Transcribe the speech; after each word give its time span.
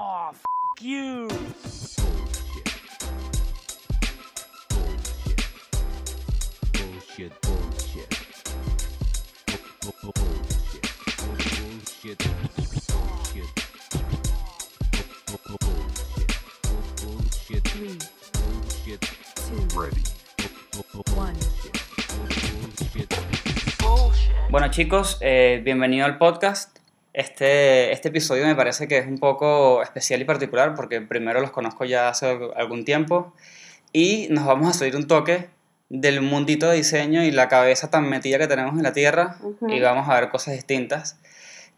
Oh, 0.00 0.30
f 0.32 0.44
you. 0.80 1.28
Bullshit, 6.72 7.32
bullshit. 7.42 8.10
Bu- 9.82 9.92
bu- 10.02 10.12
Bullshit. 10.14 10.86
Bullshit. 11.18 12.18
Bullshit. 12.88 13.50
Bu- 15.26 15.38
bu- 15.48 15.58
Bullshit. 15.66 16.30
Bu- 16.62 16.86
Bullshit. 17.02 17.64
Three, 17.64 17.98
Bullshit. 18.34 19.00
two, 19.34 19.80
Ready. 19.80 20.02
Bu- 20.72 20.84
bu- 20.94 21.16
one. 21.16 21.34
Bullshit. 23.80 24.32
Bueno 24.50 24.68
chicos, 24.70 25.18
eh, 25.20 25.60
bienvenido 25.64 26.06
al 26.06 26.16
podcast. 26.18 26.77
Este, 27.18 27.90
este 27.90 28.10
episodio 28.10 28.46
me 28.46 28.54
parece 28.54 28.86
que 28.86 28.98
es 28.98 29.06
un 29.08 29.18
poco 29.18 29.82
especial 29.82 30.20
y 30.20 30.24
particular 30.24 30.74
porque 30.76 31.00
primero 31.00 31.40
los 31.40 31.50
conozco 31.50 31.84
ya 31.84 32.08
hace 32.08 32.32
alg- 32.32 32.52
algún 32.56 32.84
tiempo 32.84 33.34
y 33.92 34.28
nos 34.30 34.46
vamos 34.46 34.68
a 34.70 34.72
salir 34.78 34.94
un 34.94 35.08
toque 35.08 35.48
del 35.88 36.20
mundito 36.22 36.68
de 36.70 36.76
diseño 36.76 37.24
y 37.24 37.32
la 37.32 37.48
cabeza 37.48 37.90
tan 37.90 38.08
metida 38.08 38.38
que 38.38 38.46
tenemos 38.46 38.76
en 38.76 38.84
la 38.84 38.92
tierra 38.92 39.36
y 39.68 39.80
vamos 39.80 40.08
a 40.08 40.14
ver 40.20 40.28
cosas 40.28 40.54
distintas. 40.54 41.18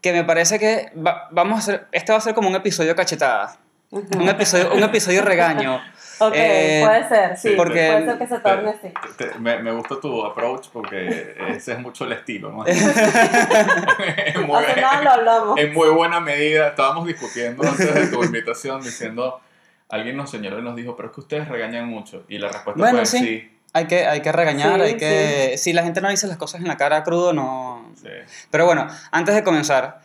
Que 0.01 0.13
me 0.13 0.23
parece 0.23 0.59
que 0.59 0.91
va- 0.95 1.27
vamos 1.31 1.55
a 1.55 1.59
hacer, 1.59 1.87
este 1.91 2.11
va 2.11 2.19
a 2.19 2.21
ser 2.21 2.35
como 2.35 2.47
un 2.47 2.55
episodio 2.55 2.95
cachetada, 2.95 3.57
un 3.91 4.29
episodio, 4.29 4.73
un 4.73 4.83
episodio 4.83 5.21
regaño. 5.21 5.81
Ok, 6.23 6.33
Eh, 6.35 6.83
puede 6.85 7.09
ser, 7.09 7.35
sí. 7.35 7.53
porque- 7.57 7.87
puede 7.93 8.05
ser 8.05 8.17
que 8.19 8.27
se 8.27 8.37
torne 8.41 8.69
así. 8.69 8.93
Te- 9.17 9.25
te- 9.25 9.39
me, 9.39 9.57
me 9.57 9.71
gusta 9.71 9.99
tu 9.99 10.23
approach 10.23 10.67
porque 10.71 11.35
ese 11.49 11.71
es 11.73 11.79
mucho 11.79 12.05
el 12.05 12.11
estilo, 12.11 12.51
¿no? 12.51 12.63
en, 12.67 14.41
muy, 14.45 14.63
lo 15.03 15.09
hablamos. 15.09 15.59
en 15.59 15.73
muy 15.73 15.89
buena 15.89 16.19
medida. 16.19 16.67
Estábamos 16.67 17.07
discutiendo 17.07 17.67
antes 17.67 17.91
de 17.91 18.05
tu 18.07 18.23
invitación 18.23 18.81
diciendo, 18.83 19.41
alguien 19.89 20.15
nos 20.15 20.29
señaló 20.29 20.59
y 20.59 20.61
nos 20.61 20.75
dijo, 20.75 20.95
pero 20.95 21.09
es 21.09 21.15
que 21.15 21.21
ustedes 21.21 21.47
regañan 21.47 21.87
mucho. 21.87 22.23
Y 22.29 22.37
la 22.37 22.49
respuesta 22.49 22.79
Bueno, 22.79 22.97
fue 22.99 23.05
sí. 23.07 23.17
sí. 23.19 23.57
Hay 23.73 23.87
que, 23.87 24.05
hay 24.05 24.21
que 24.21 24.31
regañar, 24.31 24.75
Sí, 24.75 24.81
hay 24.81 24.97
que... 24.97 25.55
Si 25.57 25.73
la 25.73 25.81
gente 25.81 26.01
no 26.01 26.09
dice 26.09 26.27
las 26.27 26.37
cosas 26.37 26.61
en 26.61 26.67
la 26.67 26.77
cara 26.77 27.03
crudo, 27.03 27.33
no, 27.33 27.89
sí. 27.99 28.09
Pero 28.51 28.65
bueno, 28.65 28.87
antes 29.11 29.33
de 29.33 29.43
comenzar, 29.43 30.01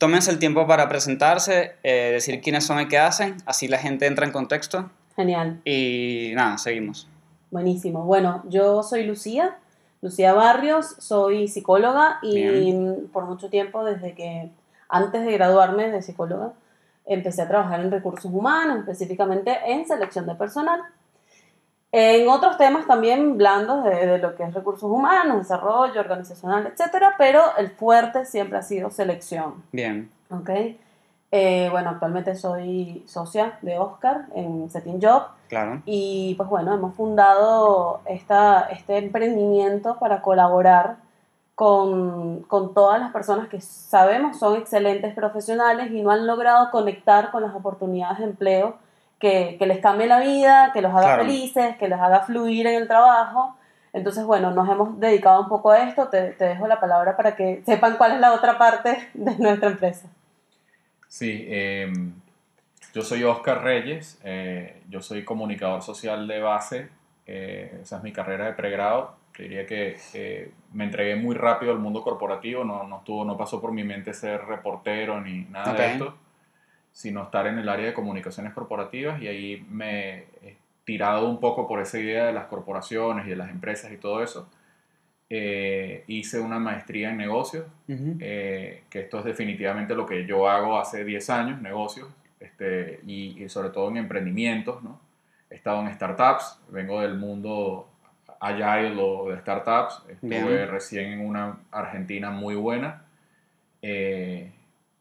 tómense 0.00 0.30
el 0.30 0.38
tiempo 0.38 0.66
para 0.66 0.88
presentarse, 0.88 1.74
eh, 1.82 2.10
decir 2.10 2.40
quiénes 2.40 2.64
son 2.64 2.80
y 2.80 2.88
qué 2.88 2.98
hacen, 2.98 3.36
así 3.44 3.68
la 3.68 3.76
gente 3.76 4.06
entra 4.06 4.24
en 4.24 4.32
contexto 4.32 4.90
Genial, 5.14 5.60
y 5.66 6.32
nada, 6.34 6.56
seguimos. 6.56 7.06
buenísimo. 7.50 8.04
Bueno, 8.04 8.42
yo 8.48 8.82
soy 8.82 9.04
Lucía, 9.04 9.58
Lucía 10.00 10.32
Barrios, 10.32 10.96
soy 10.98 11.48
psicóloga 11.48 12.18
y 12.22 12.34
Bien. 12.42 13.10
por 13.12 13.26
mucho 13.26 13.50
tiempo, 13.50 13.84
desde 13.84 14.14
que 14.14 14.50
antes 14.88 15.22
de 15.22 15.32
graduarme 15.32 15.90
de 15.90 16.00
psicóloga, 16.00 16.54
empecé 17.04 17.42
a 17.42 17.48
trabajar 17.48 17.80
en 17.80 17.90
recursos 17.90 18.32
humanos, 18.32 18.78
específicamente 18.78 19.54
en 19.66 19.86
selección 19.86 20.26
de 20.26 20.34
personal. 20.34 20.80
En 21.92 22.28
otros 22.28 22.56
temas 22.56 22.86
también 22.86 23.36
blandos 23.36 23.84
de, 23.84 24.06
de 24.06 24.18
lo 24.18 24.36
que 24.36 24.44
es 24.44 24.54
recursos 24.54 24.88
humanos, 24.88 25.38
desarrollo 25.38 26.00
organizacional, 26.00 26.66
etcétera, 26.66 27.14
pero 27.18 27.42
el 27.56 27.70
fuerte 27.70 28.24
siempre 28.26 28.58
ha 28.58 28.62
sido 28.62 28.90
selección. 28.90 29.64
Bien, 29.72 30.10
¿ok? 30.30 30.50
Eh, 31.32 31.68
bueno, 31.70 31.90
actualmente 31.90 32.34
soy 32.34 33.04
socia 33.06 33.58
de 33.62 33.78
Oscar 33.78 34.26
en 34.34 34.68
Setting 34.68 35.00
Job 35.00 35.22
claro. 35.48 35.80
y 35.86 36.34
pues 36.34 36.48
bueno, 36.48 36.74
hemos 36.74 36.96
fundado 36.96 38.00
esta, 38.06 38.62
este 38.62 38.98
emprendimiento 38.98 39.96
para 40.00 40.22
colaborar 40.22 40.96
con, 41.54 42.42
con 42.48 42.74
todas 42.74 42.98
las 42.98 43.12
personas 43.12 43.48
que 43.48 43.60
sabemos 43.60 44.40
son 44.40 44.56
excelentes 44.56 45.14
profesionales 45.14 45.92
y 45.92 46.02
no 46.02 46.10
han 46.10 46.26
logrado 46.26 46.72
conectar 46.72 47.30
con 47.30 47.42
las 47.42 47.54
oportunidades 47.54 48.18
de 48.18 48.24
empleo 48.24 48.74
que, 49.20 49.56
que 49.58 49.66
les 49.66 49.78
cambie 49.78 50.06
la 50.06 50.18
vida, 50.18 50.70
que 50.72 50.80
los 50.82 50.90
haga 50.92 51.02
Claro. 51.14 51.22
felices, 51.24 51.76
que 51.76 51.88
les 51.88 52.00
haga 52.00 52.20
fluir 52.22 52.66
en 52.66 52.74
el 52.74 52.88
trabajo. 52.88 53.56
Entonces, 53.92 54.24
bueno, 54.24 54.50
nos 54.52 54.68
hemos 54.68 54.98
dedicado 54.98 55.42
un 55.42 55.48
poco 55.48 55.70
a 55.70 55.88
esto. 55.88 56.08
Te, 56.08 56.30
te 56.32 56.44
dejo 56.44 56.66
la 56.66 56.80
palabra 56.80 57.16
para 57.16 57.36
que 57.36 57.62
sepan 57.66 57.96
cuál 57.96 58.12
es 58.12 58.20
la 58.20 58.32
otra 58.32 58.56
parte 58.58 59.08
de 59.14 59.36
nuestra 59.38 59.68
empresa. 59.68 60.08
Sí, 61.08 61.44
eh, 61.48 61.92
yo 62.94 63.02
soy 63.02 63.24
Oscar 63.24 63.62
Reyes, 63.62 64.20
eh, 64.24 64.82
yo 64.88 65.00
soy 65.02 65.24
comunicador 65.24 65.82
social 65.82 66.26
de 66.26 66.40
base, 66.40 66.88
eh, 67.26 67.78
esa 67.82 67.96
es 67.98 68.02
mi 68.02 68.12
carrera 68.12 68.46
de 68.46 68.52
pregrado. 68.52 69.16
Te 69.36 69.44
diría 69.44 69.66
que 69.66 69.96
eh, 70.14 70.52
me 70.72 70.84
entregué 70.84 71.16
muy 71.16 71.34
rápido 71.34 71.72
al 71.72 71.78
mundo 71.78 72.02
corporativo, 72.02 72.64
no, 72.64 72.84
no, 72.84 72.98
estuvo, 72.98 73.24
no 73.24 73.36
pasó 73.36 73.60
por 73.60 73.72
mi 73.72 73.84
mente 73.84 74.12
ser 74.14 74.44
reportero 74.46 75.20
ni 75.20 75.42
nada 75.44 75.72
Ok. 75.72 75.78
de 75.78 75.92
esto, 75.92 76.14
sino 76.92 77.22
estar 77.22 77.46
en 77.46 77.58
el 77.58 77.68
área 77.68 77.86
de 77.86 77.94
comunicaciones 77.94 78.52
corporativas 78.52 79.20
y 79.22 79.28
ahí 79.28 79.66
me 79.70 80.24
he 80.42 80.56
tirado 80.84 81.28
un 81.28 81.40
poco 81.40 81.68
por 81.68 81.80
esa 81.80 81.98
idea 81.98 82.26
de 82.26 82.32
las 82.32 82.46
corporaciones 82.46 83.26
y 83.26 83.30
de 83.30 83.36
las 83.36 83.50
empresas 83.50 83.92
y 83.92 83.96
todo 83.96 84.22
eso. 84.22 84.48
Eh, 85.32 86.02
hice 86.08 86.40
una 86.40 86.58
maestría 86.58 87.10
en 87.10 87.16
negocios 87.16 87.64
eh, 87.86 88.82
que 88.90 89.00
esto 89.00 89.20
es 89.20 89.24
definitivamente 89.24 89.94
lo 89.94 90.04
que 90.04 90.26
yo 90.26 90.48
hago 90.48 90.78
hace 90.78 91.04
10 91.04 91.30
años, 91.30 91.62
negocios, 91.62 92.08
este, 92.40 93.00
y, 93.06 93.44
y 93.44 93.48
sobre 93.48 93.70
todo 93.70 93.90
en 93.90 93.98
emprendimientos, 93.98 94.82
¿no? 94.82 95.00
He 95.48 95.54
estado 95.54 95.82
en 95.82 95.94
startups, 95.94 96.58
vengo 96.70 97.00
del 97.00 97.16
mundo 97.16 97.88
agile 98.40 98.96
o 98.98 99.30
de 99.30 99.38
startups, 99.40 100.02
estuve 100.08 100.56
Bien. 100.56 100.68
recién 100.68 101.12
en 101.12 101.26
una 101.26 101.58
Argentina 101.70 102.30
muy 102.30 102.54
buena, 102.54 103.04
eh, 103.82 104.50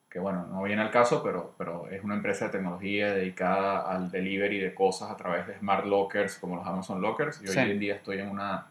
que 0.10 0.20
bueno, 0.20 0.48
no 0.48 0.64
viene 0.64 0.82
al 0.82 0.90
caso, 0.92 1.22
pero, 1.24 1.54
pero 1.58 1.88
es 1.90 2.04
una 2.04 2.16
empresa 2.16 2.46
de 2.46 2.52
tecnología 2.54 3.14
dedicada 3.14 3.82
al 3.92 4.10
delivery 4.10 4.60
de 4.60 4.74
cosas 4.74 5.12
a 5.12 5.16
través 5.18 5.46
de 5.48 5.58
smart 5.60 5.86
lockers 5.86 6.38
como 6.40 6.56
los 6.56 6.66
Amazon 6.66 7.02
Lockers, 7.02 7.42
y 7.44 7.48
hoy 7.48 7.54
Sí. 7.54 7.60
en 7.60 7.80
día 7.80 7.96
estoy 7.96 8.20
en 8.20 8.30
una 8.30 8.68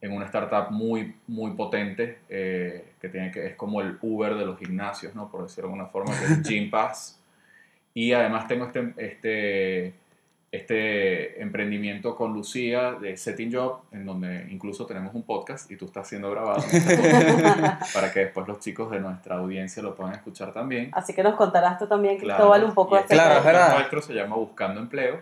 en 0.00 0.12
una 0.12 0.26
startup 0.26 0.70
muy, 0.70 1.16
muy 1.26 1.50
potente 1.52 2.18
eh, 2.28 2.92
que, 3.00 3.08
tiene 3.08 3.32
que 3.32 3.46
es 3.46 3.56
como 3.56 3.80
el 3.80 3.98
Uber 4.00 4.36
de 4.36 4.46
los 4.46 4.56
gimnasios, 4.56 5.12
¿no? 5.16 5.28
por 5.28 5.42
decirlo 5.42 5.70
de 5.70 5.74
alguna 5.74 5.90
forma, 5.90 6.16
que 6.16 6.24
es 6.24 6.42
Gym 6.48 6.70
Pass. 6.70 7.20
Y 7.94 8.12
además 8.12 8.46
tengo 8.46 8.66
este, 8.66 8.94
este, 8.96 9.94
este 10.50 11.42
emprendimiento 11.42 12.16
con 12.16 12.32
Lucía 12.32 12.92
de 12.92 13.16
Setting 13.18 13.52
Job, 13.52 13.80
en 13.92 14.06
donde 14.06 14.46
incluso 14.50 14.86
tenemos 14.86 15.14
un 15.14 15.22
podcast 15.24 15.70
y 15.70 15.76
tú 15.76 15.84
estás 15.84 16.08
siendo 16.08 16.30
grabado 16.30 16.62
para 17.94 18.10
que 18.12 18.20
después 18.20 18.48
los 18.48 18.58
chicos 18.60 18.90
de 18.90 18.98
nuestra 19.00 19.36
audiencia 19.36 19.82
lo 19.82 19.94
puedan 19.94 20.14
escuchar 20.14 20.52
también. 20.52 20.88
Así 20.92 21.12
que 21.12 21.22
nos 21.22 21.34
contarás 21.34 21.78
tú 21.78 21.86
también, 21.86 22.16
Claro. 22.18 22.36
Cristóbal, 22.38 22.64
un 22.64 22.74
poco 22.74 22.96
este 22.96 23.14
Claro, 23.14 23.44
verdad. 23.44 23.74
nuestro 23.74 24.00
se 24.00 24.14
llama 24.14 24.36
Buscando 24.36 24.80
Empleo. 24.80 25.20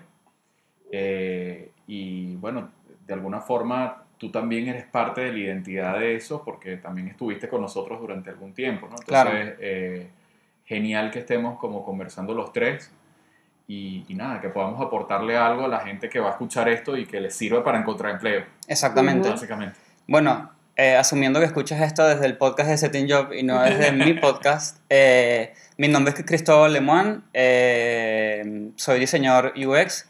Eh, 0.93 1.71
y 1.87 2.37
bueno, 2.37 2.69
de 3.07 3.15
alguna 3.15 3.41
forma 3.41 4.05
tú 4.19 4.31
también 4.31 4.69
eres 4.69 4.85
parte 4.87 5.21
de 5.23 5.33
la 5.33 5.39
identidad 5.39 5.99
de 5.99 6.15
eso 6.15 6.43
porque 6.45 6.77
también 6.77 7.09
estuviste 7.09 7.49
con 7.49 7.61
nosotros 7.61 8.01
durante 8.01 8.31
algún 8.31 8.55
tiempo, 8.55 8.87
¿no? 8.87 8.93
Entonces, 8.93 9.07
Claro. 9.07 9.31
eh, 9.61 10.09
genial 10.65 11.11
que 11.11 11.19
estemos 11.21 11.59
como 11.59 11.85
conversando 11.85 12.33
los 12.35 12.53
tres 12.53 12.93
y, 13.69 14.05
y 14.09 14.15
nada, 14.15 14.41
que 14.41 14.49
podamos 14.49 14.81
aportarle 14.85 15.37
algo 15.37 15.65
a 15.65 15.69
la 15.69 15.81
gente 15.81 16.09
que 16.09 16.21
va 16.21 16.29
a 16.29 16.31
escuchar 16.33 16.69
esto 16.69 16.97
y 16.97 17.07
que 17.07 17.21
les 17.21 17.35
sirva 17.35 17.65
para 17.65 17.79
encontrar 17.79 18.13
empleo, 18.13 18.45
Exactamente. 18.69 19.29
básicamente. 19.29 19.77
Bueno, 20.07 20.51
eh, 20.77 20.95
asumiendo 20.97 21.41
que 21.41 21.47
escuchas 21.47 21.81
esto 21.81 22.07
desde 22.07 22.27
el 22.27 22.37
podcast 22.37 22.69
de 22.71 22.77
Setting 22.79 23.11
Job 23.11 23.33
y 23.33 23.43
no 23.43 23.61
desde 23.63 23.93
mi 23.93 24.13
podcast, 24.21 24.79
eh, 24.91 25.55
mi 25.79 25.89
nombre 25.89 26.15
es 26.17 26.25
Cristóbal 26.25 26.73
Lemoine, 26.75 27.21
eh, 27.35 28.71
soy 28.77 29.01
diseñador 29.01 29.53
UX. 29.57 30.09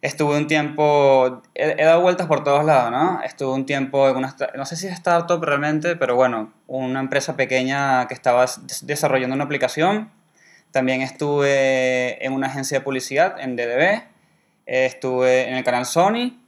Estuve 0.00 0.36
un 0.36 0.46
tiempo, 0.46 1.42
he, 1.56 1.74
he 1.76 1.84
dado 1.84 2.00
vueltas 2.00 2.28
por 2.28 2.44
todos 2.44 2.64
lados, 2.64 2.92
¿no? 2.92 3.20
Estuve 3.24 3.52
un 3.52 3.66
tiempo 3.66 4.08
en 4.08 4.16
una, 4.16 4.34
no 4.54 4.64
sé 4.64 4.76
si 4.76 4.86
es 4.86 4.92
startup 4.92 5.42
realmente, 5.42 5.96
pero 5.96 6.14
bueno, 6.14 6.52
una 6.68 7.00
empresa 7.00 7.34
pequeña 7.34 8.06
que 8.06 8.14
estaba 8.14 8.42
des- 8.42 8.86
desarrollando 8.86 9.34
una 9.34 9.42
aplicación. 9.44 10.08
También 10.70 11.02
estuve 11.02 12.24
en 12.24 12.32
una 12.32 12.46
agencia 12.48 12.78
de 12.78 12.84
publicidad, 12.84 13.38
en 13.40 13.56
DDB. 13.56 14.02
Eh, 14.66 14.86
Estuve 14.86 15.48
en 15.48 15.54
el 15.56 15.64
canal 15.64 15.86
Sony 15.86 16.38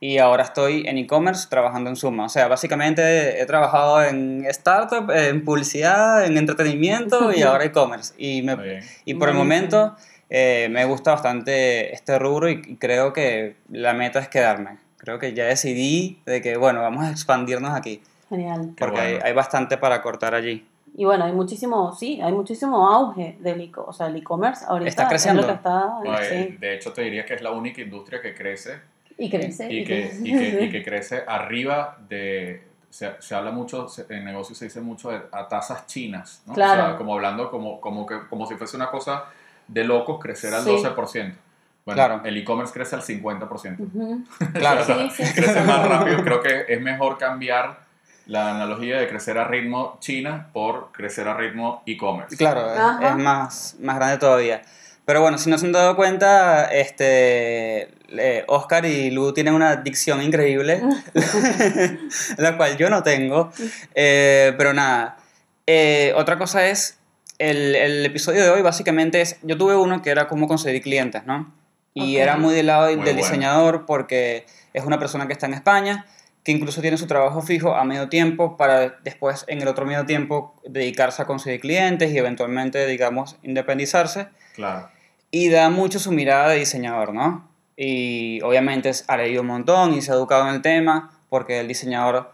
y 0.00 0.18
ahora 0.18 0.42
estoy 0.42 0.86
en 0.86 0.98
e-commerce 0.98 1.46
trabajando 1.48 1.88
en 1.88 1.96
Suma. 1.96 2.26
O 2.26 2.28
sea, 2.28 2.46
básicamente 2.48 3.40
he 3.40 3.46
trabajado 3.46 4.02
en 4.04 4.44
startup, 4.50 5.10
en 5.10 5.44
publicidad, 5.44 6.26
en 6.26 6.36
entretenimiento 6.36 7.32
y 7.32 7.42
ahora 7.42 7.64
e-commerce. 7.64 8.12
Y, 8.18 8.42
me- 8.42 8.82
y 9.06 9.14
por 9.14 9.28
el 9.30 9.34
momento 9.34 9.96
eh, 10.28 10.68
me 10.70 10.84
gusta 10.84 11.12
bastante 11.12 11.94
este 11.94 12.18
rubro 12.18 12.50
y, 12.50 12.60
y 12.66 12.76
creo 12.76 13.12
que 13.14 13.56
la 13.70 13.94
meta 13.94 14.18
es 14.18 14.28
quedarme. 14.28 14.78
Creo 14.98 15.18
que 15.18 15.32
ya 15.32 15.44
decidí 15.44 16.20
de 16.26 16.40
que, 16.42 16.56
bueno, 16.58 16.80
vamos 16.82 17.04
a 17.04 17.10
expandirnos 17.10 17.74
aquí, 17.74 18.02
Genial. 18.28 18.72
Porque 18.78 19.00
hay, 19.00 19.10
bueno. 19.12 19.26
hay 19.26 19.32
bastante 19.34 19.76
para 19.78 20.00
cortar 20.02 20.34
allí. 20.34 20.66
Y 20.96 21.04
bueno, 21.04 21.24
hay 21.24 21.32
muchísimo, 21.32 21.92
sí, 21.92 22.20
hay 22.22 22.32
muchísimo 22.32 22.88
auge 22.88 23.36
del 23.40 23.60
e 23.60 23.72
o 23.76 23.92
sea, 23.92 24.06
el 24.06 24.16
e-commerce 24.16 24.64
ahorita 24.68 24.88
Está 24.88 25.02
es 25.02 25.08
creciendo. 25.08 25.42
lo 25.42 25.48
que 25.48 25.54
está, 25.54 25.86
No, 26.04 26.18
eh, 26.20 26.48
sí. 26.50 26.56
De 26.58 26.74
hecho, 26.74 26.92
te 26.92 27.02
diría 27.02 27.24
que 27.26 27.34
es 27.34 27.42
la 27.42 27.50
única 27.50 27.80
industria 27.80 28.20
que 28.22 28.32
crece 28.32 28.80
y 29.18 29.28
crece. 29.28 29.72
y 29.72 29.84
que, 29.84 30.12
y 30.22 30.32
que, 30.32 30.64
y 30.64 30.70
que 30.72 30.84
crece 30.84 31.24
arriba 31.26 31.98
de... 32.08 32.62
Se, 32.90 33.10
se 33.18 33.34
habla 33.34 33.50
mucho, 33.50 33.88
se- 33.88 34.06
en 34.08 34.24
negocios 34.24 34.56
se 34.56 34.66
dice 34.66 34.80
mucho 34.80 35.10
de- 35.10 35.22
a 35.32 35.48
tasas 35.48 35.84
chinas, 35.88 36.42
¿no? 36.46 36.54
Claro. 36.54 36.82
O 36.84 36.86
sea, 36.90 36.96
como 36.96 37.14
hablando 37.14 37.50
como, 37.50 37.80
como, 37.80 38.06
que, 38.06 38.16
como 38.30 38.46
si 38.46 38.54
fuese 38.54 38.76
una 38.76 38.88
cosa 38.88 39.24
de 39.66 39.82
locos 39.82 40.20
crecer 40.20 40.54
al 40.54 40.62
Sí. 40.62 40.70
12%. 40.70 41.34
Bueno, 41.84 41.96
Claro. 41.96 42.20
el 42.24 42.36
e-commerce 42.36 42.72
crece 42.72 42.94
al 42.94 43.02
50%. 43.02 43.80
Ujú. 43.80 44.24
Claro. 44.54 44.82
O 44.82 44.84
sea, 44.84 44.96
Sí, 44.96 45.10
sí, 45.10 45.24
sí. 45.24 45.34
crece 45.34 45.60
más 45.62 45.88
rápido. 45.88 46.22
Creo 46.22 46.40
que 46.40 46.66
es 46.68 46.80
mejor 46.80 47.18
cambiar 47.18 47.82
la 48.26 48.50
analogía 48.50 48.98
de 48.98 49.08
crecer 49.08 49.36
a 49.38 49.46
ritmo 49.46 49.98
China 50.00 50.48
por 50.52 50.92
crecer 50.92 51.28
a 51.28 51.34
ritmo 51.36 51.82
e-commerce. 51.86 52.36
Claro, 52.36 52.72
es, 52.72 52.78
Ajá. 52.78 53.08
es 53.10 53.16
más, 53.16 53.76
más 53.80 53.96
grande 53.96 54.18
todavía. 54.18 54.62
Pero 55.04 55.20
bueno, 55.20 55.36
si 55.36 55.50
no 55.50 55.58
se 55.58 55.66
han 55.66 55.72
dado 55.72 55.96
cuenta, 55.96 56.64
este, 56.72 57.90
eh, 58.08 58.44
Oscar 58.48 58.86
y 58.86 59.10
Lu 59.10 59.34
tienen 59.34 59.52
una 59.52 59.76
dicción 59.76 60.22
increíble, 60.22 60.80
la 62.38 62.56
cual 62.56 62.76
yo 62.76 62.88
no 62.90 63.02
tengo. 63.02 63.50
Eh, 63.94 64.54
pero 64.56 64.72
nada, 64.72 65.16
Eh, 65.66 66.12
otra 66.16 66.36
cosa 66.38 66.66
es, 66.68 66.98
el, 67.38 67.74
el 67.74 68.04
episodio 68.06 68.42
de 68.42 68.50
hoy 68.50 68.60
básicamente 68.62 69.20
es, 69.22 69.38
yo 69.42 69.56
tuve 69.56 69.74
uno 69.76 70.02
que 70.02 70.10
era 70.10 70.28
cómo 70.28 70.46
conseguir 70.46 70.82
clientes, 70.82 71.24
¿no? 71.24 71.52
Y 71.94 72.16
era 72.16 72.36
muy 72.36 72.54
del 72.54 72.66
lado 72.66 72.86
Muy 72.86 72.96
del 72.96 73.04
bueno. 73.04 73.16
diseñador 73.18 73.86
porque 73.86 74.44
es 74.72 74.84
una 74.84 74.98
persona 74.98 75.26
que 75.26 75.32
está 75.32 75.46
en 75.46 75.54
España, 75.54 76.06
que 76.44 76.52
incluso 76.52 76.82
tiene 76.82 76.98
su 76.98 77.06
trabajo 77.06 77.40
fijo 77.40 77.74
a 77.74 77.84
medio 77.84 78.10
tiempo 78.10 78.56
para 78.58 78.98
después 79.02 79.46
en 79.48 79.62
el 79.62 79.68
otro 79.68 79.86
medio 79.86 80.04
tiempo 80.04 80.54
dedicarse 80.64 81.22
a 81.22 81.24
conseguir 81.24 81.60
clientes 81.60 82.12
y 82.12 82.18
eventualmente, 82.18 82.86
digamos, 82.86 83.36
independizarse. 83.42 84.28
Claro. 84.54 84.90
Y 85.30 85.48
da 85.48 85.70
mucho 85.70 85.98
su 85.98 86.12
mirada 86.12 86.50
de 86.50 86.58
diseñador, 86.58 87.14
¿no? 87.14 87.48
Y 87.76 88.40
obviamente 88.42 88.92
ha 89.08 89.16
leído 89.16 89.40
un 89.40 89.48
montón 89.48 89.94
y 89.94 90.02
se 90.02 90.12
ha 90.12 90.14
educado 90.14 90.46
en 90.48 90.54
el 90.54 90.62
tema 90.62 91.18
porque 91.30 91.60
el 91.60 91.66
diseñador 91.66 92.30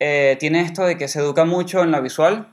eh, 0.00 0.36
tiene 0.40 0.62
esto 0.62 0.84
de 0.84 0.96
que 0.96 1.06
se 1.06 1.20
educa 1.20 1.44
mucho 1.44 1.82
en 1.82 1.90
lo 1.90 2.00
visual, 2.00 2.48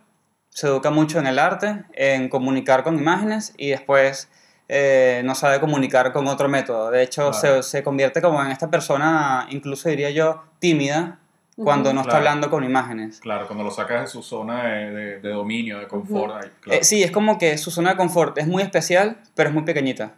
se 0.50 0.68
educa 0.68 0.92
mucho 0.92 1.20
en 1.20 1.28
el 1.28 1.40
arte, 1.40 1.86
en 1.94 2.28
comunicar 2.28 2.84
con 2.84 3.00
imágenes 3.00 3.54
y 3.58 3.70
después 3.70 4.30
eh, 4.70 5.22
no 5.24 5.34
sabe 5.36 5.60
comunicar 5.60 6.12
con 6.12 6.28
otro 6.28 6.50
método. 6.50 6.92
De 6.92 7.02
hecho, 7.04 7.32
Claro. 7.32 7.62
se, 7.64 7.70
se 7.70 7.84
convierte 7.84 8.22
como 8.22 8.44
en 8.44 8.52
esta 8.52 8.70
persona, 8.70 9.48
incluso 9.50 9.88
diría 9.90 10.10
yo, 10.10 10.44
tímida 10.60 11.20
cuando 11.56 11.92
no 11.94 12.02
está 12.02 12.12
Claro. 12.12 12.18
hablando 12.28 12.50
con 12.52 12.64
imágenes. 12.64 13.20
Claro, 13.20 13.48
cuando 13.48 13.64
lo 13.64 13.72
sacas 13.72 14.02
de 14.02 14.08
su 14.08 14.22
zona 14.22 14.66
de, 14.68 14.92
de- 14.92 15.20
de 15.22 15.30
dominio, 15.30 15.80
de 15.80 15.88
confort. 15.88 16.36
ahí, 16.44 16.52
claro. 16.62 16.80
Eh, 16.82 16.84
sí, 16.84 17.02
es 17.02 17.10
como 17.12 17.38
que 17.40 17.58
su 17.58 17.72
zona 17.72 17.92
de 17.92 17.96
confort 17.98 18.38
es 18.38 18.46
muy 18.48 18.62
especial, 18.62 19.18
pero 19.36 19.50
es 19.50 19.56
muy 19.56 19.64
pequeñita. 19.64 20.12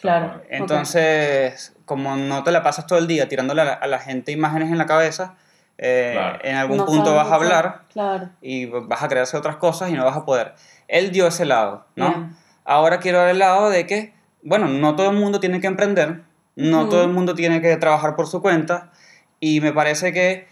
Claro. 0.00 0.42
Entonces, 0.50 1.72
como 1.84 2.16
no 2.16 2.42
te 2.42 2.50
la 2.50 2.62
pasas 2.62 2.86
todo 2.86 2.98
el 2.98 3.06
día 3.06 3.28
tirándole 3.28 3.62
a 3.62 3.64
la, 3.64 3.72
a 3.74 3.86
la 3.86 3.98
gente 4.00 4.32
imágenes 4.32 4.70
en 4.70 4.78
la 4.78 4.86
cabeza, 4.86 5.34
eh, 5.78 6.10
Claro. 6.14 6.38
en 6.42 6.56
algún 6.56 6.76
No 6.78 6.86
punto 6.86 7.14
vas 7.14 7.28
a 7.28 7.34
hablar 7.36 7.82
Claro. 7.92 8.28
y 8.40 8.66
vas 8.66 9.02
a 9.02 9.08
crearse 9.08 9.36
otras 9.36 9.56
cosas 9.56 9.90
y 9.90 9.94
no 9.94 10.04
vas 10.04 10.16
a 10.16 10.24
poder. 10.24 10.54
Él 10.88 11.10
dio 11.12 11.26
ese 11.26 11.44
lado, 11.44 11.86
¿no? 11.96 12.08
Bien. 12.10 12.36
Ahora 12.64 12.98
quiero 13.00 13.18
dar 13.18 13.28
el 13.30 13.38
lado 13.38 13.70
de 13.70 13.86
que, 13.86 14.12
bueno, 14.42 14.68
no 14.68 14.94
todo 14.96 15.10
el 15.10 15.16
mundo 15.16 15.40
tiene 15.40 15.60
que 15.60 15.66
emprender, 15.66 16.22
no 16.56 16.88
todo 16.88 17.02
el 17.04 17.10
mundo 17.10 17.34
tiene 17.34 17.60
que 17.60 17.76
trabajar 17.76 18.14
por 18.16 18.26
su 18.26 18.40
cuenta 18.42 18.92
y 19.40 19.60
me 19.60 19.72
parece 19.72 20.12
que 20.12 20.46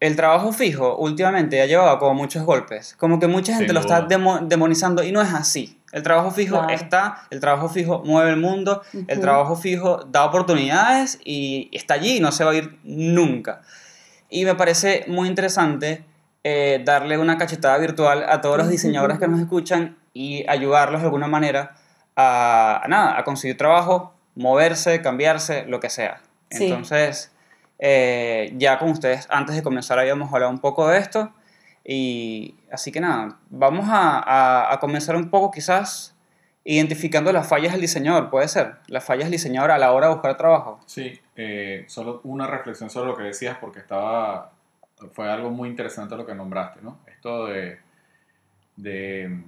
el 0.00 0.16
trabajo 0.16 0.52
fijo 0.52 0.96
últimamente 0.96 1.60
ha 1.60 1.66
llevado 1.66 1.98
como 1.98 2.14
muchos 2.14 2.42
golpes, 2.44 2.94
como 2.98 3.20
que 3.20 3.26
mucha 3.26 3.52
gente 3.52 3.66
Sin 3.66 3.74
lo 3.74 3.80
está 3.80 4.00
duda. 4.02 4.40
demonizando 4.42 5.02
y 5.02 5.12
no 5.12 5.20
es 5.20 5.32
así. 5.34 5.78
El 5.92 6.02
trabajo 6.02 6.30
fijo 6.30 6.56
Claro. 6.56 6.72
está, 6.72 7.22
el 7.30 7.40
trabajo 7.40 7.68
fijo 7.68 8.02
mueve 8.04 8.30
el 8.30 8.36
mundo, 8.38 8.80
el 9.08 9.20
trabajo 9.20 9.56
fijo 9.56 10.04
da 10.10 10.24
oportunidades 10.24 11.18
y 11.24 11.68
está 11.72 11.94
allí 11.94 12.16
y 12.16 12.20
no 12.20 12.32
se 12.32 12.44
va 12.44 12.52
a 12.52 12.54
ir 12.54 12.78
nunca. 12.82 13.60
Y 14.30 14.44
me 14.44 14.54
parece 14.54 15.04
muy 15.08 15.28
interesante 15.28 16.04
eh, 16.44 16.80
darle 16.84 17.18
una 17.18 17.36
cachetada 17.36 17.76
virtual 17.76 18.24
a 18.28 18.40
todos 18.40 18.56
los 18.56 18.68
diseñadores 18.70 19.18
que 19.18 19.28
nos 19.28 19.40
escuchan 19.40 19.96
y 20.20 20.44
ayudarlos 20.48 21.00
de 21.00 21.06
alguna 21.06 21.26
manera 21.28 21.74
a, 22.16 22.80
a 22.84 22.88
nada, 22.88 23.18
a 23.18 23.24
conseguir 23.24 23.56
trabajo, 23.56 24.12
moverse, 24.34 25.00
cambiarse, 25.02 25.64
lo 25.66 25.80
que 25.80 25.88
sea. 25.90 26.20
Sí. 26.50 26.64
Entonces, 26.66 27.32
eh, 27.78 28.52
ya 28.56 28.78
con 28.78 28.90
ustedes, 28.90 29.26
antes 29.30 29.54
de 29.56 29.62
comenzar, 29.62 29.98
habíamos 29.98 30.32
hablado 30.32 30.50
un 30.52 30.58
poco 30.60 30.86
de 30.88 30.98
esto. 30.98 31.32
Y 31.84 32.54
así 32.70 32.92
que 32.92 33.00
nada, 33.00 33.38
vamos 33.48 33.86
a, 33.88 34.18
a- 34.18 34.72
a 34.72 34.78
comenzar 34.80 35.16
un 35.16 35.30
poco 35.30 35.50
quizás 35.50 36.14
identificando 36.62 37.32
las 37.32 37.48
fallas 37.48 37.72
del 37.72 37.80
diseñador, 37.80 38.28
puede 38.28 38.46
ser, 38.46 38.74
las 38.86 39.02
fallas 39.02 39.24
del 39.24 39.32
diseñador 39.32 39.70
a 39.70 39.78
la 39.78 39.92
hora 39.92 40.08
de 40.08 40.12
buscar 40.12 40.36
trabajo. 40.36 40.78
Sí, 40.84 41.18
eh, 41.36 41.84
solo 41.88 42.20
una 42.24 42.46
reflexión 42.46 42.90
sobre 42.90 43.08
lo 43.08 43.16
que 43.16 43.22
decías, 43.24 43.56
porque 43.58 43.78
estaba, 43.78 44.52
fue 45.14 45.30
algo 45.30 45.50
muy 45.50 45.70
interesante 45.70 46.14
lo 46.16 46.26
que 46.26 46.34
nombraste, 46.34 46.80
¿no? 46.82 46.98
Esto 47.06 47.46
de, 47.46 47.78
de 48.76 49.42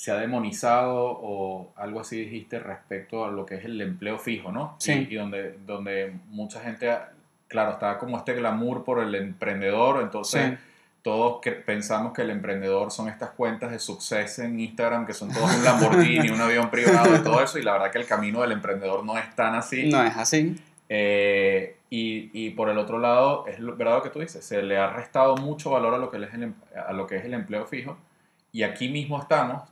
se 0.00 0.10
ha 0.10 0.16
demonizado 0.16 0.96
o 0.98 1.74
algo 1.76 2.00
así 2.00 2.18
dijiste 2.18 2.58
respecto 2.58 3.22
a 3.26 3.30
lo 3.30 3.44
que 3.44 3.56
es 3.56 3.66
el 3.66 3.78
empleo 3.82 4.18
fijo, 4.18 4.50
¿no? 4.50 4.76
Y- 4.80 4.82
Sí. 4.82 5.06
Y, 5.10 5.14
donde, 5.16 5.58
donde 5.66 6.14
mucha 6.30 6.58
gente, 6.60 6.90
claro, 7.48 7.72
está 7.72 7.98
como 7.98 8.16
este 8.16 8.32
glamour 8.32 8.82
por 8.82 9.00
el 9.00 9.14
emprendedor, 9.14 10.00
entonces 10.00 10.52
Sí. 10.52 10.56
todos 11.02 11.40
que 11.42 11.52
pensamos 11.52 12.14
que 12.14 12.22
el 12.22 12.30
emprendedor 12.30 12.90
son 12.90 13.08
estas 13.10 13.28
cuentas 13.32 13.72
de 13.72 13.78
success 13.78 14.38
en 14.38 14.58
Instagram 14.58 15.04
que 15.04 15.12
son 15.12 15.30
todos 15.34 15.54
un 15.54 15.64
Lamborghini, 15.64 16.30
un 16.30 16.40
avión 16.40 16.70
privado 16.70 17.14
y 17.14 17.18
todo 17.22 17.42
eso, 17.42 17.58
y 17.58 17.62
la 17.62 17.72
verdad 17.72 17.90
que 17.90 17.98
el 17.98 18.06
camino 18.06 18.40
del 18.40 18.52
emprendedor 18.52 19.04
no 19.04 19.18
es 19.18 19.34
tan 19.36 19.54
así. 19.54 19.90
No 19.90 20.02
es 20.02 20.16
así. 20.16 20.56
Eh, 20.88 21.76
y, 21.90 22.30
y 22.32 22.50
por 22.52 22.70
el 22.70 22.78
otro 22.78 22.98
lado, 22.98 23.46
es 23.46 23.58
lo- 23.60 23.76
verdad 23.76 23.96
lo 23.96 24.02
que 24.02 24.08
tú 24.10 24.20
dices, 24.20 24.42
se 24.42 24.62
le 24.62 24.78
ha 24.78 24.88
restado 24.94 25.36
mucho 25.36 25.70
valor 25.70 25.92
a 25.92 25.98
lo, 25.98 26.10
que 26.10 26.16
es 26.24 26.32
el, 26.34 26.42
em- 26.44 26.54
a 26.88 26.92
lo 26.94 27.06
que 27.06 27.16
es 27.16 27.24
el 27.26 27.34
empleo 27.34 27.66
fijo. 27.66 27.98
Y 28.52 28.62
aquí 28.64 28.88
mismo 28.88 29.20
estamos, 29.20 29.62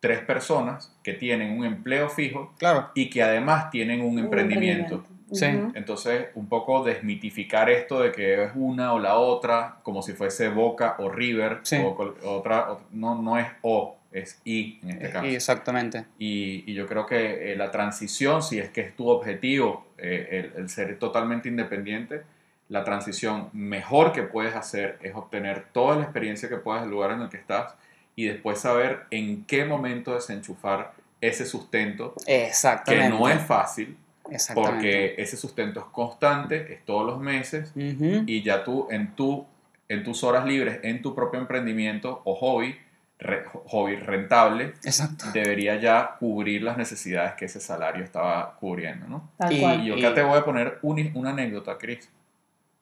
tres 0.00 0.20
personas 0.20 0.94
que 1.02 1.12
tienen 1.14 1.58
un 1.58 1.64
empleo 1.64 2.08
fijo 2.08 2.52
Claro. 2.58 2.90
y 2.94 3.10
que 3.10 3.22
además 3.22 3.70
tienen 3.70 4.00
un, 4.00 4.12
Un 4.12 4.18
emprendimiento. 4.20 5.04
Sí. 5.32 5.44
Ujú. 5.46 5.72
Entonces, 5.74 6.28
un 6.36 6.48
poco 6.48 6.82
desmitificar 6.84 7.68
esto 7.68 8.00
de 8.00 8.12
que 8.12 8.44
es 8.44 8.50
una 8.54 8.94
o 8.94 8.98
la 8.98 9.16
otra, 9.16 9.76
como 9.82 10.00
si 10.02 10.12
fuese 10.14 10.48
Boca 10.48 10.96
o 10.98 11.10
River, 11.10 11.58
Sí. 11.62 11.76
o 11.76 11.90
otra, 12.24 12.72
o- 12.72 12.80
no, 12.92 13.20
no 13.20 13.38
es 13.38 13.46
O, 13.62 13.96
es 14.10 14.40
I 14.46 14.78
en 14.82 14.90
este 14.90 15.10
caso. 15.10 15.26
Y 15.26 15.34
exactamente. 15.34 16.06
Y, 16.18 16.64
y 16.70 16.72
yo 16.74 16.86
creo 16.86 17.04
que 17.04 17.52
eh, 17.52 17.56
la 17.56 17.70
transición, 17.70 18.42
si 18.42 18.58
es 18.58 18.70
que 18.70 18.80
es 18.80 18.96
tu 18.96 19.08
objetivo, 19.10 19.86
eh, 19.98 20.50
el, 20.54 20.62
el 20.62 20.68
ser 20.70 20.98
totalmente 20.98 21.48
independiente, 21.50 22.22
la 22.70 22.84
transición 22.84 23.50
mejor 23.52 24.12
que 24.12 24.22
puedes 24.22 24.54
hacer 24.54 24.98
es 25.02 25.14
obtener 25.14 25.66
toda 25.72 25.96
la 25.96 26.04
experiencia 26.04 26.48
que 26.48 26.56
puedas 26.56 26.82
del 26.82 26.90
lugar 26.90 27.10
en 27.10 27.20
el 27.22 27.28
que 27.28 27.36
estás 27.36 27.74
y 28.18 28.24
después 28.24 28.58
saber 28.58 29.02
en 29.12 29.44
qué 29.44 29.64
momento 29.64 30.12
desenchufar 30.12 30.92
ese 31.20 31.46
sustento, 31.46 32.14
que 32.26 32.46
Exactamente. 32.46 33.10
no 33.16 33.28
es 33.28 33.40
fácil, 33.42 33.96
Exactamente. 34.28 34.72
porque 34.74 35.14
ese 35.22 35.36
sustento 35.36 35.78
es 35.78 35.86
constante, 35.92 36.72
es 36.74 36.84
todos 36.84 37.06
los 37.06 37.20
meses, 37.20 37.70
y 37.76 38.42
ya 38.42 38.64
tú 38.64 38.88
en, 38.90 39.14
tu, 39.14 39.46
en 39.88 40.02
tus 40.02 40.24
horas 40.24 40.44
libres, 40.46 40.80
en 40.82 41.00
tu 41.00 41.14
propio 41.14 41.38
emprendimiento 41.38 42.20
o 42.24 42.34
hobby, 42.34 42.76
re- 43.20 43.44
hobby 43.66 43.94
rentable, 43.94 44.72
Exacto. 44.82 45.26
debería 45.32 45.76
ya 45.76 46.16
cubrir 46.18 46.64
las 46.64 46.76
necesidades 46.76 47.34
que 47.34 47.44
ese 47.44 47.60
salario 47.60 48.02
estaba 48.02 48.56
cubriendo, 48.56 49.06
¿no? 49.06 49.30
Y- 49.48 49.60
yo 49.86 49.94
acá 49.96 50.12
te 50.12 50.22
voy 50.24 50.38
a 50.38 50.44
poner 50.44 50.78
un- 50.82 51.12
una 51.14 51.30
anécdota, 51.30 51.78
Chris 51.78 52.10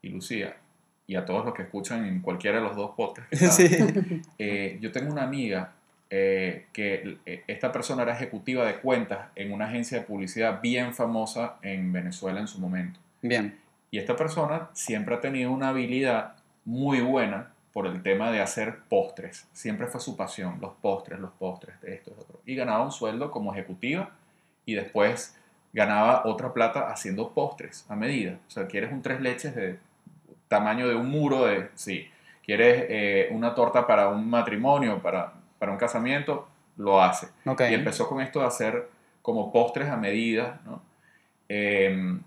y 0.00 0.08
Lucía, 0.08 0.56
y 1.06 1.14
a 1.16 1.24
todos 1.24 1.44
los 1.44 1.54
que 1.54 1.62
escuchan 1.62 2.04
en 2.04 2.20
cualquiera 2.20 2.58
de 2.58 2.64
los 2.64 2.76
dos 2.76 2.92
podcasts. 2.96 3.56
Sí. 3.56 4.22
Eh, 4.38 4.78
yo 4.80 4.92
tengo 4.92 5.12
una 5.12 5.22
amiga 5.22 5.72
eh, 6.10 6.66
que 6.72 7.18
eh, 7.26 7.44
esta 7.46 7.72
persona 7.72 8.02
era 8.02 8.14
ejecutiva 8.14 8.64
de 8.64 8.76
cuentas 8.76 9.28
en 9.34 9.52
una 9.52 9.66
agencia 9.66 9.98
de 9.98 10.04
publicidad 10.04 10.60
bien 10.60 10.94
famosa 10.94 11.56
en 11.62 11.92
Venezuela 11.92 12.40
en 12.40 12.48
su 12.48 12.60
momento. 12.60 13.00
Bien. 13.22 13.58
Y 13.90 13.98
esta 13.98 14.16
persona 14.16 14.68
siempre 14.72 15.14
ha 15.14 15.20
tenido 15.20 15.50
una 15.50 15.70
habilidad 15.70 16.34
muy 16.64 17.00
buena 17.00 17.52
por 17.72 17.86
el 17.86 18.02
tema 18.02 18.30
de 18.30 18.40
hacer 18.40 18.78
postres. 18.88 19.48
Siempre 19.52 19.86
fue 19.86 20.00
su 20.00 20.16
pasión, 20.16 20.58
los 20.60 20.72
postres, 20.80 21.20
los 21.20 21.32
postres, 21.32 21.80
de 21.82 21.94
esto, 21.94 22.14
otro. 22.18 22.40
Y 22.46 22.54
ganaba 22.54 22.84
un 22.84 22.92
sueldo 22.92 23.30
como 23.30 23.52
ejecutiva 23.52 24.10
y 24.64 24.74
después 24.74 25.36
ganaba 25.72 26.22
otra 26.24 26.52
plata 26.54 26.90
haciendo 26.90 27.32
postres 27.32 27.84
a 27.88 27.96
medida. 27.96 28.38
O 28.48 28.50
sea, 28.50 28.66
quieres 28.66 28.92
un 28.92 29.02
tres 29.02 29.20
leches 29.20 29.54
de 29.54 29.78
tamaño 30.48 30.88
de 30.88 30.94
un 30.94 31.10
muro 31.10 31.46
de... 31.46 31.70
Sí. 31.74 32.08
Quieres 32.44 32.86
eh, 32.88 33.28
una 33.32 33.54
torta 33.54 33.86
para 33.86 34.08
un 34.08 34.30
matrimonio, 34.30 35.02
para, 35.02 35.32
para 35.58 35.72
un 35.72 35.78
casamiento, 35.78 36.48
lo 36.76 37.02
hace. 37.02 37.28
Ok. 37.44 37.62
Y 37.70 37.74
empezó 37.74 38.08
con 38.08 38.20
esto 38.20 38.40
de 38.40 38.46
hacer 38.46 38.88
como 39.22 39.52
postres 39.52 39.88
a 39.88 39.96
medida, 39.96 40.60
¿no? 40.64 40.82
Eh, 41.48 42.18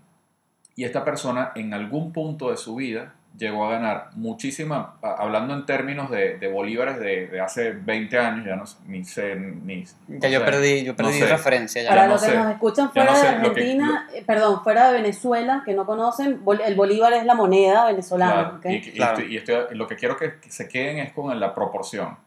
y 0.76 0.84
esta 0.84 1.04
persona 1.04 1.52
en 1.54 1.74
algún 1.74 2.12
punto 2.12 2.50
de 2.50 2.56
su 2.56 2.76
vida 2.76 3.14
llegó 3.36 3.66
a 3.66 3.70
ganar 3.72 4.10
muchísima, 4.16 4.96
hablando 5.02 5.54
en 5.54 5.64
términos 5.64 6.10
de, 6.10 6.36
de 6.38 6.48
bolívares 6.48 6.98
de, 7.00 7.26
de 7.28 7.40
hace 7.40 7.72
20 7.72 8.18
años, 8.18 8.44
ya 8.46 8.54
no 8.56 8.66
sé, 8.66 8.76
ni 8.86 9.04
sé, 9.04 9.34
ni... 9.34 9.84
Ya 9.84 9.94
no 10.08 10.28
yo 10.28 10.38
sé. 10.40 10.44
perdí, 10.44 10.84
yo 10.84 10.94
perdí 10.96 11.12
sé. 11.14 11.26
referencia 11.26 11.82
ya. 11.82 11.88
Para 11.88 12.06
no 12.06 12.12
los 12.14 12.22
que 12.22 12.30
sé. 12.30 12.36
nos 12.36 12.50
escuchan 12.52 12.90
fuera 12.92 13.10
no 13.12 13.16
de 13.16 13.22
que- 13.22 13.28
Argentina, 13.28 14.08
eh, 14.14 14.24
perdón, 14.26 14.62
fuera 14.62 14.88
de 14.90 14.98
Venezuela, 14.98 15.62
que 15.64 15.72
no 15.74 15.86
conocen, 15.86 16.44
bol- 16.44 16.60
el 16.62 16.74
bolívar 16.74 17.12
es 17.14 17.24
la 17.24 17.34
moneda 17.34 17.86
venezolana. 17.86 18.32
Claro, 18.32 18.56
¿ok? 18.58 18.66
y, 18.66 18.74
y 18.74 18.92
Claro. 18.92 19.18
estoy- 19.18 19.32
y 19.32 19.36
estoy- 19.38 19.74
lo 19.76 19.86
que 19.86 19.96
quiero 19.96 20.16
que 20.18 20.34
se 20.48 20.68
queden 20.68 20.98
es 20.98 21.12
con 21.12 21.38
la 21.40 21.54
proporción. 21.54 22.18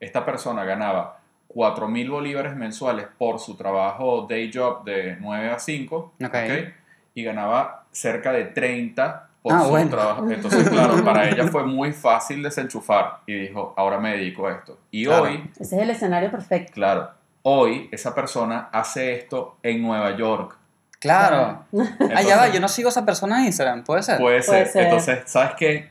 Esta 0.00 0.24
persona 0.24 0.64
ganaba 0.64 1.18
4.000 1.48 2.08
bolívares 2.10 2.56
mensuales 2.56 3.06
por 3.18 3.38
su 3.40 3.56
trabajo 3.56 4.26
day 4.26 4.50
job 4.52 4.84
de 4.84 5.16
9 5.20 5.50
a 5.50 5.58
5, 5.58 6.14
Ok. 6.18 6.24
¿ok? 6.34 6.72
y 7.14 7.24
ganaba 7.24 7.84
cerca 7.90 8.32
de 8.32 8.46
30 8.46 9.28
por 9.42 9.52
Ah, 9.54 9.62
su 9.62 9.70
bueno. 9.70 9.90
trabajo. 9.90 10.30
Entonces, 10.30 10.68
claro, 10.70 11.04
para 11.04 11.28
ella 11.28 11.48
fue 11.48 11.64
muy 11.66 11.92
fácil 11.92 12.42
desenchufar 12.42 13.18
y 13.26 13.34
dijo, 13.34 13.74
ahora 13.76 13.98
me 13.98 14.12
dedico 14.16 14.46
a 14.46 14.52
esto. 14.52 14.78
Y 14.90 15.04
Claro. 15.06 15.24
hoy, 15.24 15.50
Ese 15.58 15.76
es 15.76 15.82
el 15.82 15.90
escenario 15.90 16.30
perfecto. 16.30 16.72
claro, 16.72 17.10
hoy 17.42 17.88
esa 17.92 18.14
persona 18.14 18.68
hace 18.72 19.14
esto 19.14 19.56
en 19.62 19.82
Nueva 19.82 20.16
York. 20.16 20.56
Claro. 21.00 21.64
Entonces, 21.72 22.16
Allá 22.16 22.36
va, 22.36 22.48
yo 22.48 22.60
no 22.60 22.68
sigo 22.68 22.88
a 22.88 22.90
esa 22.90 23.04
persona 23.04 23.40
en 23.40 23.46
Instagram, 23.46 23.82
¿puede 23.82 24.04
ser? 24.04 24.18
Puede 24.18 24.40
ser. 24.42 24.52
Puede 24.52 24.66
ser. 24.66 24.82
Entonces, 24.84 25.22
¿sabes 25.26 25.52
qué? 25.58 25.88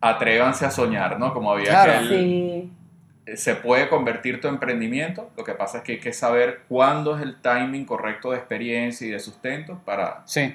Atrévanse 0.00 0.66
a 0.66 0.70
soñar, 0.70 1.18
¿no? 1.18 1.32
Como 1.32 1.50
había 1.52 1.70
Claro. 1.70 1.92
aquel... 1.92 2.08
Sí, 2.08 2.72
Se 3.34 3.56
puede 3.56 3.88
convertir 3.88 4.40
tu 4.40 4.46
emprendimiento, 4.46 5.30
lo 5.36 5.42
que 5.42 5.52
pasa 5.54 5.78
es 5.78 5.84
que 5.84 5.92
hay 5.92 5.98
que 6.00 6.12
saber 6.12 6.60
cuándo 6.68 7.16
es 7.16 7.22
el 7.22 7.40
timing 7.40 7.84
correcto 7.84 8.30
de 8.30 8.36
experiencia 8.36 9.04
y 9.06 9.10
de 9.10 9.18
sustento 9.18 9.80
para 9.84 10.22
Sí. 10.26 10.54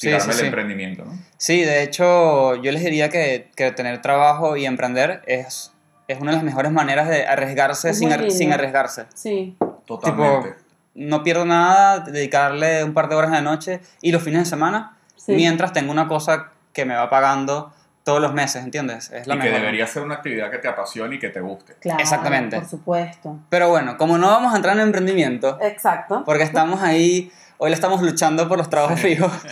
Sí, 0.00 0.08
sí, 0.20 0.30
el 0.30 0.34
sí. 0.36 0.46
emprendimiento, 0.46 1.04
¿no? 1.04 1.12
Sí, 1.36 1.62
de 1.62 1.82
hecho, 1.82 2.54
yo 2.56 2.72
les 2.72 2.82
diría 2.82 3.10
que, 3.10 3.50
que 3.54 3.70
tener 3.72 4.00
trabajo 4.00 4.56
y 4.56 4.64
emprender 4.66 5.22
es, 5.26 5.72
es 6.08 6.20
una 6.20 6.30
de 6.30 6.36
las 6.38 6.44
mejores 6.44 6.72
maneras 6.72 7.08
de 7.08 7.26
arriesgarse 7.26 7.90
Es 7.90 7.98
sin, 7.98 8.12
ar- 8.12 8.30
sin 8.30 8.52
arriesgarse. 8.52 9.04
sí. 9.14 9.56
Totalmente. 9.86 10.54
No 10.94 11.22
pierdo 11.22 11.44
nada, 11.44 12.00
dedicarle 12.00 12.82
un 12.84 12.94
par 12.94 13.08
de 13.08 13.14
horas 13.14 13.30
de 13.32 13.42
noche 13.42 13.80
y 14.02 14.10
los 14.12 14.22
fines 14.22 14.40
de 14.40 14.46
semana, 14.46 14.96
sí. 15.16 15.32
mientras 15.32 15.72
tengo 15.72 15.90
una 15.92 16.08
cosa 16.08 16.50
que 16.72 16.84
me 16.84 16.94
va 16.94 17.08
pagando 17.10 17.72
todos 18.04 18.20
los 18.20 18.32
meses, 18.32 18.64
¿entiendes? 18.64 19.10
Es 19.10 19.26
la 19.26 19.34
y 19.34 19.38
que 19.38 19.44
mejor. 19.44 19.60
debería 19.60 19.86
ser 19.86 20.02
una 20.02 20.16
actividad 20.16 20.50
que 20.50 20.58
te 20.58 20.68
apasione 20.68 21.16
y 21.16 21.18
que 21.18 21.28
te 21.28 21.40
guste. 21.40 21.74
Claro, 21.80 22.00
Exactamente. 22.00 22.56
Por 22.56 22.68
supuesto. 22.68 23.38
Pero 23.50 23.68
bueno, 23.68 23.96
como 23.98 24.16
no 24.18 24.28
vamos 24.28 24.52
a 24.52 24.56
entrar 24.56 24.76
en 24.76 24.82
emprendimiento, 24.82 25.58
Exacto. 25.60 26.22
porque 26.24 26.42
estamos 26.44 26.82
ahí, 26.82 27.30
hoy 27.62 27.68
le 27.70 27.74
estamos 27.74 28.00
luchando 28.02 28.48
por 28.48 28.56
los 28.58 28.68
trabajos 28.70 29.00
fijos. 29.00 29.30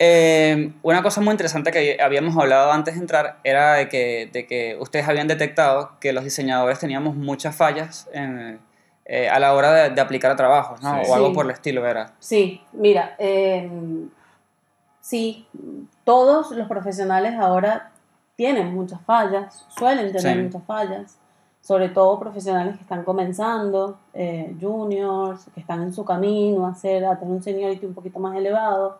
Eh, 0.00 0.72
una 0.82 1.04
cosa 1.04 1.20
muy 1.20 1.30
interesante 1.30 1.70
que 1.70 1.98
habíamos 2.02 2.36
hablado 2.36 2.72
antes 2.72 2.94
de 2.94 3.00
entrar 3.00 3.38
era 3.44 3.74
de 3.74 3.88
que, 3.88 4.28
de 4.32 4.44
que 4.44 4.76
ustedes 4.80 5.06
habían 5.08 5.28
detectado 5.28 5.92
que 6.00 6.12
los 6.12 6.24
diseñadores 6.24 6.80
teníamos 6.80 7.14
muchas 7.14 7.54
fallas 7.54 8.08
en, 8.12 8.58
eh, 9.04 9.28
a 9.28 9.38
la 9.38 9.54
hora 9.54 9.70
de, 9.72 9.90
de 9.90 10.00
aplicar 10.00 10.32
a 10.32 10.36
trabajos, 10.36 10.82
¿no? 10.82 10.96
Sí. 10.96 11.08
O 11.08 11.14
algo 11.14 11.28
Sí. 11.28 11.34
por 11.34 11.44
el 11.46 11.52
estilo, 11.52 11.80
¿verdad? 11.80 12.10
Sí, 12.18 12.60
mira, 12.72 13.14
eh, 13.20 13.70
sí, 15.00 15.46
todos 16.02 16.50
los 16.50 16.66
profesionales 16.66 17.34
ahora 17.38 17.92
tienen 18.36 18.74
muchas 18.74 19.00
fallas, 19.06 19.64
suelen 19.78 20.10
tener 20.12 20.36
Sí. 20.36 20.42
muchas 20.42 20.62
fallas, 20.66 21.18
sobre 21.66 21.88
todo 21.88 22.20
profesionales 22.20 22.76
que 22.76 22.82
están 22.82 23.04
comenzando, 23.04 23.96
eh, 24.12 24.54
juniors, 24.60 25.46
que 25.54 25.60
están 25.60 25.80
en 25.82 25.94
su 25.94 26.04
camino 26.04 26.66
a, 26.66 26.70
a 26.72 26.74
tener 26.74 27.22
un 27.22 27.42
seniority 27.42 27.86
un 27.86 27.94
poquito 27.94 28.18
más 28.18 28.36
elevado. 28.36 28.98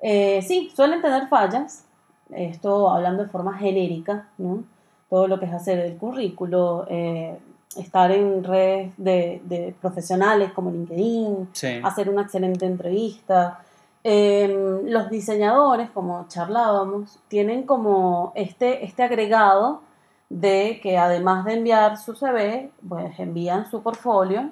Eh, 0.00 0.42
sí, 0.42 0.70
suelen 0.76 1.00
tener 1.00 1.26
fallas, 1.28 1.86
esto 2.30 2.90
hablando 2.90 3.22
de 3.22 3.30
forma 3.30 3.56
genérica, 3.56 4.28
¿no? 4.36 4.62
Todo 5.08 5.26
lo 5.26 5.40
que 5.40 5.46
es 5.46 5.54
hacer 5.54 5.78
el 5.78 5.96
currículo, 5.96 6.84
eh, 6.90 7.38
estar 7.78 8.10
en 8.10 8.44
redes 8.44 8.92
de, 8.98 9.40
de 9.44 9.74
profesionales 9.80 10.52
como 10.52 10.70
LinkedIn, 10.70 11.48
Sí. 11.52 11.80
hacer 11.82 12.10
una 12.10 12.22
excelente 12.22 12.66
entrevista. 12.66 13.60
Eh, 14.04 14.82
los 14.84 15.08
diseñadores, 15.08 15.88
como 15.90 16.26
charlábamos, 16.28 17.18
tienen 17.28 17.62
como 17.62 18.32
este, 18.34 18.84
este 18.84 19.02
agregado 19.02 19.80
de 20.28 20.80
que 20.82 20.98
además 20.98 21.44
de 21.44 21.54
enviar 21.54 21.96
su 21.98 22.14
CV, 22.14 22.70
pues 22.88 23.18
envían 23.18 23.70
su 23.70 23.82
portfolio. 23.82 24.50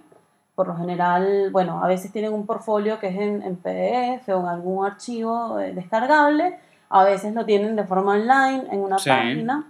Por 0.54 0.69
lo 0.69 0.76
general, 0.76 1.50
bueno, 1.50 1.83
a 1.83 1.88
veces 1.88 2.12
tienen 2.12 2.33
un 2.33 2.47
portfolio 2.47 3.00
que 3.00 3.09
es 3.09 3.16
en, 3.16 3.43
en 3.43 3.57
PDF 3.57 4.28
o 4.35 4.40
en 4.40 4.47
algún 4.47 4.87
archivo 4.87 5.59
eh, 5.59 5.73
descargable, 5.75 6.59
a 6.90 7.02
veces 7.02 7.35
lo 7.35 7.45
tienen 7.45 7.75
de 7.75 7.85
forma 7.85 8.12
online 8.12 8.69
en 8.71 8.81
una 8.81 8.99
Sí. 8.99 9.11
página. 9.11 9.66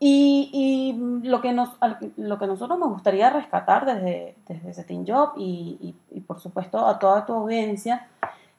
Y, 0.00 0.50
y 0.52 1.26
lo, 1.26 1.40
que 1.40 1.52
nos, 1.52 1.70
lo 2.18 2.38
que 2.38 2.46
nosotros 2.46 2.78
nos 2.78 2.90
gustaría 2.90 3.30
rescatar 3.30 3.86
desde, 3.86 4.34
desde 4.46 4.74
Setting 4.74 5.06
Job 5.06 5.32
y, 5.38 5.78
y- 6.10 6.16
y 6.18 6.20
por 6.20 6.38
supuesto 6.40 6.86
a 6.86 6.98
toda 6.98 7.24
tu 7.24 7.32
audiencia 7.32 8.06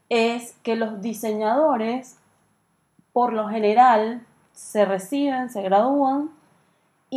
es 0.09 0.53
que 0.63 0.75
los 0.75 1.01
diseñadores 1.01 2.17
por 3.13 3.33
lo 3.33 3.47
general 3.49 4.25
se 4.53 4.85
reciben, 4.85 5.49
se 5.51 5.61
gradúan 5.61 6.31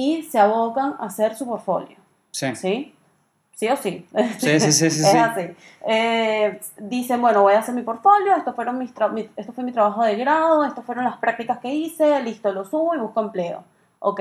y 0.00 0.22
se 0.22 0.38
abocan 0.38 0.94
a 1.00 1.06
hacer 1.06 1.34
su 1.34 1.44
portfolio. 1.44 1.96
Sí. 2.30 2.54
¿Sí? 2.54 2.94
¿Sí 3.56 3.68
o 3.68 3.76
sí? 3.76 4.06
Sí, 4.38 4.60
sí, 4.60 4.70
sí, 4.72 4.90
sí, 4.90 5.00
es 5.02 5.10
sí. 5.10 5.16
así. 5.18 5.56
Eh, 5.86 6.60
dicen, 6.78 7.20
bueno, 7.20 7.42
voy 7.42 7.54
a 7.54 7.58
hacer 7.58 7.74
mi 7.74 7.82
portfolio, 7.82 8.36
esto, 8.36 8.52
fueron 8.54 8.78
mis 8.78 8.92
mi- 9.12 9.28
esto 9.36 9.52
fue 9.52 9.64
mi 9.64 9.72
trabajo 9.72 10.04
de 10.04 10.14
grado, 10.14 10.64
estas 10.64 10.84
fueron 10.84 11.02
las 11.04 11.16
prácticas 11.16 11.58
que 11.58 11.74
hice, 11.74 12.22
listo, 12.22 12.52
lo 12.52 12.64
subo 12.64 12.94
y 12.94 12.98
busco 12.98 13.20
empleo. 13.20 13.64
Ok. 13.98 14.20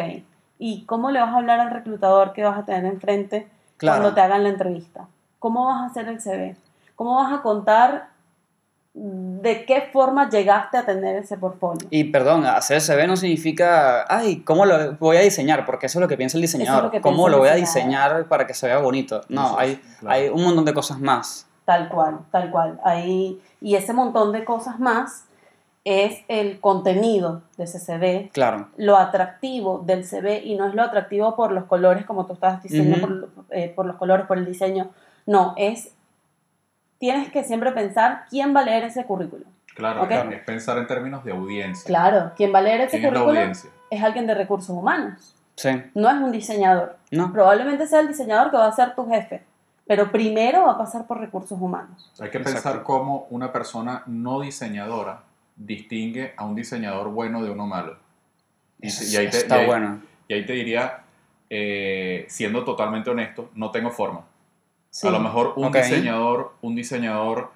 ¿Y 0.58 0.86
cómo 0.86 1.12
le 1.12 1.20
vas 1.20 1.32
a 1.32 1.38
hablar 1.38 1.60
al 1.60 1.70
reclutador 1.70 2.34
que 2.34 2.44
vas 2.44 2.58
a 2.58 2.66
tener 2.66 2.86
enfrente 2.86 3.48
Claro. 3.78 4.00
cuando 4.00 4.16
te 4.16 4.22
hagan 4.22 4.42
la 4.42 4.50
entrevista? 4.50 5.06
¿Cómo 5.38 5.66
vas 5.66 5.82
a 5.84 5.86
hacer 5.86 6.08
el 6.08 6.20
CV? 6.20 6.56
¿Cómo 6.96 7.18
vas 7.18 7.32
a 7.32 7.44
contar 7.44 8.10
de 9.00 9.66
qué 9.66 9.90
forma 9.94 10.28
llegaste 10.30 10.78
a 10.78 10.86
tener 10.86 11.18
ese 11.18 11.38
portfolio? 11.38 11.88
Y 11.92 12.06
perdón, 12.06 12.46
hacer 12.46 12.82
CV 12.82 13.06
no 13.06 13.16
significa, 13.16 14.06
ay, 14.10 14.38
¿cómo 14.42 14.66
lo 14.66 14.94
voy 14.98 15.18
a 15.18 15.22
diseñar? 15.22 15.66
Porque 15.66 15.86
eso 15.86 16.00
es 16.00 16.02
lo 16.02 16.08
que 16.08 16.18
piensa 16.18 16.38
el 16.38 16.42
diseñador. 16.42 16.86
lo 16.86 16.92
que 16.92 17.02
¿Cómo 17.02 17.30
lo 17.30 17.38
voy 17.38 17.50
a 17.50 17.54
diseñar 17.56 18.26
para 18.28 18.48
que 18.48 18.54
se 18.56 18.66
vea 18.68 18.80
bonito? 18.80 19.22
No, 19.30 19.52
es, 19.52 19.58
hay, 19.60 19.76
claro. 20.00 20.16
hay 20.16 20.30
un 20.30 20.44
montón 20.44 20.66
de 20.66 20.74
cosas 20.74 21.00
más. 21.00 21.46
Tal 21.66 21.90
cual, 21.90 22.20
tal 22.32 22.50
cual. 22.50 22.80
Ahí, 22.84 23.40
y 23.62 23.76
ese 23.76 23.94
montón 23.94 24.32
de 24.32 24.44
cosas 24.44 24.80
más 24.80 25.26
es 25.86 26.20
el 26.28 26.60
contenido 26.60 27.44
de 27.58 27.66
ese 27.66 27.80
CV, 27.80 28.30
Claro. 28.34 28.70
lo 28.78 28.98
atractivo 28.98 29.84
del 29.86 30.04
CV, 30.06 30.42
y 30.44 30.56
no 30.56 30.68
es 30.68 30.74
lo 30.74 30.82
atractivo 30.82 31.36
por 31.36 31.52
los 31.52 31.66
colores, 31.66 32.06
como 32.06 32.26
tú 32.26 32.34
estabas 32.34 32.64
diciendo, 32.64 32.98
por, 33.00 33.10
lo- 33.12 33.28
eh, 33.52 33.72
por 33.76 33.86
los 33.86 33.96
colores, 33.98 34.26
por 34.26 34.38
el 34.38 34.46
diseño. 34.46 34.90
No, 35.28 35.54
es. 35.56 35.92
Tienes 37.00 37.32
que 37.32 37.44
siempre 37.44 37.72
pensar 37.72 38.26
quién 38.30 38.56
va 38.56 38.62
a 38.62 38.64
leer 38.66 38.84
ese 38.86 39.06
currículum. 39.06 39.48
Claro, 39.76 40.04
Ok. 40.04 40.12
es 40.12 40.42
pensar 40.44 40.78
en 40.80 40.88
términos 40.88 41.24
de 41.24 41.32
audiencia. 41.32 41.86
Claro, 41.86 42.32
quien 42.36 42.54
va 42.54 42.60
a 42.60 42.62
leer 42.64 42.82
ese 42.82 43.00
¿Quién 43.00 43.14
es 43.14 43.22
currículum 43.22 43.52
es 43.92 44.04
alguien 44.04 44.26
de 44.28 44.34
recursos 44.34 44.70
humanos, 44.76 45.36
Sí. 45.56 45.70
no 45.94 46.10
es 46.10 46.16
un 46.16 46.32
diseñador. 46.32 46.98
¿No? 47.12 47.32
Probablemente 47.32 47.88
sea 47.88 48.00
el 48.02 48.08
diseñador 48.08 48.50
que 48.52 48.58
va 48.58 48.68
a 48.68 48.72
ser 48.72 48.96
tu 48.96 49.08
jefe, 49.08 49.44
pero 49.86 50.12
primero 50.12 50.64
va 50.66 50.72
a 50.74 50.78
pasar 50.78 51.06
por 51.06 51.20
recursos 51.20 51.60
humanos. 51.62 52.12
Hay 52.20 52.30
que 52.32 52.38
Exacto. 52.40 52.54
pensar 52.64 52.84
cómo 52.84 53.28
una 53.30 53.52
persona 53.54 54.02
no 54.08 54.42
diseñadora 54.42 55.22
distingue 55.56 56.34
a 56.38 56.46
un 56.46 56.56
diseñador 56.56 57.10
bueno 57.10 57.44
de 57.44 57.52
uno 57.52 57.66
malo. 57.68 57.98
Y, 58.82 58.88
ahí 59.16 59.30
te, 59.30 59.38
está 59.38 59.58
y 59.58 59.60
ahí- 59.62 59.66
bueno. 59.68 60.02
y 60.28 60.34
ahí 60.34 60.46
te 60.46 60.54
diría, 60.54 61.00
eh, 61.50 62.26
siendo 62.30 62.64
totalmente 62.66 63.10
honesto, 63.10 63.50
no 63.56 63.72
tengo 63.72 63.90
forma. 63.92 64.22
Sí. 64.98 65.08
A 65.08 65.12
lo 65.12 65.20
mejor 65.20 65.54
un 65.58 65.72
diseñador, 65.72 66.54
un 66.62 66.76
diseñador 66.76 67.52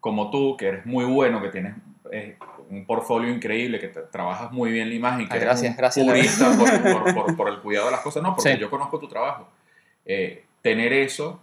como 0.00 0.30
tú, 0.30 0.56
que 0.56 0.66
eres 0.66 0.86
muy 0.86 1.04
bueno, 1.04 1.40
que 1.40 1.50
tienes 1.50 1.74
eh, 2.10 2.36
un 2.70 2.84
portfolio 2.86 3.30
increíble, 3.32 3.78
que 3.78 3.86
te- 3.86 4.00
trabajas 4.02 4.50
muy 4.50 4.72
bien 4.72 4.88
la 4.88 4.94
imagen, 4.96 5.28
que 5.28 5.36
eres 5.36 5.44
gracias, 5.44 5.70
un 5.70 5.76
gracias, 5.76 6.06
purista 6.06 6.56
por, 6.58 6.82
por- 7.04 7.14
por- 7.14 7.36
por 7.36 7.48
el 7.50 7.60
cuidado 7.60 7.86
de 7.86 7.92
las 7.92 8.00
cosas, 8.00 8.20
no, 8.24 8.34
porque 8.34 8.54
Sí. 8.54 8.58
yo 8.58 8.68
conozco 8.68 8.98
tu 8.98 9.06
trabajo. 9.06 9.46
Eh, 10.04 10.44
tener 10.60 10.92
eso, 10.92 11.40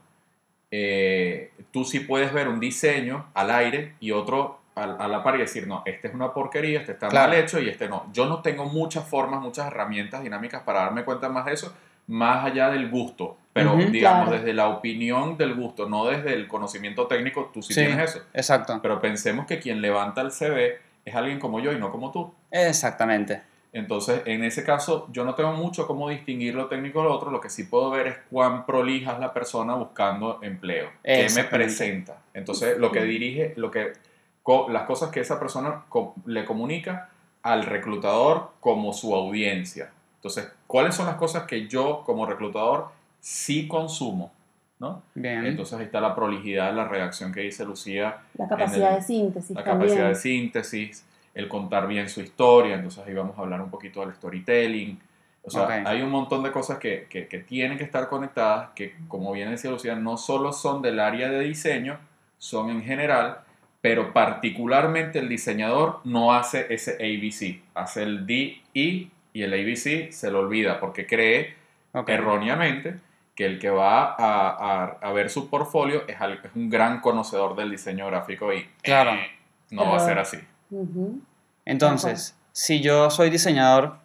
eh, 0.71 1.51
tú 1.71 1.85
sí 1.85 2.01
puedes 2.01 2.33
ver 2.33 2.47
un 2.49 2.59
diseño 2.59 3.27
al 3.33 3.51
aire 3.51 3.93
y 4.01 4.11
otro 4.11 4.59
al- 4.75 4.99
a, 4.99 5.07
la 5.07 5.23
par 5.23 5.35
y 5.35 5.39
decir, 5.39 5.67
no, 5.67 5.83
este 5.85 6.07
es 6.09 6.13
una 6.13 6.33
porquería, 6.33 6.79
este 6.79 6.93
está 6.93 7.07
Claro. 7.07 7.29
mal 7.29 7.37
hecho 7.39 7.59
y 7.61 7.69
este 7.69 7.87
no. 7.87 8.07
Yo 8.11 8.25
no 8.25 8.41
tengo 8.41 8.65
muchas 8.65 9.07
formas, 9.07 9.39
muchas 9.41 9.67
herramientas 9.67 10.21
dinámicas 10.23 10.63
para 10.63 10.79
darme 10.81 11.05
cuenta 11.05 11.29
más 11.29 11.45
de 11.45 11.53
eso, 11.53 11.73
más 12.07 12.43
allá 12.43 12.69
del 12.71 12.89
gusto. 12.89 13.37
Pero 13.53 13.75
digamos, 13.75 14.27
Claro. 14.29 14.31
desde 14.31 14.53
la 14.53 14.69
opinión 14.69 15.37
del 15.37 15.53
gusto, 15.53 15.87
no 15.87 16.05
desde 16.05 16.33
el 16.33 16.47
conocimiento 16.47 17.05
técnico, 17.07 17.51
tú 17.53 17.61
sí, 17.61 17.73
Sí. 17.73 17.85
tienes 17.85 18.09
eso. 18.15 18.23
Exacto. 18.33 18.79
Pero 18.81 18.99
pensemos 18.99 19.45
que 19.45 19.59
quien 19.59 19.79
levanta 19.81 20.21
el 20.21 20.31
CV 20.31 20.79
es 21.05 21.15
alguien 21.15 21.39
como 21.39 21.59
yo 21.59 21.71
y 21.71 21.77
no 21.77 21.91
como 21.91 22.11
tú. 22.11 22.33
Exactamente. 22.51 23.41
Entonces, 23.73 24.21
en 24.25 24.43
ese 24.43 24.63
caso, 24.63 25.07
yo 25.11 25.23
no 25.25 25.33
tengo 25.35 25.51
mucho 25.53 25.87
cómo 25.87 26.07
distinguir 26.09 26.53
lo 26.55 26.67
técnico 26.67 26.99
de 27.01 27.05
lo 27.09 27.13
otro. 27.15 27.31
Lo 27.31 27.41
que 27.41 27.49
sí 27.49 27.63
puedo 27.63 27.89
ver 27.89 28.07
es 28.07 28.15
cuán 28.29 28.65
prolija 28.65 29.13
es 29.13 29.19
la 29.19 29.33
persona 29.33 29.73
buscando 29.75 30.39
empleo. 30.43 30.89
¿Qué 31.03 31.27
me 31.35 31.43
presenta? 31.43 32.17
Entonces, 32.33 32.77
lo 32.77 32.91
que 32.91 33.03
dirige, 33.03 33.53
lo 33.57 33.71
que, 33.71 33.93
las 34.69 34.83
cosas 34.83 35.09
que 35.09 35.19
esa 35.21 35.39
persona 35.39 35.83
co- 35.89 36.13
le 36.25 36.45
comunica 36.45 37.09
al 37.41 37.63
reclutador 37.65 38.51
como 38.59 38.93
su 38.93 39.13
audiencia. 39.15 39.91
Entonces, 40.17 40.47
¿cuáles 40.67 40.93
son 40.95 41.07
las 41.07 41.15
cosas 41.15 41.43
que 41.43 41.67
yo 41.67 42.03
como 42.05 42.25
reclutador 42.27 42.89
sí 43.23 43.67
consumo? 43.69 44.31
¿no? 44.79 45.01
Bien. 45.15 45.45
Entonces, 45.45 45.79
ahí 45.79 45.85
está 45.85 46.01
la 46.01 46.13
prolijidad 46.13 46.67
de 46.71 46.73
la 46.75 46.85
redacción 46.85 47.31
que 47.31 47.39
dice 47.39 47.63
Lucía 47.63 48.17
La 48.37 48.49
capacidad 48.49 48.89
el- 48.89 48.95
de 48.97 49.01
síntesis 49.01 49.55
la 49.55 49.63
también. 49.63 49.87
capacidad 49.89 50.09
de 50.09 50.15
síntesis, 50.15 51.05
el 51.33 51.47
contar 51.47 51.87
bien 51.87 52.09
su 52.09 52.19
historia, 52.19 52.75
entonces 52.75 53.01
ahí 53.07 53.13
vamos 53.13 53.37
a 53.37 53.41
hablar 53.43 53.61
un 53.61 53.69
poquito 53.69 54.01
del 54.01 54.13
storytelling, 54.13 54.99
O 55.45 55.49
sea, 55.49 55.63
Ok. 55.63 55.71
hay 55.85 56.01
un 56.01 56.09
montón 56.09 56.41
de 56.43 56.51
cosas 56.53 56.77
que, 56.79 57.05
que- 57.09 57.27
que 57.27 57.39
tienen 57.39 57.77
que 57.77 57.83
estar 57.83 58.07
conectadas, 58.07 58.69
que 58.75 58.95
como 59.09 59.31
bien 59.33 59.51
decía 59.51 59.71
Lucía, 59.71 59.93
no 59.95 60.15
solo 60.17 60.53
son 60.53 60.81
del 60.81 60.99
área 61.01 61.29
de 61.29 61.39
diseño, 61.41 61.97
son 62.37 62.69
en 62.69 62.81
general, 62.81 63.39
pero 63.81 64.13
particularmente 64.13 65.19
el 65.19 65.27
diseñador 65.29 65.99
no 66.05 66.33
hace 66.33 66.73
ese 66.73 66.93
ABC, 66.93 67.61
hace 67.73 68.03
el 68.03 68.25
D, 68.25 68.61
E 68.73 69.07
y 69.33 69.41
el 69.41 69.53
ABC 69.53 70.11
se 70.13 70.31
lo 70.31 70.39
olvida 70.39 70.79
porque 70.79 71.05
cree 71.05 71.55
Ok. 71.93 72.07
erróneamente 72.09 72.99
que 73.35 73.45
el 73.45 73.59
que 73.59 73.69
va 73.69 74.13
a, 74.13 74.15
a- 74.17 74.97
a 75.01 75.11
ver 75.11 75.29
su 75.29 75.49
portfolio 75.49 76.03
es, 76.07 76.19
al- 76.21 76.39
es 76.43 76.51
un 76.55 76.69
gran 76.69 77.01
conocedor 77.01 77.55
del 77.55 77.71
diseño 77.71 78.05
gráfico 78.07 78.53
y 78.53 78.67
Claro. 78.81 79.11
eh, 79.13 79.27
no 79.71 79.89
va 79.89 79.97
a 79.97 79.99
ser 80.05 80.19
así. 80.19 80.37
Ujú. 80.71 81.19
Entonces, 81.65 82.35
si 82.51 82.81
yo 82.81 83.09
soy 83.09 83.29
diseñador, 83.29 83.97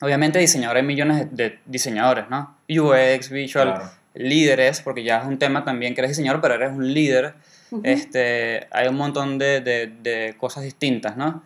obviamente 0.00 0.38
diseñador 0.38 0.76
hay 0.78 0.82
millones 0.82 1.28
de, 1.36 1.50
de 1.50 1.58
diseñadores, 1.66 2.30
¿no? 2.30 2.56
UX, 2.68 3.30
visual, 3.30 3.74
Claro. 3.74 3.90
líderes, 4.14 4.80
porque 4.80 5.02
ya 5.04 5.18
es 5.18 5.26
un 5.26 5.38
tema 5.38 5.64
también 5.64 5.94
que 5.94 6.00
eres 6.00 6.10
diseñador, 6.12 6.40
pero 6.40 6.54
eres 6.54 6.72
un 6.72 6.92
líder. 6.92 7.34
Ujú. 7.70 7.82
este, 7.84 8.66
hay 8.70 8.88
un 8.88 8.94
montón 8.96 9.36
de, 9.36 9.60
de- 9.60 9.88
de 9.88 10.34
cosas 10.38 10.62
distintas, 10.64 11.18
¿no? 11.18 11.42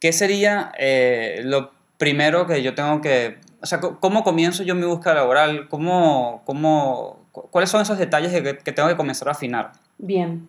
¿Qué 0.00 0.12
sería 0.12 0.72
eh, 0.76 1.40
lo 1.44 1.70
primero 1.98 2.48
que 2.48 2.62
yo 2.64 2.74
tengo 2.74 3.00
que... 3.00 3.38
O 3.62 3.66
sea, 3.66 3.80
¿cómo 3.80 4.22
comienzo 4.22 4.62
yo 4.62 4.74
mi 4.74 4.84
búsqueda 4.86 5.14
laboral? 5.14 5.68
¿Cómo, 5.68 6.42
cómo, 6.44 7.20
cu- 7.32 7.48
¿Cuáles 7.50 7.70
son 7.70 7.80
esos 7.82 7.98
detalles 7.98 8.32
que, 8.32 8.58
que 8.58 8.72
tengo 8.72 8.88
que 8.88 8.96
comenzar 8.96 9.28
a 9.28 9.32
afinar? 9.32 9.72
Bien, 9.98 10.48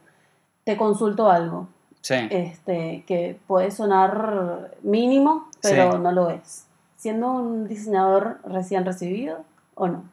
te 0.65 0.75
consulto 0.77 1.29
algo, 1.31 1.67
Sí. 2.01 2.15
este, 2.29 3.03
que 3.07 3.37
puede 3.47 3.71
sonar 3.71 4.71
mínimo, 4.83 5.49
pero 5.61 5.93
Sí. 5.93 5.97
no 5.99 6.11
lo 6.11 6.29
es. 6.29 6.65
Siendo 6.97 7.31
un 7.31 7.67
diseñador 7.67 8.39
recién 8.43 8.85
recibido 8.85 9.43
o 9.75 9.87
no. 9.87 10.03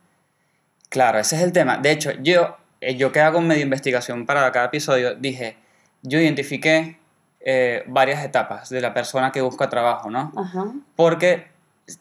Claro, 0.88 1.18
ese 1.18 1.36
es 1.36 1.42
el 1.42 1.52
tema. 1.52 1.78
De 1.78 1.90
hecho, 1.90 2.12
yo, 2.22 2.56
eh, 2.80 2.94
yo 2.96 3.10
que 3.10 3.20
hago 3.20 3.40
medio 3.40 3.62
investigación 3.62 4.26
para 4.26 4.50
cada 4.52 4.66
episodio, 4.66 5.14
dije, 5.16 5.56
yo 6.02 6.20
identifiqué 6.20 6.98
eh, 7.40 7.82
varias 7.88 8.24
etapas 8.24 8.70
de 8.70 8.80
la 8.80 8.94
persona 8.94 9.32
que 9.32 9.40
busca 9.42 9.68
trabajo, 9.68 10.10
¿no? 10.10 10.32
Ajá. 10.36 10.66
Porque 10.96 11.48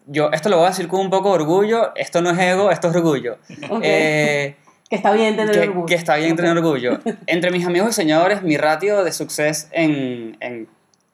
yo, 0.08 0.32
esto 0.32 0.50
lo 0.50 0.58
voy 0.58 0.66
a 0.68 0.70
decir 0.70 0.88
con 0.88 1.02
un 1.02 1.10
poco 1.10 1.30
de 1.30 1.44
orgullo, 1.44 1.94
esto 1.96 2.22
no 2.22 2.32
es 2.32 2.40
ego, 2.40 2.72
esto 2.72 2.90
es 2.90 2.96
orgullo. 2.96 3.38
Eh, 3.82 4.56
que 4.90 4.96
está 4.96 5.12
bien 5.12 5.36
tener 5.36 5.54
que, 5.54 5.68
orgullo. 5.68 5.86
que 5.86 5.96
está 5.96 6.16
bien 6.16 6.36
tener 6.36 6.58
orgullo. 6.58 7.00
Entre 7.28 7.52
mis 7.52 7.66
amigos 7.66 7.90
diseñadores, 7.90 8.44
mi 8.44 8.58
ratio 8.58 9.04
de 9.04 9.12
suceso 9.12 9.68
en, 9.72 10.38
en, 10.40 10.68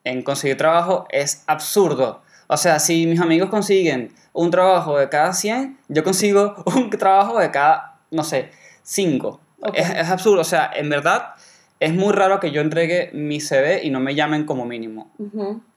en 0.04 0.22
conseguir 0.22 0.56
trabajo 0.56 1.06
es 1.10 1.42
absurdo. 1.46 2.22
O 2.46 2.56
sea, 2.56 2.78
si 2.78 3.06
mis 3.06 3.20
amigos 3.20 3.50
consiguen 3.50 4.12
un 4.32 4.50
trabajo 4.50 4.98
de 4.98 5.08
cada 5.08 5.32
100, 5.32 5.78
yo 5.88 6.04
consigo 6.04 6.62
un 6.66 6.90
trabajo 6.90 7.38
de 7.38 7.50
cada, 7.50 7.98
no 8.10 8.24
sé, 8.24 8.50
5. 8.82 9.40
Ok. 9.62 9.74
Es, 9.76 9.90
es 9.90 10.08
absurdo. 10.08 10.42
O 10.42 10.44
sea, 10.44 10.70
en 10.74 10.88
verdad, 10.88 11.34
es 11.80 11.94
muy 11.94 12.12
raro 12.12 12.38
que 12.40 12.50
yo 12.50 12.60
entregue 12.60 13.10
mi 13.14 13.40
CV 13.40 13.80
y 13.82 13.90
no 13.90 14.00
me 14.00 14.14
llamen 14.14 14.44
como 14.44 14.64
mínimo. 14.66 15.10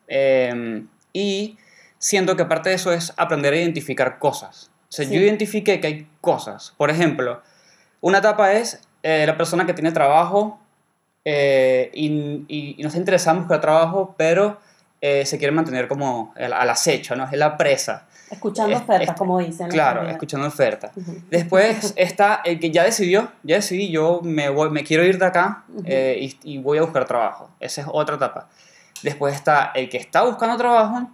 Eh, 0.08 0.84
y 1.14 1.58
siento 2.04 2.36
que 2.36 2.44
parte 2.44 2.68
de 2.70 2.76
eso 2.76 2.92
es 2.92 3.14
aprender 3.16 3.54
a 3.54 3.58
identificar 3.58 4.20
cosas. 4.20 4.70
O 4.90 4.92
sea, 4.92 5.06
Sí. 5.06 5.14
yo 5.16 5.22
identifiqué 5.22 5.80
que 5.80 5.88
hay 5.88 6.08
cosas. 6.20 6.74
Por 6.76 6.90
ejemplo, 6.90 7.42
una 8.02 8.18
etapa 8.18 8.52
es 8.52 8.82
eh, 9.04 9.24
la 9.26 9.38
persona 9.38 9.66
que 9.66 9.74
tiene 9.74 9.92
trabajo 9.94 10.60
eh, 11.26 11.90
y, 11.94 12.08
y- 12.50 12.76
y 12.78 12.82
no 12.82 12.88
está 12.90 13.00
interesada 13.00 13.36
en 13.38 13.44
buscar 13.44 13.62
trabajo, 13.62 14.16
pero 14.18 14.60
eh, 15.02 15.26
se 15.26 15.38
quiere 15.38 15.52
mantener 15.54 15.88
como 15.88 16.34
al, 16.36 16.52
al 16.54 16.70
acecho, 16.70 17.16
¿no? 17.16 17.24
Es 17.26 17.32
la 17.34 17.56
presa. 17.58 18.06
Escuchando 18.30 18.76
Es- 18.76 18.82
ofertas, 18.82 19.10
es- 19.10 19.16
como 19.16 19.40
dicen. 19.40 19.70
Claro, 19.70 20.08
escuchando 20.10 20.48
ofertas. 20.48 20.92
Después 21.30 21.94
está 21.98 22.42
el 22.44 22.60
que 22.60 22.72
ya 22.72 22.84
decidió, 22.84 23.30
ya 23.44 23.56
decidí, 23.56 23.90
yo 23.92 24.20
me, 24.24 24.50
voy, 24.50 24.70
me 24.72 24.84
quiero 24.84 25.04
ir 25.06 25.18
de 25.18 25.26
acá 25.26 25.64
y 25.86 26.58
voy 26.58 26.78
a 26.80 26.82
buscar 26.82 27.06
trabajo. 27.06 27.50
Esa 27.62 27.82
es 27.82 27.88
otra 27.92 28.16
etapa. 28.18 28.50
Después 29.02 29.34
está 29.36 29.72
el 29.76 29.88
que 29.89 29.98
está 29.98 30.24
buscando 30.24 30.58
trabajo 30.58 31.10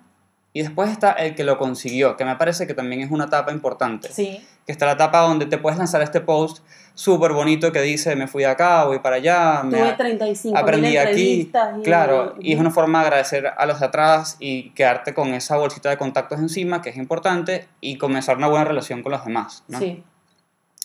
y 0.53 0.62
después 0.63 0.89
está 0.89 1.12
el 1.12 1.35
que 1.35 1.43
lo 1.43 1.57
consiguió, 1.57 2.17
que 2.17 2.25
me 2.25 2.35
parece 2.35 2.65
que 2.67 2.73
también 2.73 3.01
es 3.01 3.12
una 3.12 3.25
etapa 3.25 3.51
importante. 3.51 4.12
Sí, 4.12 4.45
Que 4.65 4.71
está 4.71 4.85
la 4.85 4.91
etapa 4.93 5.21
donde 5.21 5.45
te 5.45 5.57
puedes 5.57 5.77
lanzar 5.79 6.01
este 6.01 6.21
post 6.21 6.63
súper 6.93 7.31
bonito 7.33 7.71
que 7.71 7.81
dice, 7.81 8.15
me 8.15 8.27
fui 8.27 8.43
de 8.43 8.49
acá, 8.49 8.83
voy 8.85 8.99
para 8.99 9.15
allá, 9.17 9.62
me 9.63 9.77
tuve 9.77 9.89
ha- 9.89 9.97
35 9.97 10.57
aprendí 10.57 10.97
aquí. 10.97 11.51
y, 11.77 11.81
Claro, 11.83 12.35
y 12.39 12.53
es 12.53 12.59
una 12.59 12.71
forma 12.71 12.99
de 12.99 13.05
agradecer 13.07 13.47
a 13.57 13.65
los 13.65 13.79
de 13.79 13.85
atrás 13.85 14.35
y 14.39 14.71
quedarte 14.71 15.13
con 15.13 15.33
esa 15.33 15.55
bolsita 15.57 15.89
de 15.89 15.97
contactos 15.97 16.39
encima, 16.39 16.81
que 16.81 16.89
es 16.89 16.97
importante, 16.97 17.67
y 17.81 17.97
comenzar 17.97 18.38
una 18.38 18.47
buena 18.47 18.65
relación 18.65 19.01
con 19.01 19.12
los 19.13 19.23
demás. 19.25 19.63
¿no? 19.69 19.79
Sí, 19.79 20.03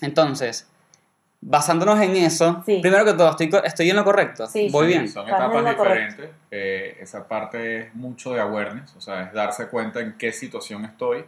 Entonces, 0.00 0.66
basándonos 1.46 2.00
en 2.00 2.16
eso, 2.16 2.62
Sí. 2.64 2.78
primero 2.80 3.04
que 3.04 3.12
todo, 3.12 3.30
¿estoy, 3.30 3.50
estoy 3.64 3.90
en 3.90 3.96
lo 3.96 4.04
correcto? 4.04 4.46
Sí, 4.46 4.68
¿Voy 4.72 4.86
sí. 4.86 4.92
bien? 4.92 5.08
Son 5.08 5.26
etapas 5.28 5.64
diferentes. 5.64 6.30
eh, 6.50 6.96
esa 7.00 7.28
parte 7.28 7.78
es 7.80 7.94
mucho 7.94 8.32
de 8.32 8.40
awareness, 8.40 8.94
o 8.96 9.00
sea, 9.00 9.24
es 9.24 9.32
darse 9.34 9.68
cuenta 9.68 10.00
en 10.00 10.14
qué 10.16 10.32
situación 10.32 10.84
estoy. 10.86 11.24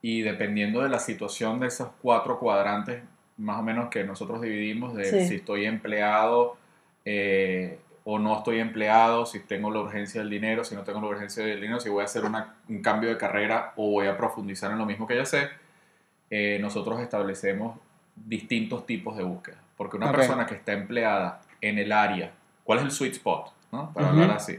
Y 0.00 0.22
dependiendo 0.22 0.80
de 0.82 0.88
la 0.88 1.00
situación 1.00 1.58
de 1.58 1.66
esos 1.66 1.88
cuatro 2.02 2.38
cuadrantes, 2.38 3.02
más 3.36 3.58
o 3.58 3.62
menos 3.62 3.88
que 3.88 4.04
nosotros 4.04 4.40
dividimos, 4.40 4.94
de 4.94 5.04
Sí. 5.06 5.26
si 5.28 5.34
estoy 5.36 5.64
empleado 5.66 6.56
eh, 7.04 7.78
o 8.04 8.18
no 8.18 8.36
estoy 8.36 8.58
empleado, 8.60 9.24
si 9.26 9.40
tengo 9.40 9.70
la 9.70 9.80
urgencia 9.80 10.20
del 10.20 10.28
dinero, 10.30 10.62
si 10.62 10.74
no 10.74 10.82
tengo 10.82 11.00
la 11.00 11.06
urgencia 11.08 11.44
del 11.44 11.60
dinero, 11.60 11.80
si 11.80 11.88
voy 11.88 12.02
a 12.02 12.04
hacer 12.04 12.24
una- 12.24 12.54
un 12.68 12.80
cambio 12.82 13.08
de 13.08 13.16
carrera 13.16 13.72
o 13.76 13.90
voy 13.90 14.06
a 14.06 14.16
profundizar 14.16 14.70
en 14.70 14.78
lo 14.78 14.84
mismo 14.86 15.06
que 15.06 15.16
ya 15.16 15.24
sé, 15.24 15.48
eh, 16.30 16.58
nosotros 16.60 17.00
establecemos 17.00 17.78
distintos 18.26 18.86
tipos 18.86 19.16
de 19.16 19.22
búsqueda. 19.24 19.58
Porque 19.76 19.96
una 19.96 20.10
Ok. 20.10 20.16
persona 20.16 20.46
que 20.46 20.54
está 20.54 20.72
empleada 20.72 21.40
en 21.60 21.78
el 21.78 21.92
área, 21.92 22.32
¿cuál 22.64 22.78
es 22.78 22.84
el 22.84 22.90
sweet 22.90 23.12
spot? 23.14 23.52
¿no? 23.72 23.92
Para 23.92 24.08
Ujú. 24.08 24.20
hablar 24.22 24.36
así. 24.36 24.58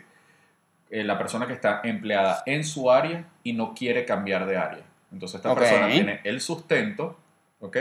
Eh, 0.92 1.04
la 1.04 1.18
persona 1.18 1.46
que 1.48 1.54
está 1.54 1.82
empleada 1.84 2.44
en 2.46 2.64
su 2.64 2.92
área 2.92 3.26
y 3.44 3.54
no 3.54 3.74
quiere 3.74 4.06
cambiar 4.06 4.46
de 4.46 4.58
área. 4.58 4.84
Entonces 5.12 5.38
esta 5.38 5.52
Ok. 5.52 5.60
persona 5.60 5.88
tiene 5.90 6.20
el 6.24 6.42
sustento, 6.42 7.18
¿ok? 7.60 7.78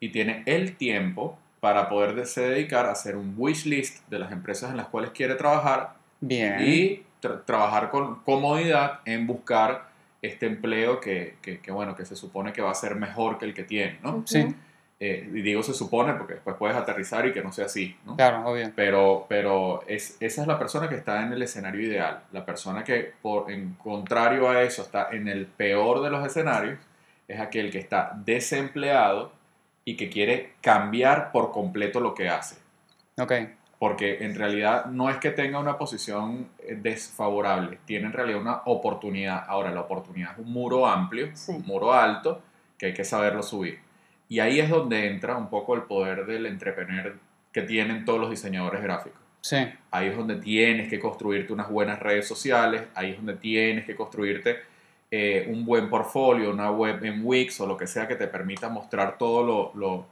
Y 0.00 0.10
tiene 0.10 0.42
el 0.46 0.76
tiempo 0.76 1.38
para 1.60 1.88
poderse 1.88 2.40
dedicar 2.40 2.86
a 2.86 2.92
hacer 2.92 3.16
un 3.16 3.34
wish 3.36 3.66
list 3.66 4.08
de 4.08 4.18
las 4.18 4.32
empresas 4.32 4.70
en 4.70 4.76
las 4.76 4.86
cuales 4.86 5.10
quiere 5.10 5.34
trabajar 5.34 5.94
Bien. 6.20 6.56
y 6.60 7.02
tra- 7.20 7.44
trabajar 7.44 7.90
con 7.90 8.16
comodidad 8.22 9.00
en 9.04 9.26
buscar 9.26 9.90
este 10.22 10.46
empleo 10.46 11.00
que, 11.00 11.36
que- 11.42 11.60
que, 11.60 11.70
bueno, 11.70 11.94
que 11.94 12.04
se 12.04 12.16
supone 12.16 12.52
que 12.52 12.62
va 12.62 12.70
a 12.70 12.74
ser 12.74 12.94
mejor 12.94 13.38
que 13.38 13.44
el 13.44 13.54
que 13.54 13.64
tiene, 13.64 13.98
¿no? 14.02 14.22
Sí. 14.26 14.54
Eh, 15.02 15.26
y 15.32 15.40
digo 15.40 15.62
se 15.62 15.72
supone 15.72 16.12
porque 16.12 16.34
después 16.34 16.56
puedes 16.58 16.76
aterrizar 16.76 17.26
y 17.26 17.32
que 17.32 17.42
no 17.42 17.52
sea 17.52 17.64
así, 17.64 17.96
¿no? 18.04 18.16
Claro, 18.16 18.44
obvio. 18.50 18.70
Pero, 18.76 19.24
pero 19.30 19.82
es, 19.86 20.18
esa 20.20 20.42
es 20.42 20.46
la 20.46 20.58
persona 20.58 20.90
que 20.90 20.96
está 20.96 21.22
en 21.22 21.32
el 21.32 21.40
escenario 21.40 21.80
ideal. 21.80 22.20
La 22.32 22.44
persona 22.44 22.84
que, 22.84 23.14
por, 23.22 23.50
en 23.50 23.74
contrario 23.82 24.50
a 24.50 24.62
eso, 24.62 24.82
está 24.82 25.08
en 25.10 25.26
el 25.26 25.46
peor 25.46 26.02
de 26.02 26.10
los 26.10 26.26
escenarios, 26.26 26.78
es 27.28 27.40
aquel 27.40 27.70
que 27.70 27.78
está 27.78 28.12
desempleado 28.24 29.32
y 29.86 29.96
que 29.96 30.10
quiere 30.10 30.52
cambiar 30.60 31.32
por 31.32 31.50
completo 31.50 32.00
lo 32.00 32.12
que 32.14 32.28
hace. 32.28 32.56
Ok. 33.18 33.32
Porque 33.78 34.22
en 34.24 34.34
realidad 34.34 34.84
no 34.84 35.08
es 35.08 35.16
que 35.16 35.30
tenga 35.30 35.58
una 35.58 35.78
posición 35.78 36.48
eh, 36.58 36.76
desfavorable, 36.78 37.78
tiene 37.86 38.06
en 38.08 38.12
realidad 38.12 38.40
una 38.42 38.60
oportunidad. 38.66 39.44
Ahora, 39.48 39.70
la 39.70 39.80
oportunidad 39.80 40.32
es 40.32 40.38
un 40.44 40.52
muro 40.52 40.86
amplio, 40.86 41.30
Sí. 41.34 41.52
un 41.52 41.62
muro 41.66 41.94
alto, 41.94 42.42
que 42.76 42.86
hay 42.86 42.92
que 42.94 43.04
saberlo 43.04 43.42
subir. 43.42 43.78
Y 44.30 44.38
ahí 44.40 44.60
es 44.60 44.70
donde 44.70 45.08
entra 45.08 45.36
un 45.36 45.50
poco 45.50 45.74
el 45.74 45.82
poder 45.82 46.24
del 46.24 46.46
entrepreneur 46.46 47.16
que 47.52 47.62
tienen 47.62 48.06
todos 48.06 48.18
los 48.20 48.30
diseñadores 48.30 48.80
gráficos. 48.82 49.20
Sí. 49.42 49.56
Ahí 49.90 50.06
es 50.08 50.16
donde 50.16 50.36
tienes 50.36 50.88
que 50.88 50.98
construirte 50.98 51.52
unas 51.52 51.68
buenas 51.68 51.98
redes 51.98 52.26
sociales, 52.26 52.84
ahí 52.94 53.10
es 53.10 53.16
donde 53.16 53.34
tienes 53.34 53.84
que 53.84 53.94
construirte 53.96 54.56
eh, 55.10 55.46
un 55.50 55.66
buen 55.66 55.90
portfolio, 55.90 56.50
una 56.52 56.70
web 56.70 57.04
en 57.04 57.20
Wix 57.24 57.60
o 57.60 57.66
lo 57.66 57.76
que 57.76 57.86
sea 57.86 58.06
que 58.06 58.14
te 58.14 58.28
permita 58.28 58.68
mostrar 58.68 59.18
todo 59.18 59.44
lo, 59.44 59.72
lo- 59.74 60.06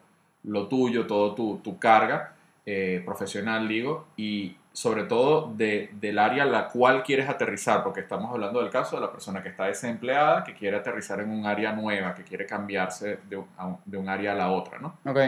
lo 0.44 0.66
tuyo, 0.66 1.06
todo 1.06 1.34
tu, 1.34 1.58
tu 1.62 1.78
carga 1.78 2.34
eh, 2.66 3.00
profesional, 3.04 3.68
digo, 3.68 4.06
y 4.16 4.56
sobre 4.72 5.04
todo 5.04 5.52
de- 5.56 5.90
del 6.00 6.18
área 6.18 6.44
a 6.44 6.46
la 6.46 6.68
cual 6.68 7.02
quieres 7.02 7.28
aterrizar, 7.28 7.82
porque 7.82 8.00
estamos 8.00 8.30
hablando 8.32 8.60
del 8.60 8.70
caso 8.70 8.96
de 8.96 9.02
la 9.02 9.10
persona 9.10 9.42
que 9.42 9.48
está 9.48 9.64
desempleada, 9.66 10.44
que 10.44 10.54
quiere 10.54 10.76
aterrizar 10.76 11.20
en 11.20 11.30
un 11.30 11.46
área 11.46 11.72
nueva, 11.72 12.14
que 12.14 12.22
quiere 12.22 12.46
cambiarse 12.46 13.18
de 13.28 13.36
un- 13.38 13.46
de 13.84 14.08
área 14.10 14.32
a 14.32 14.34
la 14.36 14.50
otra, 14.50 14.78
¿no? 14.78 14.94
Ok. 15.04 15.18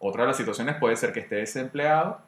Otra 0.00 0.22
de 0.22 0.28
las 0.28 0.36
situaciones 0.36 0.76
puede 0.76 0.94
ser 0.96 1.12
que 1.12 1.20
esté 1.20 1.36
desempleado 1.36 2.20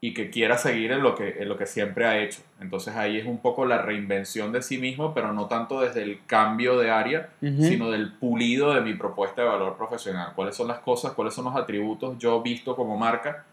y 0.00 0.12
que 0.12 0.28
quiera 0.28 0.58
seguir 0.58 0.92
en 0.92 1.02
lo 1.02 1.14
que, 1.14 1.36
en 1.42 1.48
lo 1.48 1.56
que 1.56 1.64
siempre 1.64 2.04
ha 2.06 2.18
hecho. 2.18 2.42
Entonces 2.60 2.94
ahí 2.96 3.16
es 3.18 3.26
un 3.26 3.38
poco 3.38 3.64
la 3.64 3.78
reinvención 3.80 4.52
de 4.52 4.60
sí 4.60 4.76
mismo, 4.78 5.14
pero 5.14 5.32
no 5.32 5.46
tanto 5.46 5.80
desde 5.80 6.02
el 6.02 6.20
cambio 6.26 6.78
de 6.78 6.90
área, 6.90 7.30
sino 7.62 7.90
del 7.90 8.12
pulido 8.12 8.74
de 8.74 8.82
mi 8.82 8.92
propuesta 8.94 9.40
de 9.42 9.48
valor 9.48 9.76
profesional. 9.78 10.32
¿Cuáles 10.36 10.54
son 10.54 10.68
las 10.68 10.80
cosas, 10.80 11.12
cuáles 11.12 11.32
son 11.32 11.46
los 11.46 11.56
atributos 11.56 12.18
yo 12.18 12.42
visto 12.42 12.76
como 12.76 12.98
marca 12.98 13.44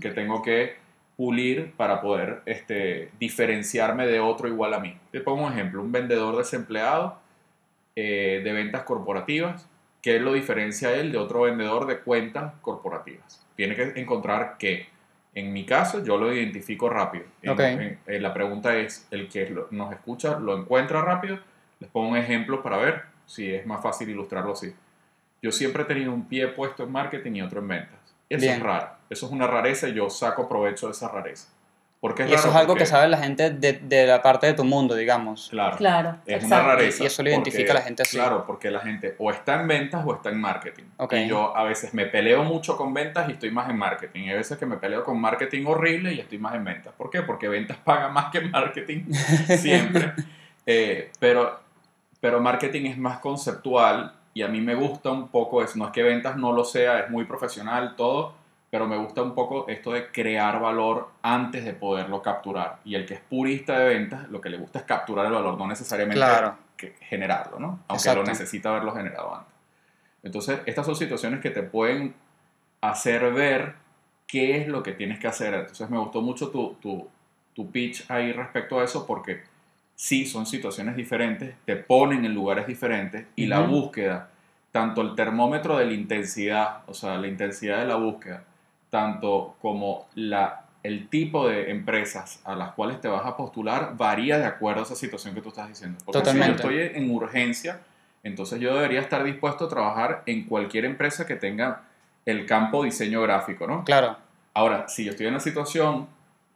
que 0.00 0.10
tengo 0.10 0.42
que 0.42 0.76
pulir 1.16 1.72
para 1.76 2.00
poder 2.00 2.42
este, 2.46 3.10
diferenciarme 3.18 4.06
de 4.06 4.20
otro 4.20 4.48
igual 4.48 4.74
a 4.74 4.80
mí? 4.80 4.96
Te 5.10 5.20
pongo 5.20 5.46
un 5.46 5.52
ejemplo, 5.52 5.82
un 5.82 5.92
vendedor 5.92 6.36
desempleado 6.36 7.18
eh, 7.96 8.40
de 8.42 8.52
ventas 8.52 8.82
corporativas, 8.84 9.68
¿qué 10.00 10.18
lo 10.18 10.32
diferencia 10.32 10.88
a 10.88 10.92
él 10.94 11.12
de 11.12 11.18
otro 11.18 11.42
vendedor 11.42 11.86
de 11.86 11.98
cuentas 12.00 12.54
corporativas? 12.62 13.44
Tiene 13.56 13.76
que 13.76 13.92
encontrar 14.00 14.56
que, 14.58 14.86
en 15.34 15.52
mi 15.52 15.64
caso, 15.66 16.02
yo 16.02 16.16
lo 16.16 16.32
identifico 16.32 16.88
rápido. 16.88 17.24
En- 17.42 17.50
Ok. 17.50 17.60
en- 17.60 17.98
eh, 18.06 18.18
la 18.20 18.32
pregunta 18.32 18.76
es, 18.76 19.06
¿el 19.10 19.28
que 19.28 19.48
lo- 19.50 19.68
nos 19.70 19.92
escucha 19.92 20.38
lo 20.38 20.56
encuentra 20.58 21.02
rápido? 21.02 21.38
Les 21.80 21.90
pongo 21.90 22.08
un 22.10 22.16
ejemplo 22.16 22.62
para 22.62 22.78
ver 22.78 23.02
si 23.26 23.52
es 23.52 23.66
más 23.66 23.82
fácil 23.82 24.08
ilustrarlo 24.08 24.52
así. 24.52 24.72
Yo 25.42 25.52
siempre 25.52 25.82
he 25.82 25.86
tenido 25.86 26.12
un 26.12 26.26
pie 26.28 26.48
puesto 26.48 26.84
en 26.84 26.92
marketing 26.92 27.32
y 27.32 27.42
otro 27.42 27.60
en 27.60 27.68
ventas. 27.68 27.98
Eso 28.32 28.40
Bien. 28.42 28.56
es 28.56 28.62
raro. 28.62 28.88
Eso 29.10 29.26
es 29.26 29.32
una 29.32 29.46
rareza 29.46 29.88
y 29.88 29.94
yo 29.94 30.08
saco 30.10 30.48
provecho 30.48 30.86
de 30.86 30.92
esa 30.92 31.08
rareza. 31.08 31.48
¿Por 32.00 32.16
qué 32.16 32.24
es 32.24 32.30
Y 32.30 32.32
eso 32.34 32.42
raro? 32.44 32.50
es 32.50 32.56
algo 32.56 32.72
Porque- 32.72 32.82
que 32.82 32.86
sabe 32.90 33.06
la 33.08 33.18
gente 33.18 33.50
de, 33.50 33.74
de 33.74 34.06
la 34.08 34.20
parte 34.22 34.48
de 34.48 34.54
tu 34.54 34.64
mundo, 34.64 34.96
digamos. 34.96 35.48
Claro. 35.50 35.76
Claro, 35.76 36.16
Es 36.26 36.34
exacto. 36.42 36.46
una 36.46 36.64
rareza. 36.74 37.04
Y 37.04 37.06
eso 37.06 37.22
lo 37.22 37.28
identifica 37.30 37.62
porque- 37.68 37.74
la 37.74 37.80
gente 37.82 38.02
así. 38.02 38.16
Claro, 38.16 38.44
porque 38.44 38.70
la 38.72 38.80
gente 38.80 39.14
o 39.20 39.30
está 39.30 39.60
en 39.60 39.68
ventas 39.68 40.02
o 40.04 40.12
está 40.14 40.30
en 40.30 40.40
marketing. 40.40 40.82
Ok. 40.96 41.12
Y 41.12 41.28
yo 41.28 41.56
a 41.56 41.62
veces 41.62 41.94
me 41.94 42.06
peleo 42.06 42.42
mucho 42.42 42.76
con 42.76 42.92
ventas 42.92 43.28
y 43.28 43.32
estoy 43.32 43.52
más 43.52 43.70
en 43.70 43.76
marketing. 43.78 44.22
Y 44.24 44.30
hay 44.30 44.36
veces 44.36 44.58
que 44.58 44.66
me 44.66 44.78
peleo 44.78 45.04
con 45.04 45.20
marketing 45.20 45.64
horrible 45.66 46.12
y 46.12 46.18
estoy 46.18 46.38
más 46.38 46.54
en 46.56 46.64
ventas. 46.64 46.92
¿Por 46.98 47.08
qué? 47.08 47.22
Porque 47.22 47.46
ventas 47.48 47.76
paga 47.84 48.08
más 48.08 48.32
que 48.32 48.40
marketing 48.40 49.04
siempre. 49.58 50.12
Eh, 50.64 51.10
pero, 51.18 51.58
pero 52.20 52.40
marketing 52.40 52.86
es 52.86 52.96
más 52.96 53.18
conceptual 53.18 54.12
y 54.34 54.42
a 54.42 54.48
mí 54.48 54.60
me 54.60 54.74
gusta 54.74 55.10
un 55.10 55.28
poco 55.28 55.62
eso. 55.62 55.78
No 55.78 55.86
es 55.86 55.92
que 55.92 56.02
ventas 56.02 56.36
no 56.36 56.52
lo 56.52 56.64
sea, 56.64 57.00
es 57.00 57.10
muy 57.10 57.24
profesional 57.24 57.94
todo, 57.96 58.34
pero 58.70 58.86
me 58.86 58.96
gusta 58.96 59.22
un 59.22 59.34
poco 59.34 59.66
esto 59.68 59.92
de 59.92 60.08
crear 60.10 60.58
valor 60.60 61.08
antes 61.22 61.64
de 61.64 61.74
poderlo 61.74 62.22
capturar. 62.22 62.78
Y 62.84 62.94
el 62.94 63.04
que 63.04 63.14
es 63.14 63.20
purista 63.20 63.78
de 63.78 63.88
ventas, 63.94 64.28
lo 64.30 64.40
que 64.40 64.48
le 64.48 64.56
gusta 64.56 64.78
es 64.78 64.84
capturar 64.86 65.26
el 65.26 65.32
valor, 65.32 65.58
no 65.58 65.66
necesariamente 65.66 66.16
Claro. 66.18 66.56
que 66.76 66.94
generarlo, 67.00 67.58
¿no? 67.60 67.66
Aunque 67.88 67.94
Exacto. 68.02 68.20
lo 68.22 68.26
necesita 68.26 68.70
haberlo 68.70 68.92
generado 68.94 69.34
antes. 69.34 69.52
Entonces, 70.22 70.60
estas 70.66 70.86
son 70.86 70.96
situaciones 70.96 71.40
que 71.40 71.50
te 71.50 71.62
pueden 71.62 72.14
hacer 72.80 73.32
ver 73.32 73.74
qué 74.26 74.56
es 74.62 74.68
lo 74.68 74.82
que 74.82 74.92
tienes 74.92 75.18
que 75.18 75.26
hacer. 75.28 75.52
Entonces, 75.52 75.90
me 75.90 75.98
gustó 75.98 76.22
mucho 76.22 76.48
tu, 76.50 76.74
tu, 76.80 77.08
tu 77.54 77.70
pitch 77.70 78.10
ahí 78.10 78.32
respecto 78.32 78.80
a 78.80 78.84
eso 78.84 79.06
porque 79.06 79.42
sí 80.02 80.26
son 80.26 80.46
situaciones 80.46 80.96
diferentes, 80.96 81.54
te 81.64 81.76
ponen 81.76 82.24
en 82.24 82.34
lugares 82.34 82.66
diferentes 82.66 83.24
y 83.36 83.46
la 83.46 83.60
búsqueda, 83.60 84.30
tanto 84.72 85.00
el 85.00 85.14
termómetro 85.14 85.78
de 85.78 85.84
la 85.84 85.92
intensidad, 85.92 86.78
o 86.88 86.92
sea, 86.92 87.18
la 87.18 87.28
intensidad 87.28 87.78
de 87.78 87.86
la 87.86 87.94
búsqueda, 87.94 88.42
tanto 88.90 89.54
como 89.62 90.08
la, 90.16 90.64
el 90.82 91.06
tipo 91.08 91.48
de 91.48 91.70
empresas 91.70 92.40
a 92.42 92.56
las 92.56 92.72
cuales 92.72 93.00
te 93.00 93.06
vas 93.06 93.24
a 93.24 93.36
postular, 93.36 93.96
varía 93.96 94.38
de 94.38 94.44
acuerdo 94.44 94.80
a 94.80 94.82
esa 94.82 94.96
situación 94.96 95.36
que 95.36 95.40
tú 95.40 95.50
estás 95.50 95.68
diciendo. 95.68 95.96
Porque 96.04 96.18
Totalmente. 96.18 96.58
si 96.60 96.62
yo 96.64 96.80
estoy 96.80 97.00
en 97.00 97.08
urgencia, 97.08 97.78
entonces 98.24 98.58
yo 98.58 98.74
debería 98.74 99.02
estar 99.02 99.22
dispuesto 99.22 99.66
a 99.66 99.68
trabajar 99.68 100.24
en 100.26 100.46
cualquier 100.46 100.84
empresa 100.84 101.26
que 101.26 101.36
tenga 101.36 101.82
el 102.26 102.44
campo 102.44 102.82
diseño 102.82 103.22
gráfico, 103.22 103.68
¿no? 103.68 103.84
Claro. 103.84 104.16
Ahora, 104.52 104.88
si 104.88 105.04
yo 105.04 105.12
estoy 105.12 105.28
en 105.28 105.34
la 105.34 105.40
situación 105.40 106.08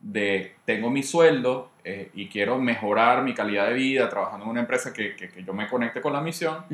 de 0.08 0.54
tengo 0.64 0.88
mi 0.90 1.02
sueldo 1.02 1.70
eh, 1.84 2.10
y 2.14 2.28
quiero 2.28 2.58
mejorar 2.58 3.22
mi 3.24 3.34
calidad 3.34 3.66
de 3.66 3.74
vida 3.74 4.08
trabajando 4.08 4.44
en 4.44 4.50
una 4.52 4.60
empresa 4.60 4.92
que, 4.92 5.16
que- 5.16 5.28
que 5.30 5.42
yo 5.42 5.52
me 5.52 5.68
conecte 5.68 6.00
con 6.00 6.12
la 6.12 6.20
misión, 6.20 6.64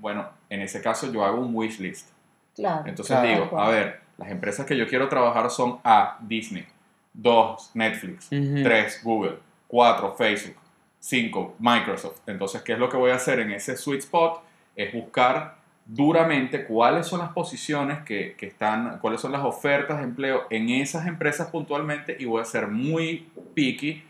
bueno, 0.00 0.28
en 0.48 0.60
ese 0.62 0.80
caso 0.82 1.10
yo 1.12 1.24
hago 1.24 1.40
un 1.40 1.54
wish 1.54 1.78
list. 1.78 2.08
Claro. 2.56 2.82
Entonces 2.86 3.16
Claro. 3.16 3.44
digo, 3.44 3.60
a 3.60 3.68
ver, 3.70 4.00
las 4.18 4.28
empresas 4.30 4.66
que 4.66 4.76
yo 4.76 4.86
quiero 4.88 5.08
trabajar 5.08 5.48
son 5.50 5.78
A, 5.84 6.18
Disney, 6.20 6.66
2, 7.14 7.70
Netflix, 7.74 8.26
Ujú. 8.32 8.62
3, 8.64 9.00
Google, 9.04 9.38
4, 9.68 10.14
Facebook, 10.16 10.56
5, 10.98 11.54
Microsoft. 11.60 12.18
Entonces, 12.26 12.60
¿qué 12.62 12.72
es 12.72 12.78
lo 12.78 12.88
que 12.88 12.96
voy 12.96 13.12
a 13.12 13.14
hacer 13.14 13.38
en 13.40 13.52
ese 13.52 13.76
sweet 13.76 14.00
spot? 14.00 14.42
Es 14.74 14.92
buscar 14.92 15.56
duramente 15.92 16.64
cuáles 16.64 17.06
son 17.06 17.18
las 17.18 17.30
posiciones 17.30 18.00
que, 18.04 18.34
que 18.36 18.46
están, 18.46 18.98
cuáles 19.00 19.20
son 19.20 19.32
las 19.32 19.42
ofertas 19.42 19.98
de 19.98 20.04
empleo 20.04 20.46
en 20.50 20.68
esas 20.68 21.06
empresas 21.06 21.48
puntualmente 21.48 22.16
y 22.18 22.26
voy 22.26 22.40
a 22.40 22.44
ser 22.44 22.68
muy 22.68 23.28
picky 23.54 24.04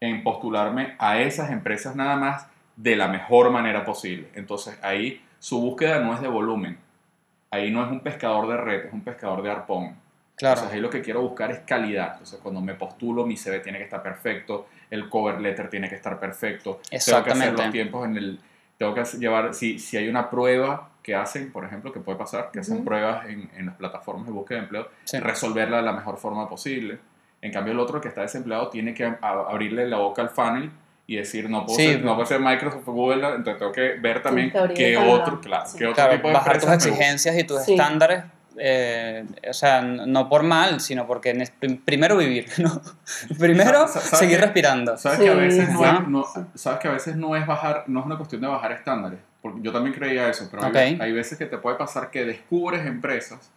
en 0.00 0.22
postularme 0.22 0.94
a 0.98 1.20
esas 1.20 1.50
empresas 1.50 1.94
nada 1.94 2.16
más 2.16 2.46
de 2.76 2.96
la 2.96 3.08
mejor 3.08 3.50
manera 3.50 3.84
posible. 3.84 4.28
Entonces, 4.34 4.78
ahí 4.82 5.22
su 5.38 5.60
búsqueda 5.60 6.00
no 6.00 6.14
es 6.14 6.20
de 6.20 6.28
volumen. 6.28 6.78
Ahí 7.50 7.70
no 7.70 7.84
es 7.84 7.90
un 7.90 8.00
pescador 8.00 8.48
de 8.48 8.56
red, 8.56 8.86
es 8.86 8.92
un 8.92 9.02
pescador 9.02 9.42
de 9.42 9.50
arpón. 9.50 9.96
Claro. 10.36 10.54
Entonces 10.54 10.74
ahí 10.74 10.80
lo 10.80 10.90
que 10.90 11.00
quiero 11.00 11.22
buscar 11.22 11.50
es 11.50 11.60
calidad. 11.60 12.12
Entonces 12.12 12.40
cuando 12.42 12.60
me 12.60 12.74
postulo, 12.74 13.24
mi 13.24 13.36
CV 13.36 13.60
tiene 13.60 13.78
que 13.78 13.84
estar 13.84 14.02
perfecto, 14.02 14.66
el 14.90 15.08
cover 15.08 15.40
letter 15.40 15.70
tiene 15.70 15.88
que 15.88 15.94
estar 15.94 16.18
perfecto. 16.18 16.80
Tengo 16.82 16.90
que 16.90 16.96
hacer 16.96 17.14
Exactamente. 17.18 17.62
los 17.62 17.72
tiempos 17.72 18.06
en 18.06 18.16
el... 18.16 18.40
Tengo 18.78 18.94
que 18.94 19.04
llevar, 19.18 19.54
si, 19.54 19.78
si 19.78 19.96
hay 19.96 20.08
una 20.08 20.28
prueba 20.30 20.90
que 21.02 21.14
hacen, 21.14 21.50
por 21.52 21.64
ejemplo, 21.64 21.92
que 21.92 22.00
puede 22.00 22.18
pasar, 22.18 22.50
que 22.52 22.58
hacen 22.60 22.76
Ujú. 22.76 22.84
pruebas 22.84 23.26
en, 23.26 23.48
en 23.56 23.66
las 23.66 23.76
plataformas 23.76 24.26
de 24.26 24.32
búsqueda 24.32 24.58
de 24.58 24.64
empleo, 24.64 24.88
Sí. 25.04 25.18
resolverla 25.18 25.78
de 25.78 25.82
la 25.84 25.92
mejor 25.92 26.16
forma 26.18 26.48
posible. 26.48 26.98
En 27.40 27.52
cambio, 27.52 27.72
el 27.72 27.78
otro 27.78 28.00
que 28.00 28.08
está 28.08 28.22
desempleado 28.22 28.68
tiene 28.68 28.92
que 28.92 29.04
a- 29.04 29.16
abrirle 29.22 29.86
la 29.88 29.98
boca 29.98 30.20
al 30.22 30.30
funnel 30.30 30.70
y 31.06 31.16
decir, 31.16 31.48
no 31.48 31.64
puedo, 31.64 31.78
Sí. 31.78 31.86
ser, 31.86 32.04
no 32.04 32.14
puedo 32.16 32.26
ser 32.26 32.40
Microsoft 32.40 32.88
o 32.88 32.92
Google, 32.92 33.26
entonces 33.28 33.58
tengo 33.58 33.70
que 33.72 33.94
ver 34.00 34.20
también 34.22 34.52
qué 34.74 34.96
otro, 34.98 35.40
claro, 35.40 35.66
Sí. 35.66 35.78
qué 35.78 35.84
otro 35.86 35.94
Claro, 35.94 36.12
tipo 36.16 36.28
de 36.28 36.34
bajar 36.34 36.58
tus 36.60 36.70
exigencias 36.70 37.38
y 37.38 37.44
tus 37.44 37.62
Sí. 37.62 37.72
estándares, 37.74 38.24
eh, 38.58 39.24
o 39.48 39.52
sea, 39.52 39.82
no 39.82 40.28
por 40.28 40.42
mal, 40.42 40.80
sino 40.80 41.06
porque 41.06 41.48
primero 41.84 42.16
vivir, 42.16 42.46
¿no? 42.58 42.80
Primero 43.38 43.80
Sa- 43.86 43.88
sa- 43.88 44.00
¿sabes 44.00 44.18
seguir 44.18 44.40
respirando. 44.40 44.96
Sabes 44.96 45.18
que 45.20 45.28
a 45.28 45.34
veces 45.34 45.68
no, 45.70 45.84
es, 45.84 46.08
no- 46.08 46.26
sabes 46.54 46.80
que 46.80 46.88
a 46.88 46.92
veces 46.92 47.16
no 47.16 47.36
es 47.36 47.46
bajar, 47.46 47.84
no 47.86 48.00
es 48.00 48.06
una 48.06 48.16
cuestión 48.16 48.40
de 48.42 48.48
bajar 48.48 48.72
estándares. 48.72 49.18
Porque 49.42 49.60
yo 49.62 49.72
también 49.72 49.94
creía 49.94 50.28
eso, 50.28 50.48
pero 50.50 50.64
hay- 50.64 50.94
Ok. 50.94 51.00
hay, 51.02 51.12
veces 51.12 51.38
que 51.38 51.46
te 51.46 51.58
puede 51.58 51.76
pasar 51.76 52.10
que 52.10 52.24
descubres 52.24 52.84
empresas 52.86 53.50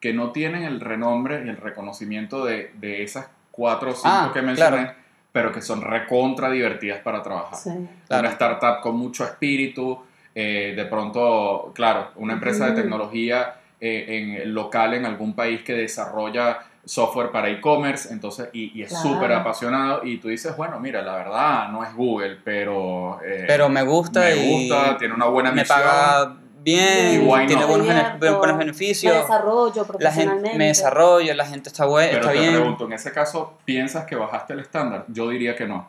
que 0.00 0.12
no 0.12 0.32
tienen 0.32 0.62
el 0.64 0.80
renombre 0.80 1.42
y 1.44 1.48
el 1.48 1.56
reconocimiento 1.56 2.44
de, 2.44 2.72
de 2.74 3.02
esas 3.02 3.26
cuatro 3.50 3.90
o 3.90 3.94
cinco 3.94 4.08
Ah, 4.08 4.30
que 4.32 4.42
mencioné, 4.42 4.76
claro. 4.78 4.94
pero 5.32 5.52
que 5.52 5.60
son 5.62 5.82
recontra 5.82 6.50
divertidas 6.50 7.00
para 7.00 7.22
trabajar. 7.22 7.58
Sí. 7.58 7.70
Claro. 8.08 8.20
Una 8.22 8.30
startup 8.30 8.80
con 8.82 8.96
mucho 8.96 9.24
espíritu, 9.24 10.02
eh, 10.34 10.72
de 10.76 10.84
pronto, 10.86 11.72
claro, 11.74 12.10
una 12.16 12.34
empresa 12.34 12.66
de 12.66 12.72
tecnología 12.80 13.54
eh, 13.80 14.40
en, 14.42 14.54
local 14.54 14.94
en 14.94 15.06
algún 15.06 15.34
país 15.34 15.62
que 15.62 15.72
desarrolla 15.74 16.58
software 16.84 17.30
para 17.30 17.48
e-commerce, 17.50 18.12
entonces, 18.12 18.48
y, 18.52 18.78
y 18.78 18.82
es 18.82 18.88
Claro. 18.88 19.08
súper 19.10 19.32
apasionado, 19.32 20.00
y 20.04 20.16
tú 20.18 20.28
dices, 20.28 20.56
bueno, 20.56 20.80
mira, 20.80 21.02
la 21.02 21.14
verdad 21.14 21.68
no 21.68 21.84
es 21.84 21.94
Google, 21.94 22.38
pero... 22.42 23.20
eh, 23.24 23.44
Pero 23.46 23.68
me 23.68 23.82
gusta 23.82 24.20
me 24.20 24.36
y 24.36 24.68
gusta, 24.68 24.96
tiene 24.96 25.14
una 25.14 25.26
buena 25.26 25.50
me 25.52 25.60
misión. 25.60 25.78
paga 25.78 26.36
bien, 26.62 27.22
Y 27.22 27.46
tiene 27.46 27.64
buenos, 27.64 27.90
Abierto, 27.90 28.38
buenos 28.38 28.56
Me 28.56 28.64
beneficios, 28.64 29.14
desarrollo 29.14 29.82
la 29.82 29.86
profesionalmente. 29.86 30.48
gente 30.48 30.58
me 30.58 30.66
desarrollo, 30.66 31.34
la 31.34 31.46
gente 31.46 31.68
está 31.68 31.84
buena, 31.86 32.08
Pero 32.12 32.20
está 32.22 32.32
te 32.32 32.38
bien. 32.38 32.54
pregunto, 32.54 32.84
en 32.86 32.92
ese 32.94 33.12
caso, 33.12 33.58
¿piensas 33.64 34.04
que 34.06 34.16
bajaste 34.16 34.52
el 34.54 34.60
estándar? 34.60 35.04
Yo 35.08 35.28
diría 35.28 35.54
que 35.56 35.66
no. 35.66 35.88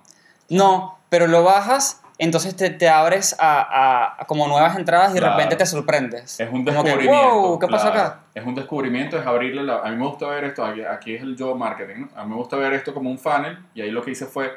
No, 0.49 0.99
pero 1.09 1.27
lo 1.27 1.43
bajas, 1.43 2.01
entonces 2.25 2.55
te, 2.55 2.69
te 2.69 2.87
abres 2.89 3.35
a, 3.39 3.61
a- 3.61 4.21
a 4.21 4.25
como 4.25 4.47
nuevas 4.47 4.77
entradas 4.77 5.09
y 5.13 5.17
Claro. 5.17 5.27
de 5.27 5.31
repente 5.37 5.55
te 5.57 5.65
sorprendes. 5.65 6.39
Es 6.39 6.49
un 6.51 6.63
Como 6.65 6.83
que, 6.83 6.89
descubrimiento. 6.89 7.33
wow, 7.41 7.59
¿qué 7.59 7.67
pasa 7.67 7.91
claro. 7.91 8.07
acá? 8.09 8.19
Es 8.33 8.45
un 8.45 8.55
descubrimiento, 8.55 9.17
es 9.19 9.25
abrirle 9.25 9.63
la... 9.63 9.79
A 9.79 9.89
mí 9.89 9.95
me 9.97 10.05
gusta 10.05 10.27
ver 10.27 10.43
esto, 10.45 10.63
aquí, 10.65 10.81
aquí 10.81 11.15
es 11.15 11.21
el 11.21 11.35
yo 11.35 11.55
marketing, 11.55 12.01
¿no? 12.01 12.09
A 12.15 12.23
mí 12.23 12.29
me 12.29 12.35
gusta 12.35 12.55
ver 12.57 12.73
esto 12.73 12.93
como 12.93 13.09
un 13.09 13.17
funnel 13.19 13.57
y 13.73 13.81
ahí 13.81 13.91
lo 13.91 14.01
que 14.03 14.11
hice 14.11 14.25
fue 14.25 14.51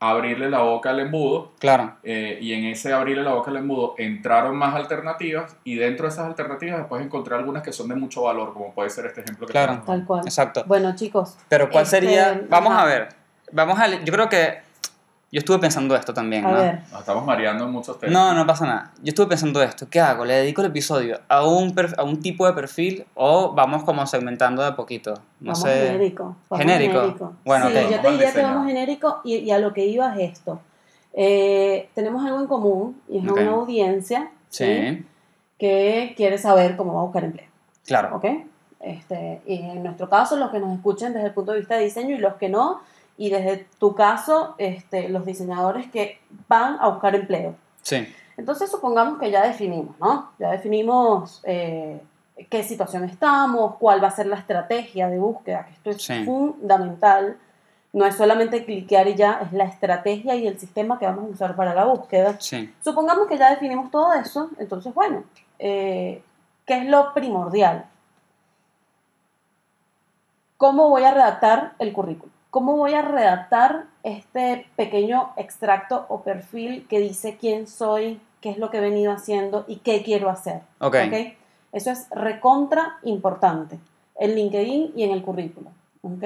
abrirle 0.00 0.50
la 0.50 0.62
boca 0.62 0.90
al 0.90 0.98
embudo 0.98 1.52
Claro, 1.60 1.94
eh, 2.02 2.36
y 2.40 2.52
en 2.54 2.64
ese 2.64 2.92
abrirle 2.92 3.22
la 3.22 3.34
boca 3.34 3.52
al 3.52 3.58
embudo 3.58 3.94
entraron 3.98 4.56
más 4.56 4.74
alternativas 4.74 5.54
y 5.62 5.76
dentro 5.76 6.06
de 6.06 6.12
esas 6.12 6.26
alternativas 6.26 6.78
después 6.78 7.04
encontré 7.04 7.36
algunas 7.36 7.62
que 7.62 7.72
son 7.72 7.86
de 7.88 7.94
mucho 7.94 8.22
valor, 8.22 8.52
como 8.52 8.72
puede 8.74 8.90
ser 8.90 9.06
este 9.06 9.20
ejemplo 9.20 9.46
que 9.46 9.52
Claro. 9.52 9.80
Tal 9.86 10.04
cual. 10.04 10.22
exacto. 10.24 10.64
Bueno, 10.66 10.94
chicos. 10.96 11.36
Pero 11.48 11.70
¿cuál 11.70 11.84
Este, 11.84 12.00
sería? 12.00 12.42
Vamos 12.48 12.72
ajá. 12.72 12.82
a 12.82 12.86
ver. 12.86 13.08
Vamos 13.52 13.78
a, 13.78 13.86
yo 13.86 14.12
creo 14.12 14.28
que 14.28 14.58
yo 15.32 15.38
estuve 15.38 15.58
pensando 15.58 15.96
esto 15.96 16.12
también, 16.14 16.44
A 16.44 16.50
¿no? 16.50 16.58
ver. 16.58 16.80
Nos 16.92 17.00
estamos 17.00 17.24
mareando 17.24 17.64
en 17.64 17.70
muchos 17.72 17.98
temas. 17.98 18.12
No, 18.12 18.34
no 18.34 18.46
pasa 18.46 18.66
nada. 18.66 18.92
Yo 19.02 19.08
estuve 19.08 19.26
pensando 19.28 19.62
esto. 19.62 19.88
¿Qué 19.90 19.98
hago? 19.98 20.24
¿Le 20.24 20.34
dedico 20.34 20.60
el 20.60 20.68
episodio 20.68 21.18
a 21.28 21.44
un, 21.46 21.74
a 21.96 22.02
un 22.04 22.20
tipo 22.20 22.46
de 22.46 22.52
perfil 22.52 23.04
o 23.14 23.52
vamos 23.52 23.82
como 23.84 24.06
segmentando 24.06 24.62
de 24.62 24.68
a 24.68 24.76
poquito? 24.76 25.14
No 25.40 25.52
vamos 25.52 25.60
sé. 25.62 25.86
genérico. 25.88 26.36
vamos 26.50 26.64
genérico. 26.64 27.32
Bueno, 27.44 27.68
sí, 27.70 27.76
ok. 27.76 27.90
yo 27.90 28.00
te 28.00 28.10
diría 28.12 28.32
que 28.32 28.42
vamos 28.42 28.66
genérico 28.66 29.20
y, 29.24 29.36
y 29.38 29.50
a 29.50 29.58
lo 29.58 29.72
que 29.72 29.86
iba 29.86 30.14
es 30.16 30.32
esto. 30.38 30.60
Eh, 31.14 31.88
tenemos 31.94 32.24
algo 32.24 32.40
en 32.40 32.46
común 32.46 33.00
y 33.08 33.18
es 33.18 33.28
Ok. 33.28 33.36
una 33.38 33.50
audiencia 33.50 34.30
¿sí? 34.48 34.64
Sí, 34.64 35.06
que 35.58 36.14
quiere 36.16 36.38
saber 36.38 36.76
cómo 36.76 36.94
va 36.94 37.00
a 37.00 37.04
buscar 37.04 37.24
empleo. 37.24 37.46
claro. 37.86 38.16
¿ok? 38.16 38.24
Este, 38.80 39.40
y 39.46 39.56
en 39.62 39.82
nuestro 39.84 40.08
caso, 40.08 40.36
los 40.36 40.50
que 40.50 40.58
nos 40.58 40.74
escuchen 40.74 41.12
desde 41.12 41.28
el 41.28 41.32
punto 41.34 41.52
de 41.52 41.58
vista 41.60 41.76
de 41.76 41.84
diseño 41.84 42.16
y 42.16 42.18
los 42.18 42.34
que 42.34 42.48
no, 42.48 42.80
y 43.22 43.30
desde 43.30 43.68
tu 43.78 43.94
caso, 43.94 44.56
este, 44.58 45.08
los 45.08 45.24
diseñadores 45.24 45.88
que 45.92 46.18
van 46.48 46.76
a 46.80 46.88
buscar 46.88 47.14
empleo. 47.14 47.54
Sí, 47.82 48.12
Entonces, 48.36 48.68
supongamos 48.68 49.20
que 49.20 49.30
ya 49.30 49.46
definimos, 49.46 49.96
¿no? 50.00 50.32
Ya 50.40 50.50
definimos 50.50 51.40
eh, 51.44 52.02
qué 52.50 52.64
situación 52.64 53.04
estamos, 53.04 53.76
cuál 53.76 54.02
va 54.02 54.08
a 54.08 54.10
ser 54.10 54.26
la 54.26 54.34
estrategia 54.38 55.08
de 55.08 55.20
búsqueda, 55.20 55.66
que 55.66 55.72
esto 55.72 55.90
es 55.90 56.02
Sí. 56.02 56.24
fundamental. 56.24 57.36
No 57.92 58.04
es 58.06 58.16
solamente 58.16 58.64
cliquear 58.64 59.06
y 59.06 59.14
ya, 59.14 59.38
es 59.44 59.52
la 59.52 59.64
estrategia 59.66 60.34
y 60.34 60.48
el 60.48 60.58
sistema 60.58 60.98
que 60.98 61.06
vamos 61.06 61.26
a 61.26 61.28
usar 61.34 61.54
para 61.54 61.74
la 61.74 61.84
búsqueda. 61.84 62.40
Sí. 62.40 62.74
Supongamos 62.82 63.28
que 63.28 63.38
ya 63.38 63.50
definimos 63.50 63.88
todo 63.92 64.12
eso, 64.14 64.50
entonces, 64.58 64.92
bueno, 64.94 65.22
eh, 65.60 66.24
¿qué 66.66 66.78
es 66.78 66.86
lo 66.86 67.14
primordial? 67.14 67.84
¿Cómo 70.56 70.88
voy 70.88 71.04
a 71.04 71.12
redactar 71.14 71.74
el 71.78 71.92
currículum? 71.92 72.31
¿Cómo 72.52 72.76
voy 72.76 72.92
a 72.92 73.00
redactar 73.00 73.86
este 74.02 74.66
pequeño 74.76 75.30
extracto 75.38 76.04
o 76.10 76.20
perfil 76.20 76.86
que 76.86 77.00
dice 77.00 77.38
quién 77.40 77.66
soy, 77.66 78.20
qué 78.42 78.50
es 78.50 78.58
lo 78.58 78.68
que 78.68 78.76
he 78.76 78.80
venido 78.82 79.10
haciendo 79.10 79.64
y 79.66 79.76
qué 79.76 80.02
quiero 80.02 80.28
hacer? 80.28 80.60
Ok. 80.78 80.96
¿ok? 81.06 81.14
Eso 81.72 81.90
es 81.90 82.10
recontra 82.10 82.98
importante 83.04 83.78
en 84.16 84.34
LinkedIn 84.34 84.92
y 84.94 85.02
en 85.02 85.12
el 85.12 85.22
currículum. 85.22 85.72
¿ok? 86.02 86.24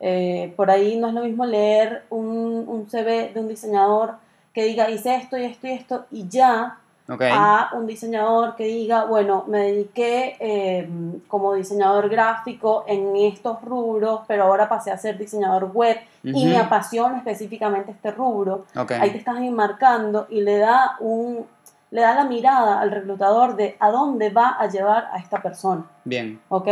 Eh, 0.00 0.52
por 0.56 0.72
ahí 0.72 0.96
no 0.96 1.06
es 1.06 1.14
lo 1.14 1.22
mismo 1.22 1.46
leer 1.46 2.02
un, 2.10 2.64
un 2.66 2.90
CV 2.90 3.32
de 3.32 3.38
un 3.38 3.46
diseñador 3.46 4.14
que 4.52 4.64
diga 4.64 4.90
hice 4.90 5.14
esto 5.14 5.38
y 5.38 5.44
esto 5.44 5.68
y 5.68 5.70
esto 5.70 6.04
y 6.10 6.26
ya 6.26 6.79
Ok. 7.10 7.22
a 7.32 7.70
un 7.74 7.86
diseñador 7.86 8.54
que 8.54 8.64
diga, 8.64 9.04
bueno, 9.04 9.44
me 9.48 9.58
dediqué 9.58 10.36
eh, 10.38 10.88
como 11.28 11.54
diseñador 11.54 12.08
gráfico 12.08 12.84
en 12.86 13.16
estos 13.16 13.60
rubros, 13.62 14.20
pero 14.28 14.44
ahora 14.44 14.68
pasé 14.68 14.90
a 14.92 14.98
ser 14.98 15.18
diseñador 15.18 15.70
web 15.72 15.96
y 16.22 16.30
Ujú. 16.30 16.44
me 16.46 16.58
apasiona 16.58 17.18
específicamente 17.18 17.90
este 17.90 18.10
rubro. 18.12 18.64
Ok. 18.76 18.92
Ahí 18.92 19.10
te 19.10 19.18
estás 19.18 19.38
enmarcando 19.38 20.26
y 20.30 20.40
le 20.42 20.58
da 20.58 20.96
un 21.00 21.46
le 21.92 22.02
da 22.02 22.14
la 22.14 22.24
mirada 22.24 22.80
al 22.80 22.92
reclutador 22.92 23.56
de 23.56 23.76
a 23.80 23.90
dónde 23.90 24.30
va 24.30 24.50
a 24.50 24.68
llevar 24.68 25.08
a 25.12 25.18
esta 25.18 25.42
persona, 25.42 25.82
Bien. 26.04 26.40
¿ok? 26.48 26.68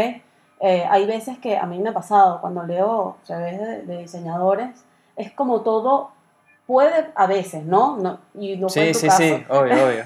Eh, 0.61 0.87
hay 0.89 1.07
veces 1.07 1.39
que 1.39 1.57
a 1.59 1.67
mí 1.67 1.79
me 1.81 1.89
ha 1.89 1.93
pasado 1.93 2.41
cuando 2.41 2.63
leo 2.63 3.17
CVs 3.25 3.59
de, 3.59 3.83
de 3.83 3.99
diseñadores, 3.99 4.85
es 5.17 5.33
como 5.33 5.63
todo 5.63 6.11
puede 6.69 7.07
a 7.17 7.27
veces, 7.27 7.65
¿no? 7.65 7.97
no 7.97 8.21
y 8.39 8.57
no 8.59 8.69
fue 8.69 8.83
Sí, 8.83 8.87
en 8.89 8.93
tu 8.93 8.99
sí, 9.01 9.07
caso. 9.09 9.19
sí, 9.23 9.45
obvio, 9.49 9.75
obvio. 9.87 10.05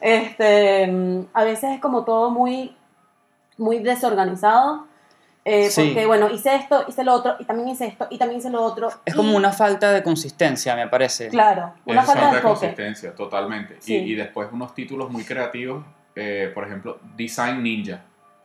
Este, 0.00 0.86
mm, 0.88 1.26
a 1.32 1.44
veces 1.44 1.70
es 1.74 1.80
como 1.80 2.04
todo 2.04 2.30
muy, 2.30 2.76
muy 3.56 3.78
desorganizado. 3.78 4.86
eh, 5.44 5.70
Sí. 5.70 5.86
Porque, 5.86 6.06
bueno, 6.06 6.28
hice 6.30 6.54
esto, 6.56 6.84
hice 6.88 7.02
lo 7.04 7.14
otro, 7.14 7.36
y 7.40 7.44
también 7.44 7.68
hice 7.68 7.86
esto, 7.86 8.06
y 8.10 8.18
también 8.18 8.38
hice 8.40 8.50
lo 8.50 8.62
otro. 8.62 8.88
Es 9.04 9.14
y- 9.14 9.16
como 9.16 9.36
una 9.36 9.52
falta 9.52 9.90
de 9.92 10.02
consistencia, 10.02 10.76
me 10.76 10.86
parece. 10.88 11.28
Claro, 11.28 11.72
una 11.86 12.00
Es 12.02 12.06
falta 12.06 12.30
de 12.30 12.36
enfoque. 12.38 12.48
consistencia, 12.60 13.14
totalmente. 13.14 13.76
Sí. 13.80 13.94
Y, 13.96 14.12
y 14.12 14.14
después 14.14 14.48
unos 14.52 14.74
títulos 14.74 15.10
muy 15.10 15.24
creativos, 15.24 15.84
eh, 16.14 16.50
por 16.54 16.64
ejemplo, 16.66 16.98
Design 17.16 17.62
Ninja. 17.62 18.02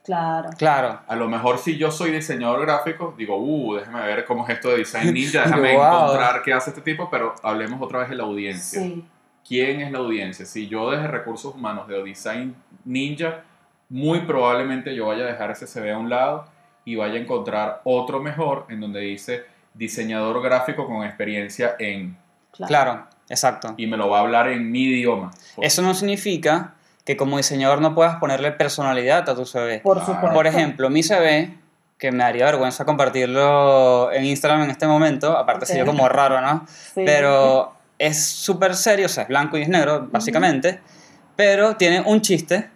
Claro. 0.08 0.50
Claro. 0.58 1.02
A 1.06 1.16
lo 1.18 1.28
mejor 1.28 1.58
si 1.58 1.78
yo 1.78 1.92
soy 1.92 2.12
diseñador 2.12 2.62
gráfico, 2.62 3.14
digo, 3.18 3.36
uh, 3.38 3.76
déjame 3.76 4.02
ver 4.06 4.24
cómo 4.24 4.48
es 4.48 4.56
esto 4.56 4.70
de 4.70 4.78
Design 4.78 5.14
Ninja, 5.14 5.44
déjame 5.44 5.76
Wow. 5.76 5.84
encontrar 6.06 6.42
qué 6.44 6.54
hace 6.54 6.70
este 6.70 6.82
tipo, 6.82 7.10
pero 7.10 7.36
hablemos 7.44 7.82
otra 7.82 8.00
vez 8.00 8.10
de 8.10 8.16
la 8.16 8.24
audiencia. 8.24 8.82
Sí, 8.82 9.04
¿Quién 9.46 9.82
es 9.82 9.92
la 9.92 10.00
audiencia? 10.00 10.46
Si 10.46 10.68
yo 10.70 10.92
desde 10.92 11.08
recursos 11.10 11.54
humanos 11.54 11.90
de 11.90 12.02
Design 12.02 12.56
Ninja, 12.86 13.44
muy 13.90 14.22
probablemente 14.22 14.96
yo 14.96 15.08
vaya 15.08 15.24
a 15.26 15.28
dejar 15.28 15.52
ese 15.52 15.68
CV 15.68 15.92
a 15.92 15.98
un 15.98 16.10
lado 16.10 16.46
y 16.86 16.96
vaya 16.96 17.16
a 17.16 17.18
encontrar 17.18 17.82
otro 17.84 18.22
mejor 18.22 18.66
en 18.70 18.80
donde 18.80 19.02
dice 19.02 19.44
diseñador 19.74 20.42
gráfico 20.42 20.88
con 20.88 21.04
experiencia 21.06 21.76
en... 21.80 22.18
claro. 22.54 22.68
Claro, 22.70 23.08
exacto. 23.28 23.74
Y 23.76 23.88
me 23.88 23.98
lo 23.98 24.10
va 24.10 24.20
a 24.20 24.22
hablar 24.22 24.48
en 24.48 24.72
mi 24.72 24.84
idioma. 24.84 25.32
Eso 25.62 25.82
no 25.82 25.94
significa 25.94 26.74
que 27.08 27.16
como 27.16 27.38
diseñador 27.38 27.80
no 27.80 27.96
puedas 27.96 28.18
ponerle 28.18 28.52
personalidad 28.52 29.30
a 29.30 29.34
tu 29.34 29.46
CV. 29.46 29.80
Por 29.80 29.96
Claro. 29.96 30.14
supuesto. 30.14 30.36
Por 30.36 30.46
ejemplo, 30.46 30.90
mi 30.90 31.02
CV, 31.04 31.58
que 31.98 32.12
me 32.12 32.18
daría 32.18 32.44
vergüenza 32.44 32.84
compartirlo 32.84 34.12
en 34.12 34.26
Instagram 34.26 34.64
en 34.64 34.72
este 34.72 34.88
momento, 34.88 35.38
aparte 35.38 35.64
Ok. 35.64 35.68
sería 35.70 35.86
como 35.86 36.10
raro, 36.10 36.42
¿no? 36.42 36.66
Sí. 36.68 37.04
Pero 37.06 37.74
es 37.98 38.22
súper 38.26 38.76
serio, 38.76 39.06
o 39.06 39.10
sea, 39.10 39.24
es 39.24 39.30
blanco 39.30 39.58
y 39.58 39.62
es 39.62 39.70
negro, 39.70 40.10
básicamente, 40.12 40.82
pero 41.38 41.78
tiene 41.78 42.02
un 42.02 42.20
chiste, 42.20 42.70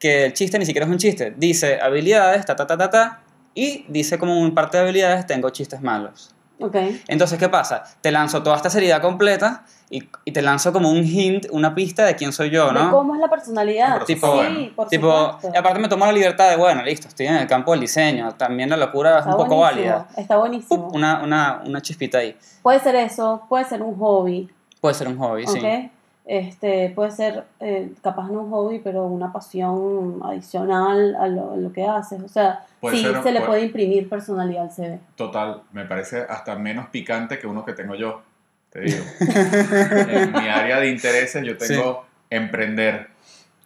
que 0.00 0.24
el 0.26 0.32
chiste 0.32 0.58
ni 0.58 0.66
siquiera 0.66 0.84
es 0.84 0.90
un 0.90 0.98
chiste. 0.98 1.32
Dice 1.36 1.78
habilidades, 1.80 2.44
ta, 2.44 2.56
ta, 2.56 2.66
ta, 2.66 2.76
ta, 2.76 2.90
ta, 2.90 3.20
y 3.54 3.84
dice 3.86 4.18
como 4.18 4.38
un 4.40 4.52
parte 4.52 4.78
de 4.78 4.82
habilidades, 4.82 5.26
tengo 5.26 5.48
chistes 5.50 5.80
malos. 5.80 6.34
Ok. 6.58 6.76
Entonces, 7.08 7.38
¿qué 7.38 7.48
pasa? 7.48 7.84
Te 8.00 8.10
lanzo 8.10 8.42
toda 8.42 8.56
esta 8.56 8.70
seriedad 8.70 9.02
completa 9.02 9.64
y, 9.90 10.08
y 10.24 10.32
te 10.32 10.40
lanzo 10.42 10.72
como 10.72 10.90
un 10.90 11.04
hint, 11.04 11.46
una 11.50 11.74
pista 11.74 12.04
de 12.04 12.16
quién 12.16 12.32
soy 12.32 12.50
yo, 12.50 12.68
De 12.68 12.72
¿no? 12.72 12.90
cómo 12.90 13.14
es 13.14 13.20
la 13.20 13.28
personalidad. 13.28 14.02
Tipo, 14.04 14.26
sí, 14.26 14.32
bueno. 14.36 14.70
por 14.74 14.88
Tipo, 14.88 15.26
supuesto. 15.32 15.50
y 15.54 15.58
aparte 15.58 15.78
me 15.80 15.88
tomo 15.88 16.06
la 16.06 16.12
libertad 16.12 16.50
de, 16.50 16.56
bueno, 16.56 16.82
listo, 16.82 17.08
estoy 17.08 17.26
en 17.26 17.36
el 17.36 17.46
campo 17.46 17.72
del 17.72 17.80
diseño, 17.80 18.32
también 18.36 18.70
la 18.70 18.76
locura 18.76 19.12
es 19.12 19.18
Está 19.18 19.30
un 19.30 19.36
poco 19.36 19.58
válida. 19.60 20.06
Está 20.16 20.36
buenísimo. 20.38 20.88
Una, 20.94 21.22
una, 21.22 21.60
una 21.66 21.82
chispita 21.82 22.18
ahí. 22.18 22.36
Puede 22.62 22.80
ser 22.80 22.96
eso, 22.96 23.42
puede 23.48 23.64
ser 23.64 23.82
un 23.82 23.96
hobby, 23.98 24.50
Puede 24.80 24.94
ser 24.94 25.08
un 25.08 25.18
hobby, 25.18 25.44
¿ok? 25.44 25.50
sí. 25.50 25.90
Este, 26.28 26.90
puede 26.90 27.12
ser 27.12 27.44
eh, 27.60 27.92
capaz 28.02 28.28
no 28.30 28.40
un 28.42 28.50
hobby, 28.50 28.80
pero 28.80 29.04
una 29.06 29.32
pasión 29.32 30.20
adicional 30.24 31.14
a 31.14 31.28
lo, 31.28 31.52
a 31.52 31.56
lo 31.56 31.72
que 31.72 31.84
haces. 31.86 32.20
O 32.22 32.28
sea, 32.28 32.64
Puede 32.80 32.96
sí 32.96 33.02
ser- 33.04 33.22
se 33.22 33.30
le 33.30 33.38
puede- 33.38 33.46
puede 33.46 33.62
imprimir 33.66 34.08
personalidad 34.08 34.64
al 34.64 34.70
CV. 34.72 34.98
Total, 35.14 35.62
me 35.72 35.84
parece 35.84 36.18
hasta 36.28 36.56
menos 36.56 36.88
picante 36.88 37.38
que 37.38 37.46
uno 37.46 37.64
que 37.64 37.74
tengo 37.74 37.94
yo, 37.94 38.22
te 38.70 38.80
digo. 38.80 39.04
en 39.20 40.32
mi 40.32 40.48
área 40.48 40.80
de 40.80 40.88
intereses 40.90 41.44
yo 41.44 41.56
tengo 41.56 42.04
emprender. 42.28 43.08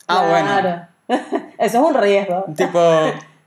Ah, 0.07 0.27
bueno. 0.29 0.47
Claro. 0.47 0.87
Eso 1.59 1.79
es 1.79 1.95
un 1.95 1.95
riesgo. 1.95 2.45
Tipo, 2.57 2.79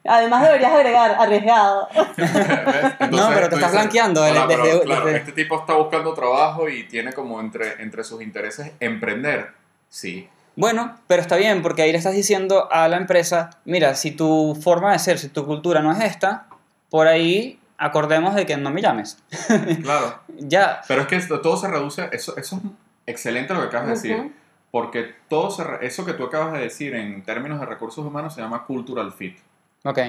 Además 0.05 0.43
deberías 0.43 0.71
agregar 0.73 1.15
arriesgado. 1.17 1.87
Entonces, 2.17 3.09
No, 3.11 3.29
pero 3.29 3.49
te 3.49 3.55
estás 3.55 3.59
dices, 3.59 3.71
blanqueando 3.71 4.21
"Hola, 4.23 4.47
desde- 4.47 4.61
pero, 4.63 4.81
claro, 4.81 5.05
desde- 5.05 5.19
este 5.19 5.31
tipo 5.31 5.59
está 5.59 5.73
buscando 5.75 6.13
trabajo 6.13 6.67
y 6.69 6.83
tiene 6.87 7.13
como 7.13 7.39
entre, 7.39 7.81
entre 7.81 8.03
sus 8.03 8.21
intereses 8.21 8.71
emprender. 8.79 9.51
Sí, 9.89 10.27
bueno, 10.55 10.95
pero 11.07 11.21
está 11.21 11.35
bien, 11.35 11.61
porque 11.63 11.81
ahí 11.81 11.91
le 11.91 11.97
estás 11.97 12.13
diciendo 12.13 12.71
a 12.71 12.87
la 12.87 12.97
empresa, 12.97 13.49
mira, 13.65 13.95
si 13.95 14.11
tu 14.11 14.55
forma 14.61 14.91
de 14.91 14.99
ser, 14.99 15.17
si 15.17 15.29
tu 15.29 15.45
cultura 15.47 15.81
no 15.81 15.91
es 15.91 15.99
esta, 16.01 16.45
por 16.91 17.07
ahí 17.07 17.59
acordemos 17.77 18.35
de 18.35 18.45
que 18.45 18.55
no 18.57 18.69
me 18.71 18.81
llames. 18.81 19.17
claro. 19.83 20.19
ya, 20.37 20.81
Pero 20.87 21.01
es 21.01 21.07
que 21.07 21.15
esto- 21.15 21.41
todo 21.41 21.57
se 21.57 21.67
reduce, 21.69 22.07
eso, 22.11 22.35
eso 22.37 22.57
es 22.57 22.61
excelente 23.07 23.53
lo 23.53 23.61
que 23.61 23.67
acabas 23.67 23.87
de 23.87 23.93
decir, 23.93 24.15
Ujú. 24.17 24.31
porque 24.69 25.15
todo 25.27 25.49
se 25.49 25.63
eso 25.81 26.05
que 26.05 26.13
tú 26.13 26.25
acabas 26.25 26.53
de 26.53 26.59
decir 26.59 26.93
en 26.93 27.23
términos 27.23 27.59
de 27.59 27.65
recursos 27.65 28.05
humanos 28.05 28.35
se 28.35 28.41
llama 28.41 28.65
cultural 28.65 29.11
fit. 29.11 29.37
Ok, 29.83 29.99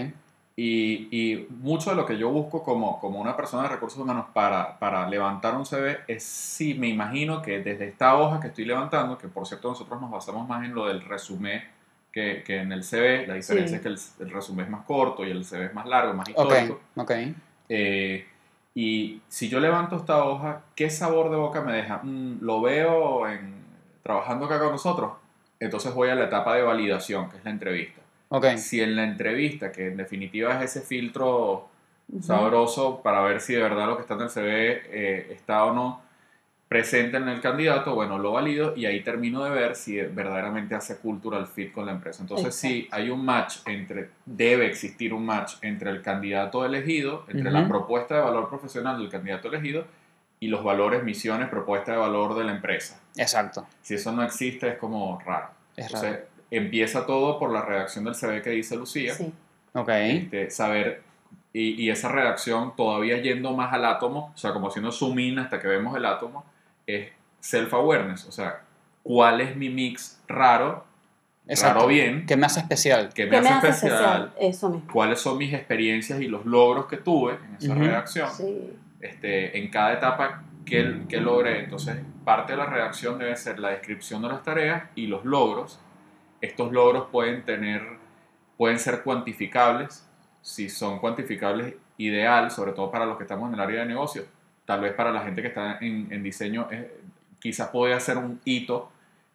Y, 0.57 1.09
y 1.11 1.47
mucho 1.51 1.91
de 1.91 1.97
lo 1.97 2.07
que 2.07 2.17
yo 2.17 2.31
busco 2.31 2.63
como, 2.63 3.01
como 3.01 3.21
una 3.21 3.37
persona 3.37 3.65
de 3.65 3.71
recursos 3.71 3.99
humanos 3.99 4.27
para, 4.33 4.79
para 4.79 5.09
levantar 5.09 5.57
un 5.57 5.67
CV 5.67 5.99
es 6.07 6.23
si 6.23 6.75
me 6.75 6.89
imagino 6.89 7.43
que 7.43 7.59
desde 7.59 7.89
esta 7.89 8.15
hoja 8.17 8.39
que 8.41 8.47
estoy 8.49 8.65
levantando, 8.65 9.19
que 9.19 9.27
por 9.27 9.47
cierto 9.49 9.69
nosotros 9.71 10.01
nos 10.01 10.11
basamos 10.13 10.49
más 10.49 10.65
en 10.65 10.73
lo 10.75 10.87
del 10.87 11.01
resumen 11.05 11.61
que, 12.13 12.45
que 12.47 12.59
en 12.59 12.71
el 12.71 12.85
CV, 12.85 13.27
la 13.27 13.35
diferencia 13.35 13.67
Sí. 13.67 13.75
es 13.77 13.83
que 13.83 13.89
el, 13.89 14.27
el 14.29 14.33
resumen 14.33 14.67
es 14.67 14.71
más 14.71 14.85
corto 14.85 15.27
y 15.27 15.31
el 15.33 15.45
CV 15.45 15.65
es 15.67 15.75
más 15.75 15.87
largo, 15.87 16.15
más 16.15 16.29
ok, 16.37 16.53
histórico. 16.53 16.81
ok. 16.97 17.11
Eh, 17.69 18.25
y 18.77 19.23
si 19.29 19.49
yo 19.49 19.59
levanto 19.59 19.97
esta 19.97 20.23
hoja, 20.25 20.63
¿qué 20.77 20.89
sabor 20.91 21.31
de 21.31 21.37
boca 21.37 21.63
me 21.63 21.73
deja? 21.73 21.99
Mm, 22.05 22.39
lo 22.43 22.61
veo 22.61 23.27
en, 23.29 23.55
trabajando 24.05 24.47
acá 24.47 24.61
con 24.61 24.71
nosotros. 24.71 25.13
Entonces 25.59 25.93
voy 25.95 26.11
a 26.11 26.15
la 26.15 26.25
etapa 26.27 26.55
de 26.55 26.63
validación, 26.63 27.29
que 27.31 27.39
es 27.39 27.45
la 27.45 27.51
entrevista. 27.51 28.01
Ok, 28.29 28.47
Si 28.57 28.81
en 28.81 28.97
la 28.97 29.05
entrevista, 29.05 29.71
que 29.71 29.89
en 29.89 29.97
definitiva 29.97 30.55
es 30.63 30.77
ese 30.77 30.87
filtro 30.87 31.69
Ujú. 32.09 32.23
sabroso 32.23 33.01
para 33.03 33.23
ver 33.23 33.41
si 33.41 33.55
de 33.55 33.63
verdad 33.63 33.87
lo 33.87 33.97
que 33.97 34.03
está 34.03 34.15
en 34.15 34.21
el 34.23 34.31
CV 34.31 34.83
eh, 34.91 35.33
está 35.33 35.65
o 35.65 35.73
no 35.73 36.03
presente 36.69 37.19
en 37.19 37.29
el 37.29 37.41
candidato, 37.41 37.95
bueno, 37.95 38.19
lo 38.19 38.33
valido 38.33 38.75
y 38.77 38.87
ahí 38.87 39.01
termino 39.03 39.45
de 39.45 39.51
ver 39.51 39.77
si 39.77 40.01
verdaderamente 40.01 40.75
hace 40.75 40.97
cultural 40.99 41.47
fit 41.47 41.71
con 41.73 41.87
la 41.87 41.93
empresa. 41.93 42.23
Entonces, 42.23 42.55
si 42.55 42.89
hay 42.91 43.11
un 43.11 43.25
match 43.25 43.59
entre, 43.67 44.11
debe 44.25 44.67
existir 44.67 45.15
un 45.15 45.25
match 45.25 45.55
entre 45.63 45.91
el 45.91 46.03
candidato 46.03 46.65
elegido, 46.65 47.25
entre 47.29 47.51
la 47.53 47.61
Ujú. 47.61 47.69
propuesta 47.69 48.17
de 48.17 48.23
valor 48.23 48.49
profesional 48.49 48.99
del 48.99 49.09
candidato 49.09 49.49
elegido 49.49 49.85
y 50.41 50.49
los 50.49 50.65
valores, 50.65 51.05
misiones, 51.05 51.49
propuesta 51.49 51.93
de 51.93 51.99
valor 51.99 52.35
de 52.35 52.45
la 52.45 52.53
empresa. 52.53 53.01
exacto, 53.17 53.67
Si 53.83 53.95
eso 53.95 54.11
no 54.11 54.23
existe, 54.25 54.69
es 54.71 54.79
como 54.79 55.21
raro. 55.25 55.51
es 55.77 55.87
Entonces, 55.87 56.11
raro. 56.11 56.25
Empieza 56.57 57.07
todo 57.07 57.39
por 57.39 57.53
la 57.53 57.63
redacción 57.63 58.05
del 58.05 58.15
CV 58.15 58.43
que 58.43 58.51
dice 58.51 58.77
Lucía 58.77 59.15
Sí. 59.15 59.33
Ok, 59.73 59.89
este, 59.89 60.51
saber 60.51 61.03
y, 61.53 61.83
y 61.85 61.91
esa 61.91 62.09
redacción 62.09 62.75
todavía 62.77 63.19
yendo 63.21 63.53
más 63.53 63.73
al 63.73 63.85
átomo, 63.85 64.33
o 64.35 64.37
sea, 64.37 64.53
como 64.53 64.69
haciendo 64.69 64.91
zoom 64.93 65.19
in 65.21 65.39
hasta 65.39 65.61
que 65.61 65.69
vemos 65.69 65.97
el 65.97 66.05
átomo, 66.05 66.45
es 66.87 67.09
self-awareness, 67.41 68.27
o 68.27 68.33
sea, 68.33 68.61
¿cuál 69.03 69.41
es 69.41 69.55
mi 69.57 69.69
mix 69.69 70.21
raro, 70.27 70.85
exacto. 71.47 71.75
raro 71.77 71.89
bien, 71.89 72.27
¿Qué 72.27 72.37
me 72.37 72.47
hace 72.47 72.61
especial? 72.61 73.11
que 73.15 73.25
me 73.25 73.31
¿Qué 73.31 73.37
hace, 73.39 73.49
me 73.51 73.55
hace 73.57 73.69
especial, 73.69 74.25
especial? 74.27 74.33
Eso 74.51 74.69
mismo. 74.71 74.93
cuáles 74.93 75.21
son 75.21 75.39
mis 75.39 75.53
experiencias 75.53 76.21
y 76.21 76.27
los 76.29 76.45
logros 76.47 76.87
que 76.87 76.97
tuve 76.97 77.35
en 77.35 77.57
esa 77.57 77.73
Ujú. 77.73 77.81
redacción, 77.83 78.31
Sí. 78.31 78.73
este, 79.01 79.59
en 79.59 79.69
cada 79.71 79.93
etapa 79.93 80.43
que, 80.65 81.03
que 81.09 81.21
logré. 81.21 81.61
Entonces, 81.65 81.97
parte 82.25 82.53
de 82.53 82.59
la 82.59 82.67
redacción 82.67 83.19
debe 83.19 83.37
ser 83.37 83.59
la 83.59 83.69
descripción 83.71 84.23
de 84.23 84.29
las 84.29 84.43
tareas 84.43 84.85
y 84.95 85.07
los 85.09 85.25
logros. 85.25 85.79
Estos 86.45 86.73
logros 86.73 87.07
pueden 87.11 87.43
tener, 87.45 87.83
pueden 88.59 88.79
ser 88.79 89.03
cuantificables. 89.03 90.07
Si 90.43 90.69
son 90.69 90.99
cuantificables, 90.99 91.75
ideal, 91.97 92.51
sobre 92.51 92.73
todo 92.73 92.91
para 92.91 93.07
los 93.07 93.17
que 93.17 93.23
estamos 93.25 93.49
en 93.49 93.55
el 93.55 93.61
área 93.61 93.81
de 93.81 93.87
negocio. 93.87 94.25
tal 94.67 94.81
vez 94.81 94.93
para 94.93 95.11
la 95.11 95.23
gente 95.23 95.41
que 95.41 95.49
está 95.49 95.79
en, 95.81 96.09
en 96.11 96.23
diseño, 96.23 96.69
eh, 96.71 97.01
quizás 97.39 97.69
puede 97.69 97.99
ser 98.01 98.19
un 98.19 98.41
hito. 98.45 98.91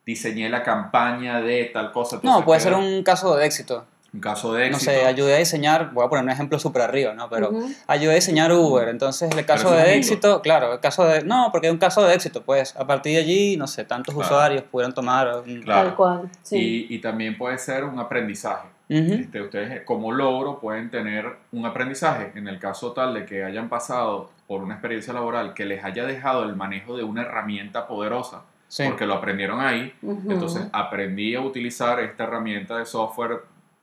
Diseñé 0.05 0.49
la 0.49 0.63
campaña 0.63 1.41
de 1.41 1.65
tal 1.65 1.91
cosa. 1.91 2.19
No, 2.23 2.45
puede 2.45 2.59
ser 2.59 2.73
un 2.73 3.03
caso 3.03 3.35
de 3.35 3.45
éxito. 3.45 3.85
Un 4.13 4.19
caso 4.21 4.53
de 4.53 4.69
No 4.69 4.75
éxito. 4.77 4.91
sé, 4.91 5.05
ayudé 5.05 5.35
a 5.35 5.37
diseñar, 5.37 5.91
voy 5.93 6.05
a 6.05 6.09
poner 6.09 6.23
un 6.25 6.31
ejemplo 6.31 6.57
súper 6.59 6.81
arriba, 6.81 7.13
¿no? 7.13 7.29
Pero 7.29 7.51
ayudé 7.87 8.11
a 8.11 8.15
diseñar 8.15 8.51
Uber, 8.51 8.87
entonces 8.89 9.29
el 9.35 9.45
caso 9.45 9.71
de 9.71 9.95
éxito, 9.95 10.41
claro, 10.41 10.73
el 10.73 10.79
caso 10.79 11.05
de... 11.05 11.23
No, 11.23 11.49
porque 11.51 11.67
es 11.67 11.73
un 11.73 11.79
caso 11.79 12.03
de 12.03 12.15
éxito, 12.15 12.41
pues 12.43 12.75
a 12.75 12.87
partir 12.87 13.13
de 13.15 13.19
allí, 13.21 13.57
no 13.57 13.67
sé, 13.67 13.83
tantos 13.85 14.15
Claro. 14.15 14.27
usuarios 14.27 14.63
pudieron 14.63 14.93
tomar... 14.93 15.27
un- 15.45 15.61
Claro. 15.61 15.87
Tal 15.89 15.95
cual. 15.95 16.29
Sí. 16.41 16.87
Y, 16.89 16.95
y 16.95 16.99
también 16.99 17.37
puede 17.37 17.57
ser 17.57 17.83
un 17.83 17.99
aprendizaje. 17.99 18.67
Este, 18.91 19.39
ustedes 19.39 19.83
como 19.83 20.11
logro 20.11 20.59
pueden 20.59 20.89
tener 20.89 21.27
un 21.51 21.63
aprendizaje 21.67 22.31
en 22.33 22.47
el 22.47 22.57
caso 22.57 22.91
tal 22.91 23.13
de 23.13 23.23
que 23.23 23.43
hayan 23.43 23.69
pasado 23.69 24.31
por 24.47 24.63
una 24.63 24.73
experiencia 24.73 25.13
laboral 25.13 25.53
que 25.53 25.63
les 25.65 25.83
haya 25.83 26.05
dejado 26.07 26.43
el 26.43 26.55
manejo 26.55 26.97
de 26.97 27.03
una 27.03 27.21
herramienta 27.21 27.85
poderosa, 27.87 28.41
Sí. 28.67 28.85
porque 28.87 29.05
lo 29.05 29.13
aprendieron 29.13 29.59
ahí, 29.61 29.93
entonces 30.27 30.63
aprendí 30.73 31.35
a 31.35 31.41
utilizar 31.41 31.99
esta 31.99 32.23
herramienta 32.23 32.77
de 32.77 32.85
software, 32.87 33.41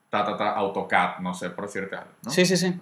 ta, 0.09 0.23
ta, 0.25 0.37
ta, 0.37 0.49
AutoCAD, 0.51 1.19
no 1.19 1.33
sé 1.33 1.49
por 1.49 1.65
decirte 1.65 1.95
algo. 1.95 2.09
¿no? 2.23 2.31
sí, 2.31 2.45
sí, 2.45 2.57
sí. 2.57 2.73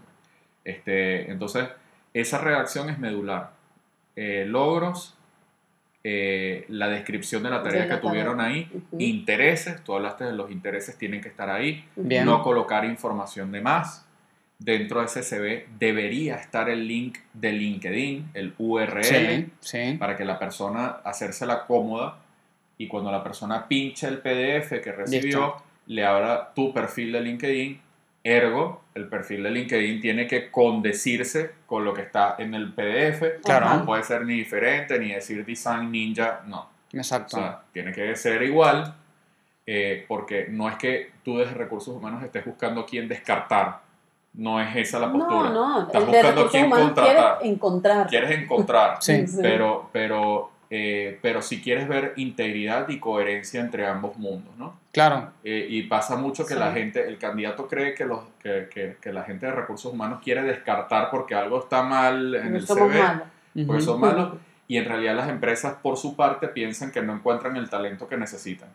Este, 0.63 1.29
entonces, 1.31 1.67
esa 2.13 2.39
redacción 2.39 2.89
es 2.89 2.97
medular. 2.99 3.51
Eh, 4.15 4.45
logros, 4.47 5.15
eh, 6.03 6.65
la 6.69 6.87
descripción 6.87 7.43
de 7.43 7.49
la 7.49 7.61
tarea 7.63 7.83
De 7.83 7.89
la 7.89 7.95
que 7.95 8.01
tuvieron 8.01 8.37
tarea. 8.37 8.53
ahí, 8.53 8.83
intereses, 8.99 9.83
tú 9.83 9.93
hablaste 9.95 10.23
de 10.25 10.33
los 10.33 10.51
intereses, 10.51 10.97
tienen 10.97 11.21
que 11.21 11.27
estar 11.29 11.49
ahí, 11.49 11.83
Bien. 11.95 12.25
no 12.25 12.41
colocar 12.43 12.85
información 12.85 13.51
de 13.51 13.61
más. 13.61 14.05
Dentro 14.57 15.01
de 15.01 15.07
ese 15.07 15.21
CV 15.21 15.67
debería 15.77 16.35
estar 16.35 16.69
el 16.69 16.87
link 16.87 17.17
de 17.33 17.51
LinkedIn, 17.51 18.29
el 18.33 18.53
URL, 18.57 19.03
Sí, 19.03 19.51
sí. 19.59 19.97
para 19.99 20.15
que 20.15 20.23
la 20.23 20.39
persona 20.39 20.97
hacérsela 21.03 21.65
cómoda 21.65 22.19
y 22.77 22.87
cuando 22.87 23.11
la 23.11 23.21
persona 23.21 23.67
pinche 23.67 24.07
el 24.07 24.19
PDF 24.19 24.81
que 24.81 24.91
recibió, 24.93 25.21
Listo. 25.21 25.63
Le 25.87 26.05
abra 26.05 26.53
tu 26.53 26.73
perfil 26.73 27.11
de 27.11 27.21
LinkedIn. 27.21 27.81
Ergo, 28.23 28.81
el 28.95 29.07
perfil 29.07 29.43
de 29.43 29.51
LinkedIn 29.51 30.01
tiene 30.01 30.25
que 30.27 30.49
condecirse 30.49 31.51
con 31.67 31.85
lo 31.85 31.93
que 31.93 32.01
está 32.01 32.35
en 32.39 32.55
el 32.55 32.73
PDF. 32.73 33.41
Claro. 33.43 33.69
No 33.69 33.85
puede 33.85 34.03
ser 34.03 34.25
ni 34.25 34.33
diferente, 34.35 34.97
ni 34.99 35.13
decir 35.13 35.45
Design 35.45 35.91
Ninja, 35.91 36.41
no. 36.47 36.61
O 36.61 36.97
Exacto. 36.97 37.37
sea, 37.37 37.61
tiene 37.71 37.91
que 37.91 38.15
ser 38.15 38.41
igual, 38.41 38.95
eh, 39.67 40.05
porque 40.07 40.47
no 40.49 40.67
es 40.69 40.75
que 40.77 41.11
tú 41.23 41.37
desde 41.37 41.53
recursos 41.53 41.95
humanos 41.95 42.23
estés 42.23 42.45
buscando 42.45 42.81
a 42.81 42.85
quién 42.85 43.07
descartar. 43.07 43.81
No 44.33 44.59
es 44.59 44.75
esa 44.75 44.99
la 44.99 45.11
postura. 45.11 45.49
No, 45.49 45.53
no. 45.53 45.81
Estás 45.87 46.03
El 46.03 46.11
de 46.11 46.17
buscando 46.17 46.27
a 46.27 46.31
recursos 46.31 46.51
quién 46.51 46.69
contratar. 46.69 47.37
encontrar. 47.43 48.07
Quieres 48.07 48.31
encontrar, 48.41 48.97
Sí. 49.01 49.27
Sí. 49.27 49.37
pero, 49.41 49.89
pero, 49.93 50.51
eh, 50.69 51.19
pero 51.21 51.41
si 51.41 51.61
quieres 51.61 51.87
ver 51.87 52.13
integridad 52.15 52.89
y 52.89 52.99
coherencia 52.99 53.61
entre 53.61 53.85
ambos 53.87 54.17
mundos, 54.17 54.53
¿no? 54.57 54.79
Claro. 54.91 55.31
Eh, 55.43 55.67
y 55.69 55.83
pasa 55.83 56.15
mucho 56.15 56.45
que 56.45 56.53
Sí. 56.53 56.59
la 56.59 56.71
gente, 56.71 57.07
el 57.07 57.17
candidato 57.17 57.67
cree 57.67 57.93
que, 57.93 58.05
los, 58.05 58.21
que, 58.41 58.67
que- 58.73 58.97
que 59.01 59.13
la 59.13 59.23
gente 59.23 59.45
de 59.45 59.51
recursos 59.51 59.91
humanos 59.93 60.21
quiere 60.23 60.41
descartar 60.43 61.09
porque 61.11 61.35
algo 61.35 61.59
está 61.59 61.83
mal 61.83 62.33
en 62.35 62.51
No 62.51 62.57
el 62.57 62.65
somos 62.67 62.91
CV, 62.91 63.01
malos. 63.03 63.23
porque 63.67 63.81
son 63.81 63.99
malos, 63.99 64.33
y 64.67 64.77
en 64.77 64.85
realidad 64.85 65.15
las 65.15 65.29
empresas 65.29 65.75
por 65.81 65.97
su 65.97 66.15
parte 66.15 66.47
piensan 66.47 66.91
que 66.91 67.01
no 67.01 67.13
encuentran 67.13 67.55
el 67.57 67.69
talento 67.69 68.07
que 68.07 68.17
necesitan. 68.17 68.69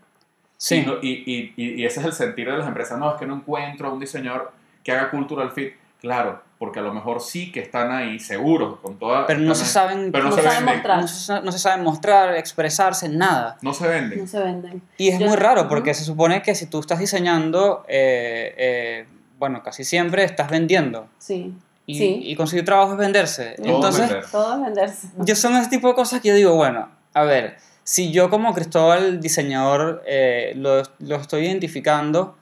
Sí. 0.56 0.76
Y, 0.76 0.86
no- 0.86 0.98
y- 1.02 1.52
y- 1.56 1.80
y 1.82 1.84
ese 1.86 2.00
es 2.00 2.06
el 2.06 2.12
sentir 2.12 2.50
de 2.50 2.58
las 2.58 2.68
empresas. 2.68 2.98
No, 2.98 3.12
es 3.12 3.18
que 3.18 3.26
no 3.26 3.34
encuentro 3.34 3.88
a 3.88 3.92
un 3.92 3.98
diseñador 3.98 4.52
que 4.84 4.92
haga 4.92 5.10
cultural 5.10 5.50
fit. 5.50 5.72
Claro, 6.00 6.42
porque 6.60 6.78
a 6.78 6.82
lo 6.82 6.92
mejor 6.92 7.22
sí 7.22 7.50
que 7.50 7.60
están 7.60 7.90
ahí 7.90 8.18
seguros 8.20 8.78
con 8.80 8.98
toda... 8.98 9.26
Pero 9.26 9.40
no 9.40 9.54
se 9.54 9.62
ahí, 9.62 9.68
saben... 9.70 10.12
pero 10.12 10.24
no, 10.24 10.30
no 10.30 10.36
se 10.36 10.42
saben 10.42 10.64
mostrar. 10.66 11.00
No 11.00 11.08
se, 11.08 11.40
no 11.40 11.52
se 11.52 11.58
saben 11.58 11.82
mostrar, 11.84 12.36
expresarse, 12.36 13.08
nada. 13.08 13.56
No 13.62 13.72
se 13.72 13.88
venden. 13.88 14.18
No 14.20 14.26
se 14.26 14.40
venden. 14.40 14.82
Y 14.98 15.08
es 15.08 15.18
Yo- 15.18 15.26
muy 15.26 15.36
raro 15.36 15.68
porque 15.68 15.94
se 15.94 16.04
supone 16.04 16.42
que 16.42 16.54
si 16.54 16.66
tú 16.66 16.78
estás 16.80 16.98
diseñando, 16.98 17.82
eh, 17.88 18.54
eh, 18.58 19.06
bueno, 19.38 19.62
casi 19.62 19.84
siempre 19.84 20.22
estás 20.22 20.50
vendiendo. 20.50 21.08
Sí. 21.16 21.54
Y, 21.86 21.94
Sí. 21.96 22.20
y 22.24 22.36
conseguir 22.36 22.66
trabajo 22.66 22.92
es 22.92 22.98
venderse. 22.98 23.54
Todo 23.56 23.74
Entonces, 23.76 24.02
vender. 24.10 24.24
Todo 24.30 24.54
es 24.56 24.60
venderse. 24.60 25.08
yo 25.16 25.34
son 25.36 25.56
ese 25.56 25.70
tipo 25.70 25.88
de 25.88 25.94
cosas 25.94 26.20
que 26.20 26.28
yo 26.28 26.34
digo, 26.34 26.54
bueno, 26.56 26.90
a 27.14 27.22
ver, 27.24 27.56
si 27.84 28.12
yo 28.12 28.28
como 28.28 28.52
Cristóbal 28.52 29.18
diseñador 29.20 30.02
eh, 30.06 30.52
lo, 30.56 30.82
lo 30.98 31.16
estoy 31.16 31.46
identificando, 31.46 32.36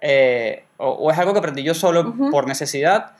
eh, 0.00 0.64
o, 0.78 0.88
o 0.88 1.10
es 1.10 1.18
algo 1.18 1.34
que 1.34 1.40
aprendí 1.40 1.62
yo 1.62 1.74
solo 1.74 2.00
Ujú. 2.00 2.30
por 2.30 2.46
necesidad, 2.48 3.12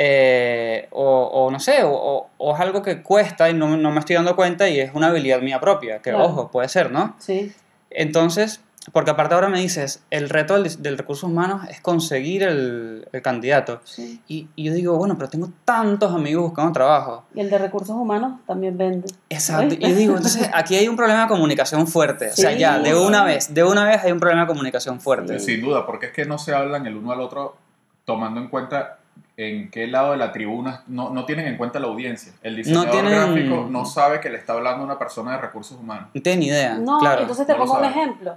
eh, 0.00 0.86
o, 0.92 1.24
o 1.24 1.50
no 1.50 1.58
sé, 1.60 1.82
o, 1.82 2.28
o- 2.38 2.54
es 2.54 2.60
algo 2.60 2.82
que 2.82 3.02
cuesta 3.02 3.50
y 3.50 3.54
no, 3.54 3.76
no 3.76 3.90
me 3.90 3.98
estoy 4.00 4.14
dando 4.16 4.36
cuenta 4.36 4.68
y 4.68 4.78
es 4.80 4.92
una 4.94 5.08
habilidad 5.08 5.40
mía 5.40 5.60
propia, 5.60 6.00
que 6.00 6.10
Claro. 6.10 6.24
ojo, 6.26 6.50
puede 6.50 6.68
ser, 6.68 6.90
¿no? 6.92 7.16
Sí. 7.18 7.52
Entonces, 7.90 8.60
porque 8.92 9.10
aparte 9.10 9.34
ahora 9.34 9.48
me 9.48 9.60
dices, 9.60 10.02
el 10.10 10.30
reto 10.30 10.54
del, 10.60 10.80
del 10.82 10.96
recursos 10.96 11.24
humanos 11.28 11.62
es 11.68 11.80
conseguir 11.80 12.42
el, 12.44 13.06
el 13.12 13.22
candidato. 13.22 13.80
sí. 13.84 14.22
Y, 14.28 14.48
y 14.54 14.64
yo 14.64 14.72
digo, 14.72 14.96
bueno, 14.96 15.16
pero 15.18 15.28
tengo 15.28 15.50
tantos 15.64 16.14
amigos 16.14 16.44
buscando 16.44 16.72
trabajo. 16.72 17.24
Y 17.34 17.40
el 17.40 17.50
de 17.50 17.58
recursos 17.58 17.90
humanos 17.96 18.40
también 18.46 18.78
vende. 18.78 19.08
Exacto. 19.28 19.66
¿Oíste? 19.74 19.84
Y 19.86 19.90
yo 19.90 19.96
digo, 19.96 20.16
entonces 20.16 20.48
aquí 20.54 20.76
hay 20.76 20.86
un 20.88 20.96
problema 20.96 21.22
de 21.22 21.28
comunicación 21.28 21.86
fuerte. 21.86 22.28
O 22.30 22.36
sea, 22.36 22.52
Sí. 22.52 22.58
ya, 22.58 22.78
de 22.78 22.94
una 22.94 23.24
vez, 23.24 23.52
de 23.52 23.64
una 23.64 23.84
vez 23.84 24.04
hay 24.04 24.12
un 24.12 24.20
problema 24.20 24.42
de 24.42 24.46
comunicación 24.48 25.00
fuerte. 25.00 25.38
Sin 25.40 25.60
duda, 25.60 25.84
porque 25.84 26.06
es 26.06 26.12
que 26.12 26.24
no 26.24 26.38
se 26.38 26.54
hablan 26.54 26.86
el 26.86 26.96
uno 26.96 27.10
al 27.12 27.20
otro 27.20 27.56
tomando 28.04 28.40
en 28.40 28.48
cuenta 28.48 29.00
en 29.38 29.70
qué 29.70 29.86
lado 29.86 30.10
de 30.10 30.16
la 30.16 30.32
tribuna 30.32 30.82
no, 30.88 31.10
no 31.10 31.24
tienen 31.24 31.46
en 31.46 31.56
cuenta 31.56 31.78
la 31.78 31.86
audiencia. 31.86 32.32
El 32.42 32.56
diseñador 32.56 32.90
tienen- 32.90 33.12
gráfico 33.12 33.66
no 33.70 33.84
sabe 33.84 34.18
que 34.20 34.28
le 34.30 34.36
está 34.36 34.54
hablando 34.54 34.82
a 34.82 34.84
una 34.84 34.98
persona 34.98 35.30
de 35.32 35.38
recursos 35.38 35.78
humanos. 35.78 36.08
No 36.12 36.20
tiene 36.20 36.38
ni 36.40 36.46
idea. 36.48 36.74
No, 36.74 36.98
claro. 36.98 37.20
entonces 37.22 37.46
te 37.46 37.52
no 37.52 37.60
pongo 37.60 37.78
un 37.78 37.84
ejemplo. 37.84 38.34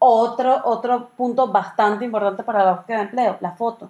Otro, 0.00 0.60
otro 0.64 1.10
punto 1.16 1.46
bastante 1.46 2.04
importante 2.04 2.42
para 2.42 2.64
la 2.64 2.72
búsqueda 2.72 2.96
de 2.98 3.02
empleo, 3.04 3.36
la 3.40 3.52
foto. 3.52 3.88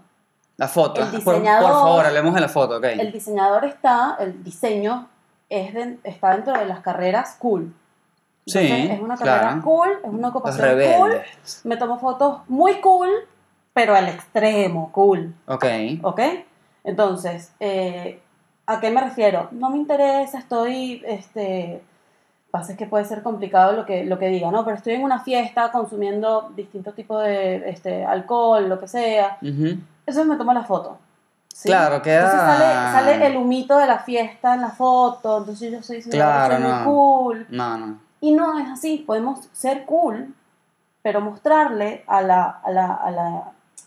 La 0.58 0.68
foto. 0.68 1.00
el 1.02 1.08
Por- 1.10 1.24
por, 1.24 1.34
diseñador- 1.36 1.72
favor, 1.72 2.04
hablemos 2.06 2.34
de 2.34 2.40
la 2.42 2.48
foto, 2.50 2.76
ok. 2.76 2.84
El 2.84 3.10
diseñador 3.12 3.64
está, 3.64 4.16
el 4.20 4.44
diseño 4.44 5.08
es 5.48 5.72
de- 5.72 5.98
está 6.04 6.32
dentro 6.34 6.52
de 6.52 6.66
las 6.66 6.80
carreras 6.80 7.36
cool. 7.38 7.74
Sí, 8.46 8.58
Entonces, 8.58 8.90
es 8.90 9.00
una 9.00 9.16
carrera 9.16 9.40
claro. 9.40 9.62
cool, 9.62 9.88
es 10.04 10.10
una 10.10 10.28
ocupación 10.28 10.78
cool. 10.98 11.20
Me 11.64 11.76
tomo 11.78 11.98
fotos 11.98 12.40
muy 12.48 12.74
cool, 12.82 13.08
pero 13.72 13.94
al 13.94 14.08
extremo 14.08 14.90
cool. 14.92 15.34
Ok. 15.46 15.64
¿Ok? 16.02 16.20
Entonces, 16.84 17.52
eh, 17.60 18.20
¿a 18.66 18.80
qué 18.80 18.90
me 18.90 19.00
refiero? 19.00 19.48
No 19.52 19.70
me 19.70 19.78
interesa, 19.78 20.38
estoy, 20.38 21.02
este, 21.06 21.82
pasa 22.50 22.72
es 22.72 22.78
que 22.78 22.86
puede 22.86 23.04
ser 23.04 23.22
complicado 23.22 23.72
lo 23.72 23.86
que, 23.86 24.04
lo 24.04 24.18
que 24.18 24.28
diga, 24.28 24.50
¿no? 24.50 24.64
Pero 24.64 24.76
estoy 24.76 24.94
en 24.94 25.04
una 25.04 25.20
fiesta 25.20 25.70
consumiendo 25.72 26.50
distintos 26.56 26.94
tipos 26.94 27.22
de 27.22 27.70
este, 27.70 28.04
alcohol, 28.04 28.68
lo 28.68 28.78
que 28.80 28.88
sea. 28.88 29.38
Ujú. 29.40 29.78
Eso 30.06 30.24
me 30.24 30.36
tomo 30.36 30.52
la 30.52 30.64
foto. 30.64 30.98
¿sí? 31.54 31.68
Claro, 31.68 32.02
queda- 32.02 32.24
Entonces 32.24 32.40
sale, 32.40 32.74
sale 33.14 33.26
el 33.26 33.36
humito 33.36 33.78
de 33.78 33.86
la 33.86 33.98
fiesta 34.00 34.54
en 34.54 34.62
la 34.62 34.70
foto, 34.70 35.38
entonces 35.38 35.70
yo 35.70 35.82
soy, 35.82 36.02
Claro, 36.02 36.54
soy 36.56 36.62
muy 36.64 36.72
no. 36.72 36.84
cool. 36.84 37.46
No, 37.50 37.78
no. 37.78 37.98
Y 38.20 38.32
no 38.32 38.58
es 38.58 38.68
así, 38.70 38.98
podemos 39.06 39.48
ser 39.52 39.84
cool, 39.84 40.34
pero 41.02 41.20
mostrarle 41.20 42.04
a 42.06 42.22
la, 42.22 42.60
a 42.64 42.70
la, 42.70 42.94
a 42.94 43.10
la 43.10 43.42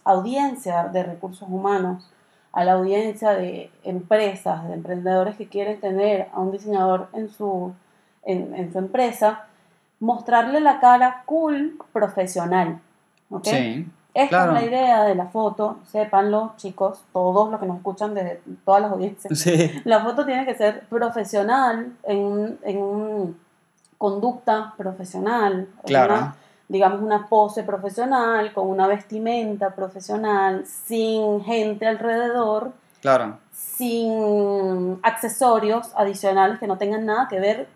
audiencia 0.06 0.86
de 0.86 1.04
recursos 1.04 1.48
humanos, 1.50 2.10
a 2.54 2.64
la 2.64 2.74
audiencia 2.74 3.32
de 3.32 3.70
empresas, 3.84 4.66
de 4.68 4.76
emprendedores 4.76 5.36
que 5.36 5.50
quieren 5.50 5.80
tener 5.82 6.30
a 6.34 6.40
un 6.40 6.52
diseñador 6.54 7.10
en 7.12 7.30
su, 7.30 7.74
en, 8.24 8.56
en 8.56 8.72
su 8.72 8.80
empresa, 8.80 9.44
mostrarle 10.00 10.62
la 10.62 10.80
cara 10.80 11.24
cool 11.26 11.78
profesional. 11.92 12.80
¿ok? 13.30 13.46
Sí. 13.46 13.88
Esta 14.14 14.30
claro. 14.46 14.56
es 14.56 14.62
la 14.62 14.68
idea 14.70 15.04
de 15.04 15.16
la 15.16 15.26
foto, 15.26 15.80
sépanlo 15.92 16.54
chicos, 16.56 17.04
todos 17.12 17.52
los 17.52 17.60
que 17.60 17.66
nos 17.66 17.76
escuchan 17.78 18.14
de 18.14 18.40
todas 18.64 18.82
las 18.84 18.92
audiencias. 18.94 19.38
Sí. 19.38 19.82
La 19.84 20.00
foto 20.06 20.26
tiene 20.26 20.46
que 20.46 20.56
ser 20.56 20.86
profesional, 20.88 21.92
en, 22.04 22.58
en 22.64 22.78
un 22.78 23.38
conducta 23.98 24.74
profesional, 24.78 25.68
Claro. 25.86 26.14
una, 26.14 26.36
digamos 26.68 27.02
una 27.02 27.28
pose 27.28 27.64
profesional, 27.64 28.54
con 28.54 28.68
una 28.68 28.88
vestimenta 28.88 29.76
profesional, 29.76 30.66
sin 30.66 31.44
gente 31.44 31.86
alrededor, 31.88 32.74
Claro. 33.02 33.38
sin 33.52 35.00
accesorios 35.04 35.92
adicionales 35.96 36.60
que 36.60 36.68
no 36.68 36.78
tengan 36.78 37.06
nada 37.06 37.28
que 37.28 37.40
ver 37.40 37.68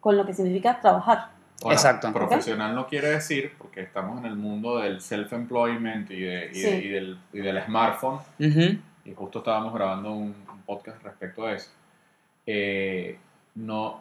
con 0.00 0.16
lo 0.16 0.24
que 0.24 0.32
significa 0.34 0.80
trabajar. 0.80 1.28
Ahora, 1.62 1.74
Exacto. 1.74 2.12
Profesional 2.12 2.74
no 2.74 2.86
quiere 2.86 3.08
decir, 3.10 3.52
porque 3.58 3.82
estamos 3.82 4.18
en 4.20 4.26
el 4.26 4.36
mundo 4.36 4.78
del 4.78 5.00
self-employment 5.00 6.10
y, 6.10 6.20
de- 6.20 6.50
y, 6.52 6.54
Sí. 6.54 6.62
de- 6.62 6.78
y 6.78 6.88
del, 6.88 7.18
y 7.32 7.38
del 7.40 7.62
smartphone, 7.64 8.20
Ujú. 8.38 8.78
y 9.04 9.14
justo 9.14 9.38
estábamos 9.40 9.74
grabando 9.74 10.12
un, 10.12 10.34
un 10.52 10.62
podcast 10.64 11.02
respecto 11.02 11.44
a 11.46 11.52
eso. 11.54 11.70
eh, 12.50 13.18
no, 13.56 14.00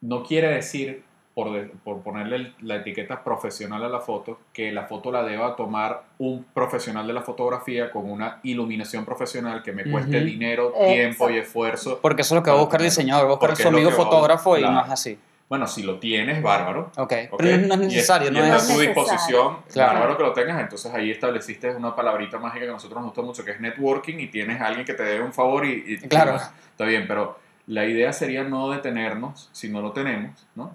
no 0.00 0.24
quiere 0.24 0.48
decir 0.48 1.04
por, 1.34 1.52
de- 1.52 1.62
por 1.82 2.00
ponerle 2.02 2.36
el- 2.36 2.54
la 2.62 2.76
etiqueta 2.76 3.24
profesional 3.24 3.82
a 3.84 3.88
la 3.88 4.00
foto, 4.00 4.38
que 4.52 4.70
la 4.70 4.84
foto 4.84 5.10
la 5.10 5.24
deba 5.24 5.56
tomar 5.56 6.04
un 6.18 6.44
profesional 6.54 7.06
de 7.06 7.12
la 7.12 7.22
fotografía 7.22 7.90
con 7.90 8.08
una 8.08 8.38
iluminación 8.44 9.04
profesional 9.04 9.62
que 9.62 9.72
me 9.72 9.84
cueste 9.90 10.16
Ujú. 10.18 10.26
dinero, 10.26 10.68
Exacto. 10.68 10.92
tiempo 10.92 11.30
y 11.30 11.36
esfuerzo. 11.38 11.98
Porque 12.00 12.22
eso 12.22 12.34
es 12.34 12.38
lo 12.38 12.42
que 12.44 12.50
va 12.50 12.56
a 12.56 12.60
buscar 12.60 12.80
el 12.80 12.86
diseñador, 12.86 13.24
va 13.24 13.28
a 13.30 13.34
buscar 13.34 13.50
es 13.52 13.58
su 13.58 13.68
amigo 13.68 13.90
va 13.90 13.96
fotógrafo 13.96 14.56
y 14.56 14.60
claro. 14.60 14.74
no 14.74 14.84
es 14.84 14.90
así. 14.90 15.18
Bueno, 15.48 15.66
si 15.66 15.82
lo 15.82 15.98
tienes, 15.98 16.40
bárbaro. 16.42 16.90
Ok, 16.96 17.12
¿ok? 17.32 17.38
pero 17.38 17.58
no 17.66 17.74
es 17.74 17.80
Y 17.80 17.84
necesario, 17.86 18.28
y 18.28 18.30
no 18.32 18.42
está 18.42 18.56
es... 18.56 18.70
a 18.70 18.74
tu 18.74 18.80
disposición, 18.80 19.56
Claro. 19.72 19.92
bárbaro 19.94 20.16
que 20.16 20.22
lo 20.22 20.32
tengas, 20.32 20.60
entonces 20.60 20.92
ahí 20.94 21.10
estableciste 21.10 21.74
una 21.74 21.94
palabrita 21.94 22.38
mágica 22.38 22.64
que 22.64 22.70
a 22.70 22.74
nosotros 22.74 22.96
nos 23.00 23.06
gusta 23.10 23.22
mucho, 23.22 23.44
que 23.44 23.50
es 23.50 23.60
networking, 23.60 24.18
y 24.20 24.28
tienes 24.28 24.60
a 24.60 24.66
alguien 24.68 24.86
que 24.86 24.94
te 24.94 25.02
debe 25.02 25.22
un 25.24 25.32
favor 25.32 25.66
y, 25.66 25.84
y- 25.86 25.98
Claro. 26.08 26.34
y- 26.36 26.70
está 26.70 26.84
bien, 26.86 27.04
pero 27.06 27.38
la 27.66 27.84
idea 27.84 28.12
sería 28.12 28.42
no 28.44 28.70
detenernos, 28.70 29.48
si 29.52 29.68
no 29.68 29.80
lo 29.82 29.92
tenemos, 29.92 30.46
¿no? 30.54 30.74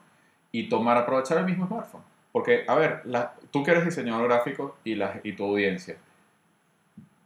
Y 0.52 0.68
tomar, 0.70 0.98
aprovechar 0.98 1.38
el 1.38 1.46
mismo 1.46 1.68
smartphone. 1.68 2.02
Porque, 2.32 2.64
a 2.68 2.76
ver, 2.76 3.02
la- 3.06 3.34
tú 3.52 3.64
que 3.64 3.72
eres 3.72 3.86
diseñador 3.86 4.28
gráfico 4.28 4.78
y, 4.84 4.96
la, 4.96 5.20
y 5.24 5.34
tu 5.34 5.46
audiencia, 5.46 5.96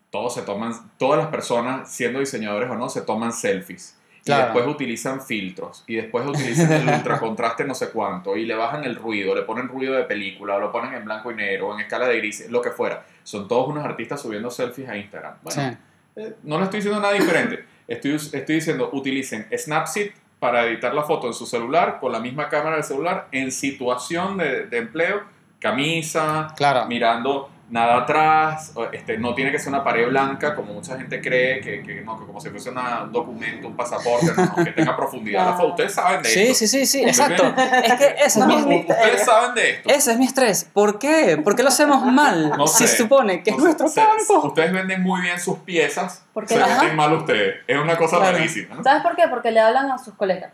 todos 0.10 0.34
se 0.36 0.44
toman, 0.44 0.74
todas 0.98 1.18
las 1.20 1.28
personas, 1.28 1.92
siendo 1.92 2.20
diseñadores 2.20 2.70
o 2.70 2.76
no, 2.76 2.88
se 2.90 3.02
toman 3.02 3.34
selfies. 3.34 3.98
Y 4.22 4.26
Claro. 4.28 4.44
después 4.54 4.68
utilizan 4.68 5.22
filtros. 5.22 5.84
Y 5.88 5.96
después 5.96 6.26
utilizan 6.26 6.72
el 6.72 6.88
ultracontraste 6.96 7.66
no 7.66 7.74
sé 7.76 7.90
cuánto. 7.90 8.38
Y 8.38 8.46
le 8.46 8.56
bajan 8.56 8.84
el 8.86 8.96
ruido, 8.96 9.36
le 9.36 9.42
ponen 9.42 9.68
ruido 9.68 9.96
de 9.96 10.04
película, 10.04 10.56
o 10.56 10.60
lo 10.60 10.72
ponen 10.72 10.94
en 10.94 11.04
blanco 11.04 11.32
y 11.32 11.36
negro, 11.36 11.74
en 11.74 11.82
escala 11.82 12.08
de 12.08 12.18
gris, 12.20 12.50
lo 12.50 12.62
que 12.62 12.70
fuera. 12.72 13.06
Son 13.24 13.48
todos 13.48 13.68
unos 13.68 13.84
artistas 13.84 14.22
subiendo 14.22 14.50
selfies 14.50 14.88
a 14.88 14.96
Instagram. 14.96 15.34
Bueno, 15.42 15.62
Sí. 15.72 15.78
eh, 16.18 16.36
no 16.44 16.58
le 16.58 16.66
estoy 16.66 16.78
diciendo 16.80 17.02
nada 17.02 17.14
diferente. 17.14 17.66
Estoy, 17.88 18.16
estoy 18.16 18.56
diciendo, 18.56 18.90
utilicen 18.94 19.46
Snapseed 19.58 20.12
para 20.44 20.66
editar 20.66 20.94
la 20.94 21.04
foto 21.04 21.28
en 21.28 21.34
su 21.34 21.46
celular 21.46 22.00
con 22.02 22.12
la 22.12 22.20
misma 22.20 22.50
cámara 22.50 22.76
del 22.76 22.84
celular 22.84 23.30
en 23.32 23.50
situación 23.50 24.38
de, 24.38 24.66
de 24.66 24.78
empleo, 24.78 25.22
camisa, 25.58 26.54
Claro. 26.58 26.86
mirando 26.86 27.50
nada 27.74 27.98
atrás, 28.04 28.72
este, 28.92 29.18
no 29.18 29.34
tiene 29.34 29.52
que 29.52 29.58
ser 29.58 29.70
una 29.70 29.84
pared 29.84 30.08
blanca 30.08 30.54
como 30.54 30.74
mucha 30.74 30.96
gente 30.96 31.20
cree, 31.20 31.60
que, 31.60 31.82
que 31.82 32.02
no, 32.02 32.20
que 32.20 32.26
como 32.28 32.40
si 32.40 32.50
fuese 32.52 32.70
una- 32.70 33.04
un 33.04 33.12
documento, 33.12 33.68
un 33.68 33.76
pasaporte, 33.76 34.28
no, 34.38 34.46
no, 34.46 34.64
que 34.64 34.72
tenga 34.74 34.96
profundidad 34.96 35.40
la 35.40 35.46
Claro. 35.46 35.58
foto. 35.58 35.70
Ustedes 35.72 35.94
saben 35.96 36.22
de 36.22 36.30
Sí, 36.30 36.42
esto. 36.44 36.54
sí, 36.54 36.68
sí, 36.68 36.86
sí, 36.86 37.04
exacto. 37.04 37.44
Es 37.84 37.94
que 37.96 38.06
ese 38.06 38.26
es 38.26 38.38
No, 38.38 38.46
mi, 38.48 38.56
mi- 38.64 38.80
Ustedes 38.82 39.26
saben 39.26 39.56
de 39.56 39.70
esto. 39.72 39.90
ese 39.90 40.12
es 40.12 40.18
mi 40.20 40.26
estrés. 40.26 40.66
¿Por 40.72 41.00
qué? 41.00 41.38
¿Por 41.44 41.56
qué 41.56 41.64
lo 41.64 41.70
hacemos 41.70 42.06
mal? 42.06 42.52
No 42.58 42.68
sé. 42.68 42.88
se 42.88 42.98
supone 42.98 43.42
que 43.42 43.50
es 43.50 43.58
nuestro 43.58 43.88
se- 43.88 44.02
campo. 44.02 44.48
Ustedes 44.48 44.72
venden 44.72 45.02
muy 45.02 45.22
bien 45.22 45.40
sus 45.40 45.58
piezas, 45.60 46.24
Porque 46.32 46.54
se 46.54 46.60
venden 46.60 46.96
mal 46.96 47.12
ustedes. 47.14 47.56
Es 47.68 47.78
una 47.80 47.98
cosa 47.98 48.18
Claro. 48.18 48.38
rarísima. 48.38 48.76
¿no? 48.76 48.84
¿Sabes 48.84 49.02
por 49.02 49.16
qué? 49.16 49.24
Porque 49.30 49.50
le 49.50 49.60
hablan 49.60 49.92
a 49.92 49.98
sus 49.98 50.14
colegas. 50.14 50.52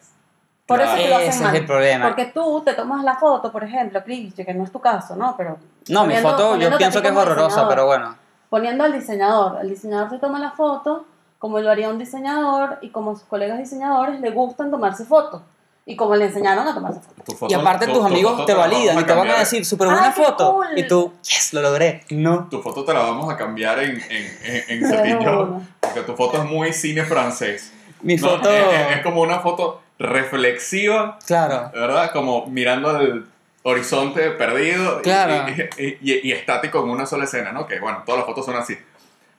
Por 0.69 0.77
Claro. 0.79 0.93
eso 0.93 1.03
que 1.03 1.09
lo 1.09 1.19
Ese 1.19 1.29
hacen 1.29 1.41
es 1.41 1.47
mal. 1.47 1.55
el 1.57 1.65
problema. 1.65 2.05
Porque 2.07 2.25
tú 2.27 2.61
te 2.63 2.73
tomas 2.75 3.03
la 3.03 3.15
foto, 3.17 3.51
por 3.51 3.63
ejemplo, 3.65 4.01
Chris, 4.05 4.33
que 4.35 4.53
no 4.53 4.63
es 4.63 4.71
tu 4.71 4.79
caso, 4.79 5.15
¿no? 5.17 5.35
Pero 5.35 5.57
No, 5.89 6.05
mi 6.05 6.15
foto 6.15 6.55
yo 6.55 6.77
pienso 6.77 7.01
que 7.01 7.09
es 7.09 7.15
horrorosa, 7.15 7.67
pero 7.67 7.85
bueno. 7.87 8.15
poniendo 8.49 8.83
al 8.85 8.93
diseñador. 8.93 9.57
El 9.61 9.69
diseñador 9.69 10.09
se 10.09 10.19
toma 10.19 10.39
la 10.39 10.51
foto 10.51 11.05
como 11.39 11.59
lo 11.59 11.69
haría 11.71 11.89
un 11.89 11.97
diseñador 11.97 12.77
y 12.81 12.89
como 12.89 13.15
sus 13.15 13.23
colegas 13.25 13.57
diseñadores 13.57 14.19
le 14.21 14.29
gustan 14.31 14.71
tomarse 14.71 15.05
fotos. 15.05 15.41
Y 15.85 15.95
como 15.95 16.15
le 16.15 16.25
enseñaron 16.25 16.67
a 16.67 16.73
tomarse 16.75 16.99
fotos. 16.99 17.49
Y 17.49 17.53
aparte 17.55 17.87
tu- 17.87 17.93
tus 17.93 18.01
tu 18.01 18.05
amigos 18.07 18.45
te 18.45 18.53
validan 18.53 18.99
y 18.99 19.03
te 19.03 19.13
van 19.13 19.27
a 19.27 19.39
decir, 19.39 19.65
súper 19.65 19.87
¡Ay, 19.87 19.93
buena 19.95 20.13
qué 20.13 20.23
foto. 20.23 20.53
cool! 20.53 20.67
Y 20.77 20.87
tú, 20.87 21.13
yes, 21.23 21.51
lo 21.53 21.61
logré. 21.63 22.03
No. 22.11 22.47
Tu 22.51 22.61
foto 22.61 22.83
te 22.85 22.93
la 22.93 22.99
vamos 22.99 23.33
a 23.33 23.35
cambiar 23.35 23.79
en, 23.79 23.99
en, 23.99 24.63
en, 24.67 24.93
en 24.93 25.17
bueno. 25.17 25.61
porque 25.79 26.01
tu 26.01 26.15
foto 26.15 26.37
es 26.37 26.45
muy 26.45 26.73
cine 26.73 27.03
francés. 27.05 27.73
Mi 28.03 28.17
¿no? 28.17 28.27
foto... 28.29 28.51
Es, 28.51 28.65
es- 28.67 28.97
es 28.97 29.01
como 29.03 29.21
una 29.21 29.39
foto 29.39 29.81
reflexiva, 29.99 31.19
Claro. 31.25 31.71
¿verdad? 31.73 32.11
Como 32.11 32.47
mirando 32.47 32.89
al 32.89 33.25
horizonte 33.63 34.31
perdido 34.31 34.99
y- 34.99 35.03
Claro. 35.03 35.51
y, 35.77 35.83
y- 35.83 35.97
y- 36.01 36.29
y 36.29 36.31
estático 36.31 36.81
en 36.83 36.89
una 36.89 37.05
sola 37.05 37.25
escena, 37.25 37.51
¿no? 37.51 37.67
Que 37.67 37.79
bueno, 37.79 38.03
todas 38.05 38.19
las 38.19 38.25
fotos 38.25 38.45
son 38.45 38.55
así. 38.55 38.77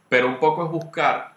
Pero 0.08 0.26
un 0.28 0.38
poco 0.38 0.64
es 0.64 0.70
buscar 0.70 1.32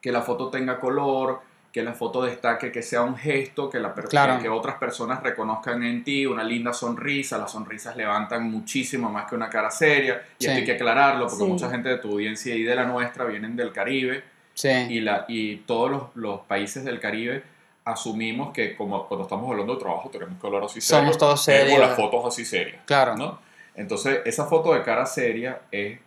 que 0.00 0.10
la 0.10 0.22
foto 0.22 0.48
tenga 0.48 0.80
color, 0.80 1.40
que 1.72 1.82
la 1.82 1.92
foto 1.92 2.22
destaque, 2.22 2.72
que 2.72 2.82
sea 2.82 3.02
un 3.02 3.16
gesto, 3.16 3.68
que, 3.70 3.78
la 3.78 3.92
Claro. 3.94 4.36
que, 4.38 4.44
que 4.44 4.48
otras 4.48 4.76
personas 4.76 5.22
reconozcan 5.22 5.82
en 5.84 6.02
ti, 6.02 6.26
una 6.26 6.42
linda 6.42 6.72
sonrisa. 6.72 7.38
Las 7.38 7.52
sonrisas 7.52 7.94
levantan 7.96 8.50
muchísimo 8.50 9.08
más 9.10 9.28
que 9.28 9.36
una 9.36 9.48
cara 9.50 9.70
seria. 9.70 10.22
Y 10.38 10.44
Sí. 10.44 10.48
esto 10.48 10.58
hay 10.60 10.64
que 10.64 10.72
aclararlo, 10.72 11.26
porque 11.28 11.44
Sí. 11.44 11.50
mucha 11.50 11.70
gente 11.70 11.90
de 11.90 11.98
tu 11.98 12.12
audiencia 12.12 12.54
y 12.54 12.62
de 12.64 12.74
la 12.74 12.86
nuestra 12.86 13.24
vienen 13.26 13.54
del 13.54 13.72
Caribe 13.72 14.24
Sí. 14.54 14.68
y, 14.88 15.00
la, 15.00 15.26
y 15.28 15.56
todos 15.58 15.90
los, 15.90 16.02
los 16.16 16.40
países 16.40 16.84
del 16.84 16.98
Caribe 16.98 17.44
asumimos 17.84 18.52
que 18.52 18.76
como 18.76 19.06
cuando 19.06 19.24
estamos 19.24 19.50
hablando 19.50 19.74
de 19.74 19.80
trabajo 19.80 20.08
tenemos 20.10 20.38
que 20.40 20.46
hablar 20.46 20.64
así 20.64 20.80
Somos 20.80 21.04
serio, 21.14 21.18
todos 21.18 21.44
tenemos 21.44 21.68
serios. 21.70 21.88
las 21.88 21.96
fotos 21.96 22.24
así 22.26 22.44
serias, 22.44 22.82
Claro. 22.86 23.16
¿no? 23.16 23.38
Entonces, 23.74 24.20
esa 24.24 24.46
foto 24.46 24.74
de 24.74 24.82
cara 24.82 25.06
seria 25.06 25.60
es 25.70 25.98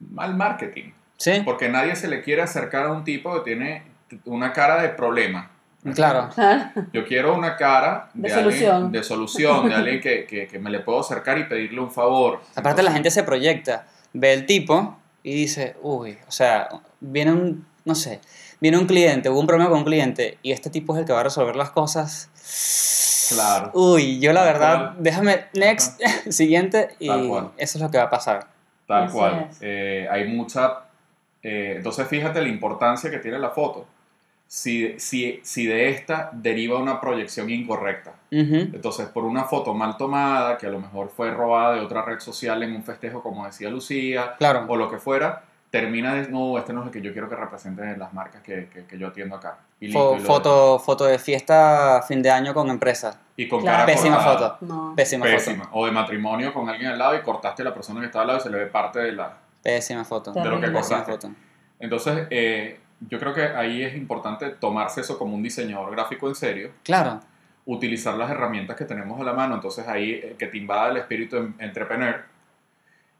mal 0.00 0.34
marketing, 0.36 0.92
Sí. 1.16 1.42
porque 1.44 1.68
nadie 1.68 1.96
se 1.96 2.08
le 2.08 2.22
quiere 2.22 2.42
acercar 2.42 2.86
a 2.86 2.92
un 2.92 3.04
tipo 3.04 3.34
que 3.34 3.40
tiene 3.40 3.82
una 4.26 4.52
cara 4.52 4.80
de 4.82 4.90
problema. 4.90 5.50
Claro. 5.94 6.28
Yo 6.92 7.04
quiero 7.04 7.34
una 7.34 7.56
cara 7.56 8.08
De 8.14 8.32
alguien- 8.32 8.44
solución. 8.60 8.92
de 8.92 9.02
solución, 9.02 9.68
de 9.68 9.74
alguien 9.74 10.00
que, 10.00 10.26
que- 10.26 10.46
que 10.46 10.58
me 10.60 10.70
le 10.70 10.78
puedo 10.80 11.00
acercar 11.00 11.38
y 11.38 11.44
pedirle 11.44 11.80
un 11.80 11.90
favor. 11.90 12.40
Aparte 12.54 12.82
la 12.82 12.90
Entonces, 12.90 12.94
gente 12.94 13.10
se 13.10 13.22
proyecta, 13.24 13.86
ve 14.12 14.32
el 14.32 14.46
tipo 14.46 14.96
y 15.24 15.34
dice, 15.34 15.74
uy, 15.82 16.18
o 16.28 16.30
sea, 16.30 16.68
viene 17.00 17.32
un, 17.32 17.66
no 17.84 17.94
sé, 17.96 18.20
viene 18.62 18.78
un 18.78 18.86
cliente, 18.86 19.28
hubo 19.28 19.40
un 19.40 19.46
problema 19.48 19.68
con 19.68 19.80
un 19.80 19.84
cliente 19.84 20.38
y 20.40 20.52
este 20.52 20.70
tipo 20.70 20.94
es 20.94 21.00
el 21.00 21.04
que 21.04 21.12
va 21.12 21.18
a 21.18 21.24
resolver 21.24 21.56
las 21.56 21.70
cosas. 21.70 22.30
Claro. 23.34 23.72
Uy, 23.74 24.20
yo 24.20 24.32
la 24.32 24.44
verdad, 24.44 24.92
déjame, 24.98 25.46
next, 25.54 26.00
siguiente, 26.30 26.90
y 27.00 27.08
eso 27.10 27.78
es 27.78 27.80
lo 27.80 27.90
que 27.90 27.98
va 27.98 28.04
a 28.04 28.10
pasar. 28.10 28.46
Tal 28.86 29.04
Así 29.04 29.12
cual. 29.12 29.48
Eh, 29.60 30.06
hay 30.08 30.28
mucha... 30.28 30.84
eh, 31.42 31.74
entonces 31.78 32.06
fíjate 32.06 32.40
la 32.40 32.48
importancia 32.48 33.10
que 33.10 33.18
tiene 33.18 33.40
la 33.40 33.50
foto. 33.50 33.84
Si, 34.46 34.94
si, 35.00 35.40
si 35.42 35.66
de 35.66 35.88
esta 35.88 36.30
deriva 36.32 36.78
una 36.78 37.00
proyección 37.00 37.50
incorrecta. 37.50 38.12
Ujú. 38.30 38.54
Entonces, 38.74 39.08
por 39.08 39.24
una 39.24 39.44
foto 39.44 39.74
mal 39.74 39.96
tomada, 39.96 40.56
que 40.56 40.66
a 40.66 40.70
lo 40.70 40.78
mejor 40.78 41.08
fue 41.08 41.32
robada 41.32 41.74
de 41.74 41.80
otra 41.80 42.04
red 42.04 42.20
social 42.20 42.62
en 42.62 42.76
un 42.76 42.84
festejo, 42.84 43.22
como 43.22 43.44
decía 43.44 43.70
Lucía, 43.70 44.34
Claro, 44.38 44.66
o 44.68 44.76
lo 44.76 44.88
que 44.90 44.98
fuera, 44.98 45.42
termina 45.72 46.12
de, 46.14 46.28
no, 46.28 46.58
este 46.58 46.74
no 46.74 46.82
es 46.82 46.86
el 46.88 46.92
que 46.92 47.00
yo 47.00 47.12
quiero 47.12 47.30
que 47.30 47.34
representen 47.34 47.98
las 47.98 48.12
marcas 48.12 48.42
que, 48.42 48.68
que, 48.68 48.84
que 48.84 48.98
yo 48.98 49.08
atiendo 49.08 49.36
acá. 49.36 49.56
Y, 49.80 49.86
listo, 49.86 50.18
foto, 50.18 50.78
foto 50.78 51.06
de 51.06 51.18
fiesta 51.18 52.02
fin 52.06 52.20
de 52.22 52.30
año 52.30 52.52
con 52.52 52.68
empresa. 52.68 53.18
Y 53.36 53.48
con 53.48 53.62
Claro. 53.62 53.78
cara 53.78 53.86
Pésima 53.86 54.16
cortada. 54.22 54.50
foto, 54.58 54.66
No. 54.66 54.92
pésima, 54.94 55.24
Pésima. 55.24 55.64
foto. 55.64 55.76
O 55.78 55.86
de 55.86 55.92
matrimonio 55.92 56.52
con 56.52 56.68
alguien 56.68 56.90
al 56.90 56.98
lado 56.98 57.16
y 57.16 57.22
cortaste 57.22 57.62
a 57.62 57.64
la 57.64 57.74
persona 57.74 58.00
que 58.00 58.06
está 58.06 58.20
al 58.20 58.26
lado 58.26 58.38
y 58.38 58.42
se 58.42 58.50
le 58.50 58.58
ve 58.58 58.66
parte 58.66 58.98
de 59.00 59.12
la, 59.12 59.32
Pésima 59.62 60.04
foto. 60.04 60.32
De 60.32 60.44
lo 60.44 60.60
que. 60.60 60.68
Pésima 60.68 61.02
foto. 61.04 61.30
Entonces, 61.80 62.26
eh, 62.28 62.78
yo 63.08 63.18
creo 63.18 63.32
que 63.32 63.42
ahí 63.42 63.82
es 63.82 63.96
importante 63.96 64.50
tomarse 64.50 65.00
eso 65.00 65.18
como 65.18 65.34
un 65.34 65.42
diseñador 65.42 65.90
gráfico 65.92 66.28
en 66.28 66.34
serio, 66.34 66.70
Claro, 66.84 67.18
utilizar 67.64 68.14
las 68.14 68.30
herramientas 68.30 68.76
que 68.76 68.84
tenemos 68.84 69.18
a 69.20 69.24
la 69.24 69.32
mano, 69.32 69.54
entonces 69.54 69.88
ahí 69.88 70.10
eh, 70.12 70.36
que 70.38 70.46
te 70.48 70.58
invada 70.58 70.90
el 70.90 70.98
espíritu 70.98 71.54
entrepreneur 71.58 72.24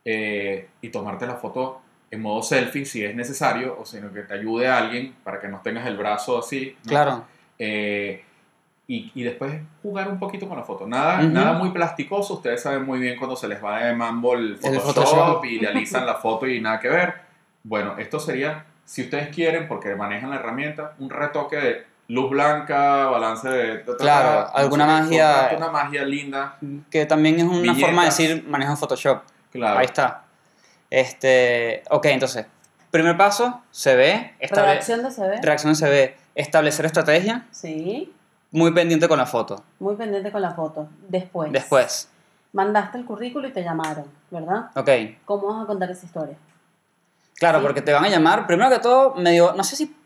eh, 0.04 0.68
y 0.80 0.88
tomarte 0.90 1.26
la 1.26 1.34
foto 1.36 1.81
en 2.12 2.20
modo 2.22 2.42
selfie 2.42 2.84
si 2.84 3.04
es 3.04 3.16
necesario, 3.16 3.76
o 3.80 3.84
sino 3.84 4.12
que 4.12 4.20
te 4.22 4.34
ayude 4.34 4.68
a 4.68 4.78
alguien 4.78 5.14
para 5.24 5.40
que 5.40 5.48
no 5.48 5.60
tengas 5.64 5.86
el 5.86 5.96
brazo 5.96 6.38
así. 6.38 6.76
¿no? 6.84 6.88
claro. 6.88 7.24
Eh, 7.58 8.22
y, 8.88 9.10
y 9.14 9.22
después 9.22 9.54
jugar 9.82 10.08
un 10.08 10.18
poquito 10.18 10.46
con 10.48 10.58
la 10.58 10.64
foto. 10.64 10.86
Nada, 10.86 11.20
Ujú. 11.20 11.28
nada 11.30 11.52
muy 11.54 11.70
plasticoso, 11.70 12.34
ustedes 12.34 12.62
saben 12.62 12.84
muy 12.84 12.98
bien 12.98 13.16
cuando 13.16 13.34
se 13.36 13.48
les 13.48 13.62
va 13.64 13.78
de 13.84 13.94
mambo 13.94 14.34
el 14.34 14.58
Photoshop, 14.58 14.82
Photoshop. 14.82 15.44
y 15.46 15.58
idealizan 15.58 16.04
la 16.04 16.14
foto 16.16 16.46
y 16.46 16.60
nada 16.60 16.78
que 16.80 16.88
ver. 16.88 17.14
Bueno, 17.62 17.96
esto 17.98 18.18
sería, 18.18 18.66
si 18.84 19.02
ustedes 19.02 19.34
quieren, 19.34 19.66
porque 19.68 19.94
manejan 19.94 20.30
la 20.30 20.36
herramienta, 20.36 20.94
un 20.98 21.08
retoque 21.10 21.56
de 21.56 21.86
luz 22.08 22.28
blanca, 22.30 23.06
balance 23.06 23.48
de... 23.48 23.78
ta, 23.78 23.96
Claro, 23.96 24.28
ta, 24.46 24.58
alguna 24.58 24.84
no 24.86 25.06
sé, 25.08 25.10
magia- 25.16 25.50
Una 25.56 25.70
magia 25.70 26.04
linda, 26.04 26.58
Que 26.90 27.06
también 27.06 27.36
es 27.38 27.44
una 27.44 27.74
forma 27.74 28.02
de 28.02 28.06
decir 28.08 28.44
manejo 28.48 28.76
Photoshop. 28.76 29.22
claro. 29.52 29.78
Ahí 29.78 29.86
está. 29.86 30.21
Este, 31.02 31.82
ok, 31.88 32.04
entonces, 32.04 32.44
primer 32.90 33.16
paso, 33.16 33.62
se 33.70 33.96
ve, 33.96 34.34
Redacción 34.42 35.02
de 35.02 35.10
CV. 35.10 35.40
reacción 35.40 35.74
se 35.74 35.88
ve, 35.88 36.16
establecer 36.34 36.84
estrategia, 36.84 37.46
Sí. 37.50 38.12
muy 38.50 38.72
pendiente 38.74 39.08
con 39.08 39.16
la 39.16 39.24
foto. 39.24 39.64
Muy 39.80 39.96
pendiente 39.96 40.30
con 40.30 40.42
la 40.42 40.50
foto. 40.50 40.88
Después. 41.08 41.50
Después, 41.50 42.10
Mandaste 42.52 42.98
el 42.98 43.06
currículo 43.06 43.48
y 43.48 43.52
te 43.52 43.62
llamaron, 43.64 44.04
¿verdad? 44.30 44.66
ok, 44.76 44.90
¿Cómo 45.24 45.46
vas 45.54 45.64
a 45.64 45.66
contar 45.66 45.90
esa 45.90 46.04
historia? 46.04 46.36
claro, 47.38 47.60
Sí. 47.60 47.64
porque 47.64 47.80
te 47.80 47.94
van 47.94 48.04
a 48.04 48.10
llamar, 48.10 48.46
primero 48.46 48.68
que 48.68 48.78
todo, 48.78 49.14
medio, 49.14 49.54
no 49.56 49.64
sé 49.64 49.76
si 49.76 49.96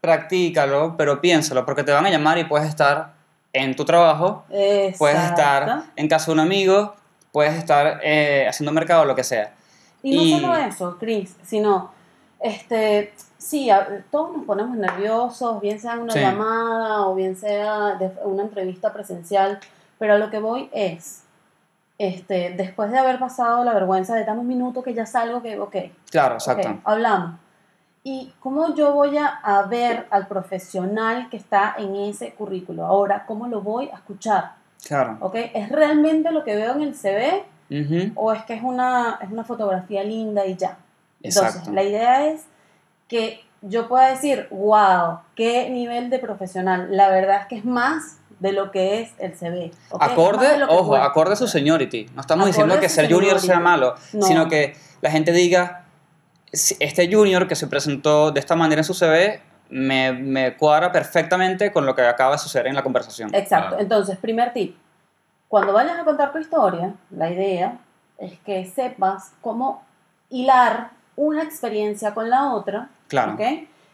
practícalo, 0.00 0.96
pero 0.96 1.20
piénsalo, 1.20 1.64
porque 1.64 1.84
te 1.84 1.92
van 1.92 2.04
a 2.06 2.10
llamar 2.10 2.36
y 2.38 2.44
puedes 2.44 2.68
estar 2.68 3.12
en 3.52 3.76
tu 3.76 3.84
trabajo, 3.84 4.44
puedes 4.48 4.96
estar 5.22 5.62
Exacto. 5.62 5.84
en 5.94 6.08
casa 6.08 6.26
de 6.26 6.32
un 6.32 6.40
amigo, 6.40 6.96
puedes 7.30 7.54
estar 7.54 8.00
eh, 8.02 8.44
haciendo 8.48 8.72
mercado, 8.72 9.04
lo 9.04 9.14
que 9.14 9.22
sea. 9.22 9.54
Y 10.02 10.16
no 10.16 10.22
Y- 10.22 10.32
solo 10.32 10.54
eso, 10.56 10.96
Chris, 10.98 11.36
sino, 11.44 11.90
este, 12.40 13.12
sí, 13.38 13.70
a- 13.70 14.04
todos 14.10 14.36
nos 14.36 14.44
ponemos 14.46 14.76
nerviosos, 14.76 15.60
bien 15.60 15.78
sea 15.80 15.98
una 15.98 16.12
Sí. 16.12 16.20
llamada 16.20 17.06
o 17.06 17.14
bien 17.14 17.36
sea 17.36 17.94
de 17.94 18.10
una 18.24 18.42
entrevista 18.42 18.92
presencial, 18.92 19.58
Pero 19.98 20.14
a 20.14 20.18
lo 20.18 20.30
que 20.30 20.40
voy 20.40 20.68
es, 20.72 21.22
este, 21.96 22.50
después 22.56 22.90
de 22.90 22.98
haber 22.98 23.20
pasado 23.20 23.62
la 23.62 23.72
vergüenza 23.72 24.16
de 24.16 24.24
dame 24.24 24.40
un 24.40 24.48
minuto 24.48 24.82
que 24.82 24.94
ya 24.94 25.06
salgo, 25.06 25.40
que 25.42 25.60
ok, 25.60 25.76
Claro, 26.10 26.34
exacto. 26.34 26.80
hablamos. 26.82 27.38
¿Y 28.02 28.32
cómo 28.40 28.74
yo 28.74 28.92
voy 28.94 29.16
a, 29.16 29.26
a 29.28 29.62
ver 29.66 30.08
al 30.10 30.26
profesional 30.26 31.28
que 31.30 31.36
está 31.36 31.76
en 31.78 31.94
ese 31.94 32.34
currículo? 32.34 32.84
Ahora, 32.84 33.24
¿cómo 33.26 33.46
lo 33.46 33.60
voy 33.60 33.90
a 33.90 33.94
escuchar? 33.94 34.54
Claro. 34.84 35.18
¿Ok? 35.20 35.36
¿Es 35.54 35.68
realmente 35.68 36.32
lo 36.32 36.42
que 36.42 36.56
veo 36.56 36.72
en 36.72 36.80
el 36.82 36.96
CV 36.96 37.44
Ujú, 37.72 38.12
o 38.16 38.32
es 38.32 38.42
que 38.44 38.54
es 38.54 38.62
una, 38.62 39.18
es 39.22 39.30
una 39.30 39.44
fotografía 39.44 40.04
linda 40.04 40.44
y 40.46 40.56
ya? 40.56 40.76
Entonces, 41.22 41.54
Exacto. 41.56 41.72
la 41.72 41.82
idea 41.82 42.26
es 42.26 42.42
que 43.08 43.40
yo 43.62 43.88
pueda 43.88 44.08
decir, 44.10 44.48
wow, 44.50 45.20
qué 45.36 45.70
nivel 45.70 46.10
de 46.10 46.18
profesional. 46.18 46.88
La 46.90 47.08
verdad 47.08 47.42
es 47.42 47.46
que 47.46 47.56
es 47.56 47.64
más 47.64 48.18
de 48.40 48.52
lo 48.52 48.70
que 48.72 49.00
es 49.00 49.12
el 49.18 49.34
CV. 49.34 49.70
¿ok? 49.90 50.02
Es 50.02 50.08
más 50.08 50.10
Acorde, 50.10 50.64
ojo, 50.68 50.88
cuesta. 50.88 51.06
acorde 51.06 51.32
a 51.34 51.36
su 51.36 51.46
seniority. 51.46 52.06
No 52.14 52.20
estamos 52.20 52.42
Acorde 52.42 52.46
diciendo 52.48 52.80
que 52.80 52.88
ser 52.88 53.04
junior 53.04 53.38
seniority. 53.38 53.46
sea 53.46 53.60
malo, 53.60 53.94
No. 54.12 54.26
sino 54.26 54.48
que 54.48 54.74
la 55.00 55.10
gente 55.12 55.30
diga, 55.32 55.84
"Si 56.52 56.76
este 56.80 57.08
junior 57.12 57.46
que 57.46 57.54
se 57.54 57.68
presentó 57.68 58.32
de 58.32 58.40
esta 58.40 58.56
manera 58.56 58.80
en 58.80 58.84
su 58.84 58.94
CV 58.94 59.40
me, 59.70 60.12
me 60.12 60.56
cuadra 60.56 60.90
perfectamente 60.90 61.72
con 61.72 61.86
lo 61.86 61.94
que 61.94 62.02
acaba 62.02 62.32
de 62.32 62.38
suceder 62.38 62.66
en 62.66 62.74
la 62.74 62.82
conversación. 62.82 63.32
Exacto. 63.34 63.68
Claro. 63.68 63.82
Entonces, 63.82 64.18
primer 64.18 64.52
tip. 64.52 64.76
Cuando 65.52 65.74
vayas 65.74 65.98
a 65.98 66.04
contar 66.04 66.32
tu 66.32 66.38
historia, 66.38 66.94
la 67.10 67.30
idea 67.30 67.76
es 68.16 68.38
que 68.38 68.64
sepas 68.64 69.32
cómo 69.42 69.82
hilar 70.30 70.92
una 71.14 71.42
experiencia 71.42 72.14
con 72.14 72.30
la 72.30 72.54
otra. 72.54 72.88
Claro. 73.08 73.34
¿ok? 73.34 73.40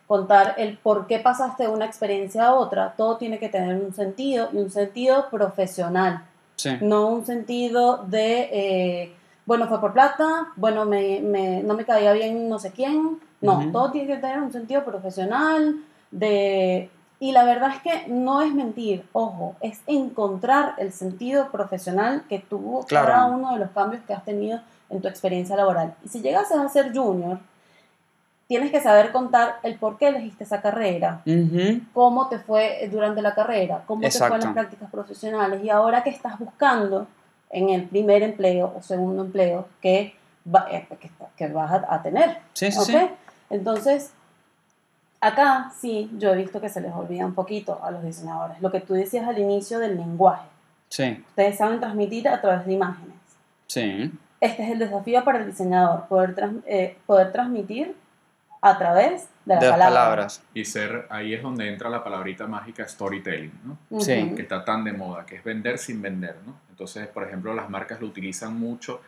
Contar 0.07 0.55
el 0.59 0.79
por 0.79 1.09
qué 1.09 1.19
pasaste 1.19 1.65
de 1.65 1.69
una 1.71 1.85
experiencia 1.85 2.47
a 2.47 2.55
otra. 2.55 2.95
Todo 2.97 3.17
tiene 3.17 3.41
que 3.41 3.49
tener 3.49 3.75
un 3.75 3.93
sentido 3.93 4.51
y 4.53 4.59
un 4.59 4.71
sentido 4.71 5.29
profesional. 5.31 6.23
Sí. 6.55 6.77
No 6.81 7.09
un 7.09 7.27
sentido 7.27 8.05
de, 8.07 8.49
eh, 8.53 9.13
bueno, 9.45 9.67
fue 9.67 9.81
por 9.81 9.93
plata, 9.93 10.53
bueno, 10.55 10.85
me, 10.85 11.19
me- 11.19 11.65
no 11.65 11.75
me 11.75 11.85
caía 11.85 12.13
bien 12.13 12.49
no 12.49 12.61
sé 12.61 12.71
quién. 12.71 13.19
No, 13.41 13.73
todo 13.73 13.91
tiene 13.91 14.07
que 14.15 14.19
tener 14.19 14.39
un 14.39 14.53
sentido 14.53 14.85
profesional, 14.85 15.75
de... 16.13 16.89
Y 17.21 17.33
la 17.33 17.45
verdad 17.45 17.71
es 17.75 17.83
que 17.83 18.09
no 18.09 18.43
es 18.43 18.55
mentir, 18.55 19.05
ojo, 19.13 19.57
es 19.61 19.81
encontrar 19.87 20.75
el 20.79 20.93
sentido 20.93 21.51
profesional 21.51 22.23
que 22.29 22.39
tuvo 22.39 22.85
Claro. 22.85 23.07
cada 23.09 23.27
uno 23.27 23.53
de 23.55 23.59
los 23.59 23.71
cambios 23.71 24.03
que 24.07 24.13
has 24.15 24.25
tenido 24.25 24.61
en 24.89 25.01
tu 25.03 25.09
experiencia 25.09 25.57
laboral. 25.57 25.95
Y 26.05 26.09
si 26.09 26.21
llegases 26.21 26.57
a 26.57 26.69
ser 26.69 26.95
junior, 26.97 27.41
tienes 28.47 28.71
que 28.71 28.81
saber 28.81 29.13
contar 29.13 29.57
el 29.63 29.77
por 29.79 29.99
qué 29.99 30.09
elegiste 30.09 30.45
esa 30.45 30.63
carrera, 30.63 31.23
Ujú, 31.27 31.81
cómo 31.93 32.29
te 32.29 32.39
fue 32.39 32.89
durante 32.91 33.21
la 33.21 33.35
carrera, 33.35 33.83
cómo 33.87 34.03
te 34.03 34.11
fue 34.11 34.27
en 34.29 34.33
Exacto. 34.33 34.47
las 34.47 34.55
prácticas 34.55 34.91
profesionales 34.91 35.63
y 35.63 35.71
ahora 35.71 36.03
que 36.03 36.11
estás 36.11 36.39
buscando 36.39 37.07
en 37.51 37.69
el 37.71 37.85
primer 37.89 38.23
empleo 38.23 38.73
o 38.77 38.83
segundo 38.83 39.23
empleo 39.25 39.67
que, 39.83 40.15
va- 40.55 40.67
eh, 40.71 40.87
que, 41.01 41.11
que 41.37 41.49
vas 41.49 41.83
a, 41.89 42.03
tener. 42.03 42.39
Sí, 42.55 42.71
sí, 42.71 42.79
¿ok? 42.79 42.87
sí. 42.87 43.11
Entonces, 43.51 44.13
acá 45.21 45.71
sí, 45.79 46.11
yo 46.19 46.33
he 46.33 46.37
visto 46.37 46.61
que 46.61 46.69
se 46.69 46.81
les 46.81 46.93
olvida 46.93 47.25
un 47.27 47.35
poquito 47.35 47.81
a 47.83 47.91
los 47.91 48.03
diseñadores. 48.03 48.61
Lo 48.61 48.71
que 48.71 48.81
tú 48.81 48.95
decías 48.95 49.27
al 49.27 49.39
inicio 49.39 49.79
del 49.79 49.97
lenguaje. 49.97 50.47
Sí, 50.89 51.23
Ustedes 51.29 51.59
saben 51.59 51.81
transmitir 51.81 52.29
a 52.29 52.41
través 52.41 52.65
de 52.67 52.73
imágenes. 52.73 53.17
sí. 53.67 54.13
Este 54.41 54.63
es 54.63 54.71
el 54.71 54.79
desafío 54.79 55.25
para 55.25 55.41
el 55.41 55.47
diseñador, 55.47 56.07
poder, 56.07 56.33
trans- 56.37 56.63
eh, 56.65 56.97
poder 57.07 57.33
transmitir 57.33 57.97
a 58.63 58.79
través 58.79 59.23
de 59.45 59.55
la 59.55 59.61
De 59.61 59.67
las 59.67 59.71
palabra. 59.73 60.01
palabras. 60.01 60.43
Y 60.55 60.65
ser, 60.65 61.07
ahí 61.11 61.35
es 61.35 61.43
donde 61.43 61.69
entra 61.69 61.91
la 61.91 62.05
palabrita 62.05 62.47
mágica 62.47 62.87
storytelling, 62.87 63.53
¿no? 63.65 63.77
Ujú. 63.91 64.01
Sí. 64.05 64.33
que 64.37 64.43
está 64.43 64.65
tan 64.65 64.85
de 64.85 64.93
moda, 64.93 65.27
que 65.27 65.35
es 65.35 65.43
vender 65.43 65.77
sin 65.79 66.01
vender, 66.01 66.37
¿no? 66.47 66.55
Entonces, 66.71 67.09
por 67.09 67.25
ejemplo, 67.25 67.53
las 67.53 67.69
marcas 67.69 68.01
lo 68.01 68.07
utilizan 68.07 68.57
mucho. 68.57 69.01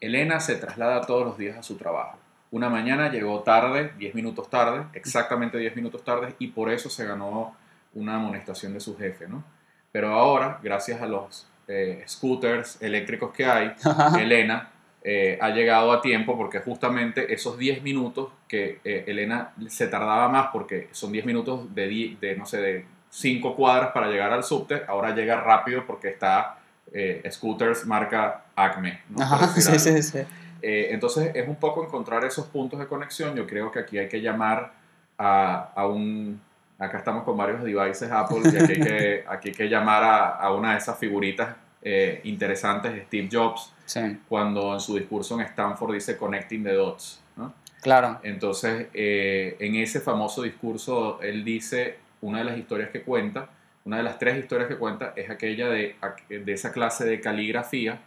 Elena 0.00 0.38
se 0.38 0.54
traslada 0.54 1.00
todos 1.00 1.26
los 1.26 1.36
días 1.36 1.58
a 1.58 1.62
su 1.64 1.76
trabajo. 1.76 2.16
Una 2.50 2.68
mañana 2.70 3.10
llegó 3.10 3.40
tarde, 3.42 3.92
10 3.98 4.14
minutos 4.14 4.48
tarde, 4.48 4.86
exactamente 4.94 5.58
10 5.58 5.76
minutos 5.76 6.02
tarde, 6.04 6.34
y 6.38 6.48
por 6.48 6.70
eso 6.70 6.88
se 6.88 7.06
ganó 7.06 7.54
una 7.94 8.16
amonestación 8.16 8.72
de 8.74 8.80
su 8.80 8.96
jefe, 8.96 9.28
¿no? 9.28 9.44
Pero 9.92 10.12
ahora, 10.12 10.58
gracias 10.62 11.00
a 11.02 11.06
los 11.06 11.46
eh, 11.66 12.04
scooters 12.08 12.80
eléctricos 12.82 13.32
que 13.32 13.44
hay, 13.44 13.72
Elena 14.18 14.70
eh, 15.02 15.38
ha 15.40 15.50
llegado 15.50 15.92
a 15.92 16.02
tiempo 16.02 16.36
porque 16.36 16.58
justamente 16.58 17.32
esos 17.32 17.56
10 17.56 17.82
minutos 17.82 18.30
que 18.48 18.80
eh, 18.84 19.04
Elena 19.06 19.52
se 19.68 19.86
tardaba 19.86 20.28
más 20.28 20.48
porque 20.52 20.88
son 20.90 21.12
10 21.12 21.24
minutos 21.24 21.74
de, 21.74 22.34
no 22.36 22.44
sé, 22.46 22.60
de 22.60 22.84
5 23.10 23.54
cuadras 23.54 23.92
para 23.92 24.08
llegar 24.08 24.32
al 24.32 24.42
subte, 24.42 24.82
ahora 24.88 25.14
llega 25.14 25.40
rápido 25.40 25.86
porque 25.86 26.08
está 26.08 26.58
eh, 26.92 27.22
scooters 27.30 27.86
marca 27.86 28.44
Acme. 28.56 29.00
Ajá, 29.18 29.46
sí, 29.60 29.78
sí, 29.78 30.02
sí. 30.02 30.18
Eh, 30.62 30.88
entonces 30.90 31.32
es 31.34 31.48
un 31.48 31.56
poco 31.56 31.84
encontrar 31.84 32.24
esos 32.24 32.46
puntos 32.46 32.78
de 32.78 32.86
conexión. 32.86 33.34
Yo 33.34 33.46
creo 33.46 33.70
que 33.70 33.78
aquí 33.80 33.98
hay 33.98 34.08
que 34.08 34.20
llamar 34.20 34.72
a, 35.16 35.72
a 35.74 35.86
un... 35.86 36.40
Acá 36.78 36.98
estamos 36.98 37.24
con 37.24 37.36
varios 37.36 37.62
devices 37.62 38.10
Apple 38.10 38.38
y 38.44 38.56
aquí 38.56 38.72
hay 38.72 38.80
que, 38.80 39.24
aquí 39.28 39.48
hay 39.48 39.54
que 39.54 39.68
llamar 39.68 40.04
a, 40.04 40.28
a 40.28 40.52
una 40.52 40.72
de 40.72 40.78
esas 40.78 40.96
figuritas 40.98 41.56
eh, 41.82 42.20
interesantes 42.24 42.92
de 42.92 43.04
Steve 43.04 43.28
Jobs 43.30 43.72
Sí, 43.88 44.00
cuando 44.28 44.74
en 44.74 44.80
su 44.80 44.96
discurso 44.96 45.34
en 45.40 45.46
Stanford 45.46 45.94
dice 45.94 46.18
Connecting 46.18 46.62
the 46.62 46.74
Dots. 46.74 47.22
¿no? 47.36 47.54
claro. 47.80 48.20
Entonces, 48.22 48.88
eh, 48.92 49.56
en 49.60 49.76
ese 49.76 50.00
famoso 50.00 50.42
discurso, 50.42 51.18
él 51.22 51.42
dice, 51.42 51.96
una 52.20 52.38
de 52.38 52.44
las 52.44 52.58
historias 52.58 52.90
que 52.90 53.00
cuenta, 53.00 53.48
una 53.86 53.96
de 53.96 54.02
las 54.02 54.18
tres 54.18 54.36
historias 54.36 54.68
que 54.68 54.76
cuenta, 54.76 55.14
es 55.16 55.30
aquella 55.30 55.70
de, 55.70 55.96
de 56.28 56.52
esa 56.52 56.70
clase 56.70 57.06
de 57.06 57.18
caligrafía 57.22 57.98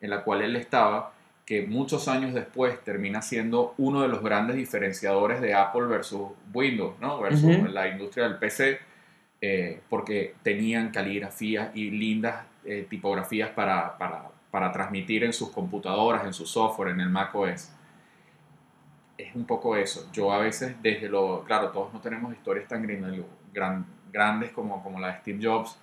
en 0.00 0.10
la 0.10 0.24
cual 0.24 0.42
él 0.42 0.56
estaba, 0.56 1.12
que 1.48 1.66
muchos 1.66 2.08
años 2.08 2.34
después 2.34 2.78
termina 2.84 3.22
siendo 3.22 3.72
uno 3.78 4.02
de 4.02 4.08
los 4.08 4.22
grandes 4.22 4.56
diferenciadores 4.56 5.40
de 5.40 5.54
Apple 5.54 5.86
versus 5.86 6.28
Windows, 6.52 6.92
¿no? 7.00 7.18
versus 7.22 7.42
Ujú. 7.56 7.68
la 7.68 7.88
industria 7.88 8.28
del 8.28 8.36
PC, 8.36 8.78
eh, 9.40 9.80
porque 9.88 10.34
tenían 10.42 10.90
caligrafías 10.90 11.74
y 11.74 11.90
lindas 11.90 12.44
eh, 12.66 12.86
tipografías 12.90 13.48
para, 13.48 13.96
para, 13.96 14.24
para 14.50 14.70
transmitir 14.72 15.24
en 15.24 15.32
sus 15.32 15.48
computadoras, 15.48 16.26
en 16.26 16.34
su 16.34 16.44
software, 16.44 16.90
en 16.90 17.00
el 17.00 17.08
Mac 17.08 17.34
OS 17.34 17.72
es 19.16 19.34
un 19.34 19.46
poco 19.46 19.74
eso. 19.74 20.08
Yo 20.12 20.30
a 20.32 20.38
veces 20.38 20.76
desde 20.82 21.08
lo, 21.08 21.44
claro, 21.44 21.70
todos 21.70 21.92
no 21.94 22.00
tenemos 22.00 22.32
historias 22.32 22.68
tan 22.68 22.82
grandes, 22.82 23.24
gran- 23.54 23.86
grandes 24.12 24.52
como, 24.52 24.82
como 24.82 25.00
la 25.00 25.08
de 25.08 25.20
Steve 25.20 25.38
Jobs, 25.42 25.78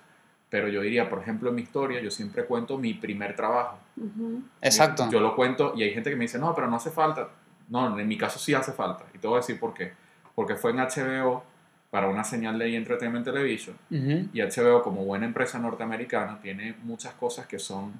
pero 0.48 0.68
yo 0.68 0.80
diría, 0.82 1.08
por 1.08 1.18
ejemplo, 1.20 1.48
en 1.50 1.56
mi 1.56 1.62
historia, 1.62 2.00
yo 2.00 2.10
siempre 2.10 2.44
cuento 2.44 2.78
mi 2.78 2.94
primer 2.94 3.34
trabajo. 3.34 3.78
Ujú. 3.96 4.42
Exacto. 4.62 5.08
Yo 5.10 5.20
lo 5.20 5.34
cuento 5.34 5.72
y 5.76 5.82
hay 5.82 5.92
gente 5.92 6.10
que 6.10 6.16
me 6.16 6.24
dice, 6.24 6.38
no, 6.38 6.54
pero 6.54 6.68
no 6.68 6.76
hace 6.76 6.90
falta. 6.90 7.28
No, 7.68 7.98
en 7.98 8.06
mi 8.08 8.16
caso 8.16 8.38
sí 8.38 8.54
hace 8.54 8.72
falta. 8.72 9.04
Y 9.14 9.18
te 9.18 9.26
voy 9.26 9.36
a 9.36 9.40
decir 9.40 9.58
por 9.58 9.74
qué. 9.74 9.92
Porque 10.34 10.54
fue 10.54 10.70
en 10.70 10.78
HBO 10.78 11.42
para 11.90 12.08
una 12.08 12.22
señal 12.24 12.58
de 12.58 12.76
Entertainment 12.76 13.24
Television 13.24 13.76
Ujú, 13.90 14.28
y 14.32 14.40
HBO, 14.42 14.82
como 14.82 15.04
buena 15.04 15.24
empresa 15.26 15.58
norteamericana, 15.58 16.38
tiene 16.42 16.74
muchas 16.84 17.14
cosas 17.14 17.46
que 17.46 17.58
son, 17.58 17.92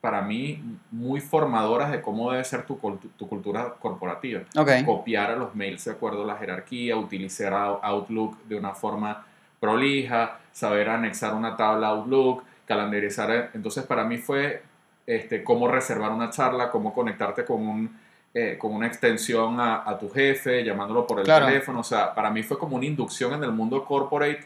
para 0.00 0.22
mí, 0.22 0.62
muy 0.90 1.20
formadoras 1.20 1.90
de 1.90 2.00
cómo 2.00 2.30
debe 2.30 2.44
ser 2.44 2.64
tu, 2.64 2.76
tu 3.18 3.28
cultura 3.28 3.74
corporativa. 3.78 4.42
Ok. 4.56 4.70
Copiar 4.86 5.32
a 5.32 5.36
los 5.36 5.54
mails 5.54 5.84
de 5.84 5.90
acuerdo 5.90 6.22
a 6.22 6.26
la 6.26 6.36
jerarquía, 6.36 6.96
utilizar 6.96 7.52
Out- 7.52 7.80
Outlook 7.82 8.38
de 8.44 8.56
una 8.56 8.72
forma 8.74 9.26
prolija, 9.58 10.38
saber 10.52 10.88
anexar 10.88 11.34
una 11.34 11.56
tabla 11.56 11.88
Outlook, 11.88 12.44
calendarizar. 12.66 13.50
Entonces, 13.54 13.84
para 13.84 14.04
mí 14.04 14.18
fue 14.18 14.62
este, 15.06 15.42
cómo 15.42 15.68
reservar 15.68 16.12
una 16.12 16.30
charla, 16.30 16.70
cómo 16.70 16.92
conectarte 16.94 17.44
con 17.44 17.66
un 17.66 18.00
eh, 18.32 18.56
con 18.56 18.72
una 18.72 18.86
extensión 18.86 19.58
a, 19.58 19.82
a 19.84 19.98
tu 19.98 20.08
jefe, 20.08 20.62
llamándolo 20.62 21.04
por 21.04 21.18
el 21.18 21.24
Claro. 21.24 21.46
teléfono. 21.46 21.80
O 21.80 21.84
sea, 21.84 22.14
para 22.14 22.30
mí 22.30 22.44
fue 22.44 22.56
como 22.60 22.76
una 22.76 22.86
inducción 22.86 23.32
en 23.32 23.42
el 23.42 23.50
mundo 23.50 23.84
corporate 23.84 24.44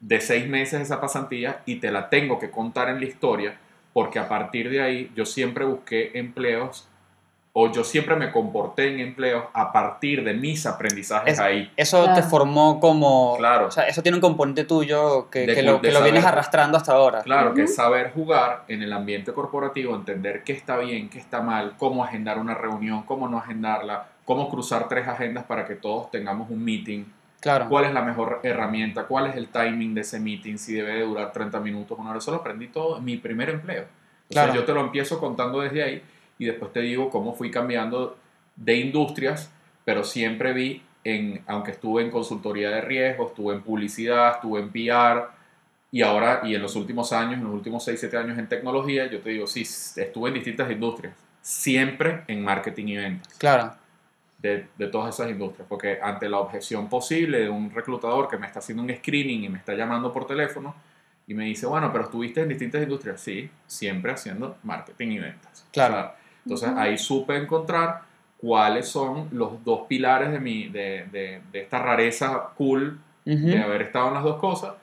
de 0.00 0.18
seis 0.20 0.48
meses 0.48 0.80
esa 0.80 0.98
pasantía 0.98 1.60
y 1.66 1.76
te 1.76 1.90
la 1.90 2.08
tengo 2.08 2.38
que 2.38 2.50
contar 2.50 2.88
en 2.88 3.00
la 3.00 3.04
historia 3.06 3.58
porque 3.92 4.18
a 4.18 4.26
partir 4.28 4.70
de 4.70 4.80
ahí 4.80 5.12
yo 5.14 5.26
siempre 5.26 5.66
busqué 5.66 6.12
empleos 6.18 6.88
o 7.58 7.72
yo 7.72 7.84
siempre 7.84 8.16
me 8.16 8.30
comporté 8.30 8.92
en 8.92 9.00
empleos 9.00 9.44
a 9.54 9.72
partir 9.72 10.22
de 10.22 10.34
mis 10.34 10.66
aprendizajes 10.66 11.32
Es- 11.32 11.40
ahí. 11.40 11.72
Eso 11.74 12.00
te 12.04 12.12
Claro. 12.12 12.26
formó 12.28 12.78
como... 12.80 13.36
Claro. 13.38 13.68
O 13.68 13.70
sea, 13.70 13.84
eso 13.88 14.02
tiene 14.02 14.16
un 14.16 14.20
componente 14.20 14.64
tuyo 14.64 15.30
que, 15.30 15.46
De 15.46 15.54
que 15.54 15.62
lo, 15.62 15.80
que 15.80 15.90
lo 15.90 16.02
vienes 16.02 16.22
saber. 16.22 16.34
arrastrando 16.38 16.76
hasta 16.76 16.92
ahora. 16.92 17.22
Claro, 17.22 17.54
que 17.54 17.62
Ujú. 17.62 17.70
es 17.70 17.74
saber 17.74 18.12
jugar 18.12 18.64
en 18.68 18.82
el 18.82 18.92
ambiente 18.92 19.32
corporativo, 19.32 19.94
entender 19.96 20.42
qué 20.44 20.52
está 20.52 20.76
bien, 20.76 21.08
qué 21.08 21.18
está 21.18 21.40
mal, 21.40 21.72
cómo 21.78 22.04
agendar 22.04 22.38
una 22.38 22.52
reunión, 22.52 23.04
cómo 23.04 23.26
no 23.26 23.38
agendarla, 23.38 24.08
cómo 24.26 24.50
cruzar 24.50 24.86
tres 24.86 25.08
agendas 25.08 25.44
para 25.44 25.64
que 25.64 25.76
todos 25.76 26.10
tengamos 26.10 26.50
un 26.50 26.62
meeting, 26.62 27.04
Claro. 27.40 27.70
cuál 27.70 27.86
es 27.86 27.94
la 27.94 28.02
mejor 28.02 28.40
herramienta, 28.42 29.04
cuál 29.04 29.28
es 29.28 29.36
el 29.36 29.48
timing 29.48 29.94
de 29.94 30.02
ese 30.02 30.20
meeting, 30.20 30.58
si 30.58 30.74
debe 30.74 30.92
de 30.92 31.02
durar 31.06 31.32
30 31.32 31.58
minutos, 31.60 31.98
una 31.98 32.10
hora. 32.10 32.18
Eso 32.18 32.32
lo 32.32 32.36
aprendí 32.38 32.68
todo 32.68 32.98
en 32.98 33.04
mi 33.06 33.16
primer 33.16 33.48
empleo. 33.48 33.84
O 34.28 34.32
sea, 34.34 34.44
Claro. 34.44 34.60
yo 34.60 34.64
te 34.66 34.74
lo 34.74 34.80
empiezo 34.80 35.18
contando 35.18 35.60
desde 35.60 35.82
ahí 35.82 36.02
y 36.38 36.44
después 36.46 36.72
te 36.72 36.80
digo 36.80 37.10
cómo 37.10 37.34
fui 37.34 37.50
cambiando 37.50 38.16
de 38.56 38.76
industrias, 38.76 39.50
pero 39.84 40.04
siempre 40.04 40.52
vi, 40.52 40.82
en, 41.04 41.42
aunque 41.46 41.70
estuve 41.72 42.02
en 42.02 42.10
consultoría 42.10 42.70
de 42.70 42.80
riesgo, 42.80 43.28
estuve 43.28 43.54
en 43.54 43.62
publicidad, 43.62 44.34
estuve 44.36 44.60
en 44.60 44.70
PR, 44.70 45.28
Y 45.92 46.02
ahora, 46.02 46.40
y 46.42 46.54
en 46.54 46.62
los 46.62 46.74
últimos 46.74 47.12
años, 47.12 47.34
en 47.34 47.44
los 47.44 47.54
últimos 47.54 47.84
6, 47.84 47.98
7 48.00 48.16
años 48.16 48.38
en 48.38 48.48
tecnología, 48.48 49.06
yo 49.06 49.20
te 49.20 49.30
digo, 49.30 49.46
sí, 49.46 49.62
estuve 49.62 50.28
en 50.28 50.34
distintas 50.34 50.70
industrias, 50.70 51.14
siempre 51.40 52.22
en 52.26 52.42
marketing 52.42 52.86
y 52.88 52.96
ventas 52.96 53.34
Claro. 53.38 53.72
de, 54.38 54.66
de 54.76 54.86
todas 54.88 55.14
esas 55.14 55.30
industrias, 55.30 55.66
porque 55.68 55.98
ante 56.02 56.28
la 56.28 56.38
objeción 56.38 56.88
posible 56.88 57.38
de 57.40 57.48
un 57.48 57.70
reclutador 57.70 58.28
que 58.28 58.36
me 58.36 58.46
está 58.46 58.58
haciendo 58.58 58.82
un 58.82 58.90
screening 58.94 59.44
y 59.44 59.48
me 59.48 59.58
está 59.58 59.74
llamando 59.74 60.12
por 60.12 60.26
teléfono 60.26 60.74
y 61.28 61.34
me 61.34 61.44
dice, 61.44 61.66
bueno, 61.66 61.90
pero 61.92 62.04
estuviste 62.04 62.40
en 62.42 62.48
distintas 62.48 62.82
industrias, 62.82 63.20
sí, 63.20 63.48
siempre 63.66 64.12
haciendo 64.12 64.58
marketing 64.64 65.08
y 65.08 65.18
ventas. 65.20 65.66
Claro. 65.72 65.94
O 65.94 65.98
sea, 65.98 66.16
entonces 66.46 66.68
Ujú. 66.70 66.78
ahí 66.78 66.96
supe 66.96 67.36
encontrar 67.36 68.02
cuáles 68.38 68.86
son 68.88 69.28
los 69.32 69.64
dos 69.64 69.82
pilares 69.88 70.30
de, 70.30 70.38
mi, 70.38 70.68
de, 70.68 71.06
de, 71.10 71.40
de 71.50 71.60
esta 71.60 71.80
rareza 71.82 72.50
cool 72.56 73.00
Ujú. 73.26 73.46
de 73.46 73.60
haber 73.60 73.82
estado 73.82 74.08
en 74.08 74.14
las 74.14 74.22
dos 74.22 74.36
cosas 74.36 74.74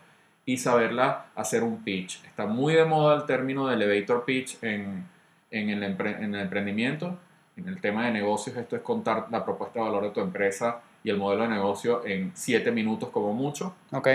y 0.45 0.57
saberla 0.57 1.27
hacer 1.35 1.63
un 1.63 1.81
pitch. 1.83 2.21
Está 2.25 2.45
muy 2.45 2.73
de 2.73 2.83
moda 2.83 3.15
el 3.15 3.23
término 3.25 3.67
de 3.67 3.75
elevator 3.75 4.25
pitch 4.25 4.61
en, 4.61 5.05
en, 5.51 5.69
el, 5.69 5.81
empre- 5.83 6.17
en 6.21 6.35
el 6.35 6.41
emprendimiento. 6.41 7.17
En 7.55 7.69
el 7.69 7.79
tema 7.79 8.05
de 8.05 8.11
negocios, 8.11 8.57
esto 8.57 8.75
es 8.75 8.81
contar 8.81 9.27
la 9.31 9.45
propuesta 9.45 9.79
de 9.79 9.85
valor 9.85 10.03
de 10.03 10.09
tu 10.09 10.19
empresa 10.19 10.81
y 11.03 11.09
el 11.11 11.17
modelo 11.17 11.43
de 11.43 11.49
negocio 11.49 12.05
en 12.05 12.31
siete 12.33 12.71
minutos 12.71 13.07
como 13.09 13.31
mucho. 13.31 13.73
Ok. 13.91 14.07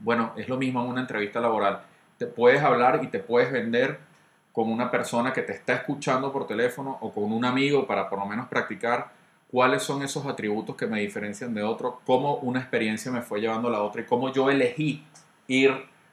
Bueno, 0.00 0.32
es 0.36 0.48
lo 0.48 0.58
mismo 0.58 0.82
en 0.82 0.88
una 0.90 1.00
entrevista 1.00 1.40
laboral. 1.40 1.80
Te 2.18 2.26
puedes 2.26 2.60
hablar 2.60 3.00
y 3.02 3.06
te 3.06 3.20
puedes 3.20 3.50
vender 3.50 4.00
con 4.52 4.70
una 4.70 4.90
persona 4.90 5.32
que 5.32 5.42
te 5.42 5.52
está 5.52 5.74
escuchando 5.74 6.32
por 6.32 6.46
teléfono 6.46 6.98
o 7.00 7.12
con 7.12 7.32
un 7.32 7.44
amigo 7.44 7.86
para 7.86 8.08
por 8.08 8.18
lo 8.18 8.26
menos 8.26 8.48
practicar 8.48 9.10
cuáles 9.50 9.82
son 9.82 10.02
esos 10.02 10.26
atributos 10.26 10.76
que 10.76 10.86
me 10.86 11.00
diferencian 11.00 11.54
de 11.54 11.62
otro, 11.62 12.00
cómo 12.06 12.36
una 12.36 12.60
experiencia 12.60 13.10
me 13.10 13.22
fue 13.22 13.40
llevando 13.40 13.68
a 13.68 13.72
la 13.72 13.82
otra 13.82 14.02
y 14.02 14.04
cómo 14.04 14.32
yo 14.32 14.50
elegí 14.50 15.04
ir 15.48 15.72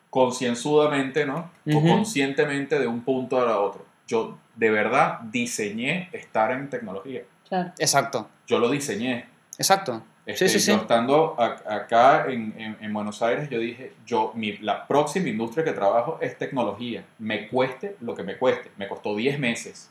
concienzudamente, 0.10 1.26
¿no? 1.26 1.52
O 1.72 1.82
conscientemente 1.82 2.80
de 2.80 2.88
un 2.88 3.02
punto 3.02 3.40
a 3.40 3.46
la 3.46 3.60
otro. 3.60 3.86
Yo 4.08 4.38
de 4.56 4.72
verdad 4.72 5.20
diseñé 5.22 6.10
estar 6.12 6.52
en 6.52 6.70
tecnología. 6.70 7.24
Claro. 7.48 7.72
Exacto. 7.78 8.28
Yo 8.48 8.58
lo 8.60 8.70
diseñé. 8.70 9.28
Exacto. 9.58 10.02
Este, 10.28 10.50
sí, 10.50 10.60
sí, 10.60 10.68
yo 10.72 10.76
sí. 10.76 10.82
estando 10.82 11.36
a- 11.40 11.56
acá 11.74 12.26
en, 12.28 12.54
en- 12.58 12.78
en 12.82 12.94
Buenos 12.94 13.22
Aires, 13.22 13.50
yo 13.50 13.60
dije, 13.60 13.94
yo, 14.06 14.32
mi, 14.36 14.58
la 14.58 14.86
próxima 14.86 15.30
industria 15.30 15.64
que 15.64 15.72
trabajo 15.72 16.20
es 16.22 16.38
tecnología. 16.38 17.04
Me 17.18 17.48
cueste 17.48 17.96
lo 18.02 18.14
que 18.14 18.24
me 18.24 18.38
cueste. 18.38 18.70
Me 18.78 18.88
costó 18.90 19.16
10 19.16 19.40
meses. 19.40 19.90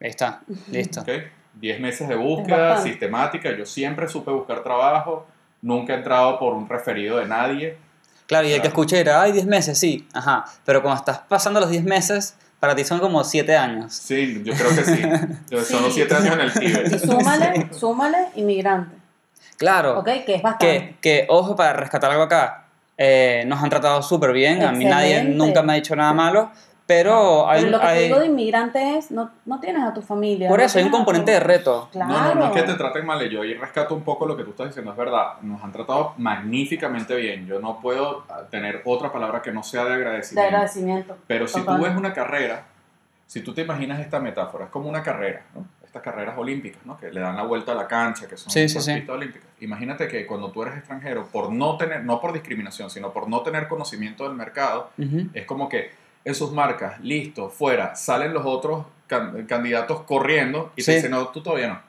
Ahí 0.00 0.10
está. 0.10 0.40
Listo. 0.70 1.00
¿ok? 1.02 1.08
10 1.54 1.80
meses 1.80 2.08
de 2.08 2.16
búsqueda 2.16 2.82
sistemática. 2.82 3.56
Yo 3.56 3.64
siempre 3.64 4.08
supe 4.08 4.30
buscar 4.32 4.62
trabajo. 4.64 5.26
Nunca 5.62 5.94
he 5.94 5.96
entrado 5.98 6.38
por 6.38 6.52
un 6.54 6.68
referido 6.68 7.18
de 7.18 7.26
nadie. 7.26 7.76
Claro, 8.26 8.46
y 8.48 8.50
el 8.50 8.56
que 8.56 8.60
Claro. 8.62 8.68
escuche 8.70 8.96
dirá, 8.96 9.22
ay, 9.22 9.32
10 9.32 9.46
meses, 9.46 9.78
sí. 9.78 10.08
Ajá. 10.12 10.44
Pero 10.64 10.82
cuando 10.82 10.98
estás 11.00 11.18
pasando 11.28 11.60
los 11.60 11.70
10 11.70 11.84
meses, 11.84 12.36
para 12.58 12.74
ti 12.74 12.82
son 12.84 12.98
como 12.98 13.22
7 13.24 13.56
años. 13.56 13.92
Sí, 13.94 14.42
yo 14.44 14.52
creo 14.54 14.70
que 14.70 14.84
sí. 14.84 15.02
Son 15.64 15.82
los 15.82 15.94
Sí. 15.94 16.00
7 16.06 16.14
años 16.14 16.34
en 16.34 16.40
el 16.40 16.48
Y 16.50 16.72
Tíbet. 16.72 16.98
súmale, 17.04 17.68
súmale 17.72 18.18
inmigrante. 18.36 18.96
Claro. 19.60 19.98
¿Ok? 19.98 20.08
Que 20.24 20.34
es 20.36 20.42
bastante. 20.42 20.66
Que, 20.66 20.96
que, 21.00 21.26
ojo, 21.28 21.54
para 21.54 21.74
rescatar 21.74 22.10
algo 22.10 22.22
acá, 22.24 22.64
eh, 22.96 23.44
nos 23.46 23.62
han 23.62 23.68
tratado 23.68 24.02
súper 24.02 24.32
bien. 24.32 24.62
A 24.64 24.72
mí 24.72 24.86
nadie 24.86 25.22
nunca 25.22 25.62
me 25.62 25.72
ha 25.72 25.76
dicho 25.76 25.94
nada 25.94 26.12
malo. 26.14 26.50
Pero 26.86 27.48
hay, 27.48 27.60
Pero 27.60 27.70
lo 27.70 27.80
que 27.80 27.86
hay- 27.86 27.98
te 27.98 28.04
digo 28.06 28.18
de 28.18 28.26
inmigrante 28.26 28.98
es, 28.98 29.12
no, 29.12 29.30
no 29.44 29.60
tienes 29.60 29.84
a 29.84 29.94
tu 29.94 30.02
familia. 30.02 30.48
por 30.48 30.58
no 30.58 30.64
eso 30.64 30.78
hay 30.78 30.84
un 30.86 30.90
tu- 30.90 30.96
componente 30.96 31.30
de 31.30 31.38
reto. 31.38 31.88
Claro. 31.92 32.10
No, 32.12 32.20
no, 32.20 32.34
no 32.34 32.46
es 32.46 32.50
que 32.52 32.62
te 32.66 32.74
traten 32.74 33.06
mal. 33.06 33.20
Yo 33.30 33.42
ahí 33.42 33.54
rescato 33.54 33.94
un 33.94 34.02
poco 34.02 34.26
lo 34.26 34.36
que 34.36 34.42
tú 34.42 34.50
estás 34.50 34.66
diciendo. 34.68 34.90
Es 34.90 34.96
verdad, 34.96 35.34
nos 35.42 35.62
han 35.62 35.70
tratado 35.70 36.14
magníficamente 36.18 37.14
bien. 37.14 37.46
Yo 37.46 37.60
no 37.60 37.78
puedo 37.80 38.24
ah, 38.28 38.40
tener 38.50 38.82
otra 38.86 39.12
palabra 39.12 39.40
que 39.40 39.52
no 39.52 39.62
sea 39.62 39.84
de 39.84 39.90
De 39.90 39.94
agradecimiento. 39.96 40.48
agradecimiento. 40.48 41.16
Pero 41.28 41.46
si 41.46 41.60
Total. 41.60 41.76
tú 41.76 41.82
ves 41.84 41.94
una 41.96 42.12
carrera, 42.12 42.64
si 43.28 43.40
tú 43.42 43.54
te 43.54 43.60
imaginas 43.62 44.00
esta 44.00 44.18
metáfora, 44.18 44.64
es 44.64 44.70
como 44.72 44.88
una 44.88 45.02
carrera, 45.04 45.42
¿no? 45.54 45.64
Estas 45.84 46.02
carreras 46.02 46.36
olímpicas, 46.38 46.84
¿no? 46.84 46.98
Que 46.98 47.12
le 47.12 47.20
dan 47.20 47.36
la 47.36 47.42
vuelta 47.44 47.70
a 47.70 47.74
la 47.76 47.86
cancha, 47.86 48.26
que 48.26 48.36
son 48.36 48.50
Sí, 48.50 48.68
sí, 48.68 48.80
sí. 48.80 48.94
pistas 48.94 49.14
olímpicas. 49.14 49.48
Imagínate 49.60 50.08
que 50.08 50.26
cuando 50.26 50.50
tú 50.50 50.62
eres 50.62 50.76
extranjero, 50.78 51.26
por 51.26 51.50
no 51.52 51.76
tener, 51.76 52.04
no 52.04 52.20
por 52.20 52.32
discriminación, 52.32 52.90
sino 52.90 53.12
por 53.12 53.28
no 53.28 53.40
tener 53.42 53.68
conocimiento 53.68 54.24
del 54.24 54.34
mercado, 54.34 54.90
es 55.34 55.44
como 55.46 55.68
que 55.68 55.92
en 56.24 56.34
sus 56.34 56.52
marcas, 56.52 57.00
listo, 57.00 57.48
fuera, 57.50 57.94
salen 57.96 58.32
los 58.34 58.44
otros 58.46 58.86
can- 59.06 59.46
candidatos 59.46 60.02
corriendo 60.02 60.72
y 60.76 60.82
Sí. 60.82 60.86
te 60.90 60.96
dicen, 60.96 61.10
no, 61.12 61.28
tú 61.28 61.42
todavía 61.42 61.68
no. 61.68 61.80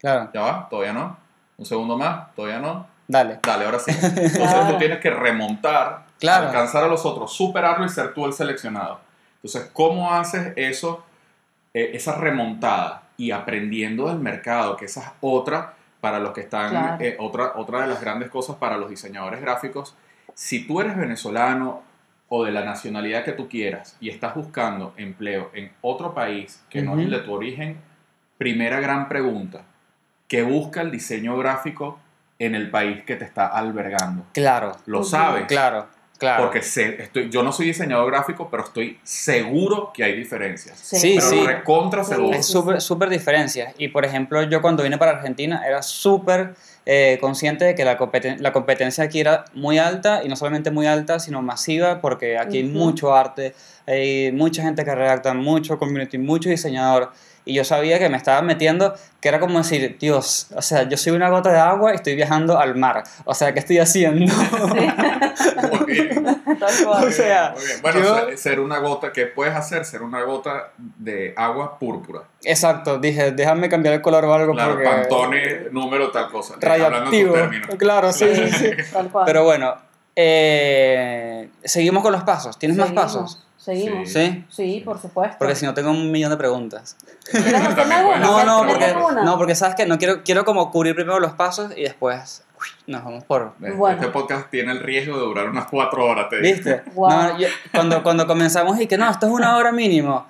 Claro, 0.00 0.30
Ya 0.34 0.40
va, 0.40 0.68
todavía 0.68 0.92
no. 0.92 1.16
Un 1.58 1.64
segundo 1.66 1.96
más, 1.96 2.34
todavía 2.34 2.58
no. 2.58 2.86
dale. 3.08 3.38
Dale, 3.42 3.64
ahora 3.64 3.78
sí. 3.78 3.90
Entonces 4.02 4.68
tú 4.68 4.78
tienes 4.78 4.98
que 5.00 5.10
remontar, 5.10 6.06
Claro. 6.18 6.46
alcanzar 6.48 6.84
a 6.84 6.88
los 6.88 7.04
otros, 7.06 7.32
superarlo 7.32 7.84
y 7.84 7.88
ser 7.88 8.12
tú 8.14 8.26
el 8.26 8.32
seleccionado. 8.32 9.00
Entonces, 9.36 9.70
¿cómo 9.72 10.12
haces 10.12 10.52
eso, 10.56 11.04
eh, 11.74 11.90
esa 11.94 12.16
remontada 12.16 13.02
y 13.16 13.30
aprendiendo 13.30 14.08
del 14.08 14.18
mercado, 14.18 14.76
que 14.76 14.86
esa 14.86 15.00
es 15.02 15.06
otra 15.20 15.74
para 16.06 16.20
los 16.20 16.30
que 16.32 16.42
están, 16.42 16.70
Claro. 16.70 16.96
eh, 17.04 17.16
otra, 17.18 17.52
otra 17.56 17.80
de 17.80 17.88
las 17.88 18.00
grandes 18.00 18.30
cosas 18.30 18.54
para 18.56 18.76
los 18.78 18.88
diseñadores 18.88 19.40
gráficos? 19.40 19.96
Si 20.34 20.64
tú 20.64 20.80
eres 20.80 20.96
venezolano 20.96 21.82
o 22.28 22.44
de 22.44 22.52
la 22.52 22.64
nacionalidad 22.64 23.24
que 23.24 23.32
tú 23.32 23.48
quieras 23.48 23.96
y 23.98 24.08
estás 24.10 24.36
buscando 24.36 24.94
empleo 24.96 25.50
en 25.52 25.72
otro 25.80 26.14
país 26.14 26.62
que 26.70 26.80
no 26.82 26.94
es 26.96 27.00
el 27.06 27.10
de 27.10 27.18
tu 27.20 27.32
origen, 27.32 27.76
primera 28.38 28.78
gran 28.78 29.08
pregunta, 29.08 29.62
¿qué 30.28 30.44
busca 30.44 30.80
el 30.80 30.92
diseño 30.92 31.36
gráfico 31.36 31.98
en 32.38 32.54
el 32.54 32.70
país 32.70 33.02
que 33.04 33.16
te 33.16 33.24
está 33.24 33.48
albergando? 33.48 34.24
Claro, 34.32 34.76
Lo 34.86 35.02
sabes. 35.02 35.46
claro, 35.46 35.88
claro. 36.18 36.44
Porque 36.44 36.62
sé, 36.62 37.02
estoy, 37.02 37.30
yo 37.30 37.42
no 37.42 37.52
soy 37.52 37.66
diseñador 37.66 38.10
gráfico, 38.10 38.48
pero 38.50 38.64
estoy 38.64 38.98
seguro 39.02 39.90
que 39.94 40.04
hay 40.04 40.14
diferencias. 40.16 40.78
Sí, 40.78 41.14
pero 41.16 41.30
sí. 41.30 41.40
recontra 41.46 42.04
Sí. 42.04 42.14
seguro. 42.14 42.36
Es 42.36 42.46
súper, 42.46 42.80
súper 42.80 43.08
diferencias. 43.08 43.74
Y 43.78 43.88
por 43.88 44.04
ejemplo, 44.04 44.42
yo 44.42 44.60
cuando 44.62 44.82
vine 44.82 44.98
para 44.98 45.12
Argentina 45.12 45.62
era 45.66 45.82
súper 45.82 46.54
eh, 46.88 47.18
consciente 47.20 47.64
de 47.64 47.74
que 47.74 47.84
la, 47.84 47.98
competen- 47.98 48.38
la 48.38 48.52
competencia 48.52 49.02
aquí 49.04 49.18
era 49.20 49.44
muy 49.54 49.76
alta 49.78 50.22
y 50.24 50.28
no 50.28 50.36
solamente 50.36 50.70
muy 50.70 50.86
alta, 50.86 51.18
sino 51.18 51.42
masiva, 51.42 52.00
porque 52.00 52.38
aquí 52.38 52.58
hay 52.58 52.64
Ujú. 52.70 52.78
mucho 52.78 53.14
arte, 53.14 53.54
hay 53.86 54.30
mucha 54.32 54.62
gente 54.62 54.84
que 54.84 54.94
redacta, 54.94 55.34
mucho 55.34 55.78
community, 55.78 56.16
mucho 56.18 56.48
diseñador. 56.48 57.10
Y 57.48 57.54
yo 57.54 57.64
sabía 57.64 57.98
que 58.00 58.08
me 58.08 58.16
estaba 58.16 58.42
metiendo, 58.42 58.94
que 59.20 59.28
era 59.28 59.38
como 59.38 59.58
decir, 59.58 59.96
Dios, 60.00 60.48
o 60.56 60.60
sea, 60.60 60.82
yo 60.88 60.96
soy 60.96 61.12
una 61.12 61.30
gota 61.30 61.52
de 61.52 61.58
agua 61.60 61.92
y 61.92 61.94
estoy 61.94 62.16
viajando 62.16 62.58
al 62.58 62.74
mar. 62.74 63.04
O 63.24 63.34
sea, 63.34 63.54
¿qué 63.54 63.60
estoy 63.60 63.78
haciendo? 63.78 64.34
Muy 65.78 65.84
bien. 65.92 66.24
Tal 66.58 66.84
O 66.86 66.88
cual. 66.90 67.12
sea, 67.12 67.54
Muy 67.56 67.64
bien. 67.64 67.78
Bueno, 67.82 68.00
yo- 68.00 68.36
ser, 68.36 68.58
una 68.58 68.78
gota, 68.80 69.12
¿qué 69.12 69.26
puedes 69.26 69.54
hacer? 69.54 69.84
Ser 69.84 70.02
una 70.02 70.22
gota 70.24 70.72
de 70.76 71.34
agua 71.36 71.78
púrpura. 71.78 72.22
Exacto, 72.42 72.98
dije, 72.98 73.30
déjame 73.30 73.68
cambiar 73.68 73.94
el 73.94 74.02
color 74.02 74.24
o 74.24 74.34
algo 74.34 74.52
Claro, 74.52 74.72
porque... 74.72 74.88
Pantone, 74.88 75.60
número, 75.70 76.10
tal 76.10 76.28
cosa. 76.30 76.54
Radioactivo. 76.60 77.34
Claro, 77.78 78.12
sí, 78.12 78.26
sí, 78.34 78.50
sí. 78.50 78.70
Tal 78.92 79.08
cual. 79.08 79.24
Pero 79.24 79.44
bueno, 79.44 79.74
eh, 80.16 81.48
seguimos 81.64 82.02
con 82.02 82.10
los 82.12 82.24
pasos. 82.24 82.58
¿Tienes 82.58 82.76
más 82.76 82.90
pasos? 82.92 83.45
Seguimos. 83.66 84.08
Sí. 84.10 84.44
Sí, 84.48 84.82
por 84.84 84.98
supuesto. 85.00 85.36
Porque 85.38 85.54
si 85.56 85.66
no 85.66 85.74
tengo 85.74 85.90
un 85.90 86.10
millón 86.12 86.30
de 86.30 86.36
preguntas. 86.36 86.96
No, 87.32 88.44
no, 88.44 88.64
¿Quieres 88.64 88.94
porque, 88.94 89.22
no, 89.24 89.36
porque 89.38 89.54
sabes 89.54 89.74
que 89.74 89.86
no 89.86 89.98
quiero, 89.98 90.22
quiero 90.22 90.44
como 90.44 90.70
cubrir 90.70 90.94
primero 90.94 91.18
los 91.20 91.32
pasos 91.32 91.72
y 91.76 91.82
después 91.82 92.44
uy, 92.60 92.66
nos 92.92 93.04
vamos 93.04 93.24
por. 93.24 93.54
Bueno. 93.58 93.88
Este 94.00 94.08
podcast 94.12 94.50
tiene 94.50 94.72
el 94.72 94.80
riesgo 94.80 95.16
de 95.18 95.22
durar 95.24 95.48
unas 95.50 95.66
cuatro 95.66 96.04
horas, 96.06 96.28
te 96.30 96.40
digo. 96.40 96.54
¿Viste? 96.54 96.82
Wow. 96.94 97.10
No, 97.10 97.38
yo- 97.38 97.48
cuando, 97.72 98.02
cuando 98.02 98.26
comenzamos 98.26 98.80
y 98.80 98.86
que 98.86 98.96
no, 98.96 99.10
esto 99.10 99.26
es 99.26 99.32
una 99.32 99.56
hora 99.56 99.72
mínimo. 99.72 100.26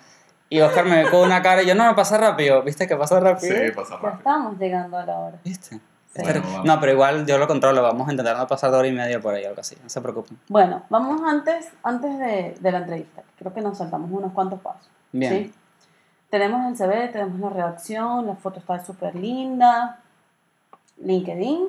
Y 0.48 0.60
Oscar 0.60 0.84
me 0.86 1.04
ve 1.04 1.10
con 1.10 1.20
una 1.20 1.42
cara 1.42 1.62
y 1.62 1.66
yo, 1.66 1.74
no, 1.74 1.84
me 1.86 1.94
pasa 1.94 2.16
rápido. 2.18 2.62
¿Viste 2.62 2.86
que 2.86 2.96
pasa 2.96 3.18
Sí, 3.18 3.24
rápido? 3.24 3.74
pasa 3.74 3.90
Ya 3.96 4.00
rápido. 4.00 4.18
estamos 4.18 4.58
llegando 4.58 4.96
a 4.96 5.04
la 5.04 5.18
hora. 5.18 5.38
¿Viste? 5.44 5.78
Bueno, 6.22 6.42
no, 6.64 6.80
pero 6.80 6.92
igual 6.92 7.26
yo 7.26 7.38
lo 7.38 7.46
controlo. 7.46 7.82
Vamos 7.82 8.08
a 8.08 8.10
intentar 8.12 8.36
no 8.36 8.46
pasar 8.46 8.70
de 8.70 8.76
hora 8.78 8.88
y 8.88 8.92
media 8.92 9.20
por 9.20 9.34
ahí, 9.34 9.44
algo 9.44 9.60
así. 9.60 9.76
No 9.82 9.88
se 9.88 10.00
preocupen. 10.00 10.38
Bueno, 10.48 10.82
vamos 10.90 11.20
antes, 11.26 11.68
antes 11.82 12.18
de, 12.18 12.56
de 12.60 12.72
la 12.72 12.78
entrevista. 12.78 13.22
Creo 13.38 13.52
que 13.52 13.60
nos 13.60 13.78
saltamos 13.78 14.10
unos 14.10 14.32
cuantos 14.32 14.60
pasos. 14.60 14.88
Bien. 15.12 15.32
¿sí? 15.32 15.54
Tenemos 16.30 16.66
el 16.66 16.76
CV, 16.76 17.08
tenemos 17.08 17.38
la 17.40 17.50
redacción, 17.50 18.26
la 18.26 18.34
foto 18.34 18.58
está 18.58 18.84
súper 18.84 19.14
linda. 19.14 20.00
LinkedIn, 21.02 21.68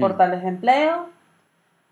portales 0.00 0.42
de 0.42 0.48
empleo, 0.48 1.06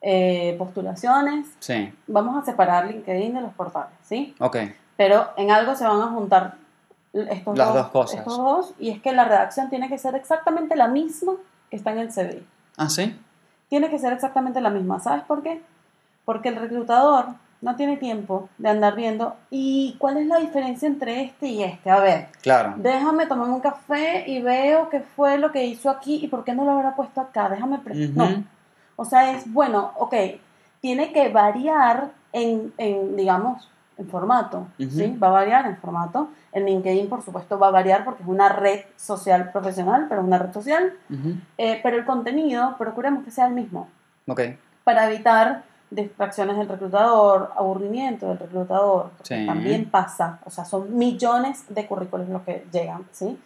eh, 0.00 0.54
postulaciones. 0.58 1.46
Sí, 1.60 1.92
Vamos 2.06 2.42
a 2.42 2.44
separar 2.44 2.86
LinkedIn 2.86 3.34
de 3.34 3.40
los 3.40 3.52
portales, 3.54 3.94
¿sí? 4.02 4.34
ok. 4.38 4.56
Pero 4.96 5.28
en 5.36 5.50
algo 5.50 5.74
se 5.74 5.86
van 5.86 6.00
a 6.00 6.06
juntar 6.08 6.54
estos 7.30 7.56
Las 7.58 7.74
dos 7.74 7.88
cosas. 7.88 8.18
Estos 8.20 8.36
dos, 8.36 8.74
y 8.78 8.90
es 8.90 9.00
que 9.00 9.12
la 9.12 9.24
redacción 9.24 9.68
tiene 9.70 9.88
que 9.88 9.98
ser 9.98 10.14
exactamente 10.14 10.76
la 10.76 10.88
misma 10.88 11.32
que 11.70 11.76
está 11.76 11.92
en 11.92 11.98
el 11.98 12.12
CV. 12.12 12.42
Ah, 12.76 12.88
sí. 12.88 13.18
Tiene 13.68 13.90
que 13.90 13.98
ser 13.98 14.12
exactamente 14.12 14.60
la 14.60 14.70
misma. 14.70 15.00
¿Sabes 15.00 15.24
por 15.24 15.42
qué? 15.42 15.62
Porque 16.24 16.48
el 16.50 16.56
reclutador 16.56 17.26
no 17.62 17.74
tiene 17.74 17.96
tiempo 17.96 18.48
de 18.58 18.68
andar 18.68 18.94
viendo 18.94 19.34
y 19.50 19.96
cuál 19.98 20.18
es 20.18 20.26
la 20.26 20.38
diferencia 20.38 20.86
entre 20.86 21.22
este 21.22 21.48
y 21.48 21.62
este. 21.64 21.90
A 21.90 22.00
ver, 22.00 22.28
Claro. 22.42 22.74
déjame 22.76 23.26
tomarme 23.26 23.54
un 23.54 23.60
café 23.60 24.24
y 24.30 24.42
veo 24.42 24.88
qué 24.90 25.00
fue 25.00 25.38
lo 25.38 25.50
que 25.52 25.64
hizo 25.64 25.88
aquí 25.90 26.20
y 26.22 26.28
por 26.28 26.44
qué 26.44 26.54
no 26.54 26.64
lo 26.64 26.72
habrá 26.72 26.94
puesto 26.94 27.20
acá. 27.20 27.48
Déjame... 27.48 27.76
Ujú. 27.76 28.12
No. 28.14 28.44
O 28.96 29.04
sea, 29.04 29.32
es 29.32 29.50
bueno, 29.52 29.92
ok, 29.96 30.14
tiene 30.80 31.12
que 31.12 31.28
variar 31.30 32.10
en, 32.32 32.72
en, 32.78 33.16
digamos, 33.16 33.68
en 33.98 34.08
formato, 34.08 34.66
Ujú. 34.78 34.90
¿sí? 34.90 35.16
Va 35.22 35.28
a 35.28 35.30
variar 35.30 35.66
en 35.66 35.76
formato. 35.78 36.28
En 36.52 36.66
LinkedIn, 36.66 37.08
por 37.08 37.22
supuesto, 37.22 37.58
va 37.58 37.68
a 37.68 37.70
variar 37.70 38.04
porque 38.04 38.22
es 38.22 38.28
una 38.28 38.48
red 38.48 38.80
social 38.96 39.50
profesional, 39.52 40.06
pero 40.08 40.20
es 40.20 40.26
una 40.26 40.38
red 40.38 40.52
social. 40.52 40.92
Ujú. 41.10 41.34
Eh, 41.58 41.80
pero 41.82 41.96
el 41.96 42.04
contenido, 42.04 42.76
procuremos 42.78 43.24
que 43.24 43.30
sea 43.30 43.46
el 43.46 43.54
mismo 43.54 43.88
Ok. 44.28 44.40
para 44.84 45.10
evitar 45.10 45.62
distracciones 45.90 46.56
del 46.58 46.68
reclutador, 46.68 47.52
aburrimiento 47.56 48.26
del 48.28 48.38
reclutador, 48.38 49.10
porque 49.16 49.36
Sí. 49.38 49.46
también 49.46 49.88
pasa, 49.90 50.40
o 50.44 50.50
sea, 50.50 50.64
son 50.64 50.96
millones 50.96 51.64
de 51.68 51.86
currículos 51.86 52.28
los 52.28 52.42
que 52.42 52.66
llegan, 52.72 53.04
¿sí? 53.12 53.38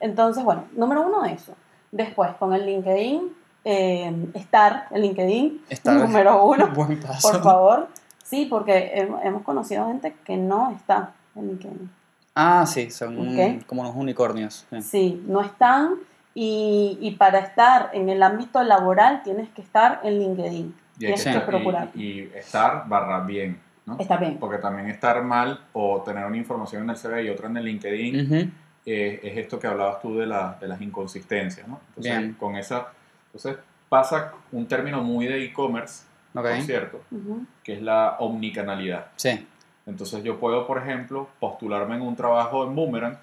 Entonces, 0.00 0.44
bueno, 0.44 0.64
número 0.76 1.06
uno 1.06 1.24
eso. 1.24 1.54
Después, 1.90 2.30
con 2.38 2.52
el 2.52 2.66
LinkedIn, 2.66 3.32
eh, 3.64 4.26
estar 4.34 4.86
en 4.90 5.00
LinkedIn, 5.02 5.62
Estar. 5.70 5.96
número 5.96 6.44
uno, 6.44 6.68
Buen 6.74 7.00
paso. 7.00 7.32
por 7.32 7.42
favor. 7.42 7.88
Sí, 8.26 8.46
porque 8.50 8.92
hem- 8.96 9.20
hemos 9.22 9.42
conocido 9.42 9.86
gente 9.86 10.14
que 10.24 10.36
no 10.36 10.72
está 10.72 11.12
en 11.36 11.46
LinkedIn. 11.48 11.90
Ah, 12.34 12.66
sí, 12.66 12.90
son 12.90 13.16
Ok. 13.18 13.64
como 13.66 13.82
unos 13.82 13.94
unicornios. 13.94 14.66
sí. 14.70 14.82
Sí, 14.82 15.24
no 15.28 15.40
están 15.40 15.94
y, 16.34 16.98
y 17.00 17.12
para 17.12 17.38
estar 17.38 17.90
en 17.92 18.08
el 18.08 18.22
ámbito 18.22 18.62
laboral 18.64 19.22
tienes 19.22 19.48
que 19.50 19.62
estar 19.62 20.00
en 20.02 20.18
LinkedIn. 20.18 20.74
Y 20.98 21.06
hay 21.06 21.14
Tienes 21.14 21.24
que 21.24 21.30
que 21.30 21.36
estar- 21.38 21.46
procurar. 21.46 21.88
y, 21.94 22.02
y 22.02 22.32
estar 22.34 22.88
barra 22.88 23.20
bien, 23.20 23.60
¿no? 23.86 23.96
Está 23.98 24.16
bien. 24.16 24.38
Porque 24.38 24.58
también 24.58 24.88
estar 24.90 25.22
mal 25.22 25.60
o 25.72 26.02
tener 26.02 26.24
una 26.26 26.36
información 26.36 26.82
en 26.82 26.90
el 26.90 26.96
CV 26.96 27.22
y 27.24 27.28
otra 27.30 27.46
en 27.48 27.56
el 27.58 27.64
LinkedIn 27.64 28.26
Ujú. 28.26 28.50
eh, 28.86 29.20
es 29.22 29.36
esto 29.38 29.58
que 29.60 29.66
hablabas 29.68 30.00
tú 30.02 30.16
de, 30.18 30.26
la- 30.26 30.58
de 30.60 30.66
las 30.68 30.80
inconsistencias, 30.80 31.66
¿no? 31.68 31.80
Entonces, 31.90 32.18
Bien. 32.18 32.32
con 32.34 32.56
esa, 32.56 32.88
entonces 33.26 33.56
pasa 33.88 34.32
un 34.52 34.66
término 34.66 35.02
muy 35.02 35.26
de 35.26 35.44
e-commerce, 35.44 36.04
Ok. 36.36 36.42
por 36.44 36.60
cierto, 36.62 37.00
Ujú. 37.10 37.44
que 37.64 37.74
es 37.74 37.82
la 37.82 38.16
omnicanalidad. 38.20 39.06
Sí, 39.16 39.46
Entonces 39.86 40.22
yo 40.24 40.38
puedo, 40.40 40.66
por 40.66 40.78
ejemplo, 40.78 41.28
postularme 41.38 41.94
en 41.96 42.02
un 42.02 42.16
trabajo 42.16 42.64
en 42.64 42.74
Boomerang, 42.74 43.16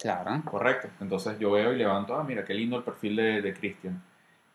claro. 0.00 0.40
correcto. 0.44 0.88
Entonces 1.00 1.38
yo 1.38 1.50
veo 1.52 1.72
y 1.72 1.76
levanto, 1.76 2.16
ah, 2.16 2.24
mira, 2.24 2.44
qué 2.44 2.54
lindo 2.54 2.76
el 2.78 2.82
perfil 2.84 3.16
de, 3.16 3.42
de 3.42 3.52
Cristian, 3.54 4.02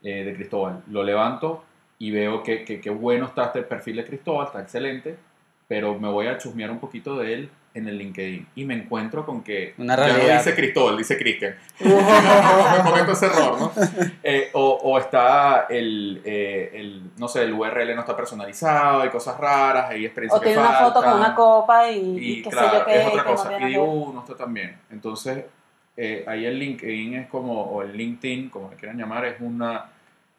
eh, 0.01 0.23
de 0.23 0.35
Cristóbal. 0.35 0.81
Lo 0.87 1.03
levanto 1.03 1.63
y 1.99 2.09
veo 2.11 2.41
que, 2.41 2.65
que, 2.65 2.81
que 2.81 2.89
bueno 2.89 3.25
está 3.27 3.45
este 3.45 3.61
perfil 3.61 3.97
de 3.97 4.05
Cristóbal, 4.05 4.47
está 4.47 4.61
excelente, 4.61 5.17
pero 5.67 5.97
me 5.99 6.07
voy 6.09 6.25
a 6.27 6.37
chusmear 6.39 6.71
un 6.71 6.79
poquito 6.79 7.15
de 7.17 7.33
él 7.33 7.49
en 7.73 7.87
el 7.87 7.97
LinkedIn 7.97 8.47
y 8.55 8.65
me 8.65 8.73
encuentro 8.73 9.25
con 9.25 9.41
que 9.43 9.73
Una 9.77 9.95
ya 9.95 10.01
no 10.07 10.13
realidad. 10.13 10.37
dice 10.39 10.55
Cristóbal, 10.55 10.97
dice 10.97 11.17
Cristian. 11.17 11.55
me 11.79 12.83
cometo 12.83 13.11
ese 13.13 13.27
error, 13.27 13.59
¿no? 13.59 13.71
Eh, 14.23 14.49
o, 14.53 14.71
o 14.83 14.97
está 14.99 15.67
el, 15.69 16.21
eh, 16.25 16.71
el, 16.73 17.01
no 17.17 17.27
sé, 17.27 17.43
el 17.43 17.53
URL 17.53 17.95
no 17.95 18.01
está 18.01 18.15
personalizado, 18.15 19.01
hay 19.01 19.09
cosas 19.09 19.37
raras, 19.37 19.89
hay 19.89 20.05
experiencias 20.05 20.37
O 20.39 20.43
que 20.43 20.49
tiene 20.49 20.61
una 20.61 20.73
foto 20.79 20.93
con 20.95 21.03
faltan. 21.03 21.19
una 21.19 21.35
copa 21.35 21.89
y, 21.91 21.99
Y 22.17 22.31
y 22.31 22.41
qué 22.43 22.49
sé 22.49 22.57
claro, 22.57 22.79
yo 22.79 22.85
qué. 22.85 22.99
es 23.01 23.07
otra 23.07 23.23
que 23.23 23.29
cosa. 23.29 23.59
y 23.61 23.65
digo, 23.65 23.83
uh, 23.85 24.13
no 24.13 24.19
está 24.21 24.35
tan 24.35 24.53
bien. 24.53 24.77
Entonces, 24.91 25.45
eh, 25.97 26.25
ahí 26.27 26.45
el 26.45 26.59
LinkedIn 26.59 27.13
es 27.15 27.27
como, 27.27 27.61
o 27.63 27.81
el 27.83 27.95
LinkedIn, 27.95 28.49
como 28.49 28.69
le 28.69 28.75
quieran 28.75 28.97
llamar, 28.97 29.23
es, 29.25 29.35
una, 29.39 29.85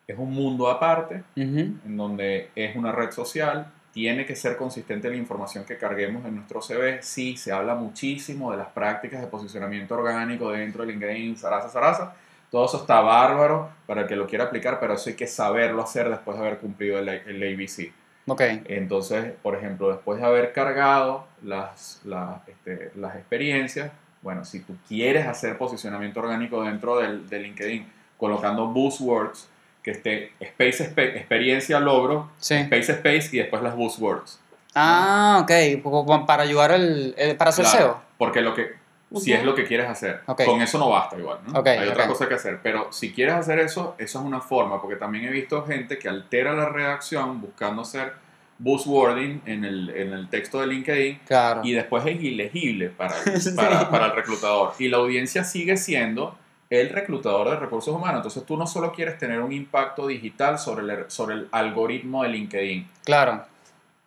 es 0.07 0.19
un 0.19 0.33
mundo 0.33 0.69
aparte, 0.71 1.23
Ujú. 1.37 1.59
en 1.87 1.97
donde 1.97 2.51
es 2.55 2.77
una 2.77 2.93
red 2.93 3.11
social. 3.11 3.67
Tiene 3.93 4.25
que 4.25 4.35
ser 4.35 4.57
consistente 4.57 5.09
la 5.09 5.17
información 5.17 5.65
que 5.65 5.77
carguemos 5.77 6.25
en 6.25 6.37
nuestro 6.37 6.63
CV. 6.63 7.03
Sí, 7.03 7.37
se 7.37 7.53
habla 7.53 7.75
muchísimo 7.75 8.51
de 8.51 8.57
las 8.57 8.69
prácticas 8.69 9.21
de 9.21 9.27
posicionamiento 9.27 9.95
orgánico 9.95 10.51
dentro 10.51 10.85
de 10.85 10.93
LinkedIn, 10.93 11.37
zaraza, 11.37 11.69
zaraza. 11.69 12.15
Todo 12.51 12.67
eso 12.67 12.79
está 12.79 13.01
bárbaro 13.01 13.71
para 13.87 14.03
el 14.03 14.07
que 14.07 14.17
lo 14.17 14.27
quiera 14.27 14.45
aplicar, 14.45 14.79
pero 14.81 14.95
eso 14.95 15.11
hay 15.11 15.17
que 15.17 15.27
saberlo 15.27 15.83
hacer 15.83 16.09
después 16.09 16.39
de 16.39 16.47
haber 16.47 16.59
cumplido 16.59 16.99
el, 16.99 17.09
el 17.09 17.55
ABC. 17.55 17.93
Ok. 18.27 18.41
Entonces, 18.67 19.33
por 19.43 19.57
ejemplo, 19.57 19.91
después 19.91 20.21
de 20.21 20.27
haber 20.27 20.53
cargado 20.53 21.27
las, 21.43 22.01
las, 22.05 22.47
este, 22.49 22.93
las 22.95 23.17
experiencias, 23.17 23.91
bueno, 24.23 24.45
si 24.45 24.61
tú 24.61 24.77
quieres 24.87 25.27
hacer 25.27 25.59
posicionamiento 25.59 26.21
orgánico 26.21 26.63
dentro 26.63 26.99
del, 26.99 27.29
de 27.29 27.41
LinkedIn, 27.41 27.87
colocando 28.17 28.69
buzzwords, 28.69 29.49
que 29.83 29.91
esté 29.93 30.33
space, 30.41 30.93
experiencia, 31.17 31.81
logro, 31.81 32.31
Sí. 32.39 32.55
space, 32.55 32.93
space 32.93 33.29
y 33.33 33.39
después 33.39 33.63
las 33.63 33.75
buzzwords. 33.77 34.39
Ah, 34.75 35.41
ok. 35.43 36.25
Para 36.27 36.45
ayudar 36.45 36.73
el, 36.73 37.15
el- 37.19 37.37
para 37.37 37.51
hacer 37.51 37.65
Claro, 37.65 37.79
SEO. 37.79 38.03
Porque 38.17 38.41
lo 38.41 38.55
que, 38.55 38.71
si 39.17 39.33
es 39.33 39.45
lo 39.45 39.55
que 39.55 39.65
quieres 39.65 39.89
hacer, 39.89 40.21
con 40.47 40.63
eso 40.63 40.79
no 40.79 40.89
basta 40.89 41.19
igual, 41.19 41.39
¿no? 41.47 41.59
Ok, 41.59 41.67
Hay 41.67 41.89
otra 41.89 42.07
cosa 42.07 42.29
que 42.29 42.35
hacer, 42.35 42.61
pero 42.63 42.93
si 42.93 43.13
quieres 43.13 43.35
hacer 43.35 43.59
eso, 43.59 43.95
eso 43.99 44.19
es 44.21 44.25
una 44.25 44.41
forma, 44.41 44.81
porque 44.81 44.97
también 44.97 45.25
he 45.27 45.31
visto 45.31 45.65
gente 45.67 45.99
que 45.99 46.09
altera 46.09 46.53
la 46.55 46.69
redacción 46.69 47.41
buscando 47.41 47.83
hacer 47.83 48.13
buzzwording 48.59 49.43
en 49.47 49.65
el, 49.65 49.91
en 49.91 50.13
el 50.13 50.29
texto 50.29 50.61
de 50.61 50.69
LinkedIn 50.69 51.19
Claro. 51.27 51.63
y 51.65 51.73
después 51.73 52.07
es 52.07 52.23
ilegible 52.23 52.89
para 52.91 53.15
el, 53.27 53.41
Sí. 53.43 53.51
para, 53.57 53.91
para 53.91 54.07
el 54.07 54.13
reclutador. 54.13 54.73
Y 54.79 54.89
la 54.89 54.99
audiencia 54.99 55.43
sigue 55.45 55.77
siendo 55.77 56.39
el 56.81 56.89
reclutador 56.89 57.51
de 57.51 57.57
recursos 57.57 57.95
humanos. 57.95 58.17
Entonces 58.17 58.47
tú 58.47 58.57
no 58.57 58.67
solo 58.67 58.93
quieres 58.93 59.19
tener 59.19 59.41
un 59.43 59.53
impacto 59.53 60.07
digital 60.07 60.59
sobre 60.59 60.91
el, 60.91 61.11
sobre 61.11 61.35
el 61.35 61.49
algoritmo 61.53 62.23
de 62.23 62.31
LinkedIn. 62.31 62.89
Claro. 63.05 63.45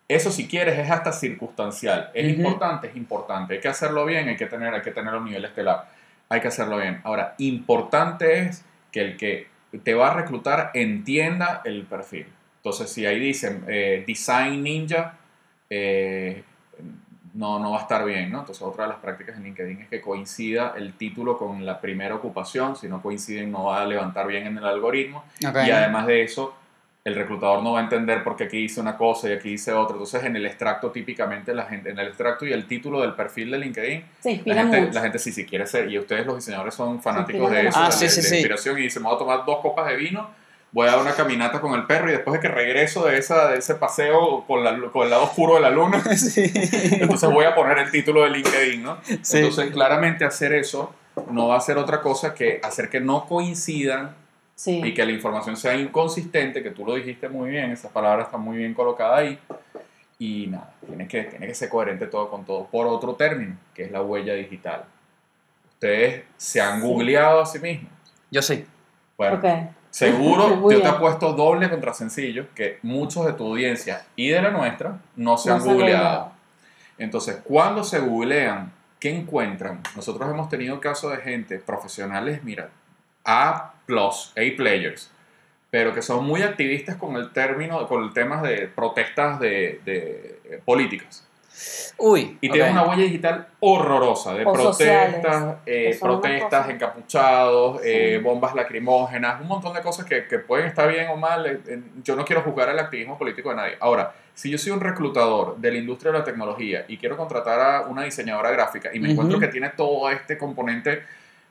Eso 0.08 0.32
si 0.32 0.48
quieres 0.48 0.76
es 0.76 0.90
hasta 0.90 1.12
circunstancial. 1.12 2.10
Es 2.12 2.28
importante, 2.36 2.88
es 2.88 2.96
importante. 2.96 3.54
Hay 3.54 3.60
que 3.60 3.68
hacerlo 3.68 4.04
bien, 4.04 4.28
hay 4.28 4.36
que 4.36 4.46
tener, 4.46 4.74
hay 4.74 4.82
que 4.82 4.90
tener 4.90 5.14
un 5.14 5.26
nivel 5.26 5.44
estelar. 5.44 5.86
Hay 6.28 6.40
que 6.40 6.48
hacerlo 6.48 6.78
bien. 6.78 7.00
Ahora, 7.04 7.36
importante 7.38 8.40
es 8.40 8.64
que 8.90 9.00
el 9.00 9.16
que 9.16 9.46
te 9.84 9.94
va 9.94 10.10
a 10.10 10.14
reclutar 10.14 10.72
entienda 10.74 11.62
el 11.64 11.84
perfil. 11.84 12.26
Entonces, 12.56 12.90
si 12.90 13.06
ahí 13.06 13.20
dicen 13.20 13.64
eh, 13.68 14.02
Design 14.04 14.64
Ninja, 14.64 15.14
eh, 15.70 16.42
no, 17.36 17.58
no 17.58 17.70
va 17.72 17.78
a 17.78 17.82
estar 17.82 18.04
bien, 18.04 18.30
¿no? 18.32 18.40
Entonces, 18.40 18.62
otra 18.62 18.84
de 18.84 18.90
las 18.90 18.98
prácticas 18.98 19.36
en 19.36 19.44
LinkedIn 19.44 19.82
es 19.82 19.88
que 19.88 20.00
coincida 20.00 20.74
el 20.76 20.94
título 20.94 21.36
con 21.36 21.64
la 21.66 21.80
primera 21.80 22.14
ocupación. 22.14 22.76
Si 22.76 22.88
no 22.88 23.02
coinciden, 23.02 23.52
no 23.52 23.64
va 23.64 23.82
a 23.82 23.86
levantar 23.86 24.26
bien 24.26 24.46
en 24.46 24.58
el 24.58 24.64
algoritmo. 24.64 25.24
Ok. 25.46 25.56
Y 25.66 25.70
además 25.70 26.06
de 26.06 26.22
eso, 26.22 26.54
el 27.04 27.14
reclutador 27.14 27.62
no 27.62 27.72
va 27.72 27.80
a 27.80 27.82
entender 27.82 28.24
por 28.24 28.34
qué 28.36 28.44
aquí 28.44 28.56
dice 28.62 28.80
una 28.80 28.96
cosa 28.96 29.28
y 29.28 29.32
aquí 29.32 29.50
dice 29.50 29.72
otra. 29.72 29.94
Entonces, 29.94 30.24
en 30.24 30.34
el 30.34 30.44
extracto, 30.46 30.90
típicamente, 30.90 31.54
la 31.54 31.66
gente, 31.66 31.90
en 31.90 31.98
el 31.98 32.08
extracto 32.08 32.46
y 32.46 32.52
el 32.52 32.66
título 32.66 33.00
del 33.02 33.12
perfil 33.14 33.50
de 33.50 33.58
LinkedIn, 33.58 34.04
Se 34.20 34.28
la 34.30 34.34
inspira 34.34 34.56
gente, 34.62 34.80
mucho. 34.80 34.92
la 34.94 35.00
gente 35.02 35.18
sí, 35.20 35.30
sí 35.30 35.44
quiere 35.44 35.66
ser, 35.66 35.90
y 35.90 35.98
ustedes 35.98 36.26
los 36.26 36.36
diseñadores 36.36 36.74
son 36.74 37.00
fanáticos 37.02 37.50
de 37.50 37.68
eso, 37.68 37.78
de, 37.78 37.86
Ah, 37.86 37.92
sí, 37.92 38.06
de- 38.06 38.10
sí, 38.10 38.22
de 38.22 38.26
sí. 38.28 38.34
inspiración, 38.36 38.78
y 38.78 38.82
dicen, 38.82 39.02
me 39.02 39.08
voy 39.08 39.16
a 39.16 39.18
tomar 39.18 39.44
dos 39.44 39.58
copas 39.60 39.86
de 39.88 39.96
vino, 39.96 40.28
voy 40.76 40.86
a 40.88 40.90
dar 40.90 41.00
una 41.00 41.14
caminata 41.14 41.58
con 41.62 41.72
el 41.72 41.86
perro, 41.86 42.10
y 42.10 42.12
después 42.12 42.34
de 42.34 42.40
que 42.46 42.48
regreso 42.54 43.06
de, 43.06 43.16
esa, 43.16 43.48
de 43.48 43.58
ese 43.60 43.76
paseo 43.76 44.44
con, 44.46 44.62
la, 44.62 44.78
con 44.92 45.04
el 45.04 45.10
lado 45.10 45.24
oscuro 45.24 45.54
de 45.54 45.60
la 45.62 45.70
luna, 45.70 46.02
sí. 46.16 46.52
entonces 47.00 47.30
voy 47.30 47.46
a 47.46 47.54
poner 47.54 47.78
el 47.78 47.90
título 47.90 48.22
de 48.24 48.28
LinkedIn, 48.30 48.82
¿no? 48.82 48.98
Sí. 49.22 49.38
Entonces, 49.38 49.70
claramente 49.72 50.26
hacer 50.26 50.52
eso 50.52 50.92
no 51.30 51.48
va 51.48 51.56
a 51.56 51.60
ser 51.60 51.78
otra 51.78 52.02
cosa 52.02 52.34
que 52.34 52.60
hacer 52.62 52.90
que 52.90 53.00
no 53.00 53.24
coincidan 53.26 54.14
Sí. 54.54 54.80
y 54.84 54.92
que 54.94 55.04
la 55.06 55.12
información 55.12 55.56
sea 55.56 55.74
inconsistente, 55.76 56.62
que 56.62 56.70
tú 56.70 56.84
lo 56.84 56.94
dijiste 56.94 57.28
muy 57.30 57.50
bien, 57.50 57.70
esa 57.72 57.88
palabra 57.90 58.24
está 58.24 58.36
muy 58.38 58.56
bien 58.58 58.72
colocada 58.74 59.16
ahí, 59.18 59.38
y 60.18 60.46
nada, 60.48 60.74
tiene 60.86 61.08
que, 61.08 61.24
tiene 61.24 61.46
que 61.46 61.54
ser 61.54 61.68
coherente 61.70 62.06
todo 62.06 62.28
con 62.30 62.44
todo. 62.44 62.66
Por 62.66 62.86
otro 62.86 63.14
término, 63.14 63.56
que 63.74 63.84
es 63.84 63.90
la 63.90 64.02
huella 64.02 64.34
digital. 64.34 64.84
Ustedes 65.72 66.24
se 66.36 66.60
han 66.60 66.80
Sí. 66.80 66.86
googleado 66.86 67.40
a 67.40 67.46
sí 67.46 67.58
mismos. 67.60 67.90
Yo 68.30 68.40
sí. 68.42 68.64
Bueno, 69.18 69.36
Ok. 69.36 69.44
Seguro 69.96 70.70
yo 70.70 70.82
te 70.82 70.88
apuesto 70.88 71.32
doble 71.32 71.70
contra 71.70 71.94
sencillo 71.94 72.48
que 72.54 72.78
muchos 72.82 73.24
de 73.24 73.32
tu 73.32 73.46
audiencia 73.46 74.04
y 74.14 74.28
de 74.28 74.42
la 74.42 74.50
nuestra 74.50 74.98
no 75.16 75.38
se 75.38 75.48
No 75.48 75.54
han 75.54 75.62
se 75.62 75.72
googleado. 75.72 76.32
Entonces, 76.98 77.40
cuando 77.44 77.82
se 77.82 78.00
googlean, 78.00 78.72
¿qué 79.00 79.10
encuentran? 79.10 79.80
Nosotros 79.94 80.30
hemos 80.30 80.50
tenido 80.50 80.80
casos 80.80 81.12
de 81.12 81.18
gente, 81.18 81.58
profesionales, 81.58 82.44
mira, 82.44 82.68
A+, 83.24 83.72
A 83.88 84.56
players, 84.56 85.10
pero 85.70 85.94
que 85.94 86.02
son 86.02 86.26
muy 86.26 86.42
activistas 86.42 86.96
con 86.96 87.16
el 87.16 87.32
término, 87.32 87.86
con 87.88 88.04
el 88.04 88.12
tema 88.12 88.42
de 88.42 88.68
protestas 88.68 89.40
de, 89.40 89.80
de, 89.84 90.40
eh, 90.44 90.60
políticas. 90.64 91.25
Uy. 91.98 92.38
Y 92.40 92.48
ok. 92.48 92.52
tienen 92.52 92.72
una 92.72 92.84
huella 92.84 93.04
digital 93.04 93.48
horrorosa 93.60 94.34
de 94.34 94.44
O 94.44 94.52
protestas, 94.52 95.56
eh, 95.64 95.96
protestas, 96.00 96.68
encapuchados, 96.68 97.80
eh, 97.82 98.20
bombas 98.22 98.54
lacrimógenas, 98.54 99.40
un 99.40 99.48
montón 99.48 99.72
de 99.74 99.80
cosas 99.80 100.04
que, 100.04 100.26
que 100.26 100.38
pueden 100.38 100.66
estar 100.66 100.88
bien 100.90 101.08
o 101.08 101.16
mal. 101.16 101.46
eh, 101.46 101.80
Yo 102.04 102.14
no 102.16 102.24
quiero 102.24 102.42
juzgar 102.42 102.68
el 102.68 102.78
activismo 102.78 103.16
político 103.16 103.50
de 103.50 103.56
nadie. 103.56 103.76
Ahora, 103.80 104.12
si 104.34 104.50
yo 104.50 104.58
soy 104.58 104.72
un 104.72 104.80
reclutador 104.80 105.56
de 105.56 105.72
la 105.72 105.78
industria 105.78 106.12
de 106.12 106.18
la 106.18 106.24
tecnología 106.24 106.84
y 106.88 106.98
quiero 106.98 107.16
contratar 107.16 107.58
a 107.60 107.80
una 107.82 108.02
diseñadora 108.02 108.50
gráfica 108.50 108.90
y 108.92 109.00
me 109.00 109.10
encuentro 109.10 109.40
que 109.40 109.48
tiene 109.48 109.70
todo 109.70 110.10
este 110.10 110.36
componente 110.36 111.02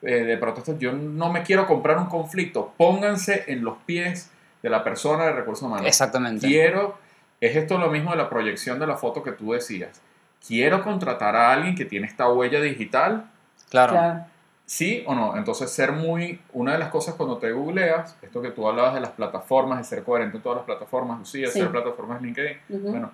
eh, 0.04 0.24
de 0.24 0.38
protestas, 0.38 0.78
yo 0.78 0.92
no 0.92 1.32
me 1.32 1.42
quiero 1.42 1.66
comprar 1.66 1.98
un 1.98 2.06
conflicto. 2.06 2.74
Pónganse 2.78 3.46
en 3.48 3.64
los 3.64 3.78
pies 3.88 4.30
de 4.62 4.70
la 4.70 4.84
persona 4.84 5.26
de 5.26 5.32
recursos 5.32 5.64
humanos. 5.64 5.88
Exactamente. 5.88 6.46
Quiero, 6.46 6.98
es 7.42 7.56
esto 7.56 7.78
lo 7.78 7.90
mismo 7.90 8.12
de 8.12 8.18
la 8.18 8.30
proyección 8.30 8.80
de 8.80 8.88
la 8.88 8.98
foto 8.98 9.24
que 9.24 9.32
tú 9.32 9.54
decías. 9.54 10.02
Quiero 10.46 10.84
contratar 10.84 11.36
a 11.36 11.52
alguien 11.52 11.76
que 11.76 11.86
tiene 11.86 12.08
esta 12.08 12.30
huella 12.32 12.62
digital. 12.62 13.30
Claro. 13.70 13.94
Claro. 13.94 14.26
¿Sí 14.68 15.04
o 15.06 15.14
no? 15.14 15.38
Entonces, 15.38 15.70
ser 15.72 15.92
muy. 15.92 16.42
Una 16.54 16.74
de 16.74 16.80
las 16.80 16.90
cosas 16.90 17.14
cuando 17.16 17.38
te 17.38 17.52
googleas, 17.52 18.18
esto 18.22 18.42
que 18.42 18.50
tú 18.50 18.68
hablabas 18.68 18.96
de 18.96 19.00
las 19.00 19.12
plataformas, 19.12 19.78
de 19.78 19.84
ser 19.84 20.04
coherente 20.04 20.38
en 20.38 20.44
todas 20.44 20.58
las 20.58 20.66
plataformas, 20.66 21.20
Lucía, 21.20 21.48
Sí. 21.48 21.60
ser 21.60 21.70
plataformas 21.70 22.22
LinkedIn. 22.22 22.58
Bueno, 22.70 23.12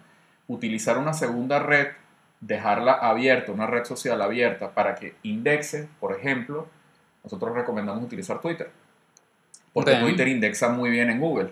utilizar 0.47 0.97
una 0.97 1.13
segunda 1.13 1.59
red, 1.59 1.87
dejarla 2.39 2.93
abierta, 2.93 3.51
una 3.51 3.67
red 3.67 3.83
social 3.83 4.21
abierta 4.21 4.71
para 4.71 4.95
que 4.95 5.15
indexe, 5.23 5.89
por 5.99 6.13
ejemplo, 6.13 6.67
nosotros 7.23 7.53
recomendamos 7.53 8.03
utilizar 8.03 8.39
Twitter. 8.39 8.71
Porque. 9.73 9.95
Twitter 9.95 10.27
indexa 10.29 10.69
muy 10.69 10.89
bien 10.89 11.09
en 11.09 11.19
Google. 11.19 11.51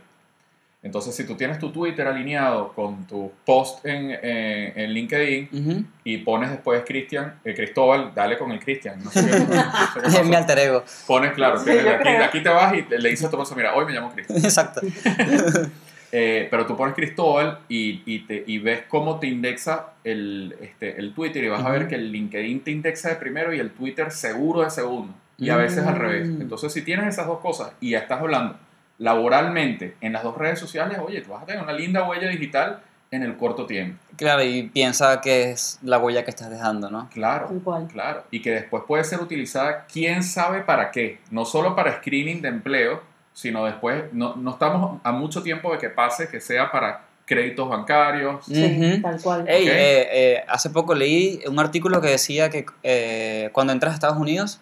Entonces, 0.81 1.13
si 1.13 1.25
tú 1.25 1.35
tienes 1.35 1.59
tu 1.59 1.71
Twitter 1.73 2.07
alineado 2.07 2.71
con 2.73 3.05
tu 3.05 3.29
post 3.45 3.85
en, 3.85 4.11
eh, 4.23 4.71
en 4.77 4.91
LinkedIn 4.93 5.49
Ujú. 5.51 5.83
y 6.05 6.17
pones 6.19 6.51
después 6.51 6.83
Cristian, 6.87 7.35
eh, 7.43 7.53
Cristóbal, 7.53 8.13
dale 8.15 8.37
con 8.37 8.49
el 8.53 8.59
Cristian. 8.59 9.03
No 9.03 9.11
sé 9.11 9.25
qué, 9.29 9.39
no 9.39 10.09
sé 10.09 10.21
qué 10.29 10.35
alter 10.37 10.59
ego. 10.59 10.83
Pones, 11.05 11.33
claro, 11.33 11.57
Sí, 11.57 11.65
tienes 11.65 11.83
yo 11.83 12.23
aquí, 12.23 12.41
te 12.41 12.47
vas 12.49 12.73
y 12.75 12.83
te- 12.83 12.97
le 12.97 13.09
dices 13.09 13.25
a 13.25 13.29
tu 13.29 13.35
esposa, 13.35 13.55
mira, 13.55 13.75
hoy 13.75 13.85
me 13.85 13.91
llamo 13.91 14.11
Cristian. 14.13 14.37
Exacto. 14.43 14.81
Eh, 16.11 16.47
pero 16.49 16.65
tú 16.65 16.75
pones 16.75 16.95
Cristóbal 16.95 17.59
y, 17.69 18.01
y, 18.11 18.25
te, 18.25 18.43
y 18.47 18.57
ves 18.57 18.81
cómo 18.87 19.19
te 19.19 19.27
indexa 19.27 19.89
el, 20.03 20.55
este, 20.59 20.99
el 20.99 21.13
Twitter 21.13 21.43
y 21.43 21.49
vas 21.49 21.63
a 21.63 21.69
ver 21.69 21.87
que 21.87 21.93
el 21.93 22.11
LinkedIn 22.11 22.61
te 22.61 22.71
indexa 22.71 23.09
de 23.09 23.15
primero 23.17 23.53
y 23.53 23.59
el 23.59 23.69
Twitter 23.69 24.09
seguro 24.09 24.63
de 24.63 24.71
segundo. 24.71 25.13
Y 25.37 25.51
a 25.51 25.55
veces 25.55 25.85
al 25.85 25.95
revés. 25.97 26.27
Mm. 26.27 26.41
Entonces, 26.41 26.73
si 26.73 26.81
tienes 26.81 27.05
esas 27.07 27.27
dos 27.27 27.37
cosas 27.41 27.73
y 27.79 27.91
ya 27.91 27.99
estás 27.99 28.19
hablando 28.21 28.57
laboralmente 28.99 29.95
en 30.01 30.13
las 30.13 30.23
dos 30.23 30.37
redes 30.37 30.59
sociales, 30.59 30.99
oye, 31.03 31.21
tú 31.21 31.31
vas 31.31 31.43
a 31.43 31.45
tener 31.45 31.63
una 31.63 31.73
linda 31.73 32.07
huella 32.07 32.27
digital 32.29 32.81
en 33.11 33.23
el 33.23 33.37
corto 33.37 33.65
tiempo. 33.65 33.97
Claro, 34.17 34.43
y 34.43 34.63
piensa 34.63 35.19
que 35.21 35.49
es 35.49 35.79
la 35.81 35.97
huella 35.97 36.23
que 36.23 36.29
estás 36.29 36.49
dejando, 36.51 36.91
¿no? 36.91 37.09
Claro. 37.11 37.47
Tal 37.47 37.59
cual. 37.61 37.87
Claro, 37.91 38.23
y 38.29 38.41
que 38.41 38.51
después 38.51 38.83
puede 38.87 39.03
ser 39.03 39.19
utilizada 39.19 39.85
quién 39.91 40.21
sabe 40.21 40.61
para 40.61 40.91
qué, 40.91 41.19
no 41.31 41.43
solo 41.45 41.75
para 41.75 41.97
screening 41.97 42.41
de 42.41 42.49
empleo, 42.49 43.01
sino 43.33 43.65
después, 43.65 44.03
no, 44.13 44.35
no 44.35 44.51
estamos 44.51 44.99
a 45.03 45.11
mucho 45.11 45.41
tiempo 45.41 45.71
de 45.71 45.79
que 45.79 45.89
pase 45.89 46.27
que 46.27 46.39
sea 46.41 46.71
para 46.71 47.01
créditos 47.25 47.67
bancarios. 47.69 48.45
Sí, 48.45 48.63
Ujú. 48.93 49.01
tal 49.01 49.21
cual. 49.21 49.45
Ey, 49.47 49.63
Ok. 49.63 49.73
eh, 49.73 50.07
eh, 50.11 50.43
hace 50.47 50.69
poco 50.69 50.93
leí 50.93 51.39
un 51.47 51.57
artículo 51.59 52.01
que 52.01 52.09
decía 52.09 52.49
que 52.49 52.65
eh, 52.83 53.49
cuando 53.53 53.71
entras 53.71 53.91
a 53.91 53.95
Estados 53.95 54.17
Unidos, 54.17 54.59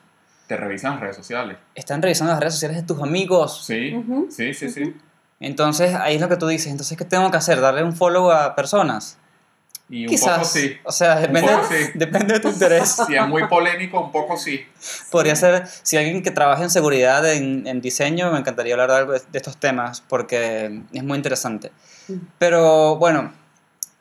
Te 0.47 0.55
revisan 0.57 0.93
las 0.93 1.01
redes 1.01 1.15
sociales. 1.17 1.57
están 1.75 2.01
revisando 2.01 2.31
las 2.31 2.39
redes 2.39 2.53
sociales 2.53 2.77
de 2.77 2.83
tus 2.83 3.01
amigos. 3.01 3.65
Sí, 3.65 3.93
Ujú, 3.95 4.27
sí, 4.31 4.53
sí, 4.53 4.69
sí. 4.69 4.95
Entonces, 5.39 5.93
ahí 5.93 6.15
es 6.15 6.21
lo 6.21 6.29
que 6.29 6.37
tú 6.37 6.47
dices. 6.47 6.67
Entonces, 6.71 6.97
¿qué 6.97 7.05
tengo 7.05 7.29
que 7.29 7.37
hacer? 7.37 7.59
¿Darle 7.61 7.83
un 7.83 7.95
follow 7.95 8.31
a 8.31 8.55
personas? 8.55 9.17
Y 9.89 10.03
un 10.03 10.09
Quizás. 10.09 10.39
poco 10.39 10.45
sí. 10.49 10.75
O 10.83 10.91
sea, 10.91 11.15
depende, 11.15 11.51
poco 11.51 11.63
sí. 11.69 11.75
depende 11.95 12.33
de 12.33 12.39
tu 12.39 12.49
interés. 12.49 12.97
Si 13.07 13.15
es 13.15 13.27
muy 13.27 13.45
polémico, 13.47 13.99
un 14.01 14.11
poco 14.11 14.35
sí. 14.37 14.65
Podría 15.11 15.35
ser, 15.35 15.65
si 15.67 15.95
alguien 15.97 16.23
que 16.23 16.31
trabaja 16.31 16.63
en 16.63 16.69
seguridad, 16.69 17.29
en, 17.31 17.67
en 17.67 17.79
diseño, 17.81 18.31
me 18.31 18.39
encantaría 18.39 18.73
hablar 18.73 18.89
de 18.89 18.95
algo 18.97 19.13
de, 19.13 19.19
de 19.31 19.37
estos 19.37 19.57
temas 19.57 20.01
porque 20.01 20.81
es 20.91 21.03
muy 21.03 21.15
interesante. 21.17 21.71
Mm. 22.07 22.13
Pero 22.39 22.95
bueno, 22.97 23.31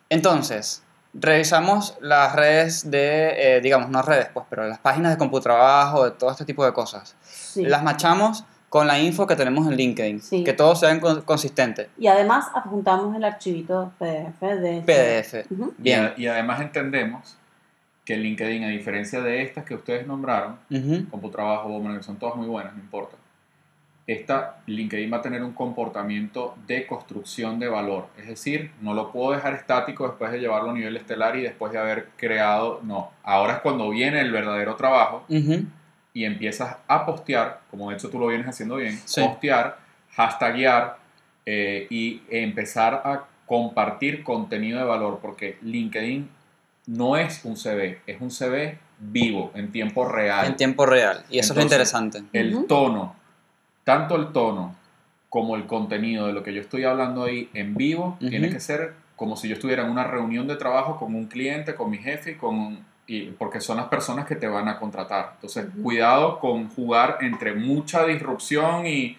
entonces, 0.08 0.82
revisamos 1.18 1.96
las 2.00 2.34
redes 2.34 2.90
de, 2.90 3.56
eh, 3.56 3.60
digamos, 3.60 3.88
no 3.90 4.02
redes, 4.02 4.28
pues, 4.32 4.46
pero 4.50 4.66
las 4.66 4.78
páginas 4.78 5.12
de 5.12 5.18
CompuTrabajo, 5.18 6.04
de 6.04 6.10
todo 6.12 6.30
este 6.30 6.44
tipo 6.44 6.64
de 6.64 6.72
cosas. 6.72 7.14
sí. 7.22 7.64
Las 7.64 7.82
machamos 7.82 8.44
con 8.68 8.86
la 8.86 8.98
info 8.98 9.26
que 9.26 9.36
tenemos 9.36 9.66
en 9.66 9.76
LinkedIn, 9.76 10.20
Sí. 10.20 10.44
que 10.44 10.52
todos 10.52 10.80
sean 10.80 11.00
con- 11.00 11.22
consistentes. 11.22 11.88
Y 11.98 12.08
además 12.08 12.46
adjuntamos 12.54 13.16
el 13.16 13.24
archivito 13.24 13.92
PDF 13.98 14.54
de... 14.56 14.82
PDF. 14.82 15.46
Ujú. 15.50 15.72
Y, 15.78 15.82
Bien. 15.82 16.12
y 16.16 16.26
además 16.26 16.60
entendemos 16.60 17.36
que 18.04 18.16
LinkedIn, 18.16 18.64
a 18.64 18.68
diferencia 18.68 19.20
de 19.20 19.42
estas 19.42 19.64
que 19.64 19.74
ustedes 19.74 20.06
nombraron, 20.06 20.58
Ujú. 20.70 21.08
CompuTrabajo, 21.10 21.68
bueno, 21.80 21.96
que 21.96 22.02
son 22.02 22.16
todas 22.16 22.36
muy 22.36 22.46
buenas, 22.46 22.74
no 22.74 22.80
importa. 22.80 23.16
Esta 24.06 24.58
LinkedIn 24.66 25.12
va 25.12 25.16
a 25.16 25.22
tener 25.22 25.42
un 25.42 25.52
comportamiento 25.52 26.54
de 26.66 26.86
construcción 26.86 27.58
de 27.58 27.68
valor. 27.68 28.06
Es 28.16 28.28
decir, 28.28 28.70
no 28.80 28.94
lo 28.94 29.10
puedo 29.10 29.32
dejar 29.32 29.54
estático 29.54 30.06
después 30.06 30.30
de 30.30 30.38
llevarlo 30.38 30.70
a 30.70 30.74
nivel 30.74 30.96
estelar 30.96 31.34
y 31.36 31.42
después 31.42 31.72
de 31.72 31.78
haber 31.78 32.08
creado. 32.16 32.80
No, 32.84 33.10
ahora 33.24 33.54
es 33.54 33.60
cuando 33.60 33.90
viene 33.90 34.20
el 34.20 34.30
verdadero 34.30 34.76
trabajo 34.76 35.24
y 36.14 36.24
empiezas 36.24 36.76
a 36.86 37.04
postear, 37.04 37.60
como 37.70 37.90
de 37.90 37.96
hecho 37.96 38.08
tú 38.08 38.18
lo 38.20 38.28
vienes 38.28 38.46
haciendo 38.46 38.76
bien, 38.76 38.98
Sí. 39.04 39.20
postear, 39.22 39.78
hashtaguear 40.14 40.98
eh, 41.44 41.86
y 41.90 42.22
empezar 42.30 43.02
a 43.04 43.24
compartir 43.46 44.22
contenido 44.22 44.78
de 44.78 44.84
valor, 44.84 45.18
porque 45.20 45.58
LinkedIn 45.62 46.28
no 46.86 47.16
es 47.16 47.44
un 47.44 47.56
CV, 47.56 48.00
es 48.06 48.20
un 48.20 48.30
CV 48.30 48.78
vivo, 48.98 49.50
en 49.54 49.70
tiempo 49.72 50.08
real. 50.08 50.46
En 50.46 50.56
tiempo 50.56 50.86
real. 50.86 51.24
Y 51.28 51.38
eso 51.38 51.52
es 51.52 51.56
lo 51.56 51.62
interesante. 51.62 52.22
el 52.32 52.66
tono, 52.66 53.14
tanto 53.86 54.16
el 54.16 54.32
tono 54.32 54.74
como 55.30 55.54
el 55.54 55.66
contenido 55.66 56.26
de 56.26 56.32
lo 56.32 56.42
que 56.42 56.52
yo 56.52 56.60
estoy 56.60 56.82
hablando 56.82 57.22
ahí 57.22 57.48
en 57.54 57.76
vivo, 57.76 58.16
tiene 58.18 58.50
que 58.50 58.58
ser 58.58 58.94
como 59.14 59.36
si 59.36 59.46
yo 59.46 59.54
estuviera 59.54 59.84
en 59.84 59.90
una 59.90 60.02
reunión 60.02 60.48
de 60.48 60.56
trabajo 60.56 60.96
con 60.98 61.14
un 61.14 61.26
cliente, 61.26 61.76
con 61.76 61.90
mi 61.90 61.98
jefe, 61.98 62.32
y 62.32 62.34
con, 62.34 62.80
y, 63.06 63.26
porque 63.30 63.60
son 63.60 63.76
las 63.76 63.86
personas 63.86 64.26
que 64.26 64.34
te 64.34 64.48
van 64.48 64.66
a 64.66 64.80
contratar. 64.80 65.34
Entonces, 65.36 65.66
cuidado 65.84 66.40
con 66.40 66.68
jugar 66.68 67.18
entre 67.20 67.54
mucha 67.54 68.04
disrupción 68.04 68.88
y, 68.88 69.16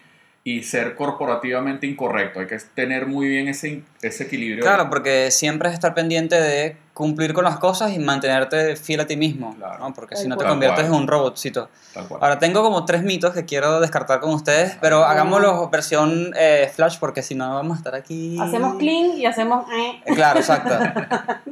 y 0.50 0.62
ser 0.62 0.94
corporativamente 0.94 1.86
incorrecto. 1.86 2.40
Hay 2.40 2.46
que 2.46 2.56
tener 2.74 3.06
muy 3.06 3.28
bien 3.28 3.48
ese, 3.48 3.82
ese 4.02 4.24
equilibrio. 4.24 4.62
Claro, 4.64 4.88
porque 4.88 5.30
siempre 5.30 5.68
es 5.68 5.74
estar 5.74 5.94
pendiente 5.94 6.40
de 6.40 6.76
cumplir 6.94 7.32
con 7.32 7.44
las 7.44 7.58
cosas 7.58 7.92
y 7.92 7.98
mantenerte 7.98 8.74
fiel 8.76 9.00
a 9.00 9.06
ti 9.06 9.16
mismo, 9.16 9.54
Claro. 9.56 9.78
¿no? 9.78 9.94
Porque 9.94 10.14
Tal 10.14 10.22
si 10.22 10.28
no 10.28 10.36
te 10.36 10.42
cual. 10.44 10.50
conviertes 10.52 10.76
Tal 10.78 10.84
en 10.86 10.90
cual. 10.92 11.02
un 11.02 11.08
robotcito. 11.08 11.68
Cual. 12.08 12.20
Ahora 12.22 12.38
tengo 12.38 12.62
como 12.62 12.84
tres 12.84 13.02
mitos 13.02 13.34
que 13.34 13.44
quiero 13.44 13.80
descartar 13.80 14.20
con 14.20 14.30
ustedes, 14.32 14.76
pero 14.80 15.04
Ah. 15.04 15.10
hagámoslo 15.12 15.68
versión 15.70 16.32
eh, 16.36 16.70
flash 16.74 16.98
porque 16.98 17.22
si 17.22 17.34
no 17.34 17.54
vamos 17.54 17.76
a 17.76 17.78
estar 17.78 17.94
aquí... 17.94 18.38
Hacemos 18.40 18.76
clean 18.78 19.16
y 19.18 19.26
hacemos... 19.26 19.66
eh. 19.72 20.02
Eh, 20.06 20.14
Claro, 20.14 20.40
exacto. 20.40 20.74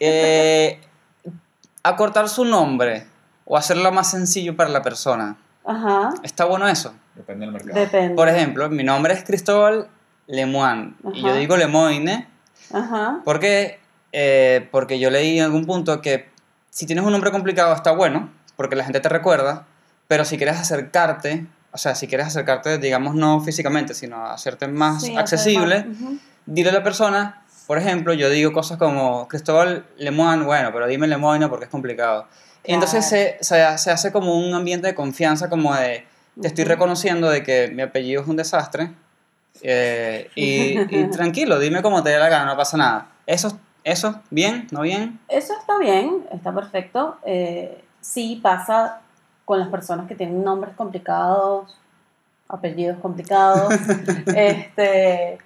Eh, 0.00 0.78
acortar 1.82 2.28
su 2.28 2.44
nombre 2.44 3.06
o 3.46 3.56
hacerlo 3.56 3.90
más 3.92 4.10
sencillo 4.10 4.54
para 4.56 4.68
la 4.70 4.82
persona. 4.82 5.36
Ajá, 5.64 6.10
¿Está 6.22 6.44
bueno 6.44 6.68
eso? 6.68 6.92
Depende 7.16 7.46
del 7.46 7.52
mercado. 7.52 7.80
depende. 7.80 8.14
Por 8.14 8.28
ejemplo, 8.28 8.68
mi 8.68 8.84
nombre 8.84 9.14
es 9.14 9.24
Cristóbal 9.24 9.88
Lemoine 10.26 10.94
y 11.14 11.22
yo 11.22 11.28
Ajá. 11.28 11.36
digo 11.38 11.56
Lemoine 11.56 12.28
Ajá, 12.72 13.20
porque, 13.24 13.78
eh, 14.12 14.68
porque 14.70 14.98
yo 14.98 15.10
leí 15.10 15.38
en 15.38 15.44
algún 15.44 15.66
punto 15.66 16.00
que 16.00 16.28
si 16.70 16.84
tienes 16.86 17.04
un 17.04 17.12
nombre 17.12 17.30
complicado 17.30 17.74
está 17.74 17.92
bueno, 17.92 18.30
porque 18.56 18.76
la 18.76 18.84
gente 18.84 19.00
te 19.00 19.08
recuerda, 19.08 19.66
pero 20.08 20.24
si 20.24 20.36
quieres 20.36 20.56
acercarte, 20.56 21.46
o 21.72 21.78
sea, 21.78 21.94
si 21.94 22.06
quieres 22.06 22.26
acercarte, 22.26 22.78
digamos, 22.78 23.14
no 23.14 23.40
físicamente, 23.40 23.94
sino 23.94 24.26
hacerte 24.26 24.68
más 24.68 25.02
sí, 25.02 25.16
accesible, 25.16 25.76
además, 25.76 26.00
ujú. 26.00 26.18
dile 26.46 26.70
a 26.70 26.72
la 26.72 26.82
persona, 26.82 27.42
por 27.66 27.78
ejemplo, 27.78 28.12
yo 28.14 28.28
digo 28.30 28.52
cosas 28.52 28.78
como 28.78 29.26
Cristóbal 29.28 29.86
Lemoine, 29.96 30.44
bueno, 30.44 30.70
pero 30.72 30.86
dime 30.86 31.06
Lemoine 31.06 31.48
porque 31.48 31.64
es 31.64 31.70
complicado. 31.70 32.26
Y 32.64 32.72
entonces 32.74 33.08
se, 33.08 33.38
se, 33.40 33.78
se 33.78 33.90
hace 33.90 34.10
como 34.12 34.36
un 34.36 34.52
ambiente 34.54 34.88
de 34.88 34.94
confianza, 34.94 35.48
como 35.48 35.74
de, 35.74 36.04
te 36.40 36.48
estoy 36.48 36.64
reconociendo 36.64 37.28
de 37.30 37.42
que 37.42 37.68
mi 37.68 37.82
apellido 37.82 38.22
es 38.22 38.28
un 38.28 38.36
desastre, 38.36 38.90
eh, 39.62 40.30
y, 40.34 40.78
y 40.80 41.04
tranquilo, 41.10 41.58
dime 41.58 41.82
cómo 41.82 42.02
te 42.02 42.10
dé 42.10 42.18
la 42.18 42.28
gana, 42.28 42.44
no 42.46 42.56
pasa 42.56 42.76
nada. 42.76 43.08
Eso, 43.26 43.58
eso, 43.84 44.20
bien, 44.30 44.66
no 44.70 44.82
bien. 44.82 45.18
Eso 45.28 45.54
está 45.58 45.78
bien, 45.78 46.26
está 46.32 46.54
perfecto. 46.54 47.18
Eh, 47.24 47.82
sí 48.00 48.38
pasa 48.42 49.00
con 49.44 49.58
las 49.58 49.68
personas 49.68 50.06
que 50.06 50.14
tienen 50.14 50.42
nombres 50.44 50.74
complicados, 50.74 51.78
apellidos 52.48 52.98
complicados, 53.00 53.72
este, 54.36 55.38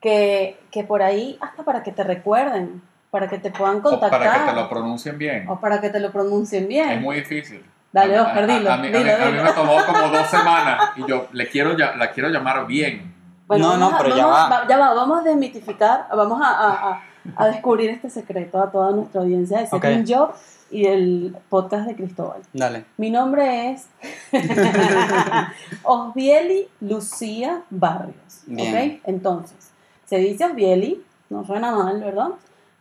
que, 0.00 0.58
que 0.70 0.84
por 0.84 1.02
ahí 1.02 1.38
hasta 1.40 1.62
para 1.64 1.82
que 1.82 1.92
te 1.92 2.04
recuerden, 2.04 2.82
para 3.10 3.28
que 3.28 3.38
te 3.38 3.50
puedan 3.50 3.78
O 3.78 3.82
contactar 3.82 4.20
para 4.20 4.44
que 4.44 4.50
te 4.50 4.56
lo 4.56 4.68
pronuncien 4.68 5.18
bien. 5.18 5.48
o 5.48 5.60
para 5.60 5.80
que 5.80 5.88
te 5.90 6.00
lo 6.00 6.12
pronuncien 6.12 6.68
bien. 6.68 6.90
Es 6.90 7.00
muy 7.00 7.16
difícil. 7.16 7.64
Dale, 7.94 8.18
Oscar, 8.20 8.42
a- 8.42 8.46
dilo, 8.46 8.72
A, 8.72 8.76
mí, 8.78 8.88
a 8.88 8.90
dilo, 8.90 9.04
mí- 9.04 9.10
a 9.10 9.24
mí 9.26 9.30
dilo. 9.32 9.44
me 9.44 9.52
tomó 9.52 9.76
como 9.86 10.08
dos 10.08 10.26
semanas 10.28 10.90
y 10.96 11.06
yo 11.08 11.28
le 11.32 11.48
quiero, 11.48 11.76
ya- 11.78 11.94
la 11.96 12.10
quiero 12.10 12.28
llamar 12.28 12.66
bien. 12.66 13.14
Bueno, 13.46 13.68
No, 13.68 13.76
no, 13.90 13.96
a- 13.96 13.98
pero 13.98 14.16
ya 14.16 14.26
vamos- 14.26 14.50
va. 14.52 14.68
Ya 14.68 14.78
va, 14.78 14.94
vamos 14.94 15.20
a 15.20 15.22
desmitificar, 15.22 16.06
vamos 16.14 16.40
a, 16.42 16.48
a- 16.48 16.90
a- 16.90 17.02
a 17.36 17.46
descubrir 17.46 17.90
este 17.90 18.10
secreto 18.10 18.60
a 18.60 18.70
toda 18.70 18.90
nuestra 18.90 19.20
audiencia 19.20 19.58
de 19.58 19.64
Ok. 19.64 19.70
Second 19.70 20.06
Job 20.12 20.32
y 20.70 20.86
el 20.86 21.36
podcast 21.48 21.86
de 21.86 21.94
Cristóbal. 21.94 22.42
Dale. 22.52 22.84
Mi 22.96 23.10
nombre 23.10 23.70
es 23.70 23.86
Osbieli 25.84 26.68
Lucía 26.80 27.62
Barrios. 27.70 28.42
Bien. 28.46 28.96
¿ok? 28.96 29.00
Entonces, 29.04 29.70
se 30.06 30.16
dice 30.18 30.44
Osbieli, 30.46 31.02
no 31.30 31.44
suena 31.44 31.70
mal, 31.72 32.00
¿verdad? 32.00 32.28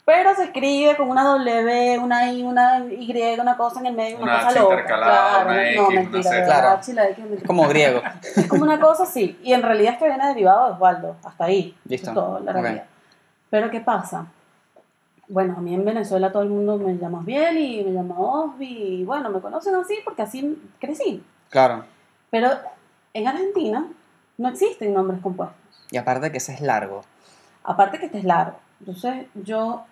Pero 0.05 0.35
se 0.35 0.43
escribe 0.45 0.97
con 0.97 1.09
una 1.09 1.23
W, 1.23 1.97
una 1.99 2.29
I, 2.31 2.43
una 2.43 2.79
Y, 2.85 3.39
una 3.39 3.55
cosa 3.55 3.79
en 3.79 3.85
el 3.85 3.93
medio, 3.95 4.17
una, 4.17 4.25
Una 4.25 4.33
cosa 4.35 4.47
H 4.49 4.59
loca. 4.59 4.73
intercalada, 4.73 5.29
Claro, 5.43 5.45
una 5.49 5.55
no, 5.55 5.61
X, 5.63 5.79
una 5.79 5.99
mentira, 6.01 6.23
Z. 6.23 6.35
de 6.35 6.45
Claro. 6.45 6.83
sí, 6.83 6.93
la 6.93 7.03
X 7.05 7.17
es 7.17 7.23
mentira. 7.23 7.47
Como 7.47 7.67
griego. 7.69 8.01
Es 8.35 8.47
como 8.47 8.63
una 8.63 8.79
cosa 8.81 9.03
así. 9.03 9.39
Y 9.43 9.53
en 9.53 9.61
realidad 9.61 9.93
es 9.93 9.99
que 9.99 10.05
viene 10.07 10.27
derivado 10.27 10.67
de 10.67 10.73
Osvaldo. 10.73 11.15
Hasta 11.23 11.45
ahí. 11.45 11.77
Listo. 11.85 12.09
es 12.09 12.13
todo, 12.13 12.39
la 12.41 12.51
realidad. 12.51 12.83
Pero 13.49 13.69
¿qué 13.71 13.79
pasa? 13.79 14.25
bueno, 15.29 15.55
a 15.57 15.61
mí 15.61 15.73
en 15.73 15.85
Venezuela 15.85 16.31
todo 16.31 16.43
el 16.43 16.49
mundo 16.49 16.77
me 16.77 16.97
llama 16.97 17.21
Biel 17.23 17.57
y 17.57 17.83
me 17.83 17.91
llama 17.93 18.15
Osby, 18.19 18.65
y 18.99 19.03
bueno, 19.05 19.29
me 19.29 19.39
conocen 19.39 19.73
así 19.73 19.95
porque 20.03 20.21
así 20.21 20.61
crecí. 20.79 21.23
Claro. 21.49 21.85
Pero 22.29 22.49
en 23.13 23.27
Argentina 23.27 23.87
no 24.37 24.49
existen 24.49 24.93
nombres 24.93 25.21
compuestos. 25.21 25.57
Y 25.91 25.97
aparte 25.97 26.29
que 26.31 26.37
ese 26.37 26.53
es 26.53 26.61
largo. 26.61 27.01
Aparte 27.63 27.99
que 27.99 28.07
este 28.07 28.17
es 28.19 28.25
largo. 28.25 28.59
Entonces 28.79 29.25
yo 29.33 29.85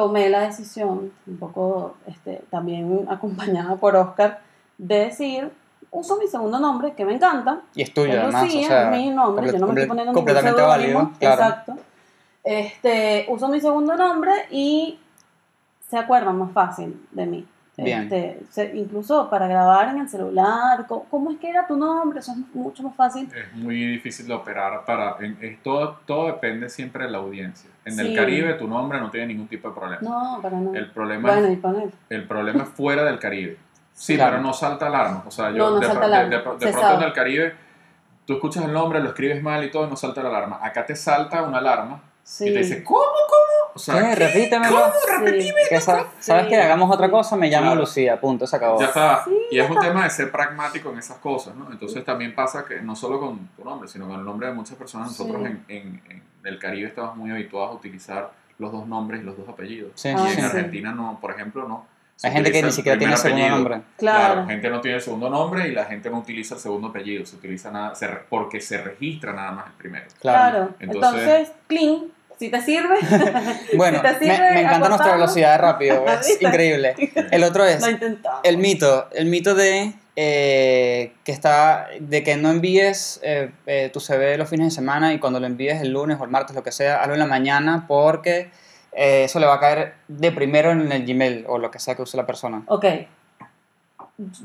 tomé 0.00 0.30
la 0.30 0.40
decisión, 0.40 1.12
un 1.26 1.36
poco 1.36 1.96
este, 2.06 2.42
también 2.48 3.06
acompañada 3.10 3.76
por 3.76 3.94
Oscar, 3.96 4.40
de 4.78 4.94
decir, 5.00 5.50
uso 5.90 6.16
mi 6.16 6.26
segundo 6.26 6.58
nombre, 6.58 6.94
que 6.94 7.04
me 7.04 7.16
encanta. 7.16 7.60
Y 7.74 7.82
es 7.82 7.92
tuyo, 7.92 8.18
además. 8.18 8.44
Lucía, 8.44 8.64
o 8.64 8.68
sea, 8.68 8.94
es 8.94 8.98
mi 8.98 9.10
nombre, 9.10 9.52
yo 9.52 9.58
no 9.58 9.66
me 9.66 9.72
estoy 9.74 9.88
poniendo 9.88 10.14
completamente 10.14 10.62
válido. 10.62 11.10
Claro. 11.18 11.42
Exacto. 11.42 11.76
Este, 12.42 13.26
uso 13.28 13.48
mi 13.48 13.60
segundo 13.60 13.94
nombre 13.94 14.32
y 14.50 14.98
se 15.86 15.98
acuerdan 15.98 16.38
más 16.38 16.52
fácil 16.52 16.98
de 17.10 17.26
mí. 17.26 17.46
Bien. 17.84 18.02
Este, 18.02 18.40
se- 18.50 18.76
incluso 18.76 19.28
para 19.30 19.46
grabar 19.46 19.88
en 19.88 20.00
el 20.00 20.08
celular, 20.08 20.86
¿cómo, 20.86 21.30
es 21.30 21.38
que 21.38 21.48
era 21.50 21.66
tu 21.66 21.76
nombre? 21.76 22.18
Eso 22.20 22.32
es 22.32 22.38
mucho 22.54 22.82
más 22.82 22.94
fácil. 22.96 23.28
Es 23.34 23.54
muy 23.56 23.76
difícil 23.76 24.26
de 24.26 24.34
operar 24.34 24.84
para... 24.84 25.16
en- 25.20 25.38
es 25.40 25.62
todo, 25.62 25.98
todo 26.06 26.26
depende 26.26 26.68
siempre 26.68 27.04
de 27.04 27.10
la 27.10 27.18
audiencia. 27.18 27.70
En 27.84 27.98
el. 27.98 28.14
Caribe 28.14 28.54
tu 28.54 28.68
nombre 28.68 29.00
no 29.00 29.10
tiene 29.10 29.28
ningún 29.28 29.48
tipo 29.48 29.68
de 29.68 29.74
problema. 29.74 30.02
No, 30.02 30.40
para 30.42 30.58
nada. 30.60 30.78
El 30.78 30.90
problema, 30.90 31.30
Bueno, 31.32 31.46
es, 31.48 31.52
y 31.54 31.56
poner. 31.56 31.90
el 32.10 32.28
problema 32.28 32.62
es 32.64 32.68
fuera 32.70 33.04
del 33.04 33.18
Caribe. 33.18 33.56
Sí, 33.92 34.16
Claro. 34.16 34.32
pero 34.32 34.42
no 34.42 34.52
salta 34.52 34.86
alarma. 34.86 35.24
O 35.26 35.30
sea, 35.30 35.50
yo 35.50 35.58
No, 35.58 35.70
no 35.72 35.80
de, 35.80 35.86
salta 35.86 36.00
pro- 36.00 36.08
de- 36.08 36.14
alarma. 36.16 36.36
de 36.36 36.42
pro- 36.42 36.52
de 36.58 36.66
Se 36.66 36.72
pronto 36.72 36.88
sabe. 36.88 36.98
en 37.02 37.08
el 37.08 37.12
Caribe 37.12 37.54
tú 38.26 38.34
escuchas 38.34 38.64
el 38.64 38.72
nombre, 38.72 39.00
lo 39.00 39.08
escribes 39.08 39.42
mal 39.42 39.64
y 39.64 39.70
todo, 39.70 39.86
y 39.86 39.90
no 39.90 39.96
salta 39.96 40.22
la 40.22 40.28
alarma. 40.28 40.58
Acá 40.62 40.86
te 40.86 40.94
salta 40.94 41.42
una 41.42 41.58
alarma 41.58 42.00
Sí. 42.22 42.48
y 42.48 42.52
te 42.52 42.58
dice, 42.60 42.84
¿cómo, 42.84 43.00
cómo? 43.00 43.49
O 43.74 43.78
sea, 43.78 43.94
¿Qué? 44.00 44.14
Repítemelo. 44.14 44.92
Sí. 45.26 45.52
Que 45.68 45.80
sa- 45.80 46.06
¿Sabes 46.18 46.44
Sí. 46.44 46.48
que 46.50 46.56
hagamos 46.56 46.90
otra 46.94 47.10
cosa? 47.10 47.36
Me 47.36 47.48
llamo 47.48 47.66
Claro. 47.66 47.80
Lucía, 47.80 48.20
punto, 48.20 48.46
se 48.46 48.56
acabó. 48.56 48.80
Ya 48.80 48.86
está. 48.86 49.24
Sí, 49.24 49.36
y 49.52 49.58
es 49.58 49.70
un 49.70 49.78
tema 49.78 50.04
de 50.04 50.10
ser 50.10 50.30
pragmático 50.30 50.90
en 50.92 50.98
esas 50.98 51.18
cosas, 51.18 51.54
¿no? 51.54 51.70
Entonces 51.70 52.04
también 52.04 52.34
pasa 52.34 52.64
que 52.64 52.80
no 52.80 52.96
solo 52.96 53.20
con 53.20 53.48
tu 53.56 53.64
nombre, 53.64 53.88
sino 53.88 54.06
con 54.08 54.18
el 54.18 54.24
nombre 54.24 54.48
de 54.48 54.54
muchas 54.54 54.76
personas, 54.76 55.08
nosotros 55.08 55.40
Sí. 55.42 55.46
en, 55.46 55.64
en- 55.68 56.02
en 56.10 56.22
el 56.44 56.58
Caribe 56.58 56.88
estamos 56.88 57.16
muy 57.16 57.30
habituados 57.30 57.70
a 57.70 57.74
utilizar 57.74 58.30
los 58.58 58.72
dos 58.72 58.86
nombres 58.86 59.20
y 59.22 59.24
los 59.24 59.36
dos 59.36 59.48
apellidos. 59.48 59.92
Sí, 59.94 60.08
y 60.08 60.12
Ah, 60.12 60.24
en 60.28 60.34
sí. 60.34 60.40
Argentina 60.42 60.92
no, 60.92 61.18
por 61.20 61.30
ejemplo, 61.32 61.66
no. 61.68 61.86
Se 62.16 62.26
Hay 62.26 62.34
gente 62.34 62.52
que 62.52 62.62
ni 62.62 62.70
siquiera 62.70 62.98
tiene 62.98 63.14
primer 63.14 63.18
segundo 63.18 63.44
apellido. 63.54 63.56
nombre. 63.78 63.82
Claro. 63.96 64.46
gente 64.46 64.68
no 64.68 64.80
tiene 64.82 64.96
el 64.98 65.02
segundo 65.02 65.30
nombre 65.30 65.68
y 65.68 65.72
la 65.72 65.86
gente 65.86 66.10
no 66.10 66.18
utiliza 66.18 66.54
el 66.56 66.60
segundo 66.60 66.88
apellido, 66.88 67.24
se 67.24 67.36
utiliza 67.36 67.70
nada, 67.70 67.94
se 67.94 68.06
porque 68.28 68.60
se 68.60 68.76
registra 68.82 69.32
nada 69.32 69.52
más 69.52 69.66
el 69.68 69.72
primero. 69.72 70.04
Claro. 70.20 70.50
Claro. 70.50 70.74
Entonces- 70.80 71.22
Entonces, 71.22 71.52
clean, 71.66 72.02
si 72.40 72.48
te 72.48 72.62
sirve. 72.62 72.96
Bueno, 73.76 73.98
Si 73.98 74.02
te 74.02 74.12
me, 74.26 74.34
sirve 74.34 74.52
me 74.54 74.60
encanta 74.62 74.88
nuestra 74.88 75.12
velocidad 75.12 75.52
de 75.52 75.58
rápido, 75.58 76.06
es 76.20 76.40
increíble. 76.40 76.94
El 77.30 77.44
otro 77.44 77.66
es 77.66 77.84
el 78.44 78.56
mito, 78.56 79.08
el 79.12 79.26
mito 79.26 79.54
de 79.54 79.92
eh, 80.16 81.12
que 81.22 81.32
está 81.32 81.88
de 82.00 82.22
que 82.22 82.36
no 82.38 82.50
envíes 82.50 83.20
eh, 83.22 83.52
eh, 83.66 83.90
tu 83.92 84.00
CV 84.00 84.38
los 84.38 84.48
fines 84.48 84.68
de 84.68 84.70
semana 84.70 85.12
y 85.12 85.18
cuando 85.18 85.38
lo 85.38 85.46
envíes 85.46 85.82
el 85.82 85.92
lunes 85.92 86.18
o 86.18 86.24
el 86.24 86.30
martes, 86.30 86.56
lo 86.56 86.62
que 86.62 86.72
sea, 86.72 87.02
hazlo 87.02 87.12
en 87.12 87.20
la 87.20 87.26
mañana 87.26 87.84
porque 87.86 88.50
eh, 88.92 89.24
eso 89.24 89.38
le 89.38 89.44
va 89.44 89.56
a 89.56 89.60
caer 89.60 89.96
de 90.08 90.32
primero 90.32 90.70
en 90.70 90.90
el 90.90 91.04
Gmail 91.04 91.44
o 91.46 91.58
lo 91.58 91.70
que 91.70 91.78
sea 91.78 91.94
que 91.94 92.02
use 92.02 92.16
la 92.16 92.24
persona. 92.24 92.62
Ok. 92.68 92.86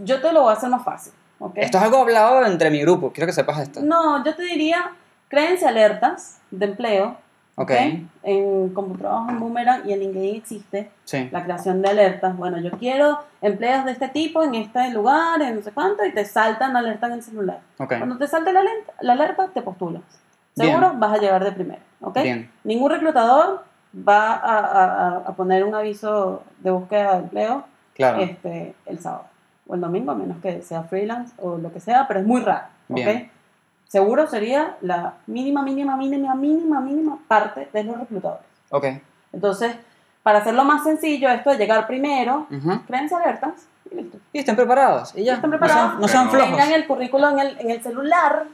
Yo 0.03 0.19
te 0.19 0.33
lo 0.33 0.41
voy 0.41 0.49
a 0.53 0.57
hacer 0.57 0.69
más 0.69 0.83
fácil. 0.83 1.13
¿ok? 1.39 1.53
Esto 1.55 1.77
es 1.77 1.83
algo 1.85 1.99
hablado 1.99 2.45
entre 2.45 2.69
mi 2.69 2.81
grupo, 2.81 3.13
quiero 3.13 3.27
que 3.27 3.33
sepas 3.33 3.59
esto. 3.59 3.79
No, 3.81 4.21
yo 4.25 4.35
te 4.35 4.43
diría, 4.43 4.91
créense 5.29 5.65
alertas 5.65 6.39
de 6.51 6.65
empleo. 6.65 7.24
Ok. 7.57 7.71
En, 8.23 8.69
como 8.73 8.97
trabajo 8.97 9.29
en 9.29 9.39
Boomerang 9.39 9.87
y 9.87 9.93
en 9.93 9.99
LinkedIn 10.01 10.35
existe 10.35 10.91
Sí. 11.05 11.29
la 11.31 11.43
creación 11.43 11.81
de 11.81 11.89
alertas. 11.89 12.35
Bueno, 12.35 12.59
yo 12.59 12.71
quiero 12.71 13.19
empleos 13.41 13.85
de 13.85 13.91
este 13.91 14.09
tipo 14.09 14.43
en 14.43 14.55
este 14.55 14.89
lugar, 14.91 15.41
en 15.41 15.55
no 15.55 15.61
sé 15.61 15.71
cuánto, 15.71 16.05
y 16.05 16.11
te 16.13 16.25
saltan 16.25 16.75
alerta 16.75 17.07
en 17.07 17.13
el 17.13 17.23
celular. 17.23 17.59
Ok. 17.79 17.93
Cuando 17.97 18.17
te 18.17 18.27
salte 18.27 18.51
la 18.51 18.59
alerta, 18.59 18.93
la 18.99 19.13
alerta 19.13 19.47
te 19.53 19.61
postulas. 19.61 20.01
Seguro 20.53 20.87
Bien. 20.89 20.99
vas 20.99 21.13
a 21.13 21.17
llegar 21.21 21.43
de 21.45 21.51
primero. 21.53 21.81
¿ok? 22.01 22.21
Bien. 22.21 22.51
Ningún 22.65 22.91
reclutador 22.91 23.63
va 24.07 24.33
a, 24.33 24.59
a- 24.59 25.17
a 25.27 25.33
poner 25.35 25.63
un 25.63 25.75
aviso 25.75 26.43
de 26.59 26.71
búsqueda 26.71 27.13
de 27.13 27.19
empleo 27.19 27.63
Claro. 27.93 28.19
este, 28.21 28.75
el 28.85 28.99
sábado 28.99 29.25
o 29.67 29.75
el 29.75 29.81
domingo, 29.81 30.11
a 30.11 30.15
menos 30.15 30.37
que 30.41 30.61
sea 30.61 30.83
freelance 30.83 31.33
o 31.41 31.57
lo 31.57 31.71
que 31.71 31.79
sea, 31.79 32.05
pero 32.07 32.19
es 32.19 32.25
muy 32.25 32.41
raro. 32.41 32.65
¿ok? 32.89 32.95
Bien. 32.95 33.31
Seguro 33.87 34.27
sería 34.27 34.77
la 34.81 35.13
mínima, 35.27 35.61
mínima, 35.63 35.95
mínima, 35.95 36.35
mínima, 36.35 36.81
mínima 36.81 37.17
parte 37.27 37.69
de 37.71 37.83
los 37.83 37.97
reclutadores. 37.99 38.45
Ok. 38.71 38.85
Entonces, 39.31 39.75
para 40.23 40.39
hacerlo 40.39 40.63
más 40.63 40.83
sencillo, 40.83 41.29
esto 41.29 41.51
de 41.51 41.57
llegar 41.57 41.85
primero, 41.87 42.47
Ujú. 42.51 42.81
créense 42.87 43.15
alertas 43.15 43.67
y 43.91 43.95
listo. 43.95 44.17
Y 44.33 44.39
estén 44.39 44.55
preparados. 44.55 45.13
Y 45.15 45.23
ya. 45.23 45.35
Estén 45.35 45.51
No 45.51 45.57
preparados. 45.59 45.89
sean, 45.91 46.01
no 46.01 46.07
sean 46.07 46.29
flojos. 46.29 46.49
Tengan 46.49 46.71
el 46.73 46.87
currículo 46.87 47.29
en 47.29 47.39
el, 47.39 47.59
en 47.59 47.69
el 47.71 47.81
celular, 47.83 48.45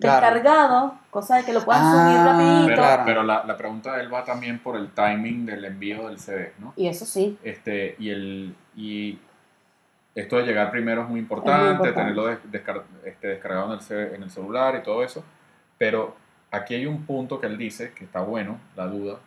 Claro. 0.00 0.26
descargado, 0.26 0.94
cosa 1.10 1.36
de 1.36 1.44
que 1.44 1.52
lo 1.52 1.64
puedan 1.64 1.82
Ah, 1.84 1.90
subir 1.92 2.26
rapidito. 2.26 2.66
Pero, 2.66 2.82
Claro. 2.82 3.02
pero 3.06 3.22
la, 3.22 3.44
la 3.44 3.56
pregunta 3.56 3.92
de 3.94 4.02
él 4.02 4.12
va 4.12 4.24
también 4.24 4.58
por 4.58 4.76
el 4.76 4.90
timing 4.90 5.46
del 5.46 5.64
envío 5.64 6.08
del 6.08 6.18
CV, 6.18 6.52
¿no? 6.58 6.72
Y 6.76 6.88
eso 6.88 7.04
sí, 7.06 7.38
Este, 7.44 7.94
y, 8.00 8.10
el, 8.10 8.56
y 8.74 9.18
esto 10.14 10.36
de 10.36 10.44
llegar 10.44 10.70
primero 10.70 11.02
es 11.02 11.08
muy 11.08 11.20
importante, 11.20 11.70
importante. 11.72 12.00
tenerlo 12.00 12.26
des- 12.26 12.38
descar- 12.50 12.82
este, 13.04 13.28
descargado 13.28 13.66
en 13.66 13.72
el, 13.72 13.80
ce- 13.80 14.14
en 14.14 14.22
el 14.22 14.30
celular 14.30 14.76
y 14.76 14.82
todo 14.82 15.02
eso. 15.02 15.24
Pero 15.78 16.16
aquí 16.50 16.74
hay 16.74 16.86
un 16.86 17.04
punto 17.04 17.40
que 17.40 17.46
él 17.46 17.58
dice 17.58 17.92
que 17.94 18.04
está 18.04 18.20
bueno, 18.20 18.58
la 18.76 18.86
duda, 18.86 19.18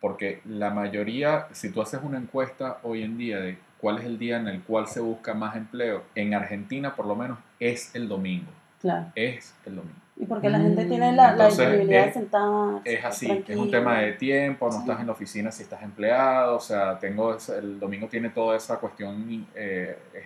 porque 0.00 0.40
la 0.46 0.70
mayoría, 0.70 1.46
si 1.52 1.70
tú 1.70 1.80
haces 1.82 2.00
una 2.02 2.18
encuesta 2.18 2.78
hoy 2.82 3.02
en 3.02 3.18
día 3.18 3.38
de 3.40 3.58
cuál 3.78 3.98
es 3.98 4.04
el 4.04 4.18
día 4.18 4.36
en 4.38 4.48
el 4.48 4.62
cual 4.62 4.86
se 4.88 5.00
busca 5.00 5.34
más 5.34 5.54
empleo, 5.56 6.02
en 6.14 6.34
Argentina 6.34 6.94
por 6.96 7.06
lo 7.06 7.14
menos 7.14 7.38
es 7.60 7.94
el 7.94 8.08
domingo, 8.08 8.50
claro. 8.80 9.06
es 9.14 9.54
el 9.66 9.76
domingo. 9.76 9.96
Y 10.22 10.26
porque 10.26 10.48
la 10.48 10.60
gente 10.60 10.84
Mm, 10.84 10.88
tiene 10.88 11.12
la, 11.12 11.22
la 11.24 11.30
entonces, 11.32 11.58
disponibilidad 11.58 12.02
de 12.02 12.08
es- 12.08 12.14
sentarse. 12.14 12.94
Es 12.94 13.04
así, 13.04 13.26
tranquilo. 13.26 13.58
es 13.58 13.64
un 13.64 13.70
tema 13.72 13.98
de 13.98 14.12
tiempo, 14.12 14.66
no 14.66 14.72
Sí. 14.72 14.78
estás 14.78 15.00
en 15.00 15.06
la 15.06 15.12
oficina 15.12 15.50
si 15.50 15.64
estás 15.64 15.82
empleado, 15.82 16.56
o 16.56 16.60
sea, 16.60 16.96
tengo 17.00 17.36
el 17.58 17.80
domingo 17.80 18.06
tiene 18.06 18.30
toda 18.30 18.56
esa 18.56 18.78
cuestión, 18.78 19.46
eh, 19.56 19.98
es 20.14 20.24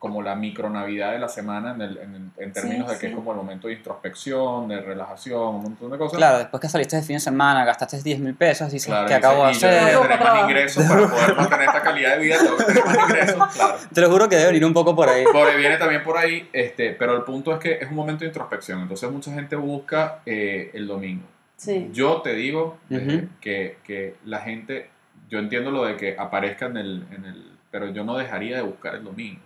como 0.00 0.22
la 0.22 0.34
micronavidad 0.34 1.12
de 1.12 1.18
la 1.18 1.28
semana 1.28 1.72
en, 1.74 1.82
el- 1.82 1.98
en, 1.98 2.32
en 2.38 2.52
términos 2.54 2.88
Sí, 2.88 2.94
de 2.94 2.98
que 3.00 3.06
sí. 3.06 3.12
es 3.12 3.14
como 3.14 3.32
el 3.32 3.36
momento 3.36 3.68
de 3.68 3.74
introspección, 3.74 4.66
de 4.66 4.80
relajación, 4.80 5.56
un 5.56 5.62
montón 5.62 5.90
de 5.90 5.98
cosas. 5.98 6.16
Claro, 6.16 6.38
después 6.38 6.58
que 6.58 6.68
saliste 6.70 6.96
de 6.96 7.02
fin 7.02 7.16
de 7.16 7.20
semana, 7.20 7.66
gastaste 7.66 8.02
10 8.02 8.18
mil 8.20 8.34
pesos, 8.34 8.72
dices, 8.72 8.86
Claro, 8.88 9.06
¿qué 9.06 9.12
y 9.12 9.16
acabo 9.16 9.46
de 9.46 9.52
yo 9.52 9.68
hacer? 9.68 9.92
que 10.00 10.08
tener 10.08 10.20
más 10.20 10.42
ingresos 10.42 10.84
para 10.88 11.06
poder 11.10 11.36
mantener 11.36 11.66
esta 11.68 11.82
calidad 11.82 12.16
de 12.16 12.22
vida, 12.24 12.36
tengo 12.38 12.56
que 12.56 12.64
tener 12.64 12.84
más 12.86 12.96
ingresos, 13.10 13.46
claro. 13.54 13.74
Te 13.92 14.00
lo 14.00 14.10
juro 14.10 14.28
que 14.30 14.36
debe 14.36 14.46
venir 14.48 14.64
un 14.64 14.72
poco 14.72 14.96
por 14.96 15.08
ahí. 15.10 15.24
Porque 15.30 15.56
viene 15.56 15.76
también 15.76 16.02
por 16.02 16.16
ahí, 16.16 16.48
este, 16.50 16.92
pero 16.94 17.14
el 17.14 17.22
punto 17.22 17.52
es 17.52 17.58
que 17.58 17.72
es 17.74 17.88
un 17.90 17.94
momento 17.96 18.20
de 18.20 18.28
introspección, 18.28 18.80
entonces 18.80 19.10
mucha 19.12 19.30
gente 19.34 19.54
busca 19.54 20.20
eh, 20.24 20.70
el 20.72 20.86
domingo. 20.86 21.26
Sí. 21.56 21.90
Yo 21.92 22.22
te 22.22 22.32
digo 22.32 22.78
eh, 22.88 23.06
Ujú. 23.06 23.28
que, 23.38 23.76
que 23.84 24.14
la 24.24 24.38
gente, 24.38 24.88
yo 25.28 25.38
entiendo 25.38 25.70
lo 25.70 25.84
de 25.84 25.96
que 25.98 26.16
aparezca 26.18 26.64
en 26.64 26.78
el, 26.78 27.04
en 27.14 27.26
el, 27.26 27.52
pero 27.70 27.88
yo 27.90 28.02
no 28.02 28.16
dejaría 28.16 28.56
de 28.56 28.62
buscar 28.62 28.94
el 28.94 29.04
domingo. 29.04 29.42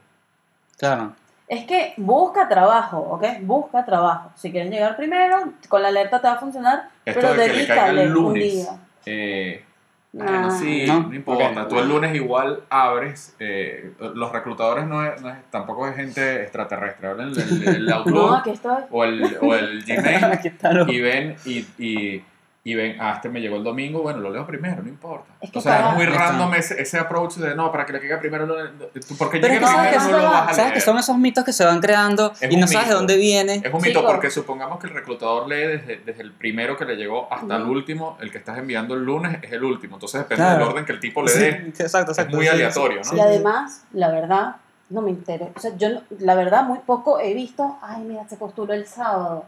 Claro. 0.88 1.12
Es 1.48 1.64
que 1.66 1.92
busca 1.98 2.48
trabajo, 2.48 2.98
¿ok? 2.98 3.24
Busca 3.42 3.84
trabajo. 3.84 4.30
Si 4.34 4.50
quieres 4.50 4.70
llegar 4.70 4.96
primero, 4.96 5.52
con 5.68 5.82
la 5.82 5.88
alerta 5.88 6.20
te 6.20 6.26
va 6.28 6.34
a 6.34 6.38
funcionar, 6.38 6.88
Esto 7.04 7.20
pero 7.20 7.34
de 7.34 7.48
dedícale 7.48 8.02
el 8.04 8.08
un 8.16 8.22
lunes. 8.24 8.42
día. 8.52 8.68
Eh, 9.06 9.64
sí, 10.58 10.84
No, 10.86 11.02
no, 11.02 11.14
importa. 11.14 11.62
ok. 11.64 11.68
Tú 11.68 11.78
el 11.78 11.88
lunes 11.88 12.14
igual 12.14 12.62
abres. 12.70 13.34
eh, 13.40 13.92
los 14.14 14.32
reclutadores 14.32 14.86
no 14.86 15.04
es, 15.04 15.20
no 15.20 15.28
es- 15.30 15.42
tampoco 15.50 15.86
es 15.88 15.96
gente 15.96 16.42
extraterrestre. 16.42 17.08
Abren 17.08 17.28
el, 17.28 17.38
el- 17.38 17.68
el 17.76 17.86
No, 17.86 17.96
Outlook 17.96 18.34
aquí 18.36 18.50
estoy. 18.50 18.82
o, 18.90 19.04
el, 19.04 19.38
o 19.42 19.54
el 19.54 19.84
Gmail 19.86 20.24
Aquí 20.24 20.48
está 20.48 20.72
lo- 20.72 20.90
y 20.90 21.00
ven 21.00 21.36
y, 21.44 21.66
y, 21.78 22.24
y 22.66 22.74
ven, 22.74 22.96
ah, 22.98 23.12
este 23.16 23.28
me 23.28 23.42
llegó 23.42 23.56
el 23.56 23.62
domingo, 23.62 24.00
bueno, 24.00 24.20
lo 24.20 24.30
leo 24.30 24.46
primero, 24.46 24.82
no 24.82 24.88
importa. 24.88 25.26
Es 25.42 25.50
que 25.50 25.58
o 25.58 25.60
sea, 25.62 25.76
para- 25.76 25.88
es 25.90 25.94
muy 25.96 26.06
random 26.06 26.54
ese, 26.54 26.80
ese 26.80 26.98
approach 26.98 27.34
de 27.34 27.54
no, 27.54 27.70
para 27.70 27.84
que 27.84 27.92
le 27.92 28.00
caiga 28.00 28.18
primero, 28.18 28.46
lo- 28.46 28.56
porque 29.18 29.38
llegue 29.38 29.58
primero 29.58 29.90
que 29.90 29.98
no 29.98 30.08
lo 30.18 30.22
vas 30.30 30.48
a 30.50 30.54
¿Sabes 30.54 30.72
que 30.72 30.80
son 30.80 30.96
esos 30.96 31.18
mitos 31.18 31.44
que 31.44 31.52
se 31.52 31.62
van 31.62 31.82
creando 31.82 32.32
Es 32.40 32.50
y 32.50 32.54
un 32.54 32.60
no 32.62 32.66
sabes 32.66 32.86
de 32.88 32.94
mito. 32.94 32.96
dónde 32.96 33.16
viene? 33.18 33.54
Es 33.56 33.66
un 33.66 33.82
mito 33.82 34.00
Chicos. 34.00 34.04
porque 34.06 34.30
supongamos 34.30 34.78
que 34.78 34.86
el 34.86 34.94
reclutador 34.94 35.46
lee 35.46 35.56
desde, 35.76 35.96
desde 36.06 36.22
el 36.22 36.32
primero 36.32 36.78
que 36.78 36.86
le 36.86 36.96
llegó 36.96 37.30
hasta 37.30 37.54
el 37.56 37.64
Ujú. 37.64 37.72
último, 37.72 38.16
el 38.22 38.30
que 38.32 38.38
estás 38.38 38.56
enviando 38.56 38.94
el 38.94 39.04
lunes 39.04 39.36
es 39.42 39.52
el 39.52 39.62
último. 39.62 39.96
Entonces 39.96 40.20
depende 40.22 40.42
Claro. 40.44 40.60
del 40.60 40.68
orden 40.68 40.84
que 40.86 40.92
el 40.92 41.00
tipo 41.00 41.22
le 41.22 41.28
Sí, 41.28 41.38
dé. 41.40 41.48
exacto, 41.68 42.12
Es 42.12 42.18
exacto. 42.18 42.36
muy 42.36 42.46
sí, 42.46 42.50
sí, 42.50 42.54
aleatorio, 42.56 43.04
sí, 43.04 43.10
¿no? 43.10 43.16
Y 43.16 43.20
sí, 43.20 43.22
sí. 43.22 43.28
además, 43.28 43.84
la 43.92 44.08
verdad, 44.10 44.56
no 44.88 45.02
me 45.02 45.10
interesa. 45.10 45.50
O 45.54 45.60
sea, 45.60 45.76
yo, 45.76 45.90
no- 45.90 46.02
la 46.18 46.34
verdad, 46.34 46.62
muy 46.64 46.78
poco 46.78 47.20
he 47.20 47.34
visto, 47.34 47.76
ay, 47.82 48.02
mira, 48.04 48.26
se 48.26 48.36
postuló 48.38 48.72
el 48.72 48.86
sábado. 48.86 49.44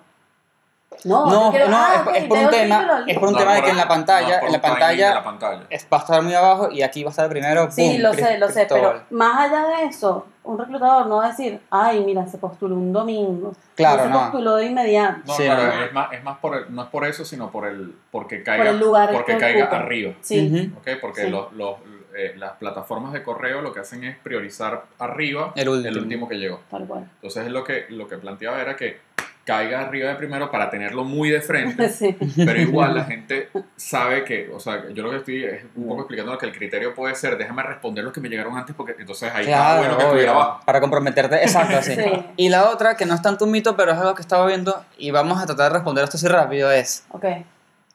No, 1.04 1.26
No, 1.30 1.50
quiero- 1.50 1.68
no, 1.68 1.76
ah, 1.76 2.04
es, 2.14 2.24
por 2.24 2.36
un 2.38 2.44
el 2.44 2.50
tema, 2.50 2.78
título. 2.80 2.98
es 3.06 3.18
por 3.18 3.28
un 3.28 3.32
No, 3.34 3.38
tema 3.38 3.54
de 3.54 3.62
que 3.62 3.70
en 3.70 3.76
la 3.76 3.82
el- 3.82 3.88
pantalla, 3.88 4.40
no, 4.40 4.46
en 4.46 4.52
la 4.52 4.60
pantalla, 4.60 5.14
la 5.14 5.24
pantalla. 5.24 5.62
es- 5.70 5.86
va 5.92 5.96
a 5.98 6.00
estar 6.00 6.22
muy 6.22 6.34
abajo 6.34 6.70
y 6.70 6.82
aquí 6.82 7.02
va 7.04 7.08
a 7.08 7.10
estar 7.10 7.28
primero. 7.28 7.70
Sí, 7.70 7.88
boom, 7.88 8.02
lo 8.02 8.14
sé, 8.14 8.38
lo 8.38 8.48
sé, 8.48 8.66
pero 8.68 9.02
más 9.10 9.50
allá 9.50 9.66
de 9.78 9.84
eso, 9.86 10.26
un 10.44 10.58
reclutador 10.58 11.06
no 11.06 11.16
va 11.16 11.26
a 11.26 11.28
decir, 11.28 11.60
ay, 11.70 12.04
mira, 12.04 12.26
se 12.26 12.38
postuló 12.38 12.74
un 12.76 12.92
domingo. 12.92 13.52
Claro, 13.74 14.04
se 14.04 14.08
no. 14.08 14.20
postuló 14.20 14.56
de 14.56 14.66
inmediato. 14.66 15.18
No, 15.26 15.34
Sí, 15.34 15.42
claro, 15.44 15.84
es 15.84 15.92
más, 15.92 16.12
es 16.12 16.22
más 16.24 16.38
por 16.38 16.56
el- 16.56 16.74
no 16.74 16.82
es 16.84 16.88
por 16.88 17.04
eso, 17.04 17.24
sino 17.24 17.50
por 17.50 17.66
el, 17.66 17.94
porque 18.10 18.42
caiga, 18.42 18.64
Por 18.64 18.74
el 18.74 18.80
lugar 18.80 19.10
porque 19.12 19.32
que 19.34 19.38
caiga 19.38 19.64
ocupa. 19.64 19.78
arriba. 19.78 20.12
Sí. 20.20 20.72
Porque 21.00 21.22
Sí. 21.24 21.30
los, 21.30 21.52
los, 21.52 21.74
eh, 22.16 22.32
las 22.38 22.52
plataformas 22.52 23.12
de 23.12 23.22
correo 23.22 23.60
lo 23.60 23.72
que 23.74 23.80
hacen 23.80 24.02
es 24.04 24.16
priorizar 24.16 24.84
arriba 24.98 25.52
El 25.54 25.68
último. 25.68 26.26
que 26.28 26.36
llegó. 26.36 26.60
tal 26.70 26.86
cual. 26.86 27.10
Entonces 27.16 27.50
lo 27.50 27.62
que, 27.62 27.84
lo 27.90 28.08
que 28.08 28.16
planteaba 28.16 28.60
era 28.60 28.74
que 28.76 29.00
caiga 29.46 29.80
arriba 29.80 30.08
de 30.10 30.16
primero 30.16 30.50
para 30.50 30.68
tenerlo 30.68 31.04
muy 31.04 31.30
de 31.30 31.40
frente, 31.40 31.88
Sí. 31.90 32.16
pero 32.36 32.60
igual 32.60 32.96
la 32.96 33.04
gente 33.04 33.48
sabe 33.76 34.24
que, 34.24 34.50
o 34.52 34.58
sea, 34.58 34.88
yo 34.92 35.02
lo 35.04 35.10
que 35.12 35.16
estoy 35.18 35.44
es 35.44 35.64
un 35.76 35.86
poco 35.86 36.00
explicando 36.02 36.36
que 36.36 36.46
el 36.46 36.52
criterio 36.52 36.92
puede 36.94 37.14
ser, 37.14 37.38
déjame 37.38 37.62
responder 37.62 38.02
los 38.02 38.12
que 38.12 38.20
me 38.20 38.28
llegaron 38.28 38.56
antes, 38.58 38.74
porque 38.76 38.96
entonces 38.98 39.30
ahí 39.32 39.44
está 39.44 39.56
Claro, 39.56 39.78
bueno 39.82 39.96
que 39.98 40.02
estuviera 40.04 40.32
abajo. 40.32 40.60
para 40.66 40.80
comprometerte, 40.80 41.36
exacto, 41.36 41.80
sí. 41.82 41.94
Sí. 41.96 42.02
Y 42.36 42.48
la 42.48 42.68
otra, 42.70 42.96
que 42.96 43.06
no 43.06 43.14
es 43.14 43.22
tanto 43.22 43.44
un 43.44 43.52
mito, 43.52 43.76
pero 43.76 43.92
es 43.92 43.98
algo 43.98 44.14
que 44.16 44.22
estaba 44.22 44.44
viendo 44.46 44.84
y 44.98 45.12
vamos 45.12 45.40
a 45.40 45.46
tratar 45.46 45.70
de 45.70 45.78
responder 45.78 46.02
esto 46.04 46.16
así 46.16 46.26
rápido, 46.26 46.70
es, 46.72 47.04
Ok, 47.10 47.24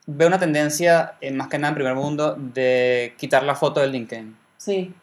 veo 0.07 0.27
una 0.29 0.39
tendencia, 0.39 1.13
eh, 1.19 1.31
más 1.31 1.49
que 1.49 1.57
nada 1.59 1.69
en 1.69 1.75
primer 1.75 1.95
mundo, 1.95 2.35
de 2.39 3.13
quitar 3.17 3.43
la 3.43 3.55
foto 3.55 3.81
del 3.81 3.91
LinkedIn. 3.91 4.35
sí. 4.57 4.93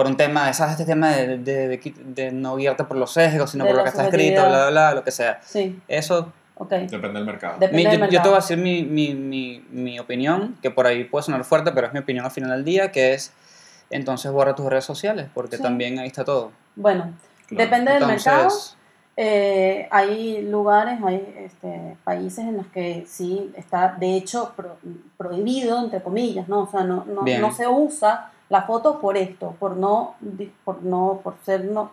Por 0.00 0.06
un 0.06 0.16
tema, 0.16 0.50
¿sabes? 0.54 0.72
Este 0.80 0.86
tema 0.86 1.10
de, 1.10 1.36
de, 1.36 1.68
de 1.68 1.94
de 2.06 2.32
no 2.32 2.56
guiarte 2.56 2.84
por 2.84 2.96
los 2.96 3.12
sesgos, 3.12 3.50
sino 3.50 3.64
De 3.64 3.70
por 3.70 3.76
lo 3.80 3.82
que 3.84 3.90
está 3.90 4.04
escrito, 4.04 4.40
bla, 4.40 4.48
bla, 4.48 4.70
bla, 4.70 4.94
lo 4.94 5.04
que 5.04 5.10
sea. 5.10 5.38
Sí, 5.44 5.78
Eso, 5.88 6.32
ok. 6.54 6.70
Depende 6.70 7.08
del 7.18 7.26
mercado. 7.26 7.58
Dep- 7.60 7.70
mi- 7.72 7.84
Depende 7.84 7.84
yo, 7.84 7.90
del 7.90 8.00
yo 8.00 8.22
te 8.22 8.28
voy 8.30 8.38
a 8.38 8.40
mercado. 8.40 8.40
decir 8.40 8.56
mi, 8.56 8.82
mi, 8.82 9.14
mi, 9.14 9.62
mi 9.72 9.98
opinión, 9.98 10.56
que 10.62 10.70
por 10.70 10.86
ahí 10.86 11.04
puede 11.04 11.24
sonar 11.24 11.44
fuerte, 11.44 11.70
pero 11.72 11.86
es 11.86 11.92
mi 11.92 11.98
opinión 11.98 12.24
al 12.24 12.30
final 12.30 12.48
del 12.48 12.64
día, 12.64 12.90
que 12.90 13.12
es, 13.12 13.34
entonces 13.90 14.32
borra 14.32 14.54
tus 14.54 14.64
redes 14.70 14.86
sociales, 14.86 15.26
porque 15.34 15.58
Sí. 15.58 15.62
también 15.62 15.98
ahí 15.98 16.06
está 16.06 16.24
todo. 16.24 16.50
Bueno, 16.76 17.12
Claro. 17.48 17.64
depende 17.64 17.92
del 17.92 18.06
mercado. 18.06 18.42
Entonces, 18.44 18.76
Eh, 19.22 19.86
hay 19.90 20.40
lugares, 20.40 20.98
hay 21.04 21.34
este, 21.44 21.94
países 22.04 22.38
en 22.38 22.56
los 22.56 22.66
que 22.68 23.04
sí 23.06 23.52
está, 23.54 23.96
de 24.00 24.16
hecho, 24.16 24.54
pro- 24.56 24.78
prohibido, 25.18 25.78
entre 25.78 26.00
comillas, 26.02 26.48
¿no? 26.48 26.60
O 26.62 26.66
sea, 26.70 26.84
no, 26.84 27.04
no, 27.04 27.20
no 27.38 27.52
se 27.52 27.68
usa 27.68 28.30
la 28.50 28.62
foto 28.62 29.00
por 29.00 29.16
esto, 29.16 29.54
por 29.58 29.76
no, 29.76 30.16
por 30.64 30.82
no, 30.82 31.20
por 31.24 31.36
ser, 31.46 31.64
no, 31.64 31.92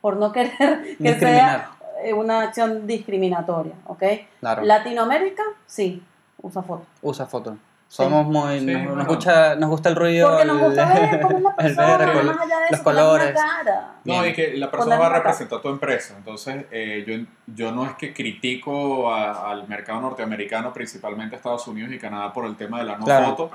por 0.00 0.16
no 0.16 0.30
querer 0.32 0.96
que 1.02 1.18
sea 1.18 1.70
eh, 2.04 2.12
una 2.12 2.42
acción 2.42 2.86
discriminatoria, 2.86 3.72
¿ok? 3.86 4.02
claro. 4.40 4.62
Latinoamérica, 4.62 5.42
sí, 5.66 6.00
usa 6.42 6.62
foto. 6.62 6.84
Usa 7.02 7.26
foto. 7.26 7.56
Somos 7.88 8.26
muy. 8.26 8.58
Sí, 8.58 8.66
nos, 8.66 9.06
gusta, 9.06 9.54
nos 9.54 9.70
gusta 9.70 9.88
el 9.90 9.94
ruido. 9.96 10.28
Porque 10.30 10.44
nos 10.44 10.60
gusta 10.60 10.92
el- 10.92 11.10
ver 11.10 11.20
cómo 11.20 11.54
es 11.56 11.76
la 11.76 11.92
el 11.94 11.98
persona, 11.98 12.22
más 12.32 12.40
allá 12.40 12.56
de 12.56 12.60
los 12.62 12.70
eso, 12.72 12.82
colores. 12.82 13.32
cara. 13.32 13.92
No, 14.04 14.26
y 14.26 14.32
que 14.32 14.56
la 14.56 14.70
persona 14.72 14.98
va 14.98 15.06
a 15.06 15.10
representar 15.10 15.60
tu 15.62 15.68
empresa. 15.68 16.14
Entonces, 16.18 16.66
eh, 16.72 17.04
yo, 17.06 17.54
yo 17.54 17.70
no 17.70 17.84
es 17.86 17.92
que 17.94 18.12
critico 18.12 19.12
a- 19.14 19.50
al 19.52 19.68
mercado 19.68 20.00
norteamericano, 20.00 20.72
principalmente 20.72 21.36
Estados 21.36 21.66
Unidos 21.68 21.92
y 21.92 21.98
Canadá, 22.00 22.32
por 22.32 22.44
el 22.44 22.56
tema 22.56 22.78
de 22.80 22.84
la 22.86 22.96
no 22.98 23.04
Claro. 23.04 23.26
foto. 23.36 23.50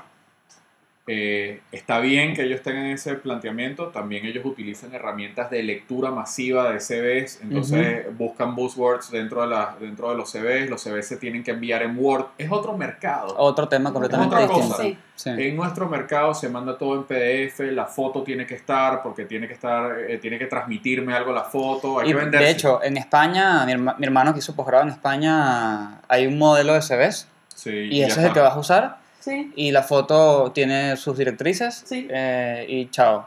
Eh, 1.08 1.60
está 1.72 1.98
bien 1.98 2.32
que 2.32 2.42
ellos 2.44 2.62
tengan 2.62 2.86
ese 2.86 3.14
planteamiento. 3.16 3.88
También 3.88 4.24
ellos 4.24 4.44
utilizan 4.44 4.94
herramientas 4.94 5.50
de 5.50 5.62
lectura 5.64 6.12
masiva 6.12 6.70
de 6.70 6.78
CVs. 6.78 7.40
Entonces, 7.42 8.06
buscan 8.16 8.54
buzzwords 8.54 9.10
dentro 9.10 9.40
de, 9.42 9.48
la, 9.48 9.74
dentro 9.80 10.10
de 10.10 10.16
los 10.16 10.30
CVs. 10.30 10.70
Los 10.70 10.80
CVs 10.82 11.06
se 11.08 11.16
tienen 11.16 11.42
que 11.42 11.50
enviar 11.50 11.82
en 11.82 11.96
Word. 11.98 12.26
Es 12.38 12.50
otro 12.52 12.76
mercado. 12.76 13.34
Otro 13.36 13.66
tema 13.68 13.92
completamente 13.92 14.34
otra 14.36 14.46
distinto. 14.46 14.68
cosa. 14.76 14.82
Sí. 14.84 14.96
Sí. 15.14 15.30
En 15.30 15.56
nuestro 15.56 15.88
mercado 15.88 16.34
se 16.34 16.48
manda 16.48 16.76
todo 16.78 16.96
en 16.96 17.04
PDF, 17.04 17.60
la 17.72 17.84
foto 17.86 18.22
tiene 18.24 18.44
que 18.46 18.54
estar 18.54 19.02
porque 19.02 19.24
tiene 19.24 19.46
que 19.46 19.54
estar, 19.54 20.00
eh, 20.00 20.18
tiene 20.18 20.36
que 20.38 20.46
transmitirme 20.46 21.14
algo 21.14 21.32
la 21.32 21.44
foto, 21.44 22.00
hay 22.00 22.08
Y 22.08 22.12
que 22.12 22.18
venderse. 22.18 22.44
de 22.46 22.50
hecho, 22.52 22.82
en 22.82 22.96
España, 22.96 23.64
mi, 23.66 23.72
herma- 23.72 23.94
mi 23.98 24.06
hermano 24.06 24.32
que 24.32 24.40
hizo 24.40 24.56
posgrado 24.56 24.82
en 24.84 24.88
España, 24.88 26.00
hay 26.08 26.26
un 26.26 26.38
modelo 26.38 26.74
de 26.74 26.80
CVs 26.82 27.28
Sí, 27.54 27.70
y 27.70 27.98
ya 28.00 28.06
ese 28.06 28.12
es 28.14 28.18
el 28.18 28.24
está. 28.24 28.34
que 28.34 28.40
vas 28.40 28.54
a 28.54 28.58
usar. 28.58 29.01
Sí, 29.22 29.52
Y 29.56 29.70
la 29.70 29.82
foto 29.82 30.50
tiene 30.52 30.96
sus 30.96 31.16
directrices 31.16 31.82
Sí. 31.86 32.08
eh, 32.10 32.66
y 32.68 32.90
chao. 32.90 33.26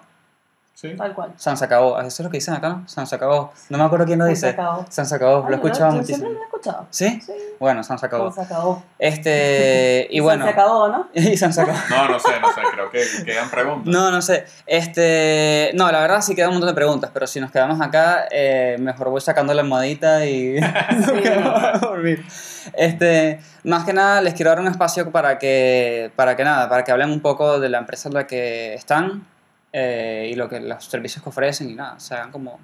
Sí. 0.74 0.94
tal 0.98 1.14
cual. 1.16 1.32
San. 1.38 1.54
Eso 1.56 2.04
es 2.06 2.20
lo 2.20 2.30
que 2.30 2.36
dicen 2.38 2.54
acá, 2.54 2.68
¿no? 2.68 2.84
San 2.88 3.08
se 3.08 3.16
acabó. 3.16 3.54
No 3.70 3.78
me 3.78 3.86
acuerdo 3.86 4.06
quién 4.06 4.20
lo 4.20 4.26
dice. 4.26 4.54
San 4.90 5.06
se 5.06 5.16
acabó. 5.16 5.46
Lo 5.48 5.52
he 5.52 5.56
escuchado 5.56 5.94
muchísimo. 5.94 6.18
Siempre 6.18 6.34
lo 6.34 6.42
he 6.42 6.44
escuchado. 6.44 6.88
¿Sí? 6.90 7.22
Sí. 7.26 7.32
Bueno, 7.62 7.82
San 7.82 7.98
se 7.98 8.06
acabó. 8.08 8.30
Se 8.34 8.42
acabó. 8.42 8.84
Este, 9.00 10.06
y 10.12 10.20
bueno. 10.20 10.44
Se 10.44 10.52
acabó, 10.52 10.90
¿no? 10.90 11.08
y 11.14 11.38
San. 11.38 11.52
No, 11.56 12.08
no 12.10 12.20
sé, 12.20 12.40
no 12.42 12.50
sé, 12.54 12.62
creo 12.74 12.90
que 12.92 13.02
quedan 13.24 13.50
preguntas. 13.50 13.86
No, 13.94 14.12
no 14.12 14.22
sé. 14.22 14.46
Este, 14.68 15.72
no, 15.76 15.90
la 15.94 16.02
verdad 16.02 16.22
sí 16.22 16.36
quedan 16.36 16.50
un 16.50 16.56
montón 16.56 16.72
de 16.72 16.76
preguntas, 16.76 17.10
pero 17.14 17.26
si 17.26 17.40
nos 17.40 17.52
quedamos 17.52 17.80
acá, 17.80 18.26
eh, 18.30 18.76
mejor 18.78 19.10
voy 19.10 19.22
sacando 19.22 19.54
la 19.54 19.62
almohadita 19.62 20.26
y 20.26 20.58
Sí. 20.60 21.28
a 21.30 21.80
dormir. 21.82 22.26
Este, 22.74 23.40
más 23.64 23.86
que 23.86 23.94
nada 23.94 24.22
les 24.22 24.34
quiero 24.34 24.52
dar 24.52 24.60
un 24.60 24.68
espacio 24.68 25.12
para 25.12 25.38
que, 25.38 26.12
para 26.16 26.36
que 26.36 26.44
nada, 26.44 26.70
para 26.70 26.84
que 26.84 26.92
hablen 26.92 27.12
un 27.12 27.22
poco 27.22 27.60
de 27.60 27.70
la 27.70 27.80
empresa 27.80 28.10
en 28.10 28.16
la 28.16 28.28
que 28.28 28.74
están 28.74 29.26
eh, 29.72 30.30
y 30.32 30.36
lo 30.36 30.50
que 30.50 30.60
los 30.60 30.86
servicios 30.86 31.24
que 31.24 31.30
ofrecen 31.30 31.70
y 31.70 31.76
nada, 31.76 32.00
se 32.00 32.14
hagan 32.16 32.32
como 32.32 32.60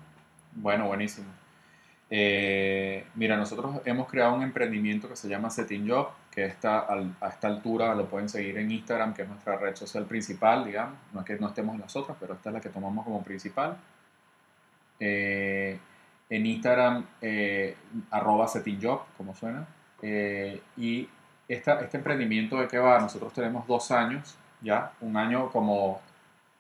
Bueno, 0.54 0.88
buenísimo. 0.88 1.28
Eh, 2.14 3.06
mira, 3.16 3.38
nosotros 3.38 3.82
hemos 3.86 4.10
creado 4.10 4.36
un 4.36 4.44
emprendimiento 4.44 5.08
que 5.08 5.16
se 5.16 5.30
llama 5.30 5.50
Setting 5.50 5.90
Job, 5.90 6.10
que 6.30 6.46
está 6.46 6.86
a 6.90 7.28
esta 7.30 7.48
altura 7.48 7.96
lo 7.96 8.08
pueden 8.08 8.28
seguir 8.28 8.58
en 8.58 8.70
Instagram, 8.70 9.14
que 9.14 9.22
es 9.22 9.30
nuestra 9.30 9.58
red 9.58 9.76
social 9.76 10.06
principal, 10.06 10.66
digamos. 10.66 10.98
No 11.14 11.22
es 11.22 11.26
que 11.26 11.38
no 11.38 11.48
estemos 11.48 11.76
en 11.76 11.82
las 11.82 11.96
otras, 11.96 12.18
pero 12.20 12.34
esta 12.34 12.50
es 12.50 12.54
la 12.54 12.62
que 12.62 12.70
tomamos 12.70 13.06
como 13.06 13.24
principal. 13.24 13.78
Eh, 15.00 15.80
en 16.30 16.46
Instagram, 16.46 17.06
eh, 17.22 17.76
arroba 18.10 18.48
Setting 18.48 18.80
Job, 18.82 19.02
como 19.18 19.34
suena. 19.34 19.66
Eh, 20.02 20.62
y 20.78 21.08
esta, 21.48 21.82
este 21.82 21.98
emprendimiento 21.98 22.58
de 22.58 22.68
qué 22.68 22.78
va, 22.78 23.00
nosotros 23.00 23.34
tenemos 23.34 23.68
dos 23.68 23.92
años 23.92 24.36
ya, 24.62 24.92
un 25.02 25.18
año 25.18 25.50
como 25.50 26.02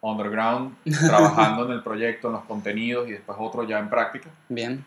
underground, 0.02 0.76
trabajando 1.08 1.66
en 1.66 1.72
el 1.72 1.84
proyecto, 1.84 2.28
en 2.28 2.34
los 2.34 2.44
contenidos 2.44 3.08
y 3.08 3.12
después 3.12 3.38
otro 3.40 3.64
ya 3.64 3.80
en 3.80 3.90
práctica 3.90 4.30
bien. 4.50 4.84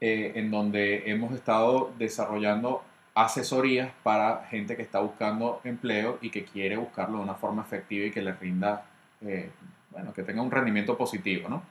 eh, 0.00 0.32
en 0.36 0.50
donde 0.50 1.10
hemos 1.10 1.32
estado 1.32 1.92
desarrollando 1.98 2.82
asesorías 3.14 3.92
para 4.02 4.46
gente 4.50 4.76
que 4.76 4.82
está 4.82 5.00
buscando 5.00 5.60
empleo 5.64 6.18
y 6.20 6.30
que 6.30 6.44
quiere 6.44 6.76
buscarlo 6.76 7.18
de 7.18 7.24
una 7.24 7.34
forma 7.34 7.62
efectiva 7.62 8.06
y 8.06 8.10
que 8.10 8.22
le 8.22 8.32
rinda, 8.32 8.84
eh, 9.20 9.50
bueno, 9.90 10.12
que 10.12 10.22
tenga 10.24 10.42
un 10.42 10.50
rendimiento 10.50 10.96
positivo, 10.96 11.48
¿no? 11.48 11.62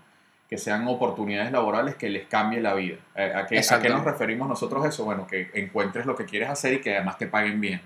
Que 0.54 0.60
sean 0.60 0.88
oportunidades 0.88 1.52
laborales 1.52 1.96
que 1.96 2.12
les 2.12 2.28
cambie 2.28 2.62
la 2.62 2.76
vida. 2.76 2.98
Eh, 3.16 3.34
¿a, 3.36 3.48
qué, 3.48 3.60
¿A 3.68 3.82
qué 3.82 3.90
nos 3.90 4.04
referimos 4.04 4.48
nosotros 4.48 4.86
eso? 4.86 5.04
Bueno, 5.04 5.26
que 5.26 5.50
encuentres 5.56 6.06
lo 6.06 6.16
que 6.16 6.26
quieres 6.26 6.48
hacer 6.48 6.74
y 6.74 6.80
que 6.80 6.94
además 6.94 7.18
te 7.18 7.26
paguen 7.26 7.60
bien. 7.60 7.82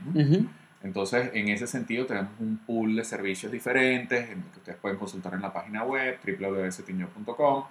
Entonces, 0.83 1.31
en 1.33 1.47
ese 1.47 1.65
sentido, 1.65 2.05
tenemos 2.05 2.31
un 2.41 2.57
pool 2.57 2.97
de 2.97 3.05
servicios 3.05 3.53
diferentes 3.53 4.29
en 4.29 4.41
que 4.41 4.57
ustedes 4.57 4.77
pueden 4.79 4.97
consultar 4.97 5.33
en 5.33 5.43
la 5.43 5.53
página 5.53 5.85
web 5.85 6.19
www.setinyo.com 6.21 7.63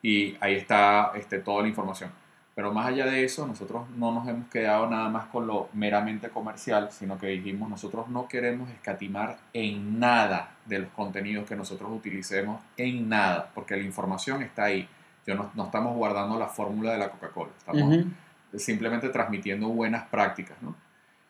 y 0.00 0.34
ahí 0.40 0.54
está 0.54 1.12
este, 1.16 1.40
toda 1.40 1.60
la 1.60 1.68
información. 1.68 2.10
Pero 2.54 2.72
más 2.72 2.88
allá 2.88 3.06
de 3.06 3.24
eso, 3.24 3.46
nosotros 3.46 3.88
no 3.96 4.12
nos 4.12 4.26
hemos 4.28 4.48
quedado 4.48 4.88
nada 4.90 5.08
más 5.08 5.26
con 5.26 5.46
lo 5.46 5.68
meramente 5.72 6.30
comercial, 6.30 6.90
sino 6.90 7.16
que 7.16 7.28
dijimos, 7.28 7.70
nosotros 7.70 8.08
no 8.08 8.28
queremos 8.28 8.68
escatimar 8.70 9.38
en 9.52 9.98
nada 9.98 10.56
de 10.66 10.80
los 10.80 10.90
contenidos 10.90 11.48
que 11.48 11.56
nosotros 11.56 11.90
utilicemos, 11.92 12.60
en 12.76 13.08
nada, 13.08 13.50
porque 13.54 13.76
la 13.76 13.82
información 13.82 14.42
está 14.42 14.64
ahí. 14.64 14.88
Yo 15.26 15.34
no, 15.36 15.50
no 15.54 15.66
estamos 15.66 15.96
guardando 15.96 16.38
la 16.38 16.48
fórmula 16.48 16.92
de 16.92 16.98
la 16.98 17.10
Coca-Cola, 17.10 17.50
estamos 17.56 17.82
Ujú. 17.82 18.58
simplemente 18.58 19.08
transmitiendo 19.10 19.68
buenas 19.68 20.06
prácticas, 20.08 20.60
¿no? 20.60 20.74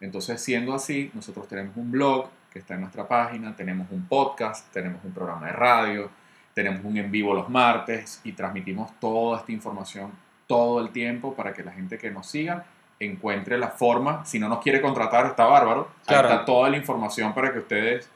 Entonces, 0.01 0.43
siendo 0.43 0.75
así, 0.75 1.11
nosotros 1.13 1.47
tenemos 1.47 1.77
un 1.77 1.91
blog 1.91 2.31
que 2.51 2.61
está 2.61 2.75
en 2.75 2.81
nuestra 2.81 3.07
página, 3.07 3.55
tenemos 3.55 3.89
un 3.91 4.07
podcast, 4.07 4.73
tenemos 4.73 5.05
un 5.05 5.13
programa 5.13 5.47
de 5.47 5.53
radio, 5.53 6.11
tenemos 6.55 6.83
un 6.85 6.97
en 6.97 7.11
vivo 7.11 7.35
los 7.35 7.49
martes 7.51 8.21
y 8.25 8.33
transmitimos 8.33 8.99
toda 8.99 9.41
esta 9.41 9.53
información 9.53 10.11
todo 10.55 10.81
el 10.81 10.91
tiempo 10.91 11.35
para 11.35 11.53
que 11.53 11.63
la 11.63 11.73
gente 11.73 11.97
que 11.99 12.11
nos 12.11 12.27
siga 12.27 12.65
encuentre 12.99 13.57
la 13.59 13.69
forma. 13.69 14.25
Si 14.27 14.39
no 14.39 14.49
nos 14.49 14.61
quiere 14.61 14.81
contratar, 14.83 15.27
está 15.27 15.45
bárbaro. 15.47 15.89
Claro. 16.07 16.29
Ahí 16.29 16.35
está 16.35 16.45
toda 16.45 16.69
la 16.69 16.77
información 16.77 17.33
para 17.33 17.53
que 17.53 17.61
ustedes 17.61 18.09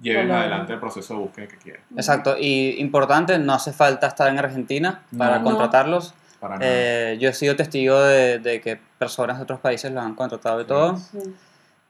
lleven 0.00 0.26
Claro. 0.26 0.40
adelante 0.40 0.72
el 0.72 0.80
proceso 0.80 1.14
de 1.14 1.20
búsqueda 1.20 1.46
que 1.48 1.56
quieran. 1.58 1.82
Exacto, 1.96 2.34
y 2.38 2.80
importante, 2.80 3.38
no 3.38 3.52
hace 3.54 3.72
falta 3.72 4.08
estar 4.08 4.28
en 4.28 4.38
Argentina 4.38 5.02
para 5.16 5.38
No. 5.38 5.44
contratarlos. 5.44 6.14
Para 6.40 6.58
nada. 6.58 6.66
Eh, 6.68 7.18
yo 7.20 7.28
he 7.28 7.32
sido 7.34 7.54
testigo 7.54 8.00
de, 8.00 8.40
de 8.40 8.60
que 8.60 8.80
personas 8.98 9.36
de 9.36 9.44
otros 9.44 9.60
países 9.60 9.92
los 9.92 10.02
han 10.04 10.14
contratado 10.16 10.60
y 10.60 10.64
todo. 10.64 10.96
Sí, 10.96 11.18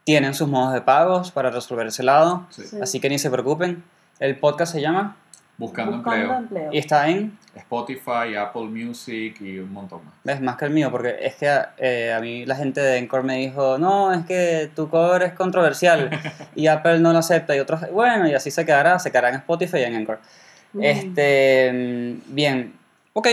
Tienen 0.04 0.34
sus 0.34 0.48
modos 0.48 0.74
de 0.74 0.80
pagos 0.82 1.30
para 1.30 1.48
resolver 1.50 1.86
ese 1.86 2.02
lado, 2.02 2.44
Sí. 2.50 2.62
sí. 2.64 2.76
así 2.82 3.00
que 3.00 3.08
ni 3.08 3.18
se 3.18 3.30
preocupen. 3.30 3.82
El 4.18 4.36
podcast 4.36 4.72
se 4.72 4.80
llama 4.82 5.16
Buscando, 5.62 5.98
buscando 5.98 6.34
empleo. 6.34 6.38
empleo. 6.38 6.72
Y 6.72 6.78
está 6.78 7.08
en, 7.08 7.38
Spotify, 7.54 8.34
Apple 8.36 8.64
Music 8.64 9.40
y 9.40 9.60
un 9.60 9.72
montón 9.72 10.04
más. 10.04 10.14
ves, 10.24 10.40
más 10.40 10.56
que 10.56 10.64
el 10.64 10.72
mío, 10.72 10.90
porque 10.90 11.16
es 11.20 11.36
que 11.36 11.56
eh, 11.78 12.12
a 12.12 12.18
mí 12.20 12.44
la 12.44 12.56
gente 12.56 12.80
de 12.80 12.98
Encore 12.98 13.22
me 13.22 13.36
dijo, 13.36 13.78
no, 13.78 14.12
es 14.12 14.26
que 14.26 14.72
tu 14.74 14.88
cover 14.88 15.22
es 15.22 15.34
controversial 15.34 16.10
y 16.56 16.66
Apple 16.66 16.98
no 16.98 17.12
lo 17.12 17.18
acepta 17.18 17.54
y 17.54 17.60
otros, 17.60 17.88
bueno, 17.92 18.26
y 18.26 18.34
así 18.34 18.50
se 18.50 18.66
quedará, 18.66 18.98
se 18.98 19.12
quedará 19.12 19.28
en 19.28 19.36
Spotify 19.36 19.78
y 19.78 19.82
en 19.84 19.94
Encore. 19.94 20.18
Mm. 20.72 20.82
Este, 20.82 21.72
mm, 21.72 22.34
bien, 22.34 22.74
ok. 23.12 23.28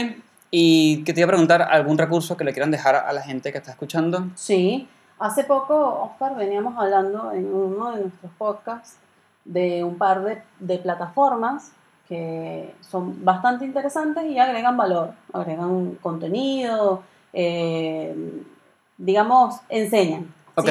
Y 0.51 1.03
que 1.05 1.13
te 1.13 1.21
iba 1.21 1.25
a 1.25 1.29
preguntar, 1.29 1.63
¿algún 1.63 1.97
recurso 1.97 2.37
que 2.37 2.43
le 2.43 2.53
quieran 2.53 2.69
dejar 2.69 2.95
a 2.95 3.11
la 3.11 3.23
gente 3.23 3.51
que 3.51 3.57
está 3.57 3.71
escuchando? 3.71 4.27
Sí, 4.35 4.87
hace 5.17 5.45
poco, 5.45 6.03
Oscar, 6.03 6.35
veníamos 6.35 6.77
hablando 6.77 7.31
en 7.31 7.51
uno 7.51 7.91
de 7.93 8.01
nuestros 8.01 8.31
podcasts 8.37 8.97
de 9.45 9.83
un 9.83 9.97
par 9.97 10.23
de, 10.23 10.43
de 10.59 10.77
plataformas 10.77 11.71
que 12.09 12.73
son 12.81 13.23
bastante 13.23 13.63
interesantes 13.65 14.25
y 14.25 14.39
agregan 14.39 14.75
valor, 14.75 15.11
agregan 15.31 15.95
contenido, 16.01 17.03
eh, 17.31 18.43
digamos, 18.97 19.57
enseñan. 19.69 20.23
¿sí? 20.23 20.27
Ok. 20.55 20.69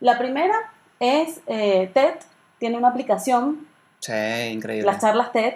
La 0.00 0.18
primera 0.18 0.54
es 0.98 1.40
eh, 1.46 1.90
TED, 1.94 2.14
tiene 2.58 2.76
una 2.76 2.88
aplicación, 2.88 3.66
Sí, 4.00 4.12
increíble. 4.52 4.84
las 4.84 5.00
charlas 5.00 5.32
TED, 5.32 5.54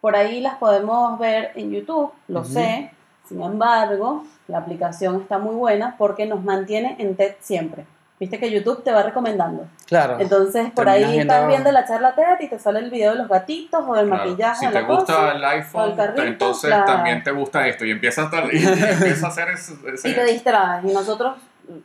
por 0.00 0.16
ahí 0.16 0.40
las 0.40 0.56
podemos 0.56 1.18
ver 1.18 1.52
en 1.54 1.70
YouTube, 1.70 2.12
lo 2.26 2.44
sé, 2.44 2.90
sin 3.28 3.42
embargo, 3.42 4.24
la 4.48 4.58
aplicación 4.58 5.20
está 5.20 5.38
muy 5.38 5.54
buena 5.54 5.94
porque 5.98 6.26
nos 6.26 6.42
mantiene 6.42 6.96
en 6.98 7.14
TED 7.16 7.34
siempre. 7.40 7.84
Viste 8.20 8.38
que 8.40 8.50
YouTube 8.50 8.82
te 8.82 8.90
va 8.90 9.02
recomendando. 9.04 9.66
Claro. 9.86 10.16
Entonces, 10.18 10.70
por 10.72 10.88
ahí 10.88 11.04
viendo- 11.04 11.20
estás 11.34 11.46
viendo 11.46 11.70
la 11.70 11.84
charla 11.86 12.14
TED 12.16 12.40
y 12.40 12.48
te 12.48 12.58
sale 12.58 12.80
el 12.80 12.90
video 12.90 13.12
de 13.12 13.18
los 13.18 13.28
gatitos 13.28 13.84
o 13.86 13.94
del 13.94 14.08
Claro. 14.08 14.24
maquillaje. 14.24 14.66
Si 14.66 14.72
te 14.72 14.80
la 14.82 14.88
gusta 14.88 15.14
cosa, 15.14 15.32
el 15.32 15.44
iPhone, 15.44 15.90
el 15.90 15.96
carrito, 15.96 16.22
entonces 16.24 16.68
claro. 16.70 16.84
también 16.86 17.22
te 17.22 17.30
gusta 17.30 17.66
esto 17.68 17.84
y 17.84 17.92
empieza 17.92 18.22
a, 18.22 18.24
estar, 18.24 18.44
y 18.52 18.56
empieza 18.66 19.26
a 19.26 19.28
hacer 19.30 19.48
ese, 19.50 19.74
ese- 19.94 20.08
y 20.08 20.14
te 20.14 20.24
distraes. 20.24 20.84
Y 20.84 20.92
nosotros 20.92 21.36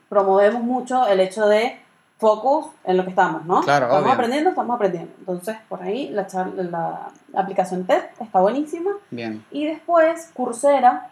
promovemos 0.09 0.63
mucho 0.63 1.05
el 1.07 1.19
hecho 1.19 1.45
de 1.47 1.77
focus 2.17 2.67
en 2.85 2.97
lo 2.97 3.03
que 3.03 3.09
estamos, 3.09 3.45
¿no? 3.45 3.61
Claro, 3.61 3.85
Estamos 3.85 4.03
obvio. 4.05 4.13
aprendiendo, 4.13 4.49
estamos 4.51 4.75
aprendiendo. 4.75 5.11
Entonces, 5.19 5.57
por 5.67 5.83
ahí 5.83 6.09
la, 6.09 6.25
char- 6.25 6.53
la 6.55 7.09
aplicación 7.35 7.85
TED 7.85 8.01
está 8.19 8.39
buenísima. 8.39 8.91
Bien. 9.11 9.43
Y 9.51 9.65
después, 9.67 10.31
Coursera, 10.33 11.09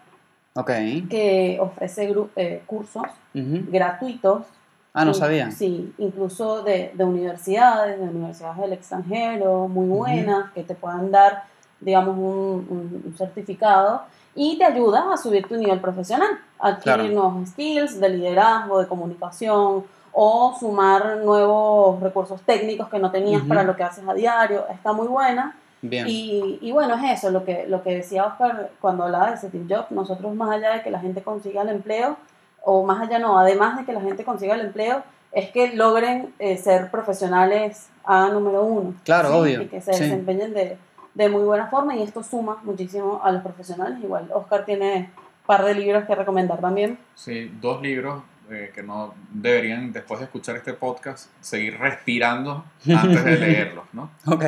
Ok. 0.54 0.70
que 1.10 1.58
ofrece 1.60 2.12
eh, 2.36 2.62
cursos 2.66 3.04
Ujú. 3.34 3.64
gratuitos. 3.70 4.46
Ah, 4.94 5.04
no 5.06 5.14
sabía. 5.14 5.50
Sí, 5.50 5.92
incluso 5.98 6.62
de, 6.62 6.92
de 6.94 7.04
universidades, 7.04 7.98
de 7.98 8.04
universidades 8.04 8.58
del 8.58 8.72
extranjero, 8.74 9.66
muy 9.68 9.86
buenas, 9.88 10.52
que 10.52 10.62
te 10.64 10.74
puedan 10.74 11.10
dar, 11.10 11.44
digamos, 11.80 12.16
un, 12.16 12.66
un- 12.68 13.02
un 13.06 13.14
certificado 13.16 14.02
y 14.34 14.58
te 14.58 14.64
ayuda 14.64 15.12
a 15.12 15.16
subir 15.16 15.46
tu 15.46 15.56
nivel 15.56 15.80
profesional, 15.80 16.28
a 16.58 16.68
adquirir 16.68 16.82
Claro. 17.12 17.14
nuevos 17.30 17.48
skills 17.50 18.00
de 18.00 18.08
liderazgo, 18.10 18.80
de 18.80 18.86
comunicación 18.86 19.84
o 20.12 20.56
sumar 20.60 21.16
nuevos 21.24 21.98
recursos 22.00 22.40
técnicos 22.42 22.88
que 22.90 22.98
no 22.98 23.10
tenías 23.10 23.42
para 23.44 23.62
lo 23.62 23.74
que 23.74 23.82
haces 23.84 24.06
a 24.06 24.12
diario. 24.12 24.66
Está 24.70 24.92
muy 24.92 25.06
buena. 25.08 25.56
Bien. 25.80 26.06
Y, 26.06 26.58
y 26.60 26.70
bueno, 26.70 26.94
es 26.94 27.18
eso, 27.18 27.30
lo 27.30 27.44
que, 27.44 27.66
lo 27.66 27.82
que 27.82 27.94
decía 27.96 28.24
Oscar 28.26 28.70
cuando 28.80 29.04
hablaba 29.04 29.30
de 29.30 29.36
Setting 29.38 29.66
Job, 29.68 29.86
nosotros 29.90 30.34
más 30.34 30.50
allá 30.50 30.74
de 30.74 30.82
que 30.82 30.90
la 30.90 31.00
gente 31.00 31.22
consiga 31.22 31.62
el 31.62 31.70
empleo, 31.70 32.16
o 32.64 32.84
más 32.84 33.00
allá 33.02 33.18
no, 33.18 33.38
además 33.38 33.78
de 33.78 33.84
que 33.84 33.92
la 33.92 34.00
gente 34.00 34.24
consiga 34.24 34.54
el 34.54 34.62
empleo, 34.62 35.02
es 35.32 35.50
que 35.50 35.74
logren 35.74 36.32
eh, 36.38 36.56
ser 36.58 36.90
profesionales 36.90 37.88
a 38.04 38.28
número 38.28 38.62
uno. 38.64 38.94
Claro, 39.04 39.28
¿sí? 39.28 39.34
obvio, 39.34 39.62
Y 39.62 39.66
que 39.68 39.80
se 39.80 39.94
sí. 39.94 40.04
desempeñen 40.04 40.52
de, 40.52 40.76
de 41.14 41.28
muy 41.28 41.42
buena 41.42 41.66
forma 41.68 41.96
y 41.96 42.02
esto 42.02 42.22
suma 42.22 42.58
muchísimo 42.64 43.20
a 43.24 43.32
los 43.32 43.42
profesionales. 43.42 43.98
Igual 44.02 44.28
Oscar 44.32 44.64
tiene 44.64 45.10
un 45.16 45.46
par 45.46 45.64
de 45.64 45.74
libros 45.74 46.04
que 46.04 46.14
recomendar 46.14 46.60
también. 46.60 46.98
Sí, 47.14 47.50
dos 47.60 47.80
libros 47.82 48.22
eh, 48.50 48.70
que 48.74 48.82
no 48.82 49.14
deberían, 49.30 49.92
después 49.92 50.20
de 50.20 50.26
escuchar 50.26 50.56
este 50.56 50.74
podcast, 50.74 51.30
seguir 51.40 51.78
respirando 51.78 52.64
antes 52.86 53.24
de 53.24 53.36
leerlos, 53.38 53.84
¿no? 53.92 54.10
Ok. 54.26 54.44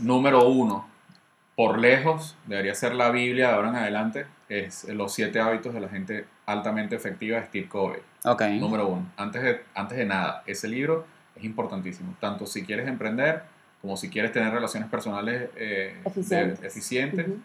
Número 0.00 0.48
uno, 0.48 0.86
por 1.54 1.78
lejos, 1.78 2.36
debería 2.46 2.74
ser 2.74 2.94
la 2.94 3.10
Biblia 3.10 3.48
de 3.48 3.54
ahora 3.54 3.68
en 3.68 3.76
adelante, 3.76 4.26
es 4.48 4.84
Los 4.84 5.14
siete 5.14 5.40
hábitos 5.40 5.74
de 5.74 5.80
la 5.80 5.88
gente 5.88 6.26
altamente 6.46 6.94
efectiva 6.96 7.38
de 7.40 7.46
Steve 7.46 7.68
Covey. 7.68 8.00
Ok. 8.24 8.42
Número 8.60 8.86
uno, 8.88 9.06
antes 9.16 9.42
de, 9.42 9.60
antes 9.74 9.98
de 9.98 10.04
nada, 10.06 10.42
ese 10.46 10.68
libro 10.68 11.04
es 11.34 11.44
importantísimo, 11.44 12.14
tanto 12.20 12.46
si 12.46 12.64
quieres 12.64 12.88
emprender 12.88 13.42
como 13.82 13.96
si 13.96 14.08
quieres 14.08 14.32
tener 14.32 14.52
relaciones 14.52 14.88
personales 14.88 15.50
eh, 15.56 15.94
de- 16.02 16.08
Eficientes. 16.10 16.62
eficientes 16.64 17.28
Ujú. 17.28 17.38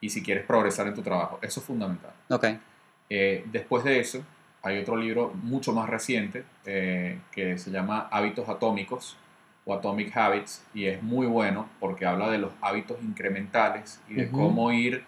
y 0.00 0.08
si 0.10 0.22
quieres 0.22 0.44
progresar 0.46 0.86
en 0.86 0.94
tu 0.94 1.02
trabajo. 1.02 1.38
Eso 1.42 1.60
es 1.60 1.66
fundamental. 1.66 2.10
Ok. 2.30 2.46
Eh, 3.10 3.44
después 3.52 3.84
de 3.84 4.00
eso, 4.00 4.24
hay 4.62 4.78
otro 4.78 4.96
libro 4.96 5.32
mucho 5.42 5.72
más 5.72 5.88
reciente 5.90 6.44
eh, 6.64 7.18
que 7.30 7.58
se 7.58 7.70
llama 7.70 8.08
Hábitos 8.10 8.48
Atómicos 8.48 9.16
o 9.66 9.74
Atomic 9.74 10.16
Habits 10.16 10.64
y 10.74 10.86
es 10.86 11.02
muy 11.02 11.26
bueno 11.26 11.68
porque 11.80 12.06
habla 12.06 12.30
de 12.30 12.38
los 12.38 12.52
hábitos 12.62 12.96
incrementales 13.02 14.00
y 14.08 14.14
de 14.14 14.26
Ujú. 14.26 14.36
cómo 14.38 14.72
ir, 14.72 15.04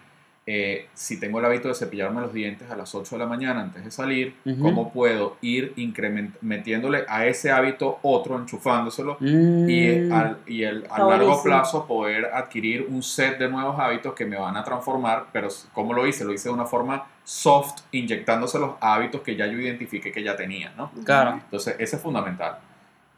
eh, 0.49 0.87
si 0.93 1.19
tengo 1.19 1.39
el 1.39 1.45
hábito 1.45 1.67
de 1.67 1.75
cepillarme 1.75 2.21
los 2.21 2.31
dientes 2.33 2.71
a 2.71 2.77
las 2.77 2.95
8 2.95 3.15
de 3.15 3.19
la 3.19 3.27
mañana 3.27 3.59
antes 3.59 3.83
de 3.83 3.91
salir, 3.91 4.33
Ujú. 4.45 4.61
cómo 4.63 4.93
puedo 4.93 5.35
ir 5.41 5.73
increment 5.75 6.33
metiéndole 6.41 7.03
a 7.09 7.25
ese 7.25 7.51
hábito 7.51 7.99
otro, 8.01 8.37
enchufándoselo 8.37 9.17
Mm, 9.19 9.69
y, 9.69 10.09
al, 10.09 10.37
y 10.47 10.63
el, 10.63 10.85
a 10.89 10.99
largo 11.03 11.43
plazo 11.43 11.85
poder 11.85 12.27
adquirir 12.33 12.87
un 12.89 13.03
set 13.03 13.37
de 13.37 13.49
nuevos 13.49 13.77
hábitos 13.77 14.13
que 14.13 14.25
me 14.25 14.37
van 14.37 14.55
a 14.55 14.63
transformar, 14.63 15.25
pero 15.33 15.49
¿cómo 15.73 15.91
lo 15.93 16.07
hice? 16.07 16.23
Lo 16.23 16.31
hice 16.31 16.47
de 16.47 16.55
una 16.55 16.65
forma 16.65 17.05
soft, 17.25 17.81
inyectándose 17.91 18.57
los 18.57 18.75
hábitos 18.79 19.19
que 19.21 19.35
ya 19.35 19.47
yo 19.47 19.59
identifiqué 19.59 20.13
que 20.13 20.23
ya 20.23 20.37
tenía, 20.37 20.71
¿no? 20.77 20.91
Claro. 21.03 21.31
Entonces, 21.43 21.75
ese 21.77 21.97
es 21.97 22.01
fundamental. 22.01 22.59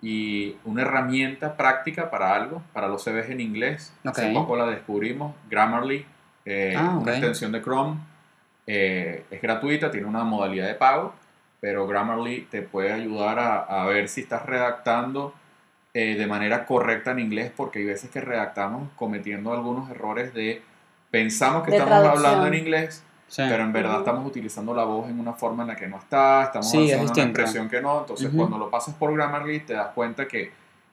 Y 0.01 0.55
una 0.65 0.81
herramienta 0.81 1.55
práctica 1.55 2.09
para 2.09 2.33
algo, 2.33 2.63
para 2.73 2.87
los 2.87 3.03
CVs 3.03 3.29
en 3.29 3.41
inglés, 3.41 3.93
hace 4.03 4.29
Ok. 4.29 4.33
poco 4.33 4.55
la 4.55 4.65
descubrimos, 4.65 5.35
Grammarly, 5.49 6.05
eh, 6.49 6.73
Ah, 6.75 6.95
ok. 6.97 7.03
una 7.03 7.11
extensión 7.11 7.51
de 7.51 7.61
Chrome, 7.61 7.97
eh, 8.67 9.23
es 9.31 9.41
gratuita, 9.41 9.91
tiene 9.91 10.07
una 10.07 10.23
modalidad 10.23 10.67
de 10.67 10.75
pago, 10.75 11.13
pero 11.61 11.87
Grammarly 11.87 12.47
te 12.49 12.61
puede 12.61 12.91
ayudar 12.91 13.37
a, 13.39 13.59
a 13.59 13.85
ver 13.85 14.07
si 14.09 14.21
estás 14.21 14.45
redactando 14.45 15.33
eh, 15.93 16.15
de 16.15 16.27
manera 16.27 16.65
correcta 16.65 17.11
en 17.11 17.19
inglés, 17.19 17.51
porque 17.55 17.79
hay 17.79 17.85
veces 17.85 18.09
que 18.11 18.21
redactamos 18.21 18.89
cometiendo 18.95 19.53
algunos 19.53 19.89
errores 19.89 20.33
de 20.33 20.61
pensamos 21.11 21.63
que 21.63 21.71
De 21.71 21.77
estamos 21.77 21.99
traducción. 22.01 22.25
hablando 22.27 22.47
en 22.47 22.53
inglés, 22.61 23.03
Sí. 23.27 23.43
pero 23.47 23.61
en 23.63 23.71
verdad 23.73 23.99
estamos 23.99 24.25
utilizando 24.25 24.73
la 24.73 24.83
voz 24.85 25.07
en 25.07 25.19
una 25.19 25.33
forma 25.33 25.61
en 25.63 25.67
la 25.69 25.75
que 25.75 25.87
no 25.87 25.97
está, 25.97 26.45
estamos 26.45 26.69
Sí, 26.71 26.77
es 26.77 26.83
haciendo 26.93 27.03
una 27.03 27.13
distinto. 27.13 27.41
expresión 27.41 27.69
que 27.69 27.79
no, 27.81 27.99
entonces 27.99 28.27
Ujú. 28.27 28.37
cuando 28.37 28.57
lo 28.57 28.69
pasas 28.71 28.95
por 28.95 29.13
Grammarly 29.13 29.59
te 29.59 29.73
das 29.73 29.89
cuenta 29.93 30.27
que, 30.27 30.51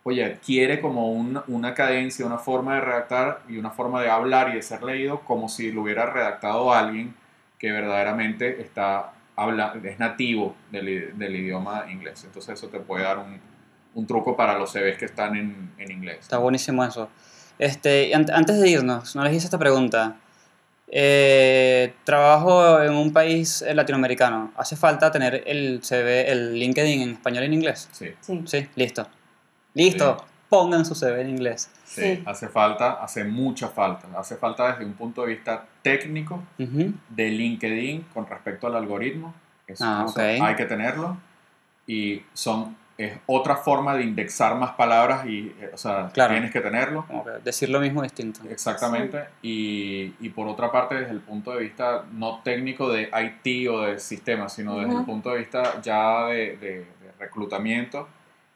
oye, 0.08 0.24
adquiere 0.24 0.80
como 0.80 1.10
un- 1.10 1.42
una 1.48 1.74
cadencia, 1.74 2.24
una 2.24 2.38
forma 2.38 2.76
de 2.76 2.80
redactar 2.80 3.40
y 3.48 3.56
una 3.58 3.70
forma 3.70 4.00
de 4.02 4.08
hablar 4.08 4.50
y 4.50 4.54
de 4.54 4.62
ser 4.62 4.84
leído 4.84 5.20
como 5.22 5.48
si 5.48 5.72
lo 5.72 5.82
hubiera 5.82 6.06
redactado 6.06 6.72
alguien 6.72 7.12
que 7.58 7.72
verdaderamente 7.72 8.60
está 8.62 9.12
habla, 9.34 9.74
es 9.82 9.98
nativo 9.98 10.54
del, 10.70 11.18
del 11.18 11.36
idioma 11.36 11.86
inglés. 11.90 12.22
Entonces 12.24 12.54
eso 12.54 12.68
te 12.68 12.78
puede 12.78 13.02
dar 13.02 13.18
un, 13.18 13.40
un 13.94 14.06
truco 14.06 14.36
para 14.36 14.56
los 14.56 14.70
CVs 14.72 14.96
que 14.96 15.06
están 15.06 15.34
en, 15.34 15.72
en 15.76 15.90
inglés. 15.90 16.18
Está 16.20 16.38
buenísimo 16.38 16.84
eso. 16.84 17.08
Este, 17.58 18.14
an- 18.14 18.30
antes 18.32 18.60
de 18.60 18.68
irnos, 18.70 19.16
no 19.16 19.24
les 19.24 19.34
hice 19.34 19.46
esta 19.46 19.58
pregunta. 19.58 20.16
Eh, 20.88 21.94
trabajo 22.04 22.80
en 22.80 22.92
un 22.94 23.12
país 23.12 23.60
eh, 23.62 23.74
latinoamericano. 23.74 24.52
¿Hace 24.56 24.76
falta 24.76 25.10
tener 25.10 25.42
el 25.46 25.80
CV, 25.82 26.30
el 26.30 26.54
LinkedIn 26.58 27.00
en 27.02 27.10
español 27.10 27.42
y 27.42 27.46
en 27.46 27.54
inglés? 27.54 27.88
Sí, 27.92 28.10
Sí. 28.20 28.42
Sí, 28.46 28.68
listo. 28.76 29.06
Listo. 29.76 30.24
Pongan 30.48 30.84
su 30.86 30.94
CV 30.94 31.20
en 31.22 31.30
inglés. 31.30 31.70
sí, 31.84 32.00
Sí. 32.02 32.22
hace 32.26 32.48
falta, 32.48 32.92
hace 33.02 33.24
mucha 33.24 33.68
falta. 33.68 34.06
Hace 34.18 34.36
falta 34.36 34.70
desde 34.72 34.84
un 34.84 34.92
punto 34.94 35.22
de 35.22 35.28
vista 35.34 35.64
técnico 35.82 36.42
Ujú. 36.58 36.92
de 37.08 37.30
LinkedIn 37.30 38.06
con 38.14 38.26
respecto 38.26 38.66
al 38.66 38.76
algoritmo. 38.76 39.34
Eso, 39.66 39.84
Ah, 39.84 40.04
eso 40.06 40.12
ok. 40.14 40.42
hay 40.42 40.54
que 40.54 40.64
tenerlo. 40.66 41.16
Y 41.86 42.22
son, 42.32 42.76
es 42.98 43.18
otra 43.26 43.56
forma 43.56 43.94
de 43.94 44.04
indexar 44.04 44.54
más 44.56 44.70
palabras 44.72 45.26
y, 45.26 45.54
eh, 45.60 45.70
o 45.74 45.76
sea, 45.76 46.10
Claro. 46.12 46.32
tienes 46.34 46.50
que 46.52 46.60
tenerlo. 46.60 47.04
Decir 47.44 47.68
lo 47.68 47.80
mismo 47.80 48.02
distinto. 48.02 48.40
Exactamente. 48.48 49.24
Y, 49.42 50.14
y 50.20 50.28
por 50.30 50.46
otra 50.48 50.70
parte, 50.72 50.94
desde 50.94 51.12
el 51.12 51.20
punto 51.20 51.52
de 51.52 51.60
vista 51.60 52.04
no 52.12 52.40
técnico 52.44 52.88
de 52.88 53.10
IT 53.12 53.68
o 53.68 53.82
de 53.82 53.98
sistemas, 53.98 54.52
sino 54.52 54.76
desde 54.78 54.90
el 54.90 54.96
Ujú. 54.98 55.06
punto 55.06 55.30
de 55.30 55.38
vista 55.38 55.80
ya 55.82 56.26
de, 56.26 56.56
de- 56.56 56.86
de 57.02 57.12
reclutamiento, 57.18 58.08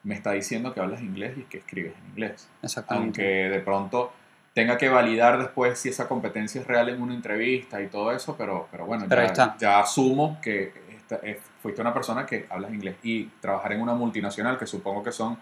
me 0.03 0.15
está 0.15 0.33
diciendo 0.33 0.73
que 0.73 0.81
hablas 0.81 1.01
inglés 1.03 1.37
y 1.37 1.43
que 1.43 1.59
escribes 1.59 1.93
en 2.03 2.11
inglés 2.11 2.49
Exactamente. 2.63 3.21
aunque 3.23 3.49
de 3.55 3.61
pronto 3.61 4.13
tenga 4.55 4.77
que 4.79 4.89
validar 4.89 5.39
después 5.39 5.79
si 5.79 5.91
esa 5.91 6.09
competencia 6.09 6.61
es 6.61 6.67
real 6.67 6.89
en 6.89 7.01
una 7.03 7.15
entrevista 7.15 7.81
y 7.83 7.87
todo 7.89 8.11
eso, 8.13 8.35
pero, 8.37 8.67
pero 8.71 8.87
bueno, 8.87 9.05
Pero 9.09 9.23
ya, 9.23 9.27
está. 9.29 9.57
ya 9.59 9.81
asumo 9.81 10.39
que 10.43 10.73
esta- 10.97 11.21
eh, 11.23 11.39
fuiste 11.63 11.81
una 11.81 11.93
persona 11.95 12.27
que 12.27 12.47
hablas 12.51 12.73
inglés 12.73 12.97
y 13.03 13.25
trabajar 13.41 13.73
en 13.73 13.81
una 13.83 13.95
multinacional, 13.95 14.59
que 14.59 14.67
supongo 14.67 15.03
que 15.05 15.13
son 15.13 15.37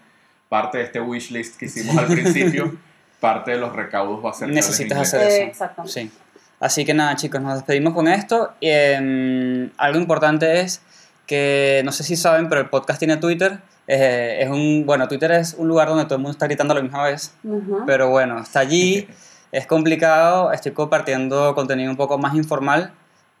parte 0.49 0.77
de 0.79 0.83
este 0.85 0.99
wish 0.99 1.31
list 1.31 1.57
que 1.57 1.65
hicimos 1.65 1.97
al 1.97 2.05
principio, 2.07 2.75
parte 3.19 3.51
de 3.51 3.57
los 3.57 3.73
recaudos 3.75 4.23
va 4.23 4.29
a 4.31 4.33
ser 4.33 4.49
Necesitas 4.49 4.97
hacer 4.99 5.21
eso. 5.27 5.37
Eh, 5.41 5.43
exactamente. 5.45 5.91
Sí. 5.93 6.11
Así 6.59 6.83
que 6.85 6.93
nada, 6.93 7.15
chicos, 7.15 7.39
nos 7.41 7.53
despedimos 7.55 7.93
con 7.93 8.07
esto. 8.07 8.53
Y, 8.59 8.67
em, 8.69 9.69
algo 9.77 9.97
importante 9.99 10.59
es 10.61 10.81
que, 11.29 11.83
no 11.85 11.91
sé 11.91 12.03
si 12.03 12.15
saben, 12.15 12.49
pero 12.49 12.59
el 12.59 12.69
podcast 12.69 12.97
tiene 12.97 13.17
Twitter. 13.17 13.59
Eh, 13.85 14.39
es 14.41 14.49
un, 14.49 14.83
bueno, 14.85 15.07
Twitter 15.07 15.31
es 15.33 15.53
un 15.53 15.67
lugar 15.67 15.87
donde 15.87 16.05
todo 16.05 16.15
el 16.15 16.21
mundo 16.21 16.31
está 16.31 16.47
gritando 16.47 16.73
a 16.73 16.75
la 16.75 16.81
misma 16.81 17.03
vez. 17.03 17.35
Ujú. 17.43 17.83
Pero 17.85 18.09
bueno, 18.09 18.39
está 18.39 18.59
allí. 18.59 19.07
Es 19.51 19.65
complicado. 19.65 20.51
Estoy 20.51 20.73
compartiendo 20.73 21.55
contenido 21.55 21.89
un 21.89 21.97
poco 21.97 22.19
más 22.19 22.35
informal. 22.35 22.91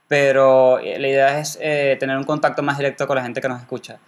Pero 0.07 0.79
eh, 0.79 0.97
la 0.97 1.07
idea 1.07 1.39
es 1.39 1.57
eh, 1.61 1.97
tener 1.99 2.17
un 2.17 2.23
contacto 2.23 2.63
más 2.63 2.79
directo 2.79 3.05
con 3.05 3.15
la 3.15 3.21
gente 3.21 3.41
que 3.41 3.47
nos 3.47 3.61
escucha. 3.61 3.99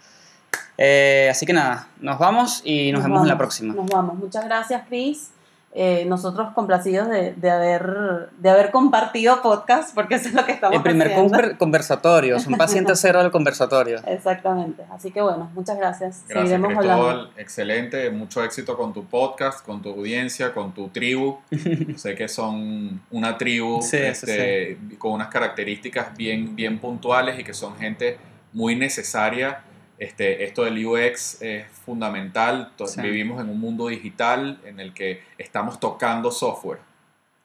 Eh, 0.76 1.28
así 1.30 1.46
que 1.46 1.52
nada, 1.52 1.86
nos 2.00 2.18
vamos 2.18 2.60
y 2.64 2.90
nos, 2.90 3.04
vemos 3.04 3.22
en 3.22 3.28
la 3.28 3.34
vamos, 3.34 3.38
próxima. 3.38 3.74
Nos 3.74 3.88
vamos. 3.88 4.16
Muchas 4.16 4.44
gracias, 4.44 4.82
Chris. 4.88 5.30
Eh, 5.74 6.04
nosotros 6.06 6.50
complacidos 6.54 7.08
de, 7.08 7.32
de 7.32 7.50
haber, 7.50 8.28
de 8.36 8.50
haber 8.50 8.70
compartido 8.70 9.40
podcast, 9.40 9.94
porque 9.94 10.16
eso 10.16 10.28
es 10.28 10.34
lo 10.34 10.44
que 10.44 10.52
estamos 10.52 10.76
El 10.76 10.82
primer 10.82 11.08
haciendo. 11.12 11.34
conver- 11.34 11.56
conversatorio, 11.56 12.36
es 12.36 12.46
un 12.46 12.58
paciente 12.58 12.92
cero 12.96 13.22
del 13.22 13.30
conversatorio. 13.30 13.98
Exactamente. 14.06 14.84
Así 14.90 15.10
que 15.12 15.22
bueno, 15.22 15.50
muchas 15.54 15.78
gracias. 15.78 16.24
Gracias, 16.28 16.48
Seguiremos 16.50 16.76
hablando. 16.76 17.04
Cristóbal. 17.06 17.30
Excelente. 17.38 18.10
Mucho 18.10 18.44
éxito 18.44 18.76
con 18.76 18.92
tu 18.92 19.06
podcast, 19.06 19.64
con 19.64 19.80
tu 19.80 19.88
audiencia, 19.94 20.52
con 20.52 20.72
tu 20.74 20.88
tribu. 20.88 21.38
sé 21.96 22.14
que 22.16 22.28
son 22.28 23.00
una 23.10 23.38
tribu 23.38 23.80
Sí, 23.80 23.96
sí, 23.96 23.96
este, 23.96 24.78
con 24.98 25.12
unas 25.12 25.28
características 25.28 26.14
bien, 26.14 26.54
bien 26.54 26.78
puntuales 26.80 27.38
y 27.40 27.44
que 27.44 27.54
son 27.54 27.76
gente 27.76 28.18
muy 28.52 28.76
necesaria. 28.76 29.62
Este, 30.02 30.42
esto 30.42 30.64
del 30.64 30.84
UX 30.84 31.40
es 31.42 31.64
fundamental. 31.84 32.72
Sí. 32.86 33.00
Vivimos 33.00 33.40
en 33.40 33.48
un 33.48 33.60
mundo 33.60 33.86
digital 33.86 34.60
en 34.64 34.80
el 34.80 34.92
que 34.92 35.22
estamos 35.38 35.78
tocando 35.78 36.32
software. 36.32 36.80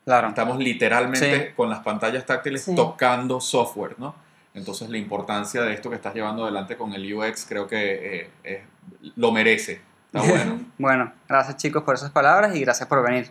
Claro. 0.06 0.30
Estamos 0.30 0.58
literalmente 0.58 1.50
Sí. 1.50 1.54
con 1.56 1.70
las 1.70 1.80
pantallas 1.82 2.26
táctiles 2.26 2.64
Sí. 2.64 2.74
tocando 2.74 3.40
software, 3.40 3.94
¿no? 4.00 4.16
Entonces 4.56 4.90
la 4.90 4.98
importancia 4.98 5.62
de 5.62 5.74
esto 5.74 5.92
que 5.92 5.98
estás 5.98 6.16
llevando 6.16 6.46
adelante 6.46 6.76
con 6.78 6.94
el 6.94 7.14
UX 7.14 7.46
creo 7.48 7.68
que 7.68 8.22
eh, 8.22 8.30
eh, 8.44 8.64
lo 9.16 9.32
merece. 9.32 9.80
Está 10.12 10.22
bueno. 10.28 10.60
Bueno, 10.80 11.14
gracias 11.30 11.58
chicos 11.58 11.84
por 11.84 11.94
esas 11.94 12.10
palabras 12.10 12.56
y 12.56 12.62
gracias 12.62 12.90
por 12.90 13.04
venir. 13.04 13.30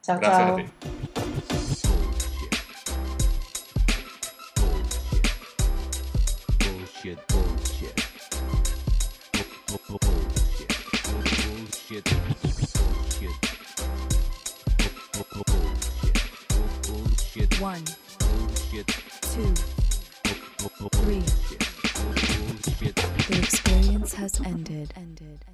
Chao, 0.00 0.18
Gracias 0.18 0.38
chao. 0.40 0.52
a 0.54 0.56
ti. 0.56 1.73
One, 17.74 17.82
Bullshit. 18.20 18.86
two, 18.86 19.52
three. 20.92 21.24
Bullshit. 22.04 22.94
The 23.26 23.38
experience 23.42 24.14
has 24.14 24.40
ended. 24.42 24.92
Ended. 24.94 25.44